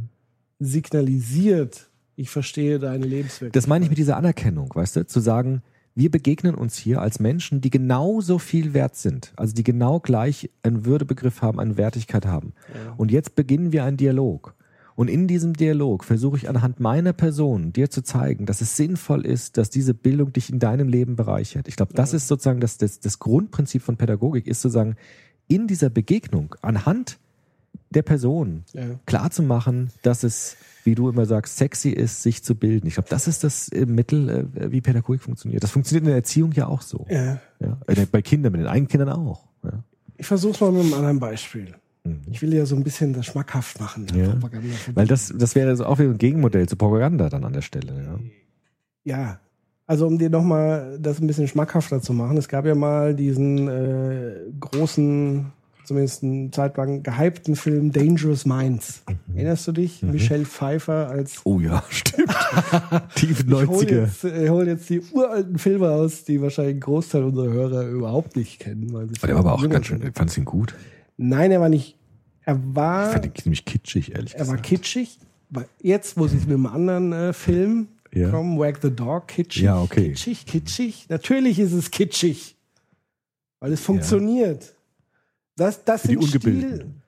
signalisiert, 0.60 1.88
ich 2.16 2.30
verstehe 2.30 2.80
deine 2.80 3.06
Lebenswirklichkeit. 3.06 3.56
Das 3.56 3.68
meine 3.68 3.86
ich 3.86 3.90
mit 3.90 3.98
dieser 3.98 4.18
Anerkennung, 4.18 4.72
weißt 4.74 4.96
du, 4.98 5.06
zu 5.08 5.20
sagen, 5.20 5.62
wir 6.00 6.10
begegnen 6.10 6.56
uns 6.56 6.78
hier 6.78 7.02
als 7.02 7.20
Menschen, 7.20 7.60
die 7.60 7.70
genauso 7.70 8.40
viel 8.40 8.74
wert 8.74 8.96
sind, 8.96 9.34
also 9.36 9.54
die 9.54 9.64
genau 9.66 10.00
gleich 10.00 10.50
einen 10.64 10.86
Würdebegriff 10.86 11.42
haben, 11.42 11.60
eine 11.60 11.76
Wertigkeit 11.76 12.26
haben. 12.26 12.54
Und 12.96 13.12
jetzt 13.12 13.36
beginnen 13.36 13.74
wir 13.74 13.84
einen 13.84 13.98
Dialog. 13.98 14.56
Und 14.96 15.10
in 15.10 15.28
diesem 15.28 15.54
Dialog 15.54 16.06
versuche 16.06 16.38
ich 16.38 16.48
anhand 16.48 16.80
meiner 16.80 17.12
Person 17.12 17.74
dir 17.74 17.90
zu 17.90 18.02
zeigen, 18.02 18.46
dass 18.46 18.62
es 18.62 18.78
sinnvoll 18.78 19.26
ist, 19.26 19.58
dass 19.58 19.70
diese 19.70 19.94
Bildung 19.94 20.32
dich 20.32 20.50
in 20.50 20.60
deinem 20.60 20.88
Leben 20.88 21.18
bereichert. 21.18 21.68
Ich 21.68 21.76
glaube, 21.76 21.94
das 21.94 22.14
ist 22.14 22.30
sozusagen 22.30 22.62
das, 22.62 22.78
das, 22.78 23.02
das 23.02 23.20
Grundprinzip 23.20 23.82
von 23.82 23.98
Pädagogik, 23.98 24.48
ist 24.48 24.62
zu 24.62 24.70
sagen, 24.70 24.96
in 25.50 25.68
dieser 25.68 25.90
Begegnung 25.90 26.56
anhand 26.62 27.18
der 27.90 28.04
Person 28.04 28.64
Ja. 28.74 29.00
klar 29.06 29.32
zu 29.32 29.44
machen, 29.44 29.90
dass 30.02 30.24
es, 30.24 30.56
wie 30.84 30.96
du 30.96 31.10
immer 31.10 31.26
sagst, 31.26 31.58
sexy 31.58 31.90
ist, 31.90 32.24
sich 32.24 32.44
zu 32.44 32.56
bilden. 32.56 32.88
Ich 32.88 32.96
glaube, 32.96 33.10
das 33.10 33.28
ist 33.28 33.44
das 33.44 33.70
äh, 33.70 33.86
Mittel, 33.86 34.48
äh, 34.56 34.72
wie 34.72 34.82
Pädagogik 34.82 35.22
funktioniert. 35.22 35.64
Das 35.64 35.72
funktioniert 35.72 36.04
in 36.04 36.08
der 36.08 36.16
Erziehung 36.16 36.52
ja 36.54 36.68
auch 36.68 36.82
so. 36.82 37.06
Ja. 37.10 37.40
Ja. 37.60 37.78
Äh, 37.88 38.06
Bei 38.12 38.22
Kindern, 38.22 38.52
mit 38.52 38.62
den 38.62 38.68
eigenen 38.68 38.88
Kindern 38.88 39.10
auch. 39.10 39.48
Ja. 39.64 39.84
Ich 40.18 40.28
versuche 40.28 40.54
es 40.54 40.62
mal 40.62 40.72
mit 40.72 40.82
einem 40.82 40.94
anderen 40.94 41.20
Beispiel. 41.20 41.76
Mhm. 42.04 42.22
Ich 42.32 42.42
will 42.42 42.54
ja 42.54 42.66
so 42.66 42.76
ein 42.76 42.84
bisschen 42.84 43.14
das 43.14 43.26
schmackhaft 43.26 43.80
machen. 43.80 44.08
Ja. 44.16 44.36
Weil 44.94 45.08
das, 45.08 45.34
das 45.36 45.56
wäre 45.56 45.76
so 45.76 45.86
auch 45.86 46.00
wieder 46.00 46.10
ein 46.10 46.18
Gegenmodell 46.18 46.68
zu 46.68 46.76
Propaganda 46.76 47.30
dann 47.30 47.44
an 47.44 47.54
der 47.54 47.62
Stelle. 47.62 47.94
Ja. 48.04 48.20
Ja, 49.06 49.40
also 49.90 50.06
um 50.06 50.20
dir 50.20 50.30
nochmal 50.30 51.00
das 51.02 51.20
ein 51.20 51.26
bisschen 51.26 51.48
schmackhafter 51.48 52.00
zu 52.00 52.14
machen, 52.14 52.38
es 52.38 52.48
gab 52.48 52.66
ja 52.66 52.76
mal 52.76 53.16
diesen 53.16 53.68
äh, 53.68 54.36
großen, 54.60 55.52
zumindest 55.90 56.24
eine 56.24 56.50
Zeit 56.52 56.78
lang 56.78 57.04
gehypten 57.04 57.56
Film 57.56 57.92
Dangerous 57.92 58.46
Minds. 58.46 59.04
Erinnerst 59.36 59.68
du 59.68 59.72
dich? 59.74 60.02
Michelle 60.02 60.46
Pfeiffer 60.46 61.10
als 61.10 61.42
Oh 61.44 61.60
ja, 61.60 61.84
stimmt. 61.90 62.30
Tiefe 63.16 63.44
Ich 63.44 63.50
hole 63.52 63.66
90er. 63.66 64.02
jetzt, 64.02 64.24
ich 64.24 64.50
hol 64.50 64.68
jetzt 64.68 64.90
die 64.90 65.02
uralten 65.12 65.58
Filme 65.58 65.90
aus, 65.92 66.24
die 66.24 66.42
wahrscheinlich 66.42 66.76
ein 66.78 66.80
Großteil 66.80 67.24
unserer 67.24 67.50
Hörer 67.52 67.88
überhaupt 67.88 68.36
nicht 68.36 68.60
kennen. 68.60 68.94
Weil 68.94 69.08
sie 69.08 69.14
der 69.16 69.34
war 69.34 69.40
aber 69.40 69.54
auch 69.54 69.70
ganz 69.70 69.88
schön, 69.88 70.02
fandst 70.14 70.38
du 70.38 70.42
ihn 70.42 70.46
gut? 70.46 70.74
Nein, 71.18 71.52
er 71.52 71.60
war 71.62 71.70
nicht. 71.70 71.98
Er 72.46 72.56
Ich 72.56 72.76
war, 72.76 73.12
fand 73.12 73.26
ihn 73.26 73.36
ziemlich 73.36 73.66
kitschig, 73.66 74.14
ehrlich 74.16 74.34
er 74.36 74.48
war 74.48 74.56
gesagt. 74.56 74.64
kitschig. 74.70 75.20
Weil 75.50 75.66
Jetzt, 75.82 76.18
wo 76.18 76.28
sie 76.28 76.38
es 76.38 76.44
mit 76.46 76.54
einem 76.56 76.68
anderen 76.68 77.12
äh, 77.12 77.34
Film 77.34 77.88
Ja. 78.14 78.30
kommen, 78.30 78.58
Wag 78.60 78.80
the 78.82 78.92
Dog, 78.92 79.28
kitschig. 79.28 79.64
Ja, 79.64 79.82
okay. 79.82 80.10
Kitschig, 80.10 80.46
kitschig. 80.46 81.08
Natürlich 81.10 81.60
ist 81.60 81.74
es 81.74 81.92
kitschig. 81.92 82.56
Weil 83.60 83.74
es 83.74 83.82
funktioniert. 83.82 84.74
Das, 85.60 85.84
das 85.84 86.02
Für 86.02 86.08
die 86.08 86.14
sind 86.14 86.28
Stil. 86.28 86.38
Ungebildeten. 86.38 87.02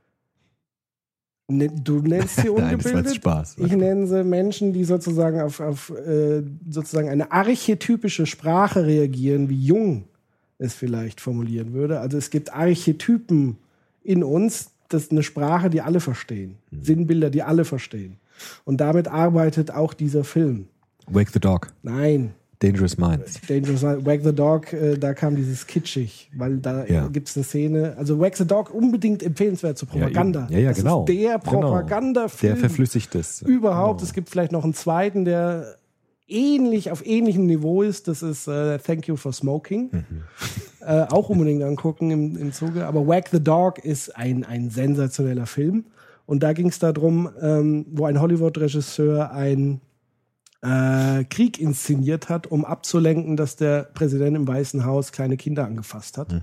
Ne, 1.48 1.70
du 1.70 2.00
nennst 2.00 2.38
sie 2.38 2.48
Nein, 2.48 2.56
das 2.56 2.72
ungebildet. 2.72 3.06
jetzt 3.06 3.16
Spaß. 3.16 3.58
Ich 3.58 3.72
nenne 3.72 4.08
sie 4.08 4.24
Menschen, 4.24 4.74
die 4.74 4.84
sozusagen 4.84 5.42
auf, 5.42 5.60
auf 5.60 5.90
äh, 5.90 6.44
sozusagen 6.70 7.10
eine 7.10 7.32
archetypische 7.32 8.26
Sprache 8.26 8.86
reagieren, 8.86 9.50
wie 9.50 9.66
Jung 9.66 10.06
es 10.58 10.74
vielleicht 10.74 11.20
formulieren 11.20 11.74
würde. 11.74 12.00
Also 12.00 12.18
es 12.18 12.30
gibt 12.30 12.54
Archetypen 12.54 13.58
in 14.04 14.24
uns, 14.24 14.72
das 14.90 15.04
ist 15.04 15.12
eine 15.12 15.24
Sprache, 15.24 15.70
die 15.70 15.82
alle 15.82 16.00
verstehen. 16.00 16.58
Mhm. 16.70 16.84
Sinnbilder, 16.84 17.30
die 17.30 17.44
alle 17.44 17.66
verstehen. 17.66 18.18
Und 18.64 18.82
damit 18.82 19.08
arbeitet 19.08 19.72
auch 19.72 19.94
dieser 19.94 20.24
Film. 20.24 20.68
Wake 21.08 21.30
the 21.32 21.40
Dog. 21.40 21.74
Nein, 21.84 22.34
Dangerous 22.62 22.98
Minds. 22.98 23.40
Dangerous 23.48 23.82
Minds. 23.82 24.06
Wag 24.06 24.20
the 24.24 24.34
Dog, 24.34 24.72
äh, 24.74 24.98
da 24.98 25.14
kam 25.14 25.36
dieses 25.36 25.66
kitschig, 25.68 26.30
weil 26.36 26.58
da 26.58 26.86
Ja. 26.86 27.08
gibt 27.08 27.28
es 27.30 27.36
eine 27.36 27.44
Szene. 27.44 27.96
Also 27.98 28.20
Wag 28.20 28.36
the 28.36 28.46
Dog 28.46 28.74
unbedingt 28.74 29.24
empfehlenswert 29.24 29.78
zur 29.78 29.88
Propaganda. 29.90 30.48
Ja, 30.50 30.60
ja, 30.60 30.70
das 30.70 30.78
genau. 30.78 31.00
Ist 31.06 31.10
der 31.10 31.40
Genau. 31.40 31.60
Propagandafilm 31.62 32.54
Der 32.54 32.58
verflüssigt 32.60 33.16
es. 33.16 33.42
überhaupt. 33.42 34.00
Genau. 34.00 34.08
Es 34.08 34.14
gibt 34.14 34.30
vielleicht 34.30 34.52
noch 34.52 34.64
einen 34.64 34.74
zweiten, 34.76 35.26
der 35.26 35.76
ähnlich 36.28 36.92
auf 36.92 37.06
ähnlichem 37.06 37.46
Niveau 37.46 37.82
ist. 37.82 38.08
Das 38.08 38.22
ist 38.24 38.48
äh, 38.48 38.78
Thank 38.80 39.08
You 39.08 39.16
for 39.18 39.34
Smoking. 39.34 39.90
Mhm. 39.92 40.06
Äh, 40.84 41.06
auch 41.12 41.30
unbedingt 41.30 41.62
angucken 41.62 42.10
im, 42.10 42.36
im 42.38 42.52
Zuge. 42.54 42.88
Aber 42.88 43.06
Wag 43.06 43.26
the 43.32 43.40
Dog 43.40 43.86
ist 43.86 44.16
ein, 44.18 44.44
ein 44.44 44.72
sensationeller 44.72 45.46
Film. 45.46 45.86
Und 46.26 46.42
da 46.42 46.54
ging 46.54 46.70
es 46.70 46.80
darum, 46.80 47.30
ähm, 47.40 47.86
wo 47.92 48.06
ein 48.06 48.20
Hollywood-Regisseur 48.20 49.32
ein 49.32 49.80
äh, 50.62 51.24
Krieg 51.26 51.60
inszeniert 51.60 52.30
hat, 52.30 52.48
um 52.48 52.66
abzulenken, 52.66 53.36
dass 53.38 53.56
der 53.56 53.84
Präsident 53.84 54.36
im 54.36 54.48
Weißen 54.48 54.86
Haus 54.86 55.12
kleine 55.12 55.38
Kinder 55.38 55.66
angefasst 55.66 56.18
hat. 56.18 56.34
Mhm. 56.34 56.42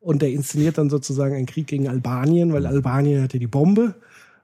Und 0.00 0.22
der 0.22 0.30
inszeniert 0.30 0.78
dann 0.78 0.88
sozusagen 0.88 1.34
einen 1.34 1.46
Krieg 1.46 1.66
gegen 1.66 1.88
Albanien, 1.88 2.52
weil 2.52 2.66
Albanien 2.66 3.22
hatte 3.22 3.38
die 3.38 3.46
Bombe. 3.46 3.94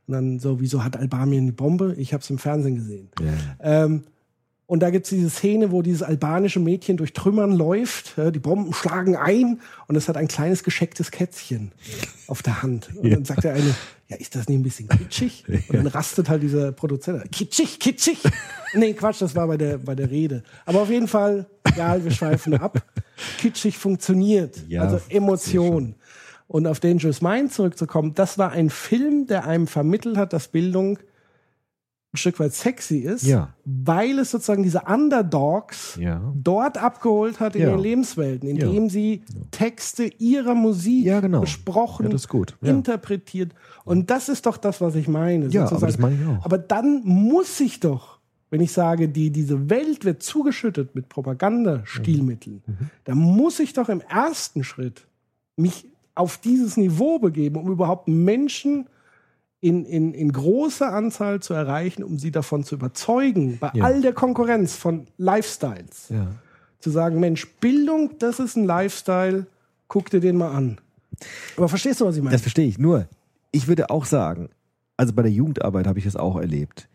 Und 0.06 0.12
dann 0.12 0.38
so, 0.38 0.60
wieso 0.60 0.84
hat 0.84 0.96
Albanien 0.96 1.46
die 1.46 1.52
Bombe? 1.52 1.94
Ich 1.96 2.12
habe 2.12 2.22
es 2.22 2.30
im 2.30 2.38
Fernsehen 2.38 2.76
gesehen. 2.76 3.08
Ja. 3.20 3.84
Ähm, 3.84 4.04
und 4.66 4.80
da 4.80 4.90
gibt's 4.90 5.10
diese 5.10 5.30
Szene, 5.30 5.70
wo 5.70 5.80
dieses 5.80 6.02
albanische 6.02 6.58
Mädchen 6.58 6.96
durch 6.96 7.12
Trümmern 7.12 7.52
läuft. 7.52 8.16
Ja, 8.16 8.32
die 8.32 8.40
Bomben 8.40 8.74
schlagen 8.74 9.16
ein 9.16 9.60
und 9.86 9.94
es 9.94 10.08
hat 10.08 10.16
ein 10.16 10.26
kleines 10.26 10.64
geschecktes 10.64 11.12
Kätzchen 11.12 11.70
auf 12.26 12.42
der 12.42 12.62
Hand. 12.62 12.90
Und 12.96 13.10
dann 13.10 13.24
sagt 13.24 13.44
der 13.44 13.54
eine, 13.54 13.74
ja, 14.08 14.16
ist 14.16 14.34
das 14.34 14.48
nicht 14.48 14.58
ein 14.58 14.62
bisschen 14.62 14.88
kitschig? 14.88 15.44
Und 15.68 15.74
dann 15.74 15.86
rastet 15.88 16.28
halt 16.28 16.42
dieser 16.42 16.70
Produzent. 16.70 17.30
Kitschig, 17.32 17.80
kitschig. 17.80 18.18
nee, 18.74 18.92
Quatsch, 18.94 19.20
das 19.20 19.34
war 19.34 19.48
bei 19.48 19.56
der, 19.56 19.78
bei 19.78 19.96
der 19.96 20.10
Rede. 20.10 20.44
Aber 20.64 20.82
auf 20.82 20.90
jeden 20.90 21.08
Fall, 21.08 21.46
egal, 21.64 22.04
wir 22.04 22.12
schweifen 22.12 22.54
ab. 22.54 22.80
Kitschig 23.38 23.76
funktioniert. 23.76 24.62
Ja, 24.68 24.82
also 24.82 25.00
Emotion. 25.08 25.96
Und 26.46 26.68
auf 26.68 26.78
Dangerous 26.78 27.20
Mind 27.20 27.52
zurückzukommen, 27.52 28.14
das 28.14 28.38
war 28.38 28.52
ein 28.52 28.70
Film, 28.70 29.26
der 29.26 29.44
einem 29.44 29.66
vermittelt 29.66 30.16
hat, 30.16 30.32
dass 30.32 30.46
Bildung 30.48 31.00
ein 32.16 32.18
Stück 32.18 32.40
weit 32.40 32.52
sexy 32.54 32.98
ist, 32.98 33.24
Ja. 33.24 33.50
weil 33.64 34.18
es 34.18 34.30
sozusagen 34.30 34.62
diese 34.62 34.80
Underdogs 34.82 35.96
Ja. 36.00 36.32
dort 36.34 36.82
abgeholt 36.82 37.38
hat 37.40 37.54
in 37.54 37.62
Ja. 37.62 37.70
den 37.70 37.78
Lebenswelten, 37.80 38.48
indem 38.48 38.88
sie 38.88 39.22
Texte 39.50 40.04
ihrer 40.18 40.54
Musik 40.54 41.04
genau. 41.04 41.40
besprochen, 41.42 42.10
interpretiert. 42.62 43.52
Und 43.84 44.10
das 44.10 44.28
ist 44.28 44.46
doch 44.46 44.56
das, 44.56 44.80
was 44.80 44.94
ich 44.94 45.08
meine. 45.08 45.46
Ja, 45.48 45.66
aber 45.70 45.86
das 45.86 45.98
meine 45.98 46.16
ich 46.20 46.26
auch. 46.26 46.44
Aber 46.44 46.58
dann 46.58 47.02
muss 47.04 47.60
ich 47.60 47.80
doch, 47.80 48.18
wenn 48.50 48.60
ich 48.60 48.72
sage, 48.72 49.08
die, 49.08 49.30
diese 49.30 49.68
Welt 49.70 50.04
wird 50.04 50.22
zugeschüttet 50.22 50.94
mit 50.94 51.08
Propagandastilmitteln, 51.08 52.62
Mhm. 52.66 52.90
da 53.04 53.14
muss 53.14 53.60
ich 53.60 53.72
doch 53.72 53.88
im 53.88 54.00
ersten 54.00 54.64
Schritt 54.64 55.06
mich 55.56 55.86
auf 56.14 56.38
dieses 56.38 56.76
Niveau 56.76 57.18
begeben, 57.18 57.56
um 57.56 57.70
überhaupt 57.70 58.08
Menschen 58.08 58.86
in, 59.60 59.84
in, 59.84 60.12
in 60.14 60.32
großer 60.32 60.92
Anzahl 60.92 61.40
zu 61.40 61.54
erreichen, 61.54 62.02
um 62.04 62.18
sie 62.18 62.30
davon 62.30 62.62
zu 62.64 62.74
überzeugen, 62.74 63.58
bei 63.58 63.70
Ja. 63.74 63.84
all 63.84 64.00
der 64.02 64.12
Konkurrenz 64.12 64.76
von 64.76 65.06
Lifestyles, 65.16 66.08
Ja. 66.10 66.26
zu 66.78 66.90
sagen, 66.90 67.18
Mensch, 67.20 67.46
Bildung, 67.60 68.18
das 68.18 68.38
ist 68.38 68.56
ein 68.56 68.64
Lifestyle, 68.66 69.46
guck 69.88 70.10
dir 70.10 70.20
den 70.20 70.36
mal 70.36 70.50
an. 70.52 70.78
Aber 71.56 71.68
verstehst 71.68 72.00
du, 72.00 72.04
was 72.06 72.16
ich 72.16 72.22
meine? 72.22 72.32
Das 72.34 72.42
verstehe 72.42 72.66
ich. 72.66 72.78
Nur, 72.78 73.08
ich 73.50 73.66
würde 73.68 73.88
auch 73.90 74.04
sagen, 74.04 74.50
also 74.98 75.12
bei 75.14 75.22
der 75.22 75.32
Jugendarbeit 75.32 75.86
habe 75.86 75.98
ich 75.98 76.04
das 76.04 76.16
auch 76.16 76.36
erlebt, 76.36 76.88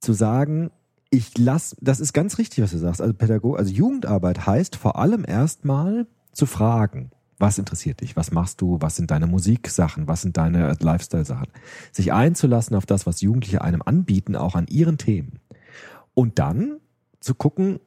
zu 0.00 0.12
sagen, 0.12 0.70
ich 1.10 1.38
lass, 1.38 1.76
das 1.80 2.00
ist 2.00 2.12
ganz 2.12 2.38
richtig, 2.38 2.62
was 2.64 2.72
du 2.72 2.78
sagst. 2.78 3.00
Also 3.00 3.14
Pädagog, 3.14 3.58
also 3.58 3.72
Jugendarbeit 3.72 4.46
heißt 4.46 4.74
vor 4.76 4.96
allem 4.98 5.24
erstmal 5.26 6.06
zu 6.32 6.46
fragen, 6.46 7.10
was 7.38 7.58
interessiert 7.58 8.00
dich, 8.00 8.16
was 8.16 8.30
machst 8.30 8.60
du, 8.60 8.78
was 8.80 8.96
sind 8.96 9.10
deine 9.10 9.26
Musiksachen, 9.26 10.08
was 10.08 10.22
sind 10.22 10.36
deine 10.36 10.74
Lifestyle-Sachen, 10.80 11.48
sich 11.92 12.12
einzulassen 12.12 12.76
auf 12.76 12.86
das, 12.86 13.06
was 13.06 13.20
Jugendliche 13.20 13.62
einem 13.62 13.82
anbieten, 13.84 14.36
auch 14.36 14.54
an 14.54 14.66
ihren 14.68 14.98
Themen. 14.98 15.38
Und 16.14 16.38
dann 16.38 16.78
zu 17.20 17.34
gucken, 17.34 17.80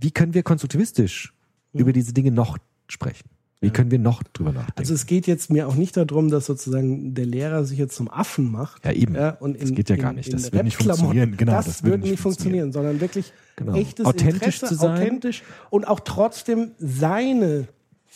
wie 0.00 0.10
können 0.10 0.34
wir 0.34 0.42
konstruktivistisch 0.42 1.34
über 1.72 1.92
diese 1.92 2.12
Dinge 2.12 2.30
noch 2.30 2.58
sprechen? 2.88 3.28
Wie 3.60 3.70
können 3.70 3.90
wir 3.90 3.98
noch 3.98 4.22
drüber 4.22 4.52
nachdenken? 4.52 4.78
Also 4.78 4.94
es 4.94 5.06
geht 5.06 5.26
jetzt 5.26 5.50
mir 5.50 5.66
auch 5.66 5.74
nicht 5.74 5.96
darum, 5.96 6.30
dass 6.30 6.46
sozusagen 6.46 7.14
der 7.14 7.26
Lehrer 7.26 7.64
sich 7.64 7.76
jetzt 7.76 7.96
zum 7.96 8.08
Affen 8.08 8.52
macht. 8.52 8.84
Ja, 8.84 8.92
eben. 8.92 9.16
Ja, 9.16 9.30
und 9.30 9.60
Das 9.60 9.70
in, 9.70 9.74
geht 9.74 9.90
ja 9.90 9.96
gar 9.96 10.12
nicht. 10.12 10.28
in 10.28 10.36
Das 10.36 10.52
wird 10.52 10.62
nicht 10.62 10.76
funktionieren. 10.76 11.36
Genau, 11.36 11.52
das, 11.52 11.66
das 11.66 11.82
würde 11.82 11.98
nicht 11.98 12.12
nicht 12.12 12.20
funktionieren, 12.20 12.72
sondern 12.72 13.00
wirklich 13.00 13.32
Genau. 13.56 13.74
echtes 13.74 14.06
Authentisch 14.06 14.34
Interesse, 14.54 14.66
zu 14.66 14.74
sein. 14.76 14.92
authentisch 14.92 15.42
und 15.70 15.88
auch 15.88 15.98
trotzdem 15.98 16.70
seine 16.78 17.66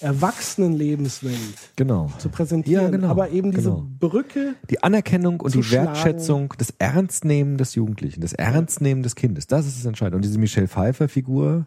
Erwachsenenlebenswelt 0.03 1.37
genau. 1.77 2.11
zu 2.19 2.29
präsentieren. 2.29 2.85
Ja, 2.85 2.91
genau, 2.91 3.09
Aber 3.09 3.31
eben 3.31 3.51
diese 3.53 3.70
genau. 3.70 3.87
Brücke, 3.99 4.55
Die 4.70 4.83
Anerkennung 4.83 5.41
und 5.41 5.55
die 5.55 5.62
schlagen. 5.62 5.89
Wertschätzung, 5.89 6.55
das 6.59 6.74
Ernstnehmen 6.79 7.57
des 7.59 7.74
Jugendlichen, 7.74 8.20
das 8.20 8.33
Ernstnehmen 8.33 9.03
des 9.03 9.15
Kindes, 9.15 9.47
das 9.47 9.66
ist 9.66 9.79
das 9.79 9.85
Entscheidende. 9.87 10.16
Und 10.16 10.24
diese 10.24 10.39
Michelle 10.39 10.69
Pfeiffer-Figur 10.69 11.66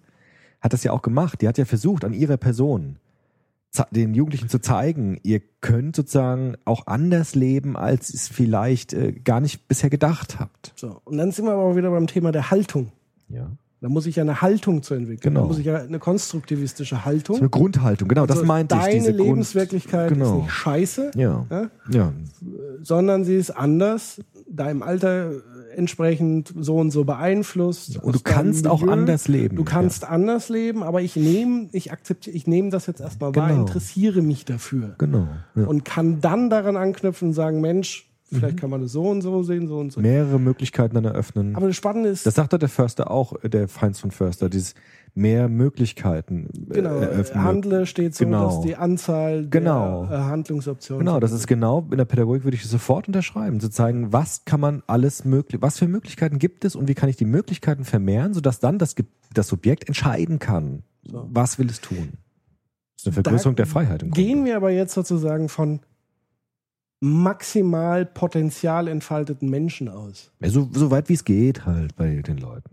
hat 0.62 0.74
das 0.74 0.84
ja 0.84 0.91
auch 0.91 1.02
gemacht. 1.02 1.41
Die 1.41 1.48
hat 1.48 1.57
ja 1.57 1.66
versucht, 1.66 2.06
an 2.06 2.14
ihrer 2.14 2.38
Person 2.38 2.98
den 3.91 4.14
Jugendlichen 4.14 4.49
zu 4.49 4.60
zeigen, 4.60 5.20
ihr 5.24 5.41
könnt 5.62 5.95
sozusagen 5.95 6.56
auch 6.66 6.88
anders 6.88 7.36
leben, 7.36 7.76
als 7.76 8.10
ihr 8.10 8.16
es 8.16 8.28
vielleicht 8.28 8.94
äh, 8.94 9.12
gar 9.12 9.41
nicht 9.41 9.68
bisher 9.68 9.90
gedacht 9.90 10.40
habt. 10.40 10.74
so. 10.76 11.02
Und 11.03 11.18
dann 11.18 11.32
sind 11.32 11.45
wir 11.45 11.53
aber 11.53 11.76
wieder 11.76 11.91
beim 11.91 12.07
Thema 12.07 12.32
der 12.32 12.52
Haltung. 12.52 12.91
Ja. 13.28 13.52
Da 13.86 13.90
muss 13.90 14.07
ich 14.07 14.16
ja 14.16 14.24
eine 14.24 14.41
Haltung 14.41 14.82
zu 14.82 14.95
entwickeln. 14.95 15.36
Genau. 15.36 15.41
Da 15.41 15.45
muss 15.48 15.60
ich 15.60 15.66
ja 15.68 15.76
eine 15.76 15.99
konstruktivistische 15.99 17.06
Haltung. 17.06 17.36
So 17.36 17.41
eine 17.44 17.49
Grundhaltung, 17.52 18.07
genau, 18.07 18.26
das 18.26 18.38
Also 18.38 18.48
meinte 18.48 18.74
ich. 18.74 18.82
Deine 18.82 18.94
Diese 18.95 19.14
Grund- 19.14 19.28
Lebenswirklichkeit 19.28 20.10
ist 20.10 20.18
Genau. 20.18 20.38
nicht 20.41 20.49
scheiße, 20.52 21.12
Ja. 21.16 21.45
Ja? 21.52 21.70
Ja. 21.91 22.14
sondern 22.82 23.26
sie 23.26 23.36
ist 23.36 23.52
anders, 23.52 24.22
deinem 24.49 24.82
Alter 24.82 25.34
entsprechend 25.76 26.52
so 26.60 26.78
und 26.78 26.90
so 26.90 27.03
beeinflusst. 27.03 27.98
Und 28.02 28.16
du 28.16 28.20
kannst 28.24 28.66
auch 28.66 28.80
Milieu. 28.82 28.94
anders 28.94 29.28
leben. 29.28 29.56
Du 29.56 29.64
kannst 29.64 30.03
anders 30.03 30.49
leben, 30.49 30.82
aber 30.82 31.03
ich 31.03 31.16
nehme, 31.16 31.68
ich 31.72 31.91
akzeptiere, 31.91 32.36
ich 32.36 32.48
nehme 32.48 32.72
das 32.72 32.88
jetzt 32.88 33.02
erstmal 33.02 33.36
wahr, 33.36 33.49
Genau. 33.49 33.62
interessiere 33.62 34.24
mich 34.24 34.45
dafür 34.45 34.95
Genau. 34.98 35.28
Ja. 35.53 35.66
und 35.66 35.86
kann 35.86 36.22
dann 36.22 36.49
daran 36.49 36.76
anknüpfen 36.76 37.28
und 37.28 37.34
sagen, 37.36 37.62
Mensch, 37.62 38.10
Mhm. 38.31 38.38
vielleicht 38.38 38.57
kann 38.60 38.69
man 38.69 38.81
das 38.81 38.91
so 38.91 39.03
und 39.10 39.22
so 39.22 39.43
sehen, 39.43 39.68
so 39.68 39.77
und 39.77 39.91
so. 39.93 40.02
Mehrere 40.02 40.39
Möglichkeiten 40.39 40.95
dann 40.95 41.06
eröffnen. 41.06 41.56
Aber 41.56 41.68
das 41.68 41.76
Spannende 41.76 42.10
ist, 42.10 42.26
Das 42.26 42.35
sagt 42.35 42.53
doch 42.53 42.57
der 42.57 42.69
Förster 42.69 43.11
auch, 43.11 43.34
äh, 43.43 43.49
der 43.49 43.68
Heinz 43.81 43.99
von 43.99 44.11
Förster, 44.11 44.49
dieses 44.49 44.73
mehr 45.14 45.47
Möglichkeiten 45.47 46.49
äh, 46.72 46.73
genau, 46.73 46.95
eröffnen. 46.97 47.43
Handle 47.43 47.85
steht 47.85 48.15
so, 48.15 48.26
Genau. 48.26 48.47
dass 48.47 48.61
die 48.61 48.76
Anzahl 48.76 49.47
Genau. 49.47 50.07
der 50.07 50.18
äh, 50.18 50.22
Handlungsoptionen. 50.23 51.06
Genau, 51.06 51.19
das 51.19 51.31
ist 51.31 51.47
genau, 51.47 51.88
in 51.91 51.97
der 51.97 52.06
Pädagogik 52.06 52.43
würde 52.43 52.56
ich 52.56 52.64
das 52.64 52.72
sofort 52.72 53.07
unterschreiben, 53.07 53.60
zu 53.60 53.69
zeigen, 53.69 54.11
was 54.11 54.43
kann 54.45 54.60
man 54.60 54.81
alles 54.88 55.23
möglich, 55.23 55.61
was 55.61 55.77
für 55.77 55.88
Möglichkeiten 55.88 56.39
gibt 56.39 56.65
es 56.65 56.76
und 56.76 56.88
wie 56.88 56.95
kann 56.95 57.07
ich 57.10 57.15
die 57.18 57.26
Möglichkeiten 57.26 57.85
vermehren, 57.85 58.34
sodass 58.34 58.60
dann 58.60 58.77
das, 58.80 58.95
das 59.34 59.47
Subjekt 59.47 59.88
entscheiden 59.88 60.39
kann, 60.39 60.84
was 61.03 61.60
will 61.60 61.68
es 61.69 61.80
tun. 61.80 62.14
Das 62.95 63.03
ist 63.03 63.07
eine 63.07 63.14
Vergrößerung 63.14 63.56
Da 63.56 63.64
der 63.64 63.72
Freiheit 63.72 64.03
im 64.03 64.11
Gehen 64.11 64.30
Grunde. 64.38 64.45
wir 64.49 64.57
aber 64.57 64.72
jetzt 64.72 64.93
sozusagen 64.95 65.47
von 65.47 65.80
maximal 67.01 68.05
Potenzial 68.05 68.88
entfalteten 68.88 69.49
Menschen 69.49 69.89
aus. 69.89 70.31
Ja, 70.39 70.49
so, 70.49 70.69
so 70.73 70.91
weit 70.91 71.09
wie 71.09 71.13
es 71.13 71.23
geht 71.26 71.65
halt 71.65 71.95
bei 71.95 72.22
den 72.22 72.38
Leuten. 72.38 72.69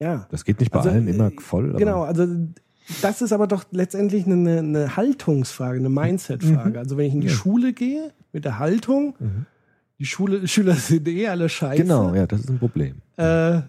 Ja. 0.00 0.26
Das 0.30 0.44
geht 0.44 0.60
nicht 0.60 0.72
bei 0.72 0.78
Also, 0.80 0.90
allen 0.90 1.08
immer 1.08 1.28
äh, 1.28 1.40
voll. 1.40 1.72
Genau, 1.74 2.02
also 2.02 2.26
das 3.00 3.22
ist 3.22 3.32
aber 3.32 3.46
doch 3.46 3.64
letztendlich 3.70 4.26
eine, 4.26 4.58
eine 4.58 4.96
Haltungsfrage, 4.96 5.78
eine 5.78 5.88
Mindset-Frage. 5.88 6.70
Mhm. 6.70 6.76
Also 6.76 6.96
wenn 6.96 7.06
ich 7.06 7.14
in 7.14 7.20
die 7.20 7.28
Ja. 7.28 7.32
Schule 7.32 7.72
gehe 7.72 8.12
mit 8.32 8.44
der 8.44 8.58
Haltung, 8.58 9.14
Mhm. 9.18 9.46
die 9.98 10.04
Schule, 10.04 10.46
Schüler 10.48 10.74
sind 10.74 11.08
eh 11.08 11.28
alle 11.28 11.48
scheiße. 11.48 11.82
Genau, 11.82 12.12
ja, 12.14 12.26
das 12.26 12.40
ist 12.40 12.50
ein 12.50 12.58
Problem. 12.58 12.96
Äh, 13.16 13.62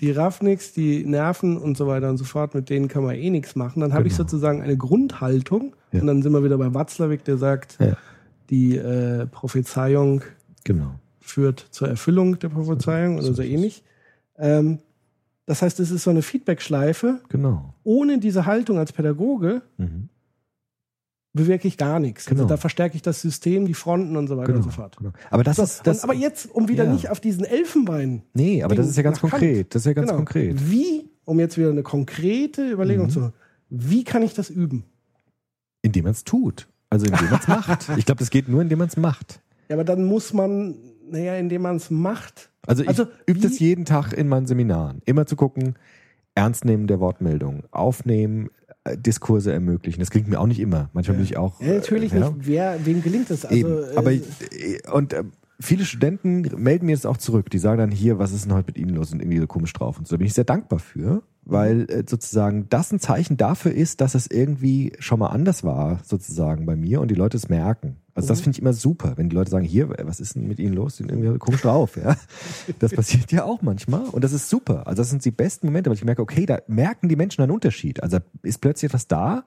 die 0.00 0.10
raffen 0.10 0.48
die 0.76 1.04
nerven 1.04 1.56
und 1.58 1.76
so 1.76 1.86
weiter 1.86 2.08
und 2.10 2.16
so 2.18 2.24
fort, 2.24 2.54
mit 2.54 2.68
denen 2.70 2.88
kann 2.88 3.04
man 3.04 3.14
eh 3.16 3.30
nichts 3.30 3.56
machen. 3.56 3.80
Dann 3.80 3.92
habe 3.92 4.06
ich 4.06 4.14
Genau. 4.14 4.22
sozusagen 4.28 4.62
eine 4.62 4.76
Grundhaltung 4.76 5.74
Ja. 5.92 6.00
und 6.00 6.06
dann 6.06 6.22
sind 6.22 6.32
wir 6.32 6.42
wieder 6.44 6.56
bei 6.58 6.72
Watzlawick, 6.72 7.24
der 7.24 7.36
sagt, 7.36 7.76
Ja. 7.80 7.96
Die 8.50 8.76
äh, 8.76 9.26
Prophezeiung 9.26 10.22
Genau. 10.64 10.94
führt 11.20 11.66
zur 11.70 11.88
Erfüllung 11.88 12.38
der 12.38 12.48
Prophezeiung 12.50 13.18
oder 13.18 13.34
So 13.34 13.42
ähnlich. 13.42 13.82
Ähm, 14.36 14.78
das 15.46 15.60
heißt, 15.62 15.78
es 15.80 15.90
ist 15.90 16.04
so 16.04 16.10
eine 16.10 16.22
Feedback-Schleife. 16.22 17.20
Genau. 17.28 17.74
Ohne 17.84 18.18
diese 18.18 18.46
Haltung 18.46 18.78
als 18.78 18.92
Pädagoge 18.92 19.62
Mhm. 19.76 20.08
bewirke 21.34 21.66
ich 21.68 21.76
gar 21.76 21.98
nichts. 22.00 22.26
Genau. 22.26 22.42
Also 22.42 22.48
da 22.48 22.56
verstärke 22.56 22.96
ich 22.96 23.02
das 23.02 23.20
System, 23.20 23.66
die 23.66 23.74
Fronten 23.74 24.16
und 24.16 24.26
so 24.28 24.36
weiter 24.36 24.52
Genau. 24.52 24.58
und 24.58 24.62
so 24.64 24.70
fort. 24.70 24.96
genau. 24.96 25.12
Aber 25.30 25.42
das 25.44 25.56
So, 25.56 25.62
ist 25.64 25.86
das. 25.86 25.98
und, 25.98 26.04
aber 26.04 26.14
jetzt, 26.14 26.46
um 26.54 26.68
wieder 26.68 26.84
ja. 26.84 26.92
nicht 26.92 27.10
auf 27.10 27.20
diesen 27.20 27.44
Elfenbein. 27.44 28.22
nee, 28.34 28.62
aber 28.62 28.74
das 28.74 28.88
ist 28.88 28.96
ja 28.96 29.02
ganz 29.02 29.20
konkret. 29.20 29.74
Das 29.74 29.82
ist 29.82 29.86
ja 29.86 29.92
ganz 29.92 30.06
genau. 30.08 30.16
konkret. 30.18 30.70
Wie, 30.70 31.10
um 31.24 31.38
jetzt 31.40 31.58
wieder 31.58 31.70
eine 31.70 31.82
konkrete 31.82 32.70
Überlegung 32.70 33.06
Mhm. 33.06 33.10
zu 33.10 33.32
wie 33.70 34.04
kann 34.04 34.22
ich 34.22 34.34
das 34.34 34.50
üben? 34.50 34.84
Indem 35.82 36.04
man 36.04 36.12
es 36.12 36.22
tut. 36.24 36.68
Also 36.94 37.06
indem 37.06 37.30
man 37.30 37.40
es 37.40 37.48
macht. 37.48 37.88
Ich 37.98 38.06
glaube, 38.06 38.18
das 38.20 38.30
geht 38.30 38.48
nur, 38.48 38.62
indem 38.62 38.78
man 38.78 38.88
es 38.88 38.96
macht. 38.96 39.40
Ja, 39.68 39.76
aber 39.76 39.84
dann 39.84 40.04
muss 40.04 40.32
man, 40.32 40.74
naja, 41.10 41.36
indem 41.36 41.62
man 41.62 41.76
es 41.76 41.90
macht. 41.90 42.50
Also 42.66 42.82
ich 42.82 42.88
Also, 42.88 43.06
übe 43.26 43.40
das 43.40 43.58
jeden 43.58 43.84
Tag 43.84 44.12
in 44.12 44.28
meinen 44.28 44.46
Seminaren. 44.46 45.02
Immer 45.04 45.26
zu 45.26 45.36
gucken, 45.36 45.74
ernst 46.34 46.64
nehmen 46.64 46.86
der 46.86 47.00
Wortmeldung, 47.00 47.64
aufnehmen, 47.70 48.50
äh, 48.84 48.96
Diskurse 48.96 49.52
ermöglichen. 49.52 50.00
Das 50.00 50.10
klingt 50.10 50.28
mir 50.28 50.38
auch 50.40 50.46
nicht 50.46 50.60
immer. 50.60 50.88
Manchmal 50.92 51.16
bin 51.16 51.24
ich 51.24 51.36
auch. 51.36 51.60
Ja, 51.60 51.74
natürlich 51.74 52.12
äh, 52.12 52.20
nicht. 52.20 52.32
Wer, 52.40 52.84
wem 52.84 53.02
gelingt 53.02 53.30
das? 53.30 53.44
Also, 53.44 53.56
Eben. 53.56 53.92
äh, 53.92 53.96
Aber 53.96 54.12
äh, 54.12 54.22
und 54.92 55.12
äh, 55.12 55.24
viele 55.60 55.84
Studenten 55.84 56.42
melden 56.56 56.86
mir 56.86 56.96
das 56.96 57.06
auch 57.06 57.16
zurück. 57.16 57.50
Die 57.50 57.58
sagen 57.58 57.78
dann 57.78 57.90
hier, 57.90 58.18
was 58.18 58.32
ist 58.32 58.44
denn 58.46 58.54
heute 58.54 58.66
mit 58.66 58.78
Ihnen 58.78 58.94
los? 58.94 59.10
Sind 59.10 59.22
irgendwie 59.22 59.38
so 59.38 59.46
komisch 59.46 59.72
drauf 59.72 59.98
und 59.98 60.06
so. 60.08 60.14
Da 60.14 60.18
bin 60.18 60.26
ich 60.26 60.34
sehr 60.34 60.44
dankbar 60.44 60.78
für, 60.78 61.22
weil 61.44 61.90
äh, 61.90 62.04
sozusagen 62.08 62.68
das 62.68 62.92
ein 62.92 63.00
Zeichen 63.00 63.36
dafür 63.36 63.72
ist, 63.72 64.00
dass 64.00 64.14
es 64.14 64.26
irgendwie 64.26 64.92
schon 64.98 65.18
mal 65.18 65.28
anders 65.28 65.64
war, 65.64 66.00
sozusagen 66.04 66.66
bei 66.66 66.76
mir 66.76 67.00
und 67.00 67.10
die 67.10 67.14
Leute 67.14 67.36
es 67.36 67.48
merken. 67.48 67.96
Also 68.14 68.28
das 68.28 68.42
finde 68.42 68.56
ich 68.56 68.62
immer 68.62 68.72
super, 68.72 69.14
wenn 69.16 69.28
die 69.28 69.34
Leute 69.34 69.50
sagen, 69.50 69.64
hier, 69.64 69.88
was 69.88 70.20
ist 70.20 70.36
denn 70.36 70.46
mit 70.46 70.60
Ihnen 70.60 70.74
los? 70.74 70.96
Die 70.96 71.02
sind 71.02 71.10
irgendwie 71.10 71.36
komisch 71.38 71.62
drauf, 71.62 71.96
ja. 71.96 72.16
Das 72.78 72.92
passiert 72.94 73.32
ja 73.32 73.44
auch 73.44 73.60
manchmal 73.60 74.04
und 74.04 74.22
das 74.22 74.32
ist 74.32 74.48
super. 74.48 74.86
Also 74.86 75.02
das 75.02 75.10
sind 75.10 75.24
die 75.24 75.32
besten 75.32 75.66
Momente, 75.66 75.90
weil 75.90 75.96
ich 75.96 76.04
merke, 76.04 76.22
okay, 76.22 76.46
da 76.46 76.60
merken 76.68 77.08
die 77.08 77.16
Menschen 77.16 77.42
einen 77.42 77.50
Unterschied. 77.50 78.02
Also 78.02 78.18
ist 78.42 78.60
plötzlich 78.60 78.90
etwas 78.90 79.08
da, 79.08 79.44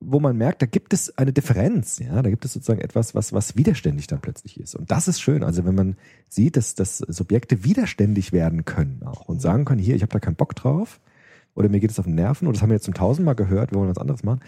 wo 0.00 0.20
man 0.20 0.36
merkt, 0.36 0.62
da 0.62 0.66
gibt 0.66 0.92
es 0.92 1.16
eine 1.18 1.32
Differenz, 1.32 1.98
ja, 1.98 2.22
da 2.22 2.30
gibt 2.30 2.44
es 2.44 2.52
sozusagen 2.52 2.80
etwas, 2.80 3.14
was, 3.14 3.32
was 3.32 3.56
widerständig 3.56 4.06
dann 4.06 4.20
plötzlich 4.20 4.58
ist. 4.60 4.74
Und 4.74 4.90
das 4.90 5.08
ist 5.08 5.20
schön. 5.20 5.42
Also 5.42 5.64
wenn 5.64 5.74
man 5.74 5.96
sieht, 6.28 6.56
dass, 6.56 6.74
dass 6.74 6.98
Subjekte 6.98 7.64
widerständig 7.64 8.32
werden 8.32 8.64
können 8.64 9.02
auch 9.04 9.28
und 9.28 9.40
sagen 9.40 9.64
können, 9.64 9.80
hier, 9.80 9.96
ich 9.96 10.02
habe 10.02 10.12
da 10.12 10.20
keinen 10.20 10.36
Bock 10.36 10.54
drauf 10.54 11.00
oder 11.54 11.68
mir 11.68 11.80
geht 11.80 11.90
es 11.90 11.98
auf 11.98 12.04
den 12.04 12.14
Nerven 12.14 12.46
oder 12.46 12.54
das 12.54 12.62
haben 12.62 12.70
wir 12.70 12.76
jetzt 12.76 12.84
zum 12.84 12.94
tausendmal 12.94 13.34
gehört, 13.34 13.72
wir 13.72 13.78
wollen 13.78 13.90
was 13.90 13.98
anderes 13.98 14.22
machen. 14.22 14.40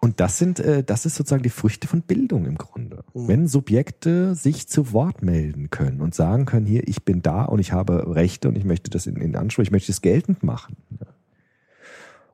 Und 0.00 0.20
das 0.20 0.38
sind, 0.38 0.60
äh, 0.60 0.84
das 0.84 1.06
ist 1.06 1.16
sozusagen 1.16 1.42
die 1.42 1.50
Früchte 1.50 1.88
von 1.88 2.02
Bildung 2.02 2.46
im 2.46 2.56
Grunde. 2.56 3.04
Wenn 3.14 3.48
Subjekte 3.48 4.36
sich 4.36 4.68
zu 4.68 4.92
Wort 4.92 5.22
melden 5.22 5.70
können 5.70 6.00
und 6.00 6.14
sagen 6.14 6.44
können, 6.44 6.66
hier, 6.66 6.86
ich 6.86 7.04
bin 7.04 7.20
da 7.20 7.44
und 7.44 7.58
ich 7.58 7.72
habe 7.72 8.14
Rechte 8.14 8.48
und 8.48 8.56
ich 8.56 8.64
möchte 8.64 8.90
das 8.90 9.06
in, 9.06 9.16
in 9.16 9.34
Anspruch, 9.34 9.64
ich 9.64 9.72
möchte 9.72 9.90
es 9.90 10.00
geltend 10.00 10.44
machen. 10.44 10.76
Ja. 11.00 11.06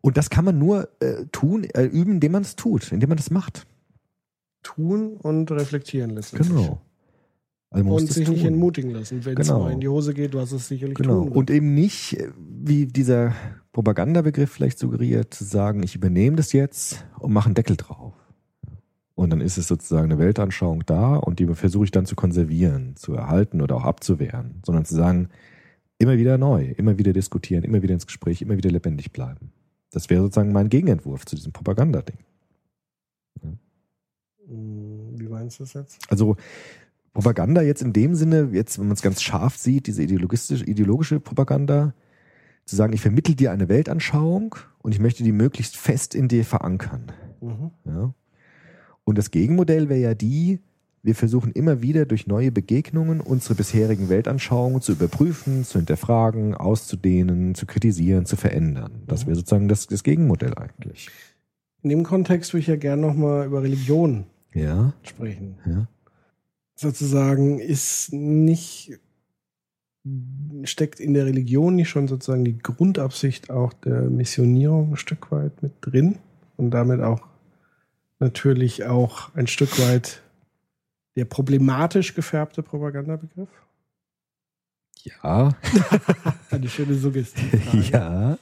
Und 0.05 0.19
das 0.19 0.29
kann 0.29 0.45
man 0.45 0.59
nur 0.59 0.91
äh, 1.01 1.25
tun, 1.33 1.65
äh, 1.65 1.85
üben, 1.85 2.17
indem 2.17 2.33
man 2.33 2.43
es 2.43 2.57
tut, 2.57 2.93
indem 2.93 3.09
man 3.09 3.17
das 3.17 3.31
macht. 3.31 3.67
tun 4.63 5.17
und 5.17 5.51
reflektieren 5.51 6.11
letztendlich. 6.11 6.49
Genau. 6.55 6.81
Also 7.71 7.91
Und 7.91 8.13
sich 8.13 8.29
nicht 8.29 8.45
entmutigen 8.45 8.91
lassen. 8.91 9.25
Wenn 9.25 9.39
es 9.39 9.49
Genau. 9.49 9.61
mal 9.61 9.73
in 9.73 9.81
die 9.81 9.89
Hose 9.89 10.13
geht, 10.13 10.35
was 10.35 10.53
es 10.53 10.69
sicherlich 10.69 10.97
Genau. 10.97 11.21
tun 11.21 11.25
wird. 11.29 11.37
Und 11.37 11.51
eben 11.51 11.73
nicht, 11.73 12.19
äh, 12.21 12.31
wie 12.37 12.85
dieser 12.85 13.35
Propagandabegriff 13.73 14.51
vielleicht 14.51 14.79
suggeriert, 14.79 15.33
zu 15.33 15.45
sagen, 15.45 15.83
ich 15.83 15.95
übernehme 15.97 16.37
das 16.37 16.53
jetzt 16.53 17.07
und 17.19 17.33
mache 17.33 17.47
einen 17.47 17.55
Deckel 17.55 17.77
drauf. 17.77 18.13
Und 19.15 19.31
dann 19.31 19.41
ist 19.41 19.57
es 19.57 19.69
sozusagen 19.69 20.13
eine 20.13 20.19
Weltanschauung 20.19 20.85
da 20.85 21.17
und 21.17 21.39
die 21.39 21.47
versuche 21.47 21.85
ich 21.87 21.93
dann 21.93 22.05
zu 22.05 22.15
konservieren, 22.15 22.95
zu 22.97 23.15
erhalten 23.15 23.63
oder 23.63 23.77
auch 23.77 23.85
abzuwehren, 23.85 24.61
sondern 24.67 24.85
zu 24.85 24.95
sagen, 24.95 25.31
immer 25.97 26.19
wieder 26.19 26.37
neu, 26.37 26.73
immer 26.77 26.99
wieder 26.99 27.15
diskutieren, 27.15 27.65
immer 27.65 27.81
wieder 27.83 27.95
ins 27.95 28.07
Gespräch, 28.07 28.43
immer 28.43 28.57
wieder 28.59 28.71
lebendig 28.71 29.11
bleiben. 29.13 29.51
Das 29.95 30.11
wäre 30.11 30.23
sozusagen 30.23 30.53
mein 30.53 30.69
Gegenentwurf 30.69 31.25
zu 31.25 31.37
diesem 31.37 31.53
Propagandading. 31.53 32.19
Hm, 34.47 35.15
Wie 35.19 35.29
meinst 35.29 35.59
du 35.59 35.65
das 35.65 35.75
jetzt? 35.75 35.99
Also 36.11 36.37
Propaganda 37.13 37.63
jetzt 37.63 37.83
in 37.83 37.93
dem 37.93 38.15
Sinne, 38.15 38.51
jetzt 38.53 38.79
wenn 38.79 38.87
man 38.87 38.95
es 38.95 39.03
ganz 39.03 39.23
scharf 39.23 39.57
sieht, 39.57 39.87
diese 39.87 40.03
ideologistische, 40.03 40.65
ideologische 40.65 41.21
Propaganda, 41.21 41.95
zu 42.65 42.77
sagen, 42.77 42.93
ich 42.93 43.03
vermittel 43.03 43.35
dir 43.35 43.53
eine 43.53 43.69
Weltanschauung 43.69 44.57
und 44.79 44.93
ich 44.93 45.01
möchte 45.01 45.23
die 45.23 45.33
möglichst 45.33 45.77
fest 45.77 46.15
in 46.15 46.29
dir 46.29 46.45
verankern. 46.45 47.13
Mhm. 47.41 47.71
Ja? 47.85 48.15
Und 49.05 49.19
das 49.19 49.31
Gegenmodell 49.31 49.89
wäre 49.89 50.01
ja 50.01 50.15
die, 50.15 50.61
wir 51.05 51.15
versuchen 51.15 51.53
immer 51.53 51.83
wieder 51.83 52.07
durch 52.07 52.27
neue 52.27 52.51
Begegnungen 52.51 53.21
unsere 53.21 53.55
bisherigen 53.55 54.09
Weltanschauungen 54.09 54.81
zu 54.81 54.93
überprüfen, 54.93 55.63
zu 55.63 55.79
hinterfragen, 55.79 56.55
auszudehnen, 56.55 57.55
zu 57.55 57.67
kritisieren, 57.67 58.25
zu 58.25 58.37
verändern. 58.37 59.03
Das 59.07 59.27
wäre 59.27 59.37
sozusagen 59.37 59.69
das, 59.69 59.87
das 59.87 60.03
Gegenmodell 60.03 60.55
eigentlich. 60.55 61.11
In 61.83 61.91
dem 61.91 62.05
Kontext 62.05 62.55
würde 62.55 62.63
ich 62.63 62.67
ja 62.69 62.77
gerne 62.77 63.03
nochmal 63.03 63.47
über 63.47 63.63
Religion 63.63 64.25
Ja, 64.55 64.95
sprechen. 65.03 65.57
ja. 65.67 65.87
Sozusagen 66.75 67.61
ist 67.61 68.13
nicht, 68.15 68.99
steckt 70.65 71.01
in 71.01 71.13
der 71.13 71.27
Religion 71.27 71.77
nicht 71.77 71.91
schon 71.91 72.09
sozusagen 72.09 72.47
die 72.47 72.59
Grundabsicht 72.59 73.51
auch 73.51 73.75
der 73.75 74.01
Missionierung 74.05 74.93
ein 74.93 74.97
Stück 74.97 75.31
weit 75.31 75.63
mit 75.63 75.73
drin 75.83 76.17
und 76.57 76.71
damit 76.71 77.03
auch 77.03 77.21
natürlich 78.21 78.85
auch 78.87 79.35
ein 79.35 79.47
Stück 79.47 79.79
weit 79.79 80.23
der 81.17 81.25
problematisch 81.25 82.15
gefärbte 82.15 82.63
Propagandabegriff? 82.63 83.49
Ja, 85.23 85.55
Eine 86.51 86.69
schöne 86.69 86.95
Suggestivfrage. 86.95 87.79
ja, 87.91 88.39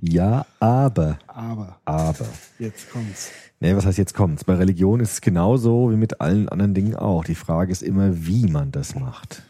ja, 0.00 0.46
aber, 0.58 1.18
Aber 1.26 1.78
aber. 1.84 2.26
jetzt 2.58 2.90
kommt's. 2.90 3.30
Nee, 3.60 3.76
was 3.76 3.84
heißt 3.86 3.98
jetzt 3.98 4.14
kommt's? 4.14 4.44
Bei 4.44 4.54
Religion 4.54 5.00
ist 5.00 5.12
es 5.12 5.20
genauso 5.20 5.90
wie 5.92 5.96
mit 5.96 6.20
allen 6.20 6.48
anderen 6.48 6.74
Dingen 6.74 6.96
auch. 6.96 7.24
Die 7.24 7.34
Frage 7.34 7.70
ist 7.70 7.82
immer, 7.82 8.26
wie 8.26 8.46
man 8.46 8.72
das 8.72 8.94
macht. 8.94 9.42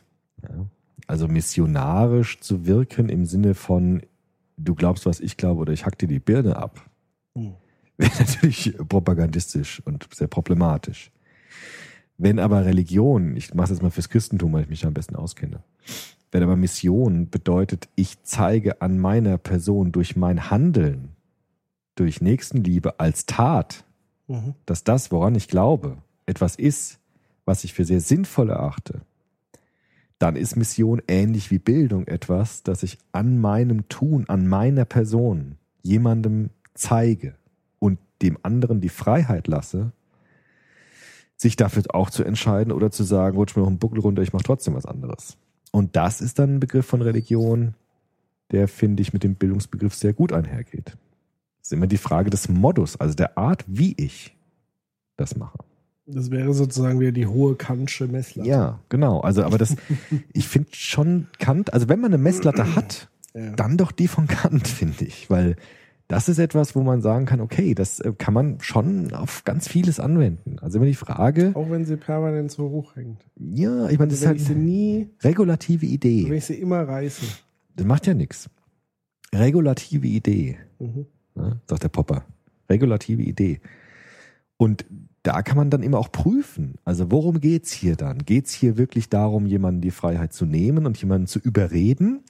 Ja? 0.43 0.67
Also 1.07 1.29
missionarisch 1.29 2.41
zu 2.41 2.67
wirken 2.67 3.09
im 3.09 3.27
Sinne 3.27 3.55
von, 3.55 4.03
du 4.57 4.75
glaubst, 4.75 5.07
was 5.07 5.21
ich 5.21 5.37
glaube, 5.37 5.61
oder 5.61 5.73
ich 5.73 5.87
hack 5.87 5.99
dir 5.99 6.09
die 6.09 6.21
Birne 6.21 6.57
ab, 6.57 6.83
Hm. 7.37 7.55
wäre 7.97 8.13
natürlich 8.19 8.77
propagandistisch 8.89 9.81
und 9.85 10.07
sehr 10.13 10.29
problematisch. 10.29 11.11
Wenn 12.17 12.39
aber 12.39 12.65
Religion, 12.65 13.37
ich 13.37 13.55
mache 13.55 13.65
es 13.65 13.71
jetzt 13.71 13.83
mal 13.83 13.91
fürs 13.91 14.09
Christentum, 14.09 14.53
weil 14.53 14.63
ich 14.63 14.69
mich 14.69 14.81
da 14.83 14.89
am 14.89 14.95
besten 14.95 15.17
auskenne, 15.17 15.63
wenn 16.31 16.43
aber 16.43 16.57
Mission 16.57 17.29
bedeutet, 17.31 17.89
ich 17.97 18.23
zeige 18.23 18.81
an 18.83 18.99
meiner 18.99 19.39
Person 19.39 19.93
durch 19.93 20.17
mein 20.17 20.51
Handeln, 20.51 21.11
durch 21.95 22.21
Nächstenliebe 22.21 22.99
als 22.99 23.27
Tat, 23.27 23.85
Mhm. 24.27 24.55
dass 24.67 24.85
das, 24.85 25.13
woran 25.13 25.35
ich 25.35 25.49
glaube, 25.49 25.99
etwas 26.27 26.57
ist, 26.57 26.99
was 27.45 27.65
ich 27.65 27.75
für 27.75 27.85
sehr 27.85 28.01
sinnvoll 28.01 28.51
erachte, 28.51 29.03
dann 30.19 30.37
ist 30.37 30.57
Mission 30.57 31.03
ähnlich 31.09 31.51
wie 31.51 31.59
Bildung 31.59 32.07
etwas, 32.07 32.63
das 32.63 32.83
ich 32.83 32.99
an 33.13 33.39
meinem 33.39 33.89
Tun, 33.89 34.25
an 34.29 34.47
meiner 34.47 34.87
Person 34.87 35.57
jemandem 35.83 36.51
zeige 36.73 37.35
und 37.79 37.99
dem 38.23 38.39
anderen 38.43 38.81
die 38.81 38.89
Freiheit 38.89 39.47
lasse, 39.47 39.93
sich 41.45 41.57
dafür 41.57 41.83
auch 41.91 42.11
zu 42.11 42.25
entscheiden 42.25 42.73
oder 42.73 42.91
zu 42.91 43.05
sagen, 43.05 43.37
rutsch 43.37 43.55
mir 43.55 43.63
noch 43.63 43.69
einen 43.69 43.79
Buckel 43.79 44.01
runter, 44.01 44.23
ich 44.23 44.33
mache 44.33 44.43
trotzdem 44.45 44.75
was 44.75 44.87
anderes. 44.87 45.37
Und 45.73 45.95
das 45.95 46.21
ist 46.21 46.39
dann 46.39 46.57
ein 46.57 46.61
Begriff 46.61 46.87
von 46.87 47.03
Religion, 47.03 47.75
der, 48.51 48.67
finde 48.67 49.03
ich, 49.03 49.13
mit 49.13 49.23
dem 49.25 49.35
Bildungsbegriff 49.35 49.95
sehr 49.95 50.13
gut 50.15 50.33
einhergeht. 50.33 50.97
Es 51.61 51.69
ist 51.69 51.73
immer 51.73 51.87
die 51.87 51.99
Frage 51.99 52.31
des 52.31 52.49
Modus, 52.49 52.97
also 52.97 53.15
der 53.15 53.37
Art, 53.39 53.65
wie 53.67 53.95
ich 53.97 54.37
das 55.17 55.37
mache. 55.37 55.59
Das 56.07 56.31
wäre 56.31 56.53
sozusagen 56.55 56.99
wieder 57.01 57.13
die 57.13 57.27
hohe 57.27 57.55
Kantsche 57.57 58.07
Messlatte. 58.07 58.49
Ja, 58.49 58.81
genau. 58.89 59.21
Also, 59.21 59.43
aber 59.45 59.59
das, 59.59 59.75
ich 60.33 60.49
finde 60.49 60.69
schon 60.73 61.29
Kant, 61.39 61.73
also 61.73 61.89
wenn 61.89 62.01
man 62.01 62.13
eine 62.13 62.23
Messlatte 62.23 62.75
hat, 62.75 63.09
Ja. 63.35 63.51
dann 63.57 63.77
doch 63.77 63.93
die 63.93 64.09
von 64.09 64.27
Kant, 64.29 64.67
finde 64.69 65.05
ich. 65.05 65.29
Weil 65.31 65.57
das 66.09 66.29
ist 66.29 66.39
etwas, 66.39 66.75
wo 66.77 66.83
man 66.83 67.01
sagen 67.01 67.25
kann, 67.27 67.41
okay, 67.41 67.75
das 67.75 68.01
äh, 68.01 68.13
kann 68.17 68.35
man 68.35 68.59
schon 68.61 69.13
auf 69.15 69.45
ganz 69.45 69.69
vieles 69.69 69.99
anwenden. 70.01 70.57
Also 70.61 70.81
wenn 70.81 70.89
ich 70.89 70.99
frage, 70.99 71.53
Auch 71.55 71.71
wenn 71.71 71.85
sie 71.85 71.97
permanent 71.97 72.51
so 72.51 72.69
hoch 72.71 72.95
hängt. 72.97 73.25
ja, 73.37 73.89
ich 73.89 73.99
meine, 73.99 74.11
das 74.11 74.19
ist 74.19 74.23
wenn 74.23 74.29
halt 74.31 74.41
sie 74.41 74.55
nie, 74.55 75.11
regulative 75.23 75.83
wenn 75.87 75.93
Idee. 75.93 76.35
ich 76.35 76.45
sie 76.45 76.55
immer 76.55 76.87
reiße. 76.87 77.25
Das 77.77 77.87
macht 77.87 78.07
ja 78.07 78.15
nichts. 78.15 78.49
Regulative 79.35 80.07
Idee. 80.07 80.59
Mhm. 80.79 81.07
ne, 81.35 81.61
sagt 81.69 81.83
der 81.83 81.89
Popper. 81.89 82.25
Regulative 82.69 83.23
Idee. 83.23 83.61
Und 84.57 84.85
da 85.23 85.43
kann 85.43 85.57
man 85.57 85.71
dann 85.71 85.83
immer 85.83 85.99
auch 85.99 86.13
prüfen. 86.13 86.75
Also 86.85 87.11
worum 87.11 87.41
geht's 87.41 87.73
hier 87.73 87.97
dann? 87.97 88.19
Geht's 88.19 88.53
hier 88.53 88.77
wirklich 88.77 89.09
darum, 89.09 89.47
jemanden 89.47 89.81
die 89.81 89.91
Freiheit 89.91 90.33
zu 90.35 90.45
nehmen 90.45 90.87
und 90.87 90.99
jemanden 91.01 91.27
zu 91.27 91.39
überreden? 91.39 92.23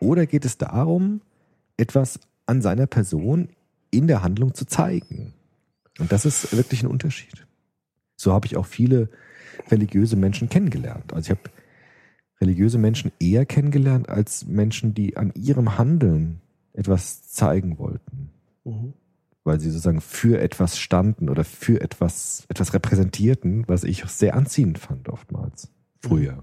Oder 0.00 0.26
geht 0.26 0.44
es 0.44 0.58
darum, 0.58 1.22
etwas 1.78 2.20
an 2.46 2.62
seiner 2.62 2.86
Person 2.86 3.48
in 3.90 4.06
der 4.06 4.22
Handlung 4.22 4.54
zu 4.54 4.66
zeigen? 4.66 5.34
Und 5.98 6.12
das 6.12 6.24
ist 6.24 6.56
wirklich 6.56 6.82
ein 6.82 6.88
Unterschied. 6.88 7.46
So 8.16 8.32
habe 8.32 8.46
ich 8.46 8.56
auch 8.56 8.66
viele 8.66 9.08
religiöse 9.70 10.16
Menschen 10.16 10.48
kennengelernt. 10.48 11.12
Also 11.12 11.32
ich 11.32 11.38
habe 11.38 11.50
religiöse 12.40 12.78
Menschen 12.78 13.12
eher 13.18 13.46
kennengelernt 13.46 14.08
als 14.08 14.46
Menschen, 14.46 14.94
die 14.94 15.16
an 15.16 15.32
ihrem 15.34 15.78
Handeln 15.78 16.40
etwas 16.72 17.28
zeigen 17.30 17.78
wollten 17.78 18.30
Mhm. 18.66 18.94
weil 19.44 19.60
sie 19.60 19.70
sozusagen 19.70 20.00
für 20.00 20.40
etwas 20.40 20.76
standen 20.76 21.28
oder 21.28 21.44
für 21.44 21.80
etwas, 21.80 22.44
etwas 22.48 22.74
repräsentierten, 22.74 23.62
was 23.68 23.84
ich 23.84 24.04
sehr 24.06 24.34
anziehend 24.34 24.78
fand 24.78 25.08
oftmals 25.08 25.70
früher. 26.00 26.42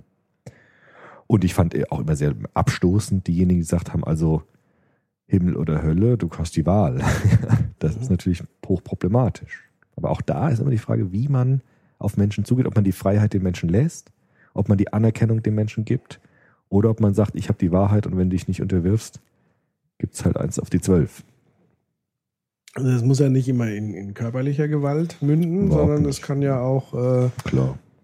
Und 1.28 1.44
ich 1.44 1.54
fand 1.54 1.76
auch 1.92 2.00
immer 2.00 2.16
sehr 2.16 2.34
abstoßend 2.54 3.28
diejenigen, 3.28 3.60
die 3.60 3.66
gesagt 3.66 3.92
haben, 3.92 4.06
also 4.06 4.44
Himmel 5.34 5.56
oder 5.56 5.82
Hölle, 5.82 6.18
du 6.18 6.30
hast 6.38 6.56
die 6.56 6.66
Wahl. 6.66 7.02
das 7.80 7.96
ist 7.96 8.12
natürlich 8.12 8.44
hochproblematisch. 8.66 9.64
Aber 9.96 10.12
auch 10.12 10.22
da 10.22 10.50
ist 10.50 10.60
immer 10.60 10.70
die 10.70 10.78
Frage, 10.78 11.12
wie 11.12 11.28
man 11.28 11.62
auf 11.98 12.18
Menschen 12.18 12.46
zugeht, 12.46 12.68
ob 12.68 12.76
man 12.76 12.84
die 12.84 12.92
Freiheit 12.92 13.34
den 13.34 13.44
Menschen 13.44 13.70
lässt, 13.70 14.12
ob 14.54 14.70
man 14.70 14.78
die 14.78 14.94
Anerkennung 14.94 15.42
den 15.42 15.56
Menschen 15.56 15.86
gibt 15.86 16.20
oder 16.70 16.90
ob 16.90 17.00
man 17.00 17.14
sagt, 17.14 17.36
ich 17.36 17.50
habe 17.50 17.58
die 17.60 17.72
Wahrheit 17.72 18.06
und 18.06 18.18
wenn 18.18 18.30
du 18.30 18.36
dich 18.36 18.48
nicht 18.48 18.62
unterwirfst, 18.62 19.20
gibt's 19.98 20.24
halt 20.24 20.38
eins 20.38 20.60
auf 20.60 20.70
die 20.70 20.82
zwölf. 20.82 21.24
Also 22.76 22.90
es 22.90 23.04
muss 23.04 23.20
ja 23.20 23.30
nicht 23.30 23.48
immer 23.48 23.70
in, 23.70 23.94
in 23.94 24.14
körperlicher 24.14 24.68
Gewalt 24.68 25.22
münden, 25.22 25.68
Überhaupt 25.68 25.88
sondern 25.88 26.06
es 26.10 26.22
kann 26.22 26.42
ja 26.42 26.60
auch 26.60 26.94
äh. 26.94 27.30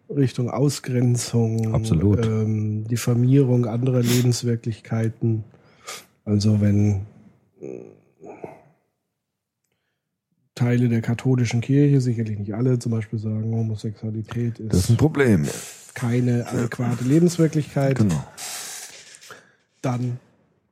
Richtung 0.10 0.50
Ausgrenzung. 0.50 1.74
Ähm, 2.24 2.88
Diffamierung 2.88 3.66
anderer 3.66 4.02
Lebenswirklichkeiten. 4.02 5.44
Also 6.26 6.62
wenn 6.62 7.02
Teile 10.56 10.90
der 10.90 11.02
katholischen 11.02 11.62
Kirche, 11.62 12.02
sicherlich 12.02 12.38
nicht 12.38 12.54
alle, 12.54 12.80
zum 12.80 12.92
Beispiel 12.92 13.18
sagen, 13.20 13.54
Homosexualität 13.56 14.60
ist, 14.60 14.74
Das 14.74 14.80
ist 14.82 14.90
ein 14.90 14.98
Problem. 14.98 15.48
keine 15.94 16.46
adäquate 16.48 17.04
Lebenswirklichkeit, 17.06 17.98
Genau. 17.98 18.24
dann 19.82 20.20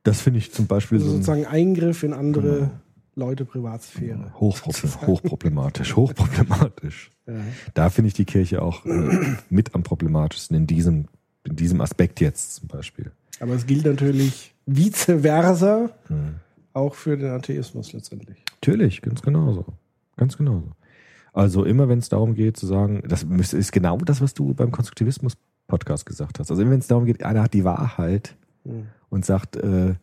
Das 0.04 0.20
finde 0.20 0.38
ich 0.38 0.52
zum 0.52 0.66
Beispiel 0.66 0.98
so 1.00 1.06
ein 1.06 1.10
sozusagen 1.12 1.46
Eingriff 1.46 2.02
in 2.02 2.12
andere 2.12 2.56
Genau. 2.58 2.70
Leute 3.16 3.44
Privatsphäre. 3.44 4.32
hochproble 4.38 5.06
hochproblematisch, 5.06 5.96
hochproblematisch. 5.96 7.10
Ja. 7.26 7.34
Da 7.74 7.90
finde 7.90 8.08
ich 8.08 8.14
die 8.14 8.24
Kirche 8.24 8.62
auch 8.62 8.84
äh, 8.86 9.34
mit 9.50 9.74
am 9.74 9.82
problematischsten 9.82 10.56
in 10.56 10.66
diesem, 10.66 11.06
in 11.44 11.56
diesem 11.56 11.80
Aspekt 11.80 12.20
jetzt 12.20 12.54
zum 12.56 12.68
Beispiel. 12.68 13.10
Aber 13.40 13.54
es 13.54 13.66
gilt 13.66 13.86
natürlich 13.86 14.54
vice 14.66 15.06
versa 15.22 15.90
Hm. 16.08 16.36
Auch 16.72 16.94
für 16.94 17.16
den 17.16 17.30
Atheismus 17.30 17.92
letztendlich. 17.92 18.44
Natürlich, 18.56 19.02
ganz 19.02 19.22
genauso. 19.22 19.64
Ganz 20.16 20.36
genauso. 20.36 20.72
Also 21.32 21.64
immer 21.64 21.88
wenn 21.88 21.98
es 21.98 22.08
darum 22.08 22.34
geht 22.34 22.56
zu 22.56 22.66
sagen, 22.66 23.02
das 23.06 23.24
müsste- 23.24 23.56
ist 23.58 23.72
genau 23.72 23.98
das, 23.98 24.20
was 24.20 24.34
du 24.34 24.54
beim 24.54 24.70
Konstruktivismus-Podcast 24.72 26.06
gesagt 26.06 26.38
hast. 26.38 26.50
Also 26.50 26.62
immer 26.62 26.72
wenn 26.72 26.80
es 26.80 26.86
darum 26.88 27.04
geht, 27.04 27.22
einer 27.22 27.42
hat 27.42 27.54
die 27.54 27.64
Wahrheit 27.64 28.36
Hm. 28.64 28.86
und 29.10 29.24
sagt, 29.24 29.56
äh, 29.56 29.94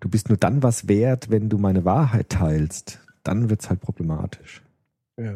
du 0.00 0.08
bist 0.08 0.28
nur 0.28 0.38
dann 0.38 0.62
was 0.62 0.86
wert, 0.88 1.30
wenn 1.30 1.48
du 1.48 1.58
meine 1.58 1.84
Wahrheit 1.84 2.28
teilst, 2.28 3.00
dann 3.22 3.50
wird's 3.50 3.68
halt 3.70 3.80
problematisch. 3.80 4.62
Ja. 5.16 5.34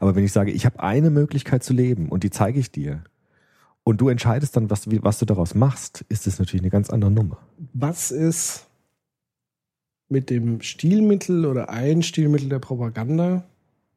Aber 0.00 0.14
wenn 0.16 0.24
ich 0.24 0.32
sage, 0.32 0.50
ich 0.50 0.66
habe 0.66 0.80
eine 0.80 1.10
Möglichkeit 1.10 1.62
zu 1.62 1.72
leben 1.72 2.08
und 2.08 2.22
die 2.24 2.30
zeige 2.30 2.58
ich 2.58 2.70
dir 2.72 3.02
und 3.84 4.00
du 4.00 4.08
entscheidest 4.08 4.56
dann, 4.56 4.70
was, 4.70 4.86
was 5.02 5.18
du 5.18 5.24
daraus 5.24 5.54
machst, 5.54 6.04
ist 6.08 6.26
das 6.26 6.38
natürlich 6.38 6.62
eine 6.62 6.70
ganz 6.70 6.90
andere 6.90 7.10
Nummer. 7.10 7.38
Was 7.72 8.10
ist 8.10 8.66
mit 10.08 10.30
dem 10.30 10.60
Stilmittel 10.62 11.44
oder 11.46 11.68
ein 11.70 12.02
Stilmittel 12.02 12.48
der 12.48 12.58
Propaganda? 12.60 13.44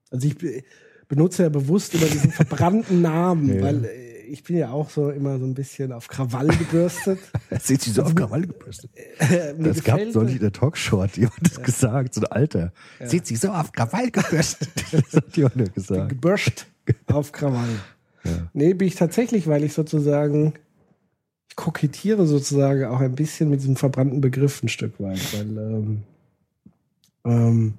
Also 0.10 0.28
ich 0.28 0.38
be- 0.38 0.64
benutze 1.08 1.44
ja 1.44 1.50
bewusst 1.50 1.94
immer 1.96 2.06
diesen 2.06 2.32
verbrannten 2.32 3.02
Namen, 3.02 3.56
Ja. 3.56 3.62
weil 3.64 3.86
äh, 3.86 4.12
ich 4.32 4.44
bin 4.44 4.56
ja 4.58 4.72
auch 4.72 4.90
so 4.90 5.10
immer 5.10 5.38
so 5.40 5.46
ein 5.46 5.54
bisschen 5.54 5.92
auf 5.92 6.08
Krawall 6.08 6.48
gebürstet. 6.48 7.20
Sieht 7.62 7.82
sie 7.82 7.92
so 7.92 8.04
auf 8.04 8.16
Krawall 8.16 8.42
gebürstet. 8.48 8.90
Äh, 9.20 9.54
Das 9.60 9.84
gab 9.84 9.98
gefällt 9.98 10.16
neulich 10.16 10.36
in 10.36 10.42
der 10.42 10.52
Talkshow, 10.54 11.02
hat 11.02 11.18
jemand 11.18 11.36
das 11.42 11.62
gesagt, 11.62 12.14
so 12.14 12.22
ein 12.22 12.28
Alter. 12.32 12.72
Sieht 13.04 13.26
sie 13.28 13.36
so 13.36 13.50
auf 13.50 13.72
Krawall 13.74 14.10
gebürstet. 14.10 14.70
das 14.92 15.14
hat 15.14 15.36
jemand 15.38 15.74
gesagt. 15.76 16.10
gebürscht 16.10 16.66
auf 17.08 17.32
Krawall. 17.34 17.68
Ja. 18.24 18.32
Nee, 18.54 18.74
bin 18.74 18.88
ich 18.88 18.96
tatsächlich, 18.96 19.48
weil 19.48 19.64
ich 19.66 19.74
sozusagen, 19.74 20.54
kokettiere 21.56 22.26
sozusagen 22.26 22.86
auch 22.86 23.00
ein 23.00 23.16
bisschen 23.16 23.50
mit 23.50 23.62
diesem 23.62 23.76
verbrannten 23.76 24.22
Begriff 24.22 24.64
ein 24.64 24.70
Stück 24.70 25.00
weit, 25.00 25.22
weil, 25.34 25.58
ähm, 25.58 26.04
ähm, 27.26 27.74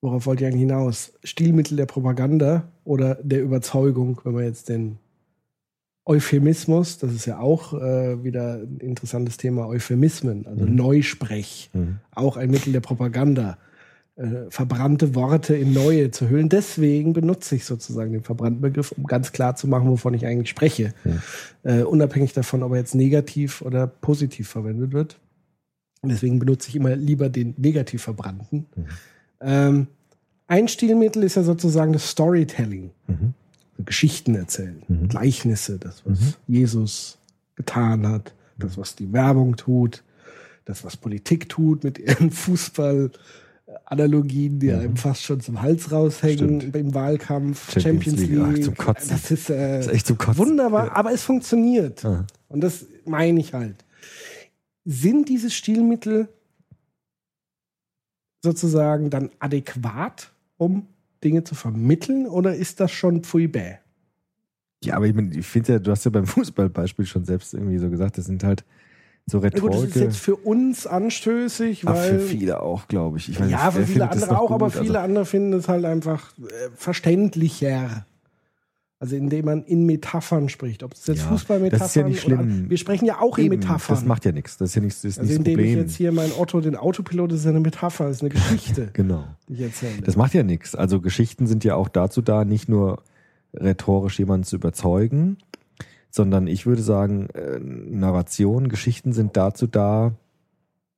worauf 0.00 0.26
wollte 0.26 0.44
ich 0.44 0.48
eigentlich 0.48 0.60
hinaus? 0.62 1.12
Stilmittel 1.24 1.76
der 1.76 1.86
Propaganda 1.86 2.64
oder 2.84 3.16
der 3.16 3.42
Überzeugung, 3.42 4.20
wenn 4.24 4.32
man 4.34 4.44
jetzt 4.44 4.68
den 4.68 4.98
Euphemismus, 6.04 6.98
das 6.98 7.12
ist 7.12 7.26
ja 7.26 7.38
auch 7.38 7.74
äh, 7.74 8.24
wieder 8.24 8.54
ein 8.54 8.78
interessantes 8.80 9.36
Thema, 9.36 9.68
Euphemismen, 9.68 10.46
also 10.46 10.64
Mhm. 10.64 10.74
Neusprech 10.74 11.70
Mhm. 11.72 11.98
auch 12.14 12.36
ein 12.36 12.50
Mittel 12.50 12.72
der 12.72 12.80
Propaganda. 12.80 13.56
Äh, 14.16 14.50
verbrannte 14.50 15.14
Worte 15.14 15.54
in 15.56 15.72
neue 15.72 16.10
zu 16.10 16.28
hüllen. 16.28 16.48
Deswegen 16.48 17.12
benutze 17.12 17.56
ich 17.56 17.64
sozusagen 17.64 18.12
den 18.12 18.22
verbrannten 18.22 18.60
Begriff, 18.60 18.92
um 18.92 19.04
ganz 19.04 19.32
klar 19.32 19.56
zu 19.56 19.68
machen, 19.68 19.88
wovon 19.88 20.14
ich 20.14 20.26
eigentlich 20.26 20.50
spreche. 20.50 20.92
Äh, 21.62 21.82
unabhängig 21.82 22.32
davon, 22.32 22.62
ob 22.62 22.72
er 22.72 22.78
jetzt 22.78 22.94
negativ 22.94 23.62
oder 23.62 23.86
positiv 23.86 24.48
verwendet 24.48 24.92
wird. 24.92 25.18
Deswegen 26.04 26.38
benutze 26.38 26.68
ich 26.68 26.76
immer 26.76 26.96
lieber 26.96 27.28
den 27.28 27.54
negativ 27.56 28.02
verbrannten. 28.02 28.66
Ähm, 29.40 29.86
ein 30.48 30.68
Stilmittel 30.68 31.22
ist 31.22 31.36
ja 31.36 31.44
sozusagen 31.44 31.92
das 31.92 32.10
Storytelling. 32.10 32.90
Geschichten 33.84 34.34
erzählen, 34.34 34.82
Gleichnisse, 35.08 35.78
das, 35.78 36.02
was 36.04 36.38
Jesus 36.46 37.18
getan 37.56 38.06
hat, 38.06 38.34
das, 38.58 38.76
was 38.76 38.94
die 38.94 39.12
Werbung 39.12 39.56
tut, 39.56 40.02
das, 40.64 40.84
was 40.84 40.96
Politik 40.96 41.48
tut 41.48 41.84
mit 41.84 41.98
ihren 41.98 42.30
Fußballanalogien, 43.72 44.58
die 44.58 44.72
einem 44.72 44.96
fast 44.96 45.22
schon 45.22 45.40
zum 45.40 45.60
Hals 45.62 45.90
raushängen 45.92 46.60
Stimmt. 46.60 46.76
im 46.76 46.94
Wahlkampf, 46.94 47.72
Champions 47.72 48.16
Champions, 48.16 48.20
League, 48.20 48.40
ach, 48.42 48.52
League. 48.52 48.64
zum 48.64 48.74
Kotzen. 48.76 49.08
Das 49.10 49.30
ist, 49.30 49.50
äh, 49.50 49.76
Das 49.78 49.86
ist 49.86 49.92
echt 49.92 50.06
zum 50.06 50.18
Kotzen. 50.18 50.38
wunderbar, 50.38 50.86
Ja. 50.86 50.92
aber 50.96 51.12
es 51.12 51.22
funktioniert. 51.22 52.04
Ah. 52.04 52.26
Und 52.48 52.60
das 52.60 52.86
meine 53.04 53.40
ich 53.40 53.54
halt. 53.54 53.76
Sind 54.84 55.28
diese 55.28 55.50
Stilmittel 55.50 56.28
sozusagen 58.42 59.10
dann 59.10 59.30
adäquat, 59.38 60.32
um 60.56 60.86
Dinge 61.22 61.44
zu 61.44 61.54
vermitteln, 61.54 62.26
oder 62.26 62.54
ist 62.56 62.80
das 62.80 62.90
schon 62.90 63.22
pfui 63.22 63.46
bäh? 63.46 63.76
Ja, 64.84 64.96
aber 64.96 65.06
ich, 65.06 65.14
mein, 65.14 65.30
ich 65.32 65.46
finde 65.46 65.74
ja, 65.74 65.78
du 65.78 65.92
hast 65.92 66.04
ja 66.04 66.10
beim 66.10 66.26
Fußballbeispiel 66.26 67.06
schon 67.06 67.24
selbst 67.24 67.54
irgendwie 67.54 67.78
so 67.78 67.88
gesagt, 67.88 68.18
das 68.18 68.24
sind 68.26 68.42
halt 68.42 68.64
so 69.26 69.40
Ja, 69.42 69.50
gut, 69.50 69.74
das 69.74 69.84
ist 69.84 69.94
jetzt 69.96 70.16
für 70.16 70.36
uns 70.36 70.86
anstößig, 70.86 71.82
Ach, 71.86 71.94
weil 71.94 72.18
für 72.18 72.26
viele 72.26 72.60
auch, 72.60 72.88
glaube 72.88 73.18
ich. 73.18 73.28
ich 73.28 73.40
weiß 73.40 73.50
ja, 73.50 73.70
für 73.70 73.86
viele 73.86 74.10
andere 74.10 74.38
auch, 74.40 74.50
aber 74.50 74.66
gut? 74.66 74.74
viele 74.78 74.98
Also, 74.98 75.04
andere 75.08 75.24
finden 75.26 75.52
es 75.54 75.68
halt 75.68 75.84
einfach 75.84 76.32
äh, 76.38 76.70
verständlicher. 76.74 78.06
Also 78.98 79.16
indem 79.16 79.46
man 79.46 79.64
in 79.64 79.84
Metaphern 79.84 80.48
spricht, 80.48 80.84
ob 80.84 80.92
es 80.94 81.08
jetzt 81.08 81.22
Ja, 81.22 81.28
Fußballmetaphern 81.28 81.80
das 81.80 81.88
ist 81.88 81.94
ja 81.96 82.04
nicht 82.06 82.24
oder 82.24 82.36
schlimm. 82.36 82.70
wir 82.70 82.76
sprechen 82.78 83.04
ja 83.04 83.18
auch 83.20 83.36
in 83.36 83.46
eben, 83.46 83.56
Metaphern. 83.58 83.96
Das 83.96 84.04
macht 84.04 84.24
ja 84.24 84.30
nichts. 84.30 84.58
Das 84.58 84.68
ist 84.70 84.74
ja 84.76 84.80
nichts, 84.80 85.02
das 85.02 85.10
ist 85.12 85.18
also 85.18 85.32
indem 85.34 85.58
ich 85.58 85.66
Problem. 85.66 85.78
jetzt 85.80 85.96
hier 85.96 86.12
mein 86.12 86.30
Otto 86.38 86.60
den 86.60 86.76
Autopilot, 86.76 87.32
das 87.32 87.40
ist 87.40 87.44
ja 87.46 87.50
eine 87.50 87.58
Metapher, 87.58 88.06
das 88.06 88.18
ist 88.18 88.20
eine 88.22 88.30
Geschichte, 88.34 88.90
Genau. 88.92 89.24
die 89.48 89.54
ich 89.54 89.60
erzähle. 89.62 90.02
Das 90.04 90.14
macht 90.14 90.34
ja 90.34 90.44
nichts. 90.44 90.76
Also 90.76 91.00
Geschichten 91.00 91.48
sind 91.48 91.64
ja 91.64 91.74
auch 91.74 91.88
dazu 91.88 92.22
da, 92.22 92.44
nicht 92.44 92.68
nur 92.68 93.02
rhetorisch 93.54 94.20
jemanden 94.20 94.44
zu 94.44 94.54
überzeugen, 94.54 95.38
sondern 96.14 96.46
ich 96.46 96.66
würde 96.66 96.82
sagen, 96.82 97.28
äh, 97.30 97.58
Narration, 97.58 98.68
Geschichten 98.68 99.14
sind 99.14 99.34
dazu 99.36 99.66
da, 99.66 100.12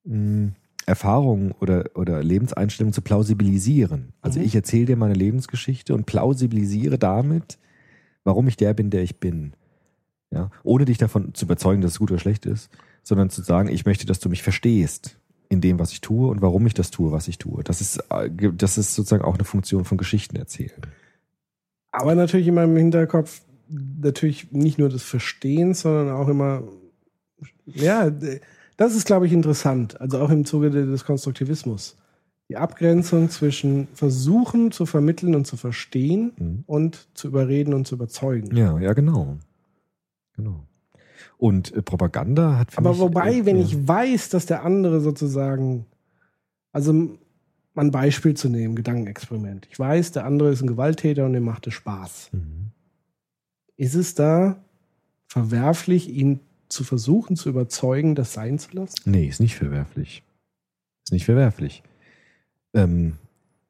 mh, 0.05 0.51
Erfahrungen 0.87 1.53
oder, 1.53 1.85
oder 1.95 2.23
Lebenseinstellungen 2.23 2.93
zu 2.93 3.01
plausibilisieren. 3.01 4.13
Also 4.21 4.41
Mhm. 4.41 4.45
ich 4.47 4.55
erzähle 4.55 4.87
dir 4.87 4.97
meine 4.97 5.15
Lebensgeschichte 5.15 5.95
und 5.95 6.05
plausibilisiere 6.05 6.99
damit, 6.99 7.59
warum 8.25 8.49
ich 8.49 8.57
der 8.57 8.75
bin, 8.75 8.91
der 8.91 9.03
ich 9.03 9.19
bin. 9.21 9.55
Ja, 10.31 10.51
ohne 10.65 10.85
dich 10.85 10.99
davon 10.99 11.33
zu 11.33 11.45
überzeugen, 11.45 11.81
dass 11.81 11.93
es 11.93 11.99
gut 12.01 12.11
oder 12.11 12.19
schlecht 12.21 12.45
ist, 12.45 12.69
sondern 13.05 13.31
zu 13.31 13.41
sagen, 13.43 13.69
ich 13.69 13.87
möchte, 13.87 14.05
dass 14.05 14.19
du 14.19 14.29
mich 14.29 14.43
verstehst 14.43 15.17
in 15.49 15.61
dem, 15.61 15.79
was 15.79 15.93
ich 15.93 16.01
tue 16.01 16.29
und 16.29 16.43
warum 16.43 16.67
ich 16.67 16.75
das 16.75 16.91
tue, 16.91 17.13
was 17.13 17.29
ich 17.29 17.39
tue. 17.39 17.63
Das 17.63 17.81
ist, 17.81 17.99
äh, 18.11 18.29
das 18.53 18.77
ist 18.77 18.95
sozusagen 18.97 19.23
auch 19.25 19.35
eine 19.37 19.45
Funktion 19.45 19.85
von 19.85 19.97
Geschichten 19.97 20.35
erzählen. 20.37 20.83
Aber 21.93 22.17
natürlich 22.17 22.49
immer 22.49 22.65
im 22.65 22.77
Hinterkopf, 22.77 23.43
natürlich 23.69 24.53
nicht 24.53 24.79
nur 24.79 24.89
des 24.89 25.03
Verstehens, 25.03 25.81
sondern 25.81 26.11
auch 26.11 26.29
immer, 26.29 26.63
ja, 27.67 28.11
das 28.77 28.95
ist, 28.95 29.07
glaube 29.07 29.27
ich, 29.27 29.33
interessant. 29.33 30.01
Also 30.01 30.19
auch 30.21 30.31
im 30.31 30.45
Zuge 30.45 30.71
de- 30.71 30.87
des 30.87 31.05
Konstruktivismus. 31.05 31.97
Die 32.51 32.57
Abgrenzung 32.59 33.31
zwischen 33.31 33.89
versuchen 33.95 34.71
zu 34.71 34.85
vermitteln 34.85 35.35
und 35.35 35.47
zu 35.47 35.57
verstehen 35.57 36.33
Mhm. 36.37 36.65
und 36.67 37.09
zu 37.15 37.29
überreden 37.29 37.73
und 37.73 37.87
zu 37.87 37.95
überzeugen. 37.95 38.55
Ja, 38.55 38.79
ja, 38.79 38.93
genau. 38.93 39.39
Genau. 40.37 40.65
Und 41.39 41.73
äh, 41.75 41.81
Propaganda 41.83 42.59
hat 42.59 42.73
für 42.73 42.79
Aber 42.79 42.91
mich, 42.91 42.99
wobei, 43.01 43.35
äh, 43.39 43.47
wenn 43.47 43.57
ja. 43.57 43.63
ich 43.65 43.89
weiß, 43.89 44.29
dass 44.29 44.45
der 44.47 44.63
andere 44.63 45.01
sozusagen, 45.01 45.87
also 46.73 46.93
mal 46.93 47.87
ein 47.87 47.91
Beispiel 47.91 48.35
zu 48.35 48.49
nehmen, 48.51 48.77
Gedankenexperiment. 48.77 49.67
Ich 49.71 49.79
weiß, 49.79 50.13
der 50.13 50.27
andere 50.27 50.51
ist 50.51 50.61
ein 50.61 50.67
Gewalttäter 50.69 51.25
und 51.25 51.33
dem 51.33 51.45
macht 51.45 51.67
es 51.67 51.75
Spaß. 51.75 52.29
Mhm. 52.33 52.71
Ist 53.77 53.95
es 53.95 54.15
da 54.15 54.57
verwerflich, 55.29 56.09
ihn 56.09 56.41
zu 56.69 56.85
versuchen 56.85 57.37
zu 57.37 57.49
überzeugen, 57.49 58.15
das 58.15 58.33
sein 58.33 58.59
zu 58.59 58.71
lassen? 58.77 58.95
Nee, 59.05 59.27
ist 59.27 59.41
nicht 59.41 59.57
verwerflich. 59.57 60.23
Ist 61.05 61.13
nicht 61.13 61.25
verwerflich. 61.25 61.83
Ähm, 62.73 63.15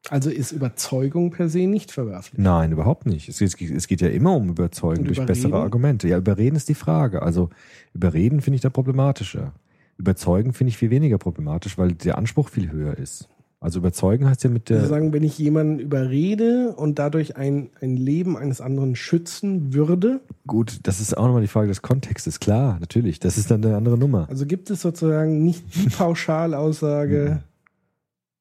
Also 0.09 0.29
ist 0.29 0.51
Überzeugung 0.51 1.31
per 1.31 1.49
se 1.49 1.67
nicht 1.67 1.91
verwerflich. 1.91 2.39
Nein, 2.39 2.71
überhaupt 2.71 3.05
nicht. 3.05 3.27
Es, 3.29 3.41
es, 3.41 3.59
es 3.59 3.87
geht 3.87 4.01
ja 4.01 4.09
immer 4.09 4.35
um 4.35 4.49
Überzeugen 4.49 4.99
Und 5.01 5.07
durch 5.07 5.17
überreden? 5.17 5.41
bessere 5.43 5.61
Argumente. 5.61 6.07
Ja, 6.07 6.17
überreden 6.17 6.55
ist 6.55 6.69
die 6.69 6.75
Frage. 6.75 7.21
Also 7.21 7.49
überreden 7.93 8.41
finde 8.41 8.55
ich 8.55 8.61
da 8.61 8.69
problematischer. 8.69 9.53
Überzeugen 9.97 10.53
finde 10.53 10.69
ich 10.69 10.77
viel 10.77 10.89
weniger 10.89 11.17
problematisch, 11.17 11.77
weil 11.77 11.93
der 11.93 12.17
Anspruch 12.17 12.49
viel 12.49 12.71
höher 12.71 12.97
ist. 12.97 13.29
Also 13.65 13.79
überzeugen 13.79 14.29
heißt 14.29 14.43
ja 14.43 14.49
mit 14.49 14.69
der. 14.69 14.77
Also 14.77 14.89
sagen, 14.89 15.11
wenn 15.11 15.23
ich 15.23 15.37
jemanden 15.39 15.79
überrede 15.79 16.73
und 16.75 16.99
dadurch 16.99 17.35
ein, 17.35 17.69
ein 17.81 17.97
Leben 17.97 18.37
eines 18.37 18.61
anderen 18.61 18.95
schützen 18.95 19.73
würde, 19.73 20.21
gut, 20.45 20.79
das 20.83 20.99
ist 21.01 21.17
auch 21.17 21.25
nochmal 21.25 21.41
die 21.41 21.47
Frage 21.47 21.67
des 21.67 21.81
Kontextes. 21.81 22.39
Klar, 22.39 22.77
natürlich. 22.79 23.19
Das 23.19 23.37
ist 23.37 23.49
dann 23.49 23.65
eine 23.65 23.75
andere 23.75 23.97
Nummer. 23.97 24.27
also 24.29 24.45
gibt 24.45 24.69
es 24.69 24.81
sozusagen 24.81 25.43
nicht 25.43 25.63
die 25.75 25.89
Pauschalaussage, 25.97 27.41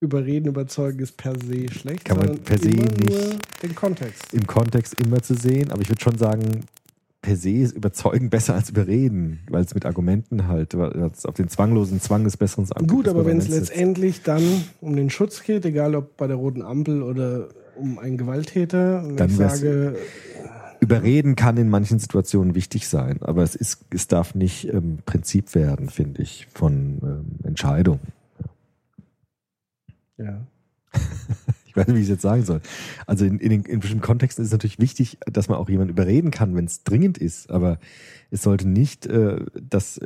überreden, 0.00 0.48
überzeugen 0.48 0.98
ist 0.98 1.16
per 1.16 1.32
se 1.40 1.70
schlecht, 1.72 2.04
Kann 2.04 2.18
man 2.18 2.38
per 2.40 2.58
se 2.58 2.68
nicht- 2.68 3.08
nur 3.08 3.18
den 3.62 3.74
Kontext. 3.74 4.34
Im 4.34 4.46
Kontext 4.46 4.94
immer 5.02 5.22
zu 5.22 5.34
sehen, 5.34 5.70
aber 5.72 5.80
ich 5.80 5.88
würde 5.88 6.02
schon 6.02 6.18
sagen, 6.18 6.60
per 7.24 7.36
se 7.36 7.52
ist 7.52 7.74
überzeugen 7.74 8.28
besser 8.28 8.54
als 8.54 8.68
überreden, 8.68 9.40
weil 9.48 9.64
es 9.64 9.74
mit 9.74 9.86
Argumenten 9.86 10.46
halt, 10.46 10.74
auf 10.74 11.34
den 11.34 11.48
zwanglosen 11.48 11.98
Zwang 11.98 12.24
des 12.24 12.36
Besseren 12.36 12.64
ankommt. 12.70 12.90
Gut, 12.90 13.08
aber 13.08 13.24
wenn 13.24 13.38
es 13.38 13.48
letztendlich 13.48 14.22
dann 14.22 14.42
um 14.82 14.94
den 14.94 15.08
Schutz 15.08 15.42
geht, 15.42 15.64
egal 15.64 15.94
ob 15.94 16.18
bei 16.18 16.26
der 16.26 16.36
roten 16.36 16.60
Ampel 16.60 17.02
oder 17.02 17.48
um 17.76 17.98
einen 17.98 18.18
Gewalttäter, 18.18 19.02
und 19.02 19.16
Dann 19.16 19.30
ich 19.30 19.36
sage, 19.36 19.96
Überreden 20.80 21.34
kann 21.34 21.56
in 21.56 21.70
manchen 21.70 21.98
Situationen 21.98 22.54
wichtig 22.54 22.88
sein, 22.88 23.22
aber 23.22 23.42
es 23.42 23.54
ist, 23.54 23.86
es 23.88 24.06
darf 24.06 24.34
nicht 24.34 24.68
ähm, 24.68 24.98
Prinzip 25.06 25.54
werden, 25.54 25.88
finde 25.88 26.20
ich, 26.20 26.46
von 26.52 26.98
ähm, 27.02 27.24
Entscheidungen. 27.42 28.12
ja. 30.18 30.46
Ich 31.74 31.78
weiß 31.78 31.88
nicht, 31.88 31.96
wie 31.96 32.00
ich 32.00 32.04
es 32.04 32.10
jetzt 32.10 32.22
sagen 32.22 32.44
soll. 32.44 32.60
Also 33.04 33.24
in, 33.24 33.40
in, 33.40 33.64
in 33.64 33.80
bestimmten 33.80 34.04
Kontexten 34.04 34.42
ist 34.42 34.48
es 34.48 34.52
natürlich 34.52 34.78
wichtig, 34.78 35.18
dass 35.26 35.48
man 35.48 35.58
auch 35.58 35.68
jemanden 35.68 35.90
überreden 35.90 36.30
kann, 36.30 36.54
wenn 36.54 36.66
es 36.66 36.84
dringend 36.84 37.18
ist, 37.18 37.50
aber 37.50 37.80
es 38.30 38.42
sollte 38.42 38.68
nicht 38.68 39.06
äh, 39.06 39.44
das 39.60 40.00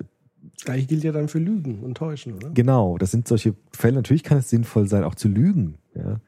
Gleich 0.64 0.88
gilt 0.88 1.04
ja 1.04 1.12
dann 1.12 1.28
für 1.28 1.38
Lügen 1.38 1.80
und 1.80 1.96
Täuschen, 1.96 2.34
oder? 2.34 2.50
Genau, 2.50 2.98
das 2.98 3.10
sind 3.10 3.28
solche 3.28 3.54
Fälle. 3.72 3.96
Natürlich 3.96 4.24
kann 4.24 4.38
es 4.38 4.50
sinnvoll 4.50 4.88
sein, 4.88 5.04
auch 5.04 5.14
zu 5.14 5.28
lügen. 5.28 5.74
Ja. 5.94 6.20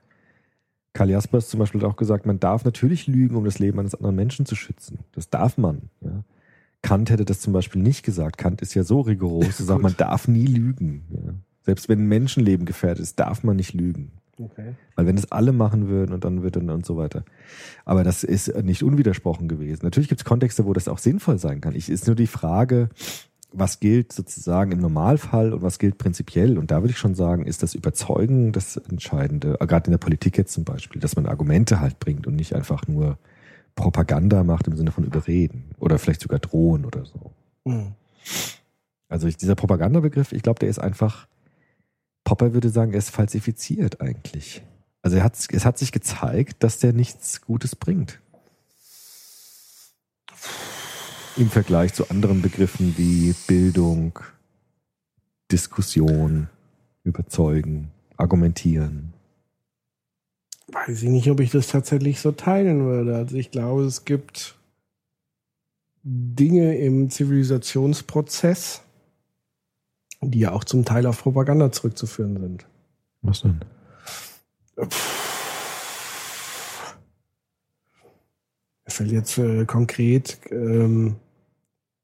Karl 0.93 1.11
Jaspers 1.11 1.49
zum 1.49 1.61
Beispiel 1.61 1.81
hat 1.81 1.89
auch 1.89 1.97
gesagt, 1.97 2.27
man 2.27 2.39
darf 2.39 2.65
natürlich 2.65 3.07
lügen, 3.07 3.37
um 3.37 3.45
das 3.45 3.59
Leben 3.59 3.79
eines 3.79 3.95
anderen 3.95 4.17
Menschen 4.17 4.47
zu 4.47 4.55
schützen. 4.55 5.01
Das 5.13 5.31
darf 5.31 5.57
man. 5.57 5.91
Ja. 6.01 6.25
Kant 6.83 7.11
hätte 7.11 7.25
das 7.25 7.41
zum 7.41 7.53
Beispiel 7.53 7.83
nicht 7.83 8.05
gesagt. 8.05 8.39
Kant 8.39 8.63
ist 8.63 8.75
ja 8.75 8.85
so 8.85 9.01
rigoros, 9.01 9.47
er 9.61 9.67
sagt, 9.67 9.83
man 9.83 9.97
darf 9.97 10.29
nie 10.29 10.47
lügen. 10.47 11.05
Ja. 11.11 11.35
Selbst 11.63 11.89
wenn 11.89 12.01
ein 12.01 12.09
Menschenleben 12.09 12.67
gefährdet 12.67 13.03
ist, 13.03 13.19
darf 13.21 13.45
man 13.45 13.57
nicht 13.57 13.75
lügen. 13.75 14.13
Okay. 14.41 14.75
Weil 14.97 15.07
wenn 15.07 15.19
es 15.19 15.31
alle 15.31 15.53
machen 15.53 15.89
würden 15.89 16.13
und 16.13 16.25
dann 16.25 16.43
wird 16.43 16.57
und, 16.57 16.71
und 16.71 16.87
so 16.87 16.97
weiter. 16.97 17.25
Aber 17.85 18.05
das 18.05 18.25
ist 18.25 18.55
nicht 18.63 18.83
unwidersprochen 18.83 19.49
gewesen. 19.49 19.85
Natürlich 19.85 20.09
gibt 20.09 20.23
es 20.23 20.25
Kontexte, 20.25 20.65
wo 20.65 20.73
das 20.73 20.89
auch 20.89 20.99
sinnvoll 20.99 21.39
sein 21.39 21.61
kann. 21.61 21.75
Ich 21.75 21.91
ist 21.91 22.07
nur 22.07 22.17
die 22.17 22.27
Frage, 22.27 22.89
was 23.53 23.81
gilt 23.81 24.13
sozusagen 24.13 24.73
im 24.73 24.81
Normalfall 24.81 25.53
und 25.53 25.63
was 25.63 25.79
gilt 25.79 25.99
prinzipiell. 25.99 26.59
Und 26.59 26.71
da 26.71 26.83
würde 26.83 26.93
ich 26.93 26.99
schon 26.99 27.15
sagen, 27.15 27.45
ist 27.45 27.63
das 27.63 27.75
Überzeugen 27.75 28.53
das 28.53 28.77
Entscheidende. 28.77 29.59
Äh, 29.61 29.67
Gerade 29.67 29.87
in 29.87 29.93
der 29.93 29.99
Politik 29.99 30.39
jetzt 30.39 30.53
zum 30.53 30.65
Beispiel, 30.65 31.01
dass 31.01 31.17
man 31.17 31.27
Argumente 31.27 31.81
halt 31.81 31.99
bringt 31.99 32.27
und 32.27 32.37
nicht 32.37 32.55
einfach 32.55 32.87
nur 32.87 33.19
Propaganda 33.75 34.45
macht 34.45 34.67
im 34.67 34.77
Sinne 34.77 34.93
von 34.93 35.05
überreden 35.05 35.71
oder 35.79 35.99
vielleicht 35.99 36.21
sogar 36.21 36.39
drohen 36.39 36.85
oder 36.85 37.05
so. 37.05 37.33
Hm. 37.67 37.93
Also 39.09 39.27
ich, 39.27 39.37
dieser 39.37 39.55
Propagandabegriff, 39.55 40.33
ich 40.33 40.43
glaube, 40.43 40.61
der 40.61 40.69
ist 40.69 40.79
einfach, 40.79 41.27
Popper 42.25 42.53
würde 42.55 42.71
sagen, 42.71 42.93
er 42.93 42.99
ist 42.99 43.11
falsifiziert 43.11 44.01
eigentlich. 44.01 44.63
Also 45.03 45.17
er 45.17 45.25
hat, 45.25 45.37
es 45.51 45.65
hat 45.65 45.79
sich 45.79 45.93
gezeigt, 45.93 46.63
dass 46.63 46.79
der 46.79 46.93
nichts 46.93 47.41
Gutes 47.41 47.75
bringt. 47.75 48.21
Im 51.37 51.49
Vergleich 51.49 51.95
zu 51.95 52.11
anderen 52.11 52.43
Begriffen 52.43 52.95
wie 52.99 53.35
Bildung, 53.47 54.19
Diskussion, 55.51 56.49
Überzeugen, 57.05 57.91
Argumentieren. 58.17 59.15
Weiß 60.69 61.03
ich 61.03 61.09
nicht, 61.09 61.31
ob 61.31 61.41
ich 61.41 61.51
das 61.51 61.69
tatsächlich 61.69 62.21
so 62.21 62.33
teilen 62.33 62.85
würde. 62.85 63.17
Also 63.17 63.37
ich 63.37 63.51
glaube, 63.51 63.85
es 63.85 64.05
gibt 64.05 64.57
Dinge 66.03 66.77
im 66.79 67.11
Zivilisationsprozess, 67.11 68.83
die 70.23 70.41
ja 70.41 70.53
auch 70.53 70.65
zum 70.65 70.85
Teil 70.85 71.07
auf 71.07 71.23
Propaganda 71.23 71.73
zurückzuführen 71.73 72.39
sind. 72.39 72.67
Was 73.23 73.43
denn? 73.43 73.61
Mir 74.77 74.89
fällt 78.89 79.13
jetzt 79.13 79.39
äh, 79.39 79.65
konkret, 79.67 80.39
ähm, 80.51 81.17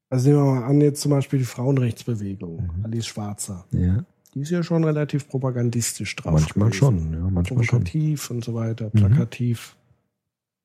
also 0.09 0.29
nehmen 0.29 0.43
wir 0.43 0.51
mal 0.61 0.63
an, 0.63 0.81
jetzt 0.81 1.01
zum 1.01 1.11
Beispiel 1.11 1.39
die 1.39 1.45
Frauenrechtsbewegung, 1.45 2.69
Mhm. 2.77 2.85
Alice 2.85 3.05
Schwarzer. 3.07 3.65
Ja. 3.71 4.03
Die 4.33 4.41
ist 4.41 4.51
ja 4.51 4.61
schon 4.63 4.83
relativ 4.83 5.27
propagandistisch 5.27 6.15
drauf. 6.15 6.33
Manchmal 6.33 6.69
gewesen. 6.69 6.79
schon, 6.79 7.13
ja, 7.13 7.19
manchmal 7.29 7.63
schon. 7.63 7.79
Provokativ 7.79 8.29
und 8.31 8.43
so 8.43 8.53
weiter, 8.53 8.85
Mhm. 8.85 8.99
plakativ. 8.99 9.75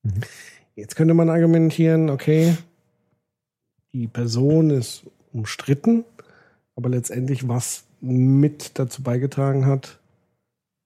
Mhm. 0.03 0.13
Jetzt 0.77 0.97
könnte 0.97 1.15
man 1.15 1.29
argumentieren, 1.31 2.09
okay, 2.11 2.57
die 3.93 4.07
Person 4.09 4.71
ist 4.71 5.05
umstritten, 5.33 6.05
aber 6.77 6.89
letztendlich 6.89 7.49
was 7.49 7.85
mit 8.01 8.79
dazu 8.79 9.03
beigetragen 9.03 9.67
hat, 9.67 9.99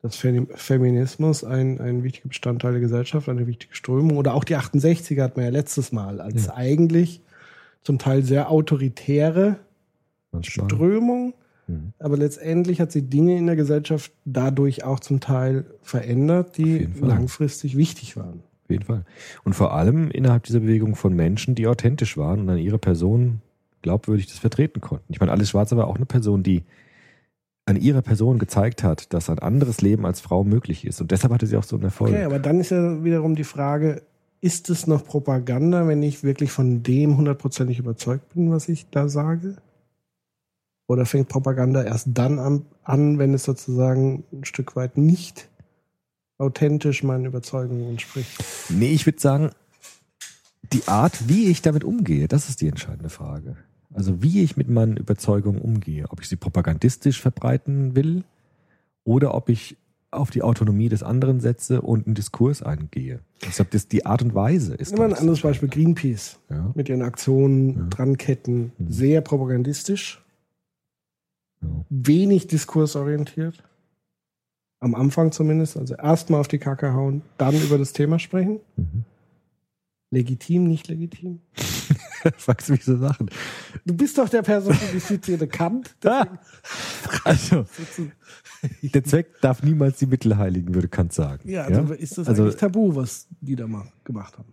dass 0.02 0.16
Fem- 0.16 0.48
Feminismus 0.54 1.42
ein, 1.44 1.80
ein 1.80 2.02
wichtiger 2.02 2.28
Bestandteil 2.28 2.72
der 2.72 2.80
Gesellschaft, 2.80 3.28
eine 3.28 3.46
wichtige 3.46 3.74
Strömung 3.74 4.16
oder 4.18 4.34
auch 4.34 4.44
die 4.44 4.56
68er 4.56 5.22
hat 5.22 5.36
man 5.36 5.46
ja 5.46 5.50
letztes 5.50 5.92
Mal 5.92 6.20
als 6.20 6.46
Ja. 6.46 6.54
eigentlich 6.54 7.22
zum 7.82 7.98
Teil 7.98 8.22
sehr 8.22 8.50
autoritäre 8.50 9.56
Manchmal. 10.32 10.66
Strömung, 10.68 11.34
Mhm. 11.68 11.92
aber 11.98 12.16
letztendlich 12.16 12.80
hat 12.80 12.92
sie 12.92 13.02
Dinge 13.02 13.36
in 13.38 13.46
der 13.46 13.56
Gesellschaft 13.56 14.12
dadurch 14.24 14.84
auch 14.84 15.00
zum 15.00 15.18
Teil 15.20 15.64
verändert, 15.82 16.58
die 16.58 16.88
langfristig 17.00 17.76
wichtig 17.76 18.16
waren. 18.16 18.42
Auf 18.64 18.70
jeden 18.70 18.84
Fall. 18.84 19.04
Und 19.44 19.54
vor 19.54 19.72
allem 19.74 20.10
innerhalb 20.10 20.42
dieser 20.44 20.60
Bewegung 20.60 20.94
von 20.96 21.14
Menschen, 21.14 21.54
die 21.54 21.66
authentisch 21.66 22.16
waren 22.16 22.40
und 22.40 22.50
an 22.50 22.58
ihrer 22.58 22.78
Person 22.78 23.40
glaubwürdig 23.86 24.26
das 24.26 24.38
vertreten 24.38 24.80
konnten. 24.80 25.12
Ich 25.12 25.20
meine, 25.20 25.30
Alice 25.30 25.50
Schwarzer 25.50 25.76
war 25.76 25.86
auch 25.86 25.94
eine 25.94 26.06
Person, 26.06 26.42
die 26.42 26.64
an 27.66 27.76
ihrer 27.76 28.02
Person 28.02 28.40
gezeigt 28.40 28.82
hat, 28.82 29.12
dass 29.14 29.30
ein 29.30 29.38
anderes 29.38 29.80
Leben 29.80 30.04
als 30.04 30.20
Frau 30.20 30.42
möglich 30.42 30.84
ist. 30.84 31.00
Und 31.00 31.12
deshalb 31.12 31.32
hatte 31.32 31.46
sie 31.46 31.56
auch 31.56 31.62
so 31.62 31.76
einen 31.76 31.84
Erfolg. 31.84 32.10
Okay, 32.10 32.24
aber 32.24 32.40
dann 32.40 32.58
ist 32.58 32.70
ja 32.70 33.04
wiederum 33.04 33.36
die 33.36 33.44
Frage, 33.44 34.02
ist 34.40 34.70
es 34.70 34.88
noch 34.88 35.04
Propaganda, 35.04 35.86
wenn 35.86 36.02
ich 36.02 36.24
wirklich 36.24 36.50
von 36.50 36.82
dem 36.82 37.16
hundertprozentig 37.16 37.78
überzeugt 37.78 38.34
bin, 38.34 38.50
was 38.50 38.68
ich 38.68 38.90
da 38.90 39.08
sage? 39.08 39.56
Oder 40.88 41.06
fängt 41.06 41.28
Propaganda 41.28 41.84
erst 41.84 42.08
dann 42.12 42.40
an, 42.40 42.66
an, 42.82 43.18
wenn 43.18 43.34
es 43.34 43.44
sozusagen 43.44 44.24
ein 44.32 44.44
Stück 44.44 44.74
weit 44.74 44.96
nicht 44.96 45.48
authentisch 46.38 47.04
meinen 47.04 47.24
Überzeugungen 47.24 47.90
entspricht? 47.90 48.44
Nee, 48.68 48.92
ich 48.92 49.06
würde 49.06 49.20
sagen, 49.20 49.50
die 50.72 50.86
Art, 50.86 51.28
wie 51.28 51.46
ich 51.46 51.62
damit 51.62 51.84
umgehe, 51.84 52.26
das 52.26 52.48
ist 52.48 52.60
die 52.60 52.68
entscheidende 52.68 53.10
Frage. 53.10 53.56
Also 53.94 54.22
wie 54.22 54.42
ich 54.42 54.56
mit 54.56 54.68
meinen 54.68 54.96
Überzeugungen 54.96 55.60
umgehe. 55.60 56.06
Ob 56.10 56.20
ich 56.20 56.28
sie 56.28 56.36
propagandistisch 56.36 57.20
verbreiten 57.20 57.94
will 57.96 58.24
oder 59.04 59.34
ob 59.34 59.48
ich 59.48 59.76
auf 60.10 60.30
die 60.30 60.42
Autonomie 60.42 60.88
des 60.88 61.02
anderen 61.02 61.40
setze 61.40 61.82
und 61.82 62.06
einen 62.06 62.14
Diskurs 62.14 62.62
eingehe. 62.62 63.20
Ich 63.42 63.50
glaube, 63.56 63.70
das 63.72 63.88
die 63.88 64.06
Art 64.06 64.22
und 64.22 64.34
Weise 64.34 64.74
ist. 64.74 64.92
Immer 64.92 65.02
ein 65.04 65.08
glaub 65.08 65.16
ich, 65.16 65.20
anderes 65.20 65.40
Beispiel, 65.42 65.68
Greenpeace. 65.68 66.38
Ja, 66.48 66.72
Mit 66.74 66.88
ihren 66.88 67.02
Aktionen, 67.02 67.74
Ja. 67.76 67.82
Dranketten, 67.90 68.72
Mhm. 68.78 68.90
sehr 68.90 69.20
propagandistisch, 69.20 70.22
ja. 71.60 71.68
wenig 71.90 72.46
diskursorientiert. 72.46 73.62
Am 74.80 74.94
Anfang 74.94 75.32
zumindest. 75.32 75.76
Also 75.76 75.94
erstmal 75.96 76.40
auf 76.40 76.48
die 76.48 76.58
Kacke 76.58 76.92
hauen, 76.94 77.22
dann 77.38 77.54
über 77.60 77.76
das 77.78 77.92
Thema 77.92 78.18
sprechen. 78.18 78.60
Mhm. 78.76 79.04
Legitim, 80.10 80.64
nicht 80.64 80.88
legitim. 80.88 81.40
Fragst 82.36 82.68
du 82.68 82.72
mich 82.72 82.84
so 82.84 82.97
Sachen? 82.97 83.30
Du 83.84 83.94
bist 83.94 84.16
doch 84.18 84.28
der 84.28 84.43
personifizierte 84.43 85.47
Kant. 85.48 85.94
Also, 87.24 87.64
der 88.82 89.05
Zweck 89.05 89.40
darf 89.40 89.62
niemals 89.62 89.98
die 89.98 90.06
Mittel 90.06 90.36
heiligen, 90.36 90.74
würde 90.74 90.88
Kant 90.88 91.12
sagen. 91.12 91.48
Ja, 91.48 91.64
also 91.64 91.93
ist 91.94 92.18
das 92.18 92.28
Also- 92.28 92.43
eigentlich 92.44 92.56
tabu, 92.56 92.94
was 92.97 93.28
die 93.40 93.55
da 93.56 93.66
mal 93.66 93.84
gemacht 94.05 94.36
haben? 94.38 94.52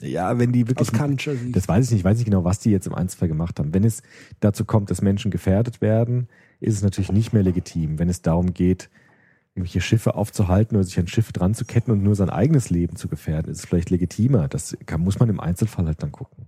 ja 0.00 0.38
wenn 0.38 0.52
die 0.52 0.66
wirklich 0.68 0.90
Aus 0.92 1.20
Sicht. 1.24 1.54
Das 1.56 1.68
weiß 1.68 1.84
ich 1.86 1.90
nicht, 1.92 2.00
ich 2.00 2.04
weiß 2.04 2.16
nicht 2.18 2.24
genau, 2.24 2.44
was 2.44 2.58
die 2.58 2.70
jetzt 2.70 2.86
im 2.86 2.94
Einzelfall 2.94 3.28
gemacht 3.28 3.58
haben. 3.58 3.72
Wenn 3.72 3.84
es 3.84 4.02
dazu 4.40 4.64
kommt, 4.64 4.90
dass 4.90 5.02
Menschen 5.02 5.30
gefährdet 5.30 5.80
werden, 5.80 6.28
ist 6.60 6.74
es 6.74 6.82
natürlich 6.82 7.12
nicht 7.12 7.32
mehr 7.32 7.42
legitim. 7.42 7.98
Wenn 7.98 8.08
es 8.08 8.20
darum 8.22 8.54
geht, 8.54 8.90
irgendwelche 9.54 9.80
Schiffe 9.80 10.16
aufzuhalten 10.16 10.76
oder 10.76 10.84
sich 10.84 10.98
an 10.98 11.06
Schiffe 11.06 11.32
dran 11.32 11.54
zu 11.54 11.64
ketten 11.64 11.92
und 11.92 12.02
nur 12.02 12.16
sein 12.16 12.28
eigenes 12.28 12.70
Leben 12.70 12.96
zu 12.96 13.08
gefährden, 13.08 13.52
ist 13.52 13.58
es 13.60 13.66
vielleicht 13.66 13.90
legitimer. 13.90 14.48
Das 14.48 14.76
kann, 14.84 15.00
muss 15.00 15.20
man 15.20 15.28
im 15.28 15.38
Einzelfall 15.38 15.86
halt 15.86 16.02
dann 16.02 16.10
gucken. 16.12 16.46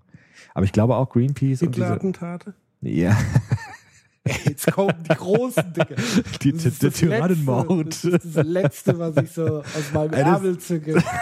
Aber 0.56 0.64
ich 0.64 0.72
glaube 0.72 0.96
auch 0.96 1.10
Greenpeace 1.10 1.60
und 1.62 1.74
diese, 1.74 1.84
Hitler-Attentate? 1.84 2.54
ja, 2.80 3.16
Jetzt 4.44 4.72
kommen 4.72 4.94
die 5.08 5.14
großen 5.14 5.72
Dinge. 5.72 5.94
die, 6.42 6.52
Das 6.52 6.62
der, 6.62 6.72
ist 6.72 6.82
der 6.82 6.90
das 6.90 6.98
Tyrannenmord. 6.98 7.70
Letzte, 7.84 8.10
das 8.10 8.24
ist 8.24 8.36
das 8.36 8.46
Letzte, 8.46 8.98
was 8.98 9.16
ich 9.18 9.30
so 9.30 9.58
aus 9.58 9.92
meinem 9.92 10.14
Eines- 10.14 10.26
Ärmel 10.26 10.58
zücke. 10.58 11.02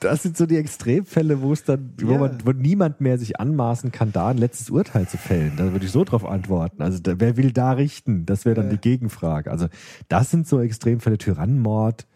Das 0.00 0.22
sind 0.22 0.36
so 0.36 0.44
die 0.44 0.56
Extremfälle, 0.58 1.40
wo 1.40 1.52
es 1.54 1.64
dann, 1.64 1.94
wo, 1.98 2.12
Ja. 2.12 2.18
man, 2.18 2.38
wo 2.44 2.52
niemand 2.52 3.00
mehr 3.00 3.16
sich 3.16 3.40
anmaßen 3.40 3.90
kann, 3.90 4.12
da 4.12 4.28
ein 4.28 4.36
letztes 4.36 4.68
Urteil 4.68 5.08
zu 5.08 5.16
fällen. 5.16 5.52
Da 5.56 5.72
würde 5.72 5.86
ich 5.86 5.92
so 5.92 6.04
drauf 6.04 6.26
antworten. 6.26 6.82
Also 6.82 6.98
da, 6.98 7.18
wer 7.18 7.38
will 7.38 7.52
da 7.52 7.72
richten? 7.72 8.26
Das 8.26 8.44
wäre 8.44 8.54
dann 8.56 8.66
Ja. 8.66 8.72
die 8.72 8.80
Gegenfrage. 8.80 9.50
Also 9.50 9.68
das 10.08 10.30
sind 10.30 10.46
so 10.46 10.60
Extremfälle, 10.60 11.16
Tyrannenmord. 11.16 12.06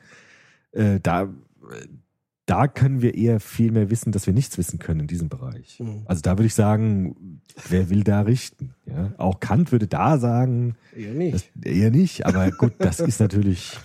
Äh, 0.72 1.00
da, 1.02 1.28
da 2.48 2.66
können 2.66 3.02
wir 3.02 3.14
eher 3.14 3.40
viel 3.40 3.70
mehr 3.70 3.90
wissen, 3.90 4.10
dass 4.10 4.26
wir 4.26 4.32
nichts 4.32 4.56
wissen 4.56 4.78
können 4.78 5.00
in 5.00 5.06
diesem 5.06 5.28
Bereich. 5.28 5.80
Mhm. 5.80 6.02
Also 6.06 6.22
da 6.22 6.32
würde 6.32 6.46
ich 6.46 6.54
sagen, 6.54 7.40
wer 7.68 7.90
will 7.90 8.04
da 8.04 8.22
richten? 8.22 8.74
Ja? 8.86 9.12
Auch 9.18 9.38
Kant 9.38 9.70
würde 9.70 9.86
da 9.86 10.18
sagen, 10.18 10.74
Eher 10.96 11.12
nicht. 11.12 11.34
das, 11.34 11.44
eher 11.62 11.90
nicht, 11.90 12.24
aber 12.24 12.50
gut, 12.50 12.72
das 12.78 13.00
ist 13.00 13.20
natürlich, 13.20 13.78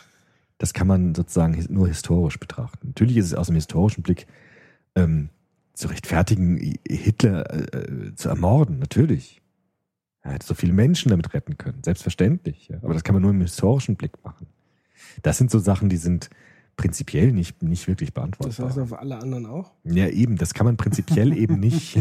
das 0.59 0.73
kann 0.73 0.87
man 0.87 1.13
sozusagen 1.13 1.61
nur 1.69 1.89
historisch 1.89 2.39
betrachten. 2.39 2.87
Natürlich 2.87 3.17
ist 3.17 3.25
es 3.25 3.33
aus 3.33 3.47
dem 3.47 3.55
historischen 3.55 4.01
Blick 4.01 4.27
ähm, 4.95 5.27
zu 5.73 5.89
rechtfertigen, 5.89 6.77
Hitler 6.87 7.49
äh, 7.53 7.77
äh, 7.77 8.15
zu 8.15 8.29
ermorden, 8.29 8.79
natürlich. 8.79 9.41
Er 10.21 10.31
hätte 10.31 10.47
so 10.47 10.53
viele 10.53 10.71
Menschen 10.71 11.09
damit 11.09 11.33
retten 11.33 11.57
können, 11.57 11.83
selbstverständlich. 11.83 12.69
Ja. 12.69 12.77
Aber 12.81 12.93
das 12.93 13.03
kann 13.03 13.13
man 13.13 13.23
nur 13.23 13.31
im 13.31 13.41
historischen 13.41 13.97
Blick 13.97 14.23
machen. 14.23 14.47
Das 15.21 15.37
sind 15.37 15.51
so 15.51 15.59
Sachen, 15.59 15.89
die 15.89 15.97
sind 15.97 16.29
prinzipiell 16.75 17.31
nicht, 17.31 17.61
nicht 17.61 17.87
wirklich 17.87 18.09
das 18.09 18.15
beantwortbar. 18.15 18.69
heißt 18.69 18.79
auf 18.79 18.99
alle 18.99 19.21
anderen 19.21 19.45
auch? 19.45 19.71
ja, 19.83 20.07
eben, 20.07 20.37
das 20.37 20.53
kann 20.53 20.65
man 20.65 20.77
prinzipiell 20.77 21.37
eben 21.37 21.59
nicht. 21.59 21.99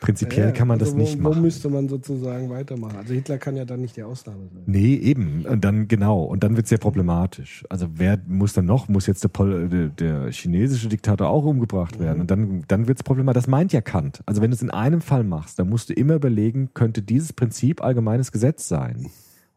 Prinzipiell 0.00 0.46
Ja, 0.46 0.52
kann 0.52 0.68
man 0.68 0.80
also 0.80 0.92
das 0.92 0.94
nicht 0.94 1.18
wo, 1.18 1.28
machen. 1.28 1.38
Wo 1.38 1.40
müsste 1.42 1.68
man 1.68 1.88
sozusagen 1.88 2.50
weitermachen? 2.50 2.96
Also 2.96 3.14
Hitler 3.14 3.38
kann 3.38 3.56
ja 3.56 3.64
dann 3.64 3.80
nicht 3.80 3.96
die 3.96 4.02
Ausnahme 4.02 4.48
sein. 4.52 4.62
Nee, 4.66 4.94
eben. 4.94 5.44
Und 5.46 5.64
dann, 5.64 5.88
genau. 5.88 6.24
Und 6.24 6.42
dann 6.42 6.56
wird 6.56 6.64
es 6.66 6.70
sehr 6.70 6.78
problematisch. 6.78 7.64
Also 7.68 7.86
wer 7.94 8.18
muss 8.26 8.52
dann 8.52 8.66
noch? 8.66 8.88
Muss 8.88 9.06
jetzt 9.06 9.22
der, 9.22 9.28
Pol 9.28 9.68
der, 9.68 9.88
der 9.88 10.32
chinesische 10.32 10.88
Diktator 10.88 11.28
auch 11.28 11.44
umgebracht 11.44 11.98
werden? 12.00 12.20
Und 12.22 12.30
dann, 12.30 12.64
dann 12.68 12.88
wird 12.88 12.98
es 12.98 13.02
problematisch. 13.02 13.42
Das 13.42 13.48
meint 13.48 13.72
ja 13.72 13.80
Kant. 13.80 14.22
Also 14.26 14.42
wenn 14.42 14.50
du 14.50 14.54
es 14.56 14.62
in 14.62 14.70
einem 14.70 15.00
Fall 15.00 15.24
machst, 15.24 15.58
dann 15.58 15.68
musst 15.68 15.88
du 15.88 15.92
immer 15.94 16.14
überlegen, 16.14 16.70
könnte 16.74 17.02
dieses 17.02 17.32
Prinzip 17.32 17.82
allgemeines 17.82 18.32
Gesetz 18.32 18.68
sein? 18.68 19.10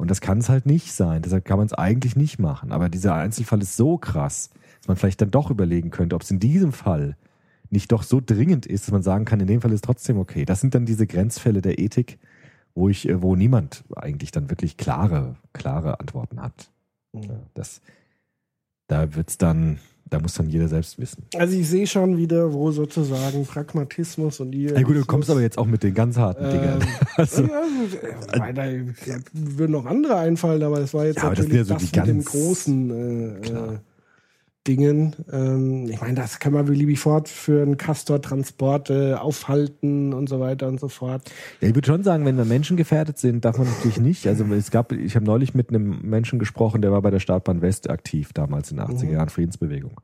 Und 0.04 0.12
das 0.12 0.20
kann 0.20 0.40
es 0.40 0.50
halt 0.50 0.66
nicht 0.66 0.92
sein. 0.92 1.22
Deshalb 1.22 1.46
kann 1.46 1.58
man 1.58 1.66
es 1.66 1.72
eigentlich 1.72 2.18
nicht 2.18 2.38
machen. 2.38 2.74
Aber 2.74 2.90
dieser 2.90 3.16
Einzelfall 3.16 3.62
ist 3.62 3.78
so 3.78 3.98
krass, 3.98 4.50
dass 4.80 4.90
man 4.90 4.98
vielleicht 4.98 5.22
dann 5.22 5.32
doch 5.32 5.50
überlegen 5.50 5.92
könnte, 5.92 6.18
ob 6.18 6.24
es 6.24 6.32
in 6.32 6.42
diesem 6.42 6.74
Fall 6.74 7.16
nicht 7.70 7.90
doch 7.94 8.04
so 8.04 8.20
dringend 8.20 8.66
ist, 8.66 8.84
dass 8.84 8.92
man 8.92 9.02
sagen 9.02 9.24
kann, 9.24 9.40
in 9.40 9.48
dem 9.48 9.62
Fall 9.62 9.72
ist 9.72 9.86
trotzdem 9.86 10.18
okay. 10.18 10.44
Das 10.44 10.60
sind 10.60 10.76
dann 10.76 10.86
diese 10.86 11.08
Grenzfälle 11.08 11.62
der 11.62 11.80
Ethik, 11.80 12.20
wo 12.76 12.90
ich, 12.90 13.08
äh, 13.08 13.22
wo 13.22 13.38
niemand 13.38 13.86
eigentlich 13.96 14.32
dann 14.32 14.50
wirklich 14.50 14.76
klare, 14.76 15.38
klare 15.54 16.02
Antworten 16.02 16.42
hat. 16.42 16.70
Ja, 17.14 17.40
Das, 17.54 17.82
da 18.88 19.16
wird's 19.16 19.38
dann, 19.38 19.80
da 20.14 20.20
muss 20.20 20.36
dann 20.36 20.48
jeder 20.50 20.68
selbst 20.68 21.00
wissen. 21.00 21.24
Also 21.36 21.56
ich 21.58 21.68
sehe 21.68 21.88
schon 21.88 22.18
wieder, 22.18 22.54
wo 22.54 22.72
sozusagen 22.72 23.46
Pragmatismus 23.46 24.40
und 24.40 24.54
ihr. 24.54 24.74
Ja 24.74 24.82
gut, 24.84 24.96
du 24.96 25.06
kommst 25.06 25.30
aber 25.30 25.42
jetzt 25.42 25.58
auch 25.58 25.66
mit 25.66 25.82
den 25.82 25.94
ganz 25.96 26.18
harten 26.18 26.44
Dingern. 26.50 26.82
Ähm, 26.82 26.88
Also, 27.16 27.44
ja, 27.44 27.48
gut, 27.50 28.58
äh, 28.58 28.84
ja, 29.06 29.18
würden 29.34 29.72
noch 29.72 29.86
andere 29.86 30.16
einfallen, 30.18 30.62
aber 30.64 30.80
das 30.80 30.94
war 30.94 31.06
jetzt 31.06 31.18
Ja, 31.18 31.30
das 31.30 31.40
natürlich 31.40 31.68
das, 31.68 31.70
ja 31.70 31.80
so 31.80 31.86
die 31.86 32.00
mit 32.00 32.26
ganz- 32.26 32.26
großen 32.32 32.90
äh, 32.92 33.48
äh, 33.48 33.78
Dingen. 34.68 35.16
Ähm, 35.32 35.88
ich 35.90 36.00
meine, 36.02 36.16
das 36.16 36.40
kann 36.40 36.54
man 36.54 36.66
beliebig 36.66 37.00
fortführen, 37.00 37.78
Castor-Transporte 37.78 39.22
aufhalten 39.22 40.14
und 40.14 40.30
so 40.30 40.40
weiter 40.40 40.68
und 40.68 40.80
so 40.80 40.88
fort. 40.88 41.30
ja, 41.62 41.68
ich 41.68 41.76
würde 41.76 41.86
schon 41.86 42.04
sagen, 42.04 42.26
wenn 42.26 42.38
wir 42.38 42.46
Menschen 42.46 42.78
gefährdet 42.78 43.18
sind, 43.18 43.46
darf 43.46 43.58
man 43.58 43.68
natürlich 43.68 44.00
nicht. 44.00 44.26
Also 44.34 44.46
es 44.46 44.72
gab, 44.72 44.92
ich 44.92 45.16
habe 45.16 45.26
neulich 45.26 45.54
mit 45.54 45.70
einem 45.70 46.00
Menschen 46.02 46.40
gesprochen, 46.40 46.82
der 46.82 46.92
war 46.92 47.02
bei 47.04 47.12
der 47.12 47.20
Startbahn 47.20 47.62
West 47.62 47.90
aktiv, 47.90 48.34
damals 48.34 48.72
in 48.72 48.78
den 48.78 48.88
80er 48.88 49.12
Jahren 49.12 49.30
Friedensbewegung. 49.30 50.02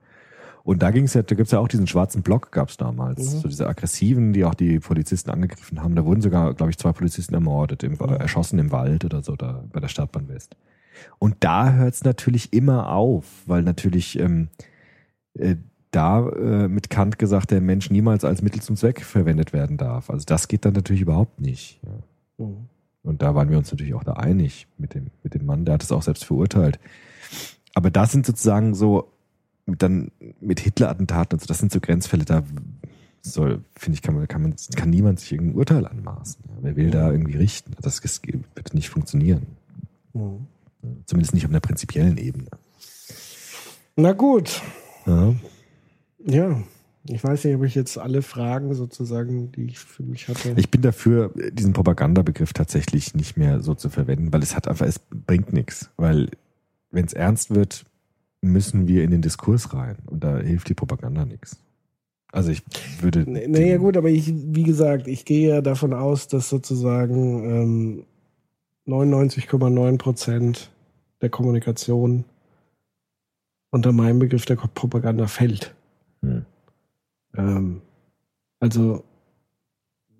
Und 0.64 0.84
da 0.84 0.92
ging 0.92 1.06
es 1.06 1.16
ja, 1.16 1.24
da 1.24 1.34
gibt's 1.34 1.52
ja 1.52 1.58
auch 1.58 1.68
diesen 1.68 1.88
schwarzen 1.88 2.22
Block 2.22 2.52
gab's 2.52 2.78
damals, 2.78 3.42
so 3.42 3.48
diese 3.48 3.68
aggressiven, 3.68 4.34
die 4.34 4.46
auch 4.46 4.54
die 4.54 4.80
Polizisten 4.80 5.32
angegriffen 5.32 5.82
haben. 5.82 5.96
Da 5.96 6.06
wurden 6.06 6.22
sogar, 6.22 6.54
glaube 6.54 6.70
ich, 6.70 6.78
zwei 6.78 6.92
Polizisten 6.92 7.34
ermordet, 7.34 7.82
im, 7.82 7.94
äh, 7.94 8.16
erschossen 8.18 8.60
im 8.60 8.72
Wald 8.72 9.04
oder 9.04 9.24
so, 9.24 9.36
da 9.36 9.64
bei 9.72 9.80
der 9.80 9.88
Stadtbahn 9.88 10.28
West. 10.28 10.56
Und 11.18 11.38
da 11.42 11.74
hört's 11.74 12.04
natürlich 12.04 12.54
immer 12.54 12.92
auf, 12.92 13.26
weil 13.46 13.64
natürlich 13.64 14.20
ähm, 14.20 14.50
äh, 15.34 15.56
da 15.92 16.30
äh, 16.30 16.68
mit 16.68 16.90
Kant 16.90 17.18
gesagt, 17.18 17.52
der 17.52 17.62
Mensch 17.62 17.90
niemals 17.90 18.24
als 18.24 18.42
Mittel 18.42 18.62
zum 18.62 18.76
Zweck 18.76 19.02
verwendet 19.02 19.54
werden 19.54 19.78
darf. 19.78 20.10
Also 20.10 20.26
das 20.26 20.48
geht 20.48 20.66
dann 20.66 20.74
natürlich 20.74 21.02
überhaupt 21.02 21.42
nicht. 21.42 21.80
Ja. 22.38 22.48
Und 23.04 23.22
da 23.22 23.34
waren 23.34 23.50
wir 23.50 23.58
uns 23.58 23.72
natürlich 23.72 23.94
auch 23.94 24.04
da 24.04 24.14
einig 24.14 24.68
mit 24.78 24.94
dem, 24.94 25.08
mit 25.24 25.34
dem 25.34 25.46
Mann, 25.46 25.66
der 25.66 25.76
hat 25.76 25.84
es 25.84 25.92
auch 25.92 26.04
selbst 26.04 26.26
verurteilt. 26.26 26.80
Aber 27.74 27.90
das 27.90 28.12
sind 28.12 28.26
sozusagen 28.26 28.76
so, 28.76 29.12
dann 29.66 30.12
mit 30.42 30.60
Hitler-Attentaten 30.60 31.36
und 31.36 31.42
so, 31.42 31.48
das 31.48 31.60
sind 31.60 31.72
so 31.72 31.80
Grenzfälle, 31.80 32.26
da 32.26 32.44
soll, 33.22 33.64
finde 33.76 33.96
ich, 33.96 34.02
kann 34.02 34.16
man, 34.16 34.28
kann 34.28 34.42
man, 34.42 34.56
kann 34.76 34.90
niemand 34.90 35.20
sich 35.20 35.32
irgendein 35.32 35.58
Urteil 35.58 35.86
anmaßen. 35.86 36.44
Ja, 36.48 36.56
wer 36.62 36.76
will 36.76 36.92
da 36.92 37.12
irgendwie 37.12 37.38
richten? 37.38 37.74
Das 37.82 38.02
das 38.02 38.22
wird 38.24 38.74
nicht 38.74 38.90
funktionieren. 38.90 39.48
Mhm. 40.14 40.48
Zumindest 41.06 41.34
nicht 41.34 41.46
auf 41.46 41.52
einer 41.52 41.60
prinzipiellen 41.60 42.18
Ebene. 42.18 42.50
Na 43.96 44.14
gut. 44.14 44.62
Ja. 45.06 45.36
Ja. 46.26 46.64
Ich 47.08 47.24
weiß 47.24 47.44
nicht, 47.46 47.56
ob 47.56 47.64
ich 47.64 47.76
jetzt 47.76 47.98
alle 47.98 48.22
Fragen 48.22 48.74
sozusagen, 48.76 49.52
die 49.52 49.66
ich 49.66 49.80
für 49.80 50.04
mich 50.04 50.28
hatte. 50.28 50.54
Ich 50.58 50.70
bin 50.70 50.82
dafür, 50.82 51.34
diesen 51.52 51.74
Propagandabegriff 51.74 52.54
tatsächlich 52.54 53.16
nicht 53.16 53.36
mehr 53.36 53.62
so 53.62 53.74
zu 53.74 53.90
verwenden, 53.90 54.32
weil 54.32 54.44
es 54.44 54.56
hat 54.56 54.68
einfach, 54.68 54.86
es 54.86 55.00
bringt 55.00 55.52
nichts. 55.52 55.90
Weil, 55.98 56.30
wenn 56.92 57.06
es 57.06 57.14
ernst 57.14 57.56
wird, 57.56 57.86
müssen 58.42 58.88
wir 58.88 59.04
in 59.04 59.12
den 59.12 59.22
Diskurs 59.22 59.74
rein 59.74 59.98
und 60.06 60.24
da 60.24 60.38
hilft 60.38 60.70
die 60.70 60.74
Propaganda 60.74 61.26
nichts. 61.26 61.58
Also 62.32 62.52
ich 62.52 62.62
würde. 63.02 63.26
Naja, 63.28 63.78
gut, 63.78 63.98
aber 63.98 64.10
ich, 64.10 64.32
wie 64.36 64.64
gesagt, 64.64 65.08
ich 65.08 65.26
gehe 65.26 65.50
ja 65.50 65.62
davon 65.62 65.94
aus, 65.94 66.28
dass 66.28 66.50
sozusagen 66.50 67.44
ähm, 67.44 68.06
99,9 68.90 69.98
Prozent 69.98 70.72
der 71.22 71.30
Kommunikation 71.30 72.26
unter 73.72 73.92
meinem 73.92 74.20
Begriff 74.20 74.46
der 74.46 74.56
Propaganda 74.56 75.28
fällt. 75.28 75.76
Hm. 76.22 76.46
Ähm, 77.36 77.82
also 78.60 79.04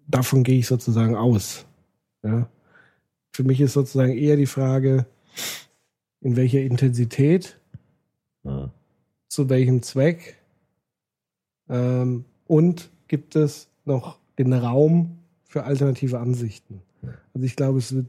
davon 0.08 0.44
gehe 0.44 0.60
ich 0.60 0.68
sozusagen 0.68 1.16
aus. 1.16 1.66
Ja? 2.24 2.48
Für 3.34 3.44
mich 3.44 3.60
ist 3.62 3.74
sozusagen 3.74 4.14
eher 4.18 4.36
die 4.36 4.46
Frage, 4.46 5.06
in 6.22 6.36
welcher 6.36 6.62
Intensität, 6.62 7.60
Ja. 8.44 8.72
zu 9.28 9.50
welchem 9.50 9.82
Zweck 9.82 10.38
ähm, 11.70 12.26
und 12.48 12.90
gibt 13.08 13.36
es 13.36 13.70
noch 13.86 14.20
den 14.38 14.54
Raum 14.54 15.20
für 15.46 15.64
alternative 15.64 16.20
Ansichten. 16.20 16.82
Also 17.34 17.46
ich 17.46 17.56
glaube, 17.56 17.80
es 17.80 17.94
wird, 17.94 18.08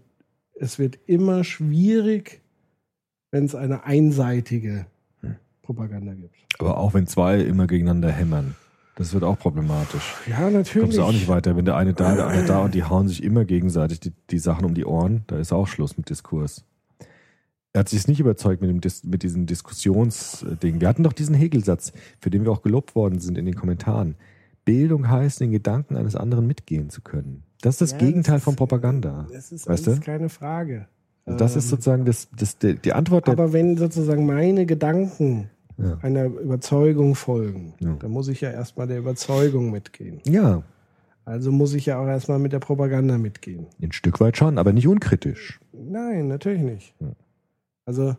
es 0.61 0.79
wird 0.79 0.99
immer 1.07 1.43
schwierig, 1.43 2.43
wenn 3.31 3.45
es 3.45 3.55
eine 3.55 3.85
einseitige 3.85 4.87
Hm. 5.21 5.37
Propaganda 5.63 6.13
gibt. 6.15 6.35
Aber 6.59 6.77
auch 6.77 6.95
wenn 6.95 7.07
zwei 7.07 7.41
immer 7.41 7.67
gegeneinander 7.67 8.13
hämmern, 8.13 8.55
das 8.97 9.15
wird 9.15 9.25
auch 9.25 9.39
problematisch. 9.39 10.15
Ja, 10.27 10.51
natürlich. 10.51 10.83
Kommst 10.83 10.99
du 10.99 11.03
auch 11.03 11.13
nicht 11.13 11.29
weiter, 11.29 11.57
wenn 11.57 11.65
der 11.65 11.77
eine 11.77 11.95
da, 11.95 12.15
der 12.15 12.27
andere 12.27 12.45
da 12.45 12.59
und 12.61 12.75
die 12.75 12.85
hauen 12.85 13.09
sich 13.09 13.23
immer 13.23 13.47
gegenseitig 13.47 14.01
die, 14.01 14.13
die 14.31 14.39
Sachen 14.39 14.67
um 14.67 14.75
die 14.75 14.85
Ohren, 14.85 15.25
da 15.29 15.39
ist 15.39 15.53
auch 15.53 15.67
Schluss 15.67 15.97
mit 15.97 16.11
Diskurs. 16.11 16.65
Er 17.73 17.81
hat 17.81 17.89
sich 17.89 18.07
nicht 18.09 18.21
überzeugt 18.21 18.61
mit, 18.61 18.69
dem 18.69 18.81
Dis 18.81 19.05
mit 19.05 19.23
diesem 19.23 19.47
Diskussionsding. 19.47 20.81
Wir 20.81 20.89
hatten 20.89 21.05
doch 21.05 21.13
diesen 21.13 21.37
Hegelsatz, 21.37 21.93
für 22.21 22.29
den 22.29 22.45
wir 22.45 22.51
auch 22.51 22.63
gelobt 22.63 22.95
worden 22.95 23.21
sind 23.21 23.39
in 23.39 23.47
den 23.47 23.55
Kommentaren. 23.55 24.17
Bildung 24.67 25.09
heißt, 25.09 25.41
den 25.41 25.53
Gedanken 25.53 25.97
eines 25.97 26.17
anderen 26.17 26.47
mitgehen 26.47 26.91
zu 26.91 27.01
können. 27.01 27.45
Das 27.63 27.75
ist 27.75 27.81
das 27.83 27.91
Ja, 27.93 27.99
Gegenteil 27.99 28.37
das 28.37 28.45
von 28.45 28.57
Propaganda. 28.57 29.27
Das 29.33 29.53
ist 29.53 29.69
Weißt 29.69 29.87
du? 29.87 30.01
keine 30.01 30.29
Frage. 30.29 30.87
Das 31.27 31.55
ist 31.57 31.65
Ähm, 31.67 31.71
sozusagen 31.71 32.05
das, 32.05 32.29
das, 32.37 32.59
die, 32.59 32.75
die 32.77 32.93
Antwort 32.93 33.27
der. 33.27 33.33
Aber 33.35 33.53
wenn 33.53 33.77
sozusagen 33.77 34.27
meine 34.27 34.67
Gedanken 34.67 35.51
Ja. 35.77 35.99
einer 36.03 36.25
Überzeugung 36.27 37.15
folgen, 37.15 37.75
Ja. 37.81 37.97
dann 38.01 38.11
muss 38.11 38.29
ich 38.29 38.41
ja 38.41 38.51
erstmal 38.51 38.87
der 38.87 38.99
Überzeugung 38.99 39.71
mitgehen. 39.71 40.21
ja, 40.27 40.63
Also 41.25 41.53
muss 41.53 41.75
ich 41.75 41.87
ja 41.87 41.99
auch 41.99 42.07
erstmal 42.07 42.39
mit 42.39 42.53
der 42.53 42.59
Propaganda 42.59 43.17
mitgehen. 43.19 43.67
ein 43.81 43.93
Stück 43.93 44.21
weit 44.21 44.37
schon, 44.37 44.59
aber 44.59 44.73
nicht 44.73 44.89
unkritisch. 44.89 45.61
Nein, 45.73 46.29
natürlich 46.29 46.63
nicht. 46.63 46.95
Also 47.87 48.17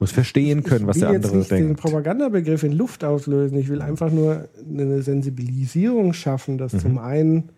Muss 0.00 0.10
verstehen 0.12 0.62
können, 0.64 0.86
was 0.86 0.96
ich 0.96 1.02
will 1.02 1.08
der 1.08 1.16
jetzt 1.16 1.24
andere 1.26 1.38
nicht 1.38 1.50
den 1.52 1.64
denkt. 1.68 1.80
Propagandabegriff 1.80 2.62
in 2.64 2.72
Luft 2.72 3.04
auslösen. 3.04 3.56
Ich 3.58 3.68
will 3.68 3.80
einfach 3.80 4.10
nur 4.10 4.48
eine 4.68 5.02
Sensibilisierung 5.02 6.12
schaffen, 6.12 6.58
dass 6.58 6.72
Mhm. 6.72 6.78
zum 6.80 6.98
einen 6.98 7.48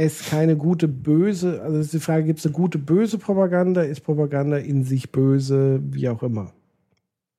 es 0.00 0.26
keine 0.26 0.56
gute, 0.56 0.86
böse, 0.86 1.60
also 1.60 1.78
ist 1.78 1.92
die 1.92 1.98
Frage, 1.98 2.22
gibt 2.24 2.38
es 2.38 2.46
eine 2.46 2.54
gute, 2.54 2.78
böse 2.78 3.18
Propaganda? 3.18 3.82
Ist 3.82 4.02
Propaganda 4.02 4.56
in 4.56 4.84
sich 4.84 5.10
böse, 5.10 5.80
wie 5.82 6.08
auch 6.08 6.22
immer? 6.22 6.52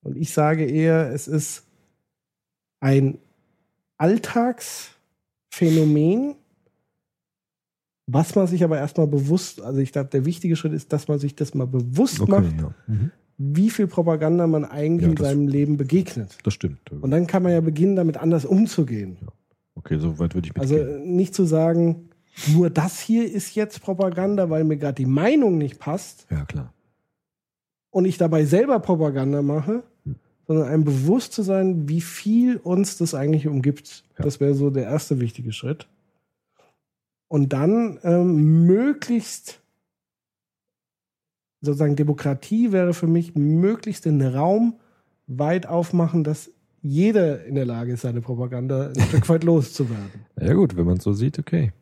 Und 0.02 0.18
ich 0.18 0.34
sage 0.34 0.65
eher, 0.65 1.10
es 1.14 1.30
ist 1.30 1.64
ein 2.81 3.18
Alltagsphänomen, 3.98 6.36
was 8.07 8.36
man 8.36 8.48
sich 8.48 8.64
aber 8.64 8.77
erstmal 8.77 9.07
bewusst, 9.07 9.61
also 9.61 9.80
ich 9.80 9.91
glaube, 9.91 10.10
der 10.10 10.26
wichtige 10.26 10.56
Schritt 10.56 10.73
ist, 10.73 10.91
dass 10.91 11.07
man 11.07 11.19
sich 11.19 11.36
das 11.36 11.53
mal 11.53 11.68
bewusst 11.68 12.19
Okay, 12.22 12.31
macht, 12.31 12.60
ja. 12.60 12.73
Mhm. 12.88 13.11
wie 13.38 13.69
viel 13.69 13.86
Propaganda 13.88 14.48
man 14.48 14.65
eigentlich 14.65 15.06
Ja, 15.06 15.11
in 15.11 15.18
seinem 15.18 15.48
Leben 15.48 15.77
begegnet. 15.77 16.38
Das 16.44 16.53
stimmt. 16.56 16.91
Und 16.91 17.11
dann 17.11 17.27
kann 17.27 17.44
man 17.44 17.52
ja 17.53 17.61
beginnen, 17.61 17.95
damit 17.95 18.18
anders 18.18 18.45
umzugehen. 18.45 19.18
Okay, 19.76 19.98
so 19.99 20.18
weit 20.19 20.34
würde 20.36 20.49
ich 20.49 20.60
Also 20.60 20.76
mitgehen. 20.76 21.03
äh, 21.03 21.07
nicht 21.07 21.34
zu 21.36 21.45
sagen, 21.45 22.09
nur 22.47 22.69
das 22.69 22.99
hier 22.99 23.29
ist 23.31 23.55
jetzt 23.55 23.81
Propaganda, 23.81 24.49
weil 24.49 24.63
mir 24.63 24.77
gerade 24.77 24.95
die 24.95 25.05
Meinung 25.05 25.57
nicht 25.57 25.79
passt 25.79 26.27
ja, 26.29 26.45
klar. 26.45 26.73
und 27.91 28.05
ich 28.05 28.17
dabei 28.17 28.45
selber 28.45 28.79
Propaganda 28.79 29.41
mache, 29.41 29.83
Hm. 30.05 30.15
sondern 30.47 30.67
einem 30.67 30.83
bewusst 30.83 31.33
zu 31.33 31.43
sein, 31.43 31.87
wie 31.89 32.01
viel 32.01 32.57
uns 32.57 32.97
das 32.97 33.13
eigentlich 33.13 33.47
umgibt. 33.47 34.03
Ja. 34.17 34.25
Das 34.25 34.39
wäre 34.39 34.53
so 34.53 34.69
der 34.69 34.83
erste 34.83 35.19
wichtige 35.19 35.53
Schritt. 35.53 35.87
Und 37.27 37.53
dann 37.53 37.99
ähm, 38.03 38.65
möglichst 38.65 39.61
sozusagen 41.61 41.95
Demokratie 41.95 42.71
wäre 42.71 42.93
für 42.93 43.07
mich 43.07 43.35
möglichst 43.35 44.05
den 44.05 44.21
Raum 44.21 44.79
weit 45.27 45.67
aufmachen, 45.67 46.23
dass 46.23 46.49
jeder 46.81 47.43
in 47.45 47.55
der 47.55 47.65
Lage 47.65 47.93
ist, 47.93 48.01
seine 48.01 48.21
Propaganda 48.21 48.87
ein 48.87 49.01
Stück 49.01 49.27
weit 49.29 49.43
loszuwerden. 49.43 50.25
Ja 50.39 50.53
gut, 50.53 50.75
wenn 50.77 50.85
man 50.85 50.97
es 50.97 51.03
so 51.03 51.13
sieht, 51.13 51.37
okay. 51.37 51.73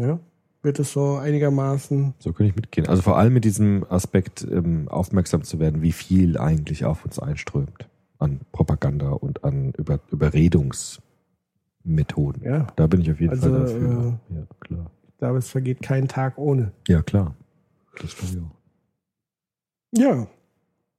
Ja? 0.00 0.18
Wird 0.62 0.78
es 0.80 0.92
so 0.92 1.16
einigermaßen 1.16 2.14
So 2.18 2.32
kann 2.32 2.46
ich 2.46 2.56
mitgehen. 2.56 2.88
Also 2.88 3.02
vor 3.02 3.16
allem 3.16 3.32
mit 3.32 3.44
diesem 3.44 3.86
Aspekt 3.88 4.46
ähm, 4.50 4.88
aufmerksam 4.88 5.44
zu 5.44 5.60
werden, 5.60 5.82
wie 5.82 5.92
viel 5.92 6.36
eigentlich 6.38 6.84
auf 6.84 7.04
uns 7.04 7.18
einströmt 7.18 7.88
an 8.18 8.40
Propaganda 8.50 9.10
und 9.10 9.44
an 9.44 9.72
Über 9.78 10.00
Überredungsmethoden. 10.10 12.42
Ja. 12.42 12.66
Da 12.76 12.86
bin 12.88 13.00
ich 13.02 13.10
auf 13.10 13.20
jeden 13.20 13.30
Also, 13.30 13.50
Fall 13.50 13.60
dafür. 13.60 14.18
ja, 14.30 14.42
klar. 14.60 14.90
Ich 15.08 15.18
glaube, 15.18 15.38
es 15.38 15.48
vergeht 15.48 15.80
kein 15.82 16.08
Tag 16.08 16.38
ohne. 16.38 16.72
Ja, 16.88 17.02
klar. 17.02 17.34
Das 18.00 18.10
stimmt 18.12 18.34
ja 18.34 18.40
auch. 18.42 18.56
Ja, 19.96 20.26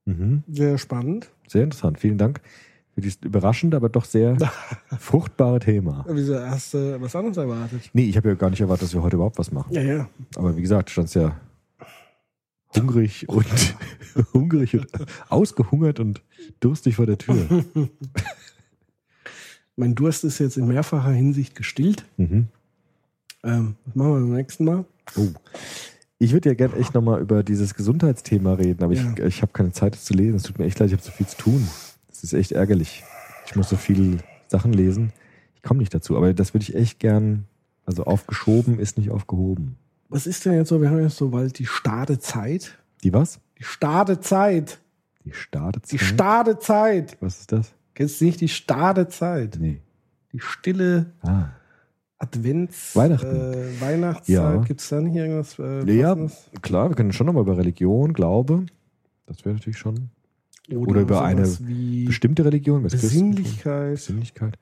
Mhm. 0.06 0.42
sehr 0.48 0.78
spannend. 0.78 1.30
Sehr 1.46 1.62
interessant. 1.64 2.00
Vielen 2.00 2.16
Dank 2.18 2.40
für 3.00 3.08
dieses 3.08 3.22
überraschende, 3.22 3.76
aber 3.76 3.88
doch 3.88 4.04
sehr 4.04 4.36
fruchtbare 4.98 5.58
Thema. 5.58 6.04
Wieso 6.08 6.38
hast 6.38 6.74
du 6.74 7.00
was 7.00 7.16
anderes 7.16 7.36
erwartet? 7.38 7.90
Nee, 7.92 8.04
ich 8.04 8.16
habe 8.16 8.28
ja 8.28 8.34
gar 8.34 8.50
nicht 8.50 8.60
erwartet, 8.60 8.84
dass 8.84 8.94
wir 8.94 9.02
heute 9.02 9.16
überhaupt 9.16 9.38
was 9.38 9.50
machen. 9.52 9.72
Ja, 9.72 9.82
ja. 9.82 10.08
Aber 10.36 10.56
wie 10.56 10.62
gesagt, 10.62 10.90
stand 10.90 11.12
ja 11.14 11.36
hungrig 12.76 13.28
und 13.28 13.46
hungrig 14.34 14.74
und 14.76 14.86
ausgehungert 15.28 15.98
und 16.00 16.22
durstig 16.60 16.96
vor 16.96 17.06
der 17.06 17.18
Tür. 17.18 17.64
Mein 19.76 19.94
Durst 19.94 20.24
ist 20.24 20.38
jetzt 20.38 20.56
in 20.58 20.66
mehrfacher 20.68 21.10
Hinsicht 21.12 21.54
gestillt. 21.54 22.04
Mhm. 22.18 22.48
Ähm, 23.42 23.76
was 23.86 23.94
machen 23.94 24.08
wir 24.12 24.20
beim 24.20 24.34
nächsten 24.34 24.64
Mal? 24.64 24.84
Oh. 25.16 25.28
Ich 26.18 26.32
würde 26.34 26.50
ja 26.50 26.54
gerne 26.54 26.76
echt 26.76 26.92
nochmal 26.92 27.22
über 27.22 27.42
dieses 27.42 27.74
Gesundheitsthema 27.74 28.52
reden, 28.54 28.84
aber 28.84 28.92
Ja. 28.92 29.14
ich, 29.16 29.20
ich 29.24 29.42
habe 29.42 29.52
keine 29.52 29.72
Zeit, 29.72 29.94
das 29.94 30.04
zu 30.04 30.12
lesen. 30.12 30.36
Es 30.36 30.42
tut 30.42 30.58
mir 30.58 30.66
echt 30.66 30.78
leid, 30.78 30.88
ich 30.88 30.92
habe 30.92 31.02
so 31.02 31.10
viel 31.10 31.26
zu 31.26 31.38
tun. 31.38 31.66
Das 32.20 32.24
ist 32.24 32.32
echt 32.38 32.52
ärgerlich. 32.52 33.02
Ich 33.46 33.56
muss 33.56 33.68
so 33.68 33.76
viele 33.76 34.18
Sachen 34.48 34.72
lesen. 34.72 35.12
Ich 35.56 35.62
komme 35.62 35.80
nicht 35.80 35.94
dazu, 35.94 36.16
aber 36.16 36.32
das 36.34 36.54
würde 36.54 36.62
ich 36.64 36.74
echt 36.74 36.98
gern. 36.98 37.44
Also 37.86 38.04
aufgeschoben 38.04 38.78
ist 38.78 38.98
nicht 38.98 39.10
aufgehoben. 39.10 39.76
Was 40.08 40.26
ist 40.26 40.44
denn 40.44 40.52
jetzt 40.54 40.68
so? 40.68 40.80
Wir 40.80 40.90
haben 40.90 41.00
jetzt 41.00 41.16
so 41.16 41.30
bald 41.30 41.58
die 41.58 41.66
Stadezeit. 41.66 42.78
Die 43.02 43.12
was? 43.12 43.40
Die 43.58 43.64
Stadezeit. 43.64 44.78
Die 45.24 45.32
Stadezeit? 45.32 45.92
Die 45.92 45.98
Stadezeit. 45.98 47.16
Was 47.20 47.40
ist 47.40 47.52
das? 47.52 47.72
Kennst 47.94 48.20
du 48.20 48.26
nicht 48.26 48.40
die 48.40 48.48
Stadezeit? 48.48 49.56
Nee. 49.60 49.80
Die 50.32 50.40
stille 50.40 51.06
Ah. 51.22 51.48
Advents... 52.18 52.94
Weihnachten. 52.94 53.26
Äh, 53.34 53.80
Weihnachtszeit. 53.80 54.28
Ja. 54.34 54.56
Gibt 54.62 54.80
es 54.80 54.88
da 54.88 55.00
nicht 55.00 55.16
irgendwas? 55.16 55.58
Äh, 55.58 55.90
Ja, 55.92 56.16
klar, 56.62 56.90
wir 56.90 56.96
können 56.96 57.12
schon 57.12 57.26
nochmal 57.26 57.42
über 57.42 57.56
Religion, 57.56 58.12
Glaube. 58.12 58.66
Das 59.26 59.44
wäre 59.44 59.54
natürlich 59.54 59.78
schon. 59.78 60.10
Oder 60.72 61.00
über 61.00 61.22
eine 61.24 61.42
Bestimmte 62.06 62.44
Religion, 62.44 62.84
was 62.84 62.92
Christentum. 62.92 63.34
Besinnlichkeit. 63.34 63.92
Besinnlichkeit. 63.94 64.58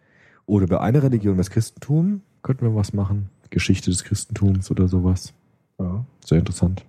Oder 0.47 0.65
über 0.65 0.81
eine 0.81 1.03
Religion, 1.03 1.37
das 1.37 1.51
Christentum, 1.51 2.23
könnten 2.43 2.65
wir 2.65 2.75
was 2.75 2.93
machen. 2.93 3.29
Geschichte 3.51 3.91
des 3.91 4.05
Christentums 4.05 4.71
oder 4.71 4.89
sowas. 4.89 5.35
Ja. 5.79 6.05
Sehr 6.25 6.39
interessant. 6.39 6.85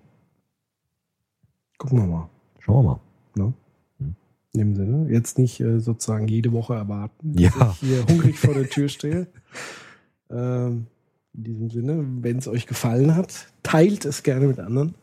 Gucken 1.77 1.99
wir 1.99 2.07
mal. 2.07 2.30
Schauen 2.60 2.86
wir 2.86 2.91
mal. 2.91 2.99
Ne? 3.36 3.53
Hm. 3.99 4.15
In 4.53 4.60
dem 4.60 4.76
Sinne. 4.76 5.11
Jetzt 5.11 5.38
nicht 5.38 5.60
äh, 5.60 5.80
sozusagen 5.80 6.27
jede 6.27 6.52
Woche 6.52 6.76
erwarten, 6.76 7.38
Ja. 7.38 7.49
dass 7.57 7.81
ich 7.81 7.90
hier 7.90 8.06
hungrig 8.07 8.38
vor 8.38 8.53
der 8.53 8.69
Tür 8.69 8.88
stehe. 8.90 9.27
Ähm, 10.30 10.88
in 11.34 11.44
diesem 11.44 11.69
Sinne, 11.69 12.06
wenn 12.22 12.38
es 12.38 12.48
euch 12.48 12.68
gefallen 12.68 13.15
hat, 13.15 13.48
teilt 13.64 14.06
es 14.06 14.23
gerne 14.23 14.48
mit 14.48 14.60
anderen. 14.60 14.95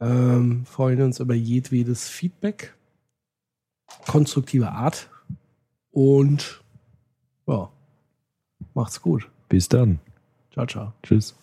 Ähm, 0.00 0.64
freuen 0.64 1.02
uns 1.02 1.20
über 1.20 1.34
jedwedes 1.34 2.08
Feedback. 2.08 2.74
Konstruktive 4.06 4.70
Art. 4.70 5.08
Und 5.92 6.62
ja, 7.46 7.68
macht's 8.74 9.00
gut. 9.00 9.28
Bis 9.48 9.68
dann. 9.68 9.98
Ciao, 10.52 10.66
ciao. 10.66 10.92
Tschüss. 11.02 11.34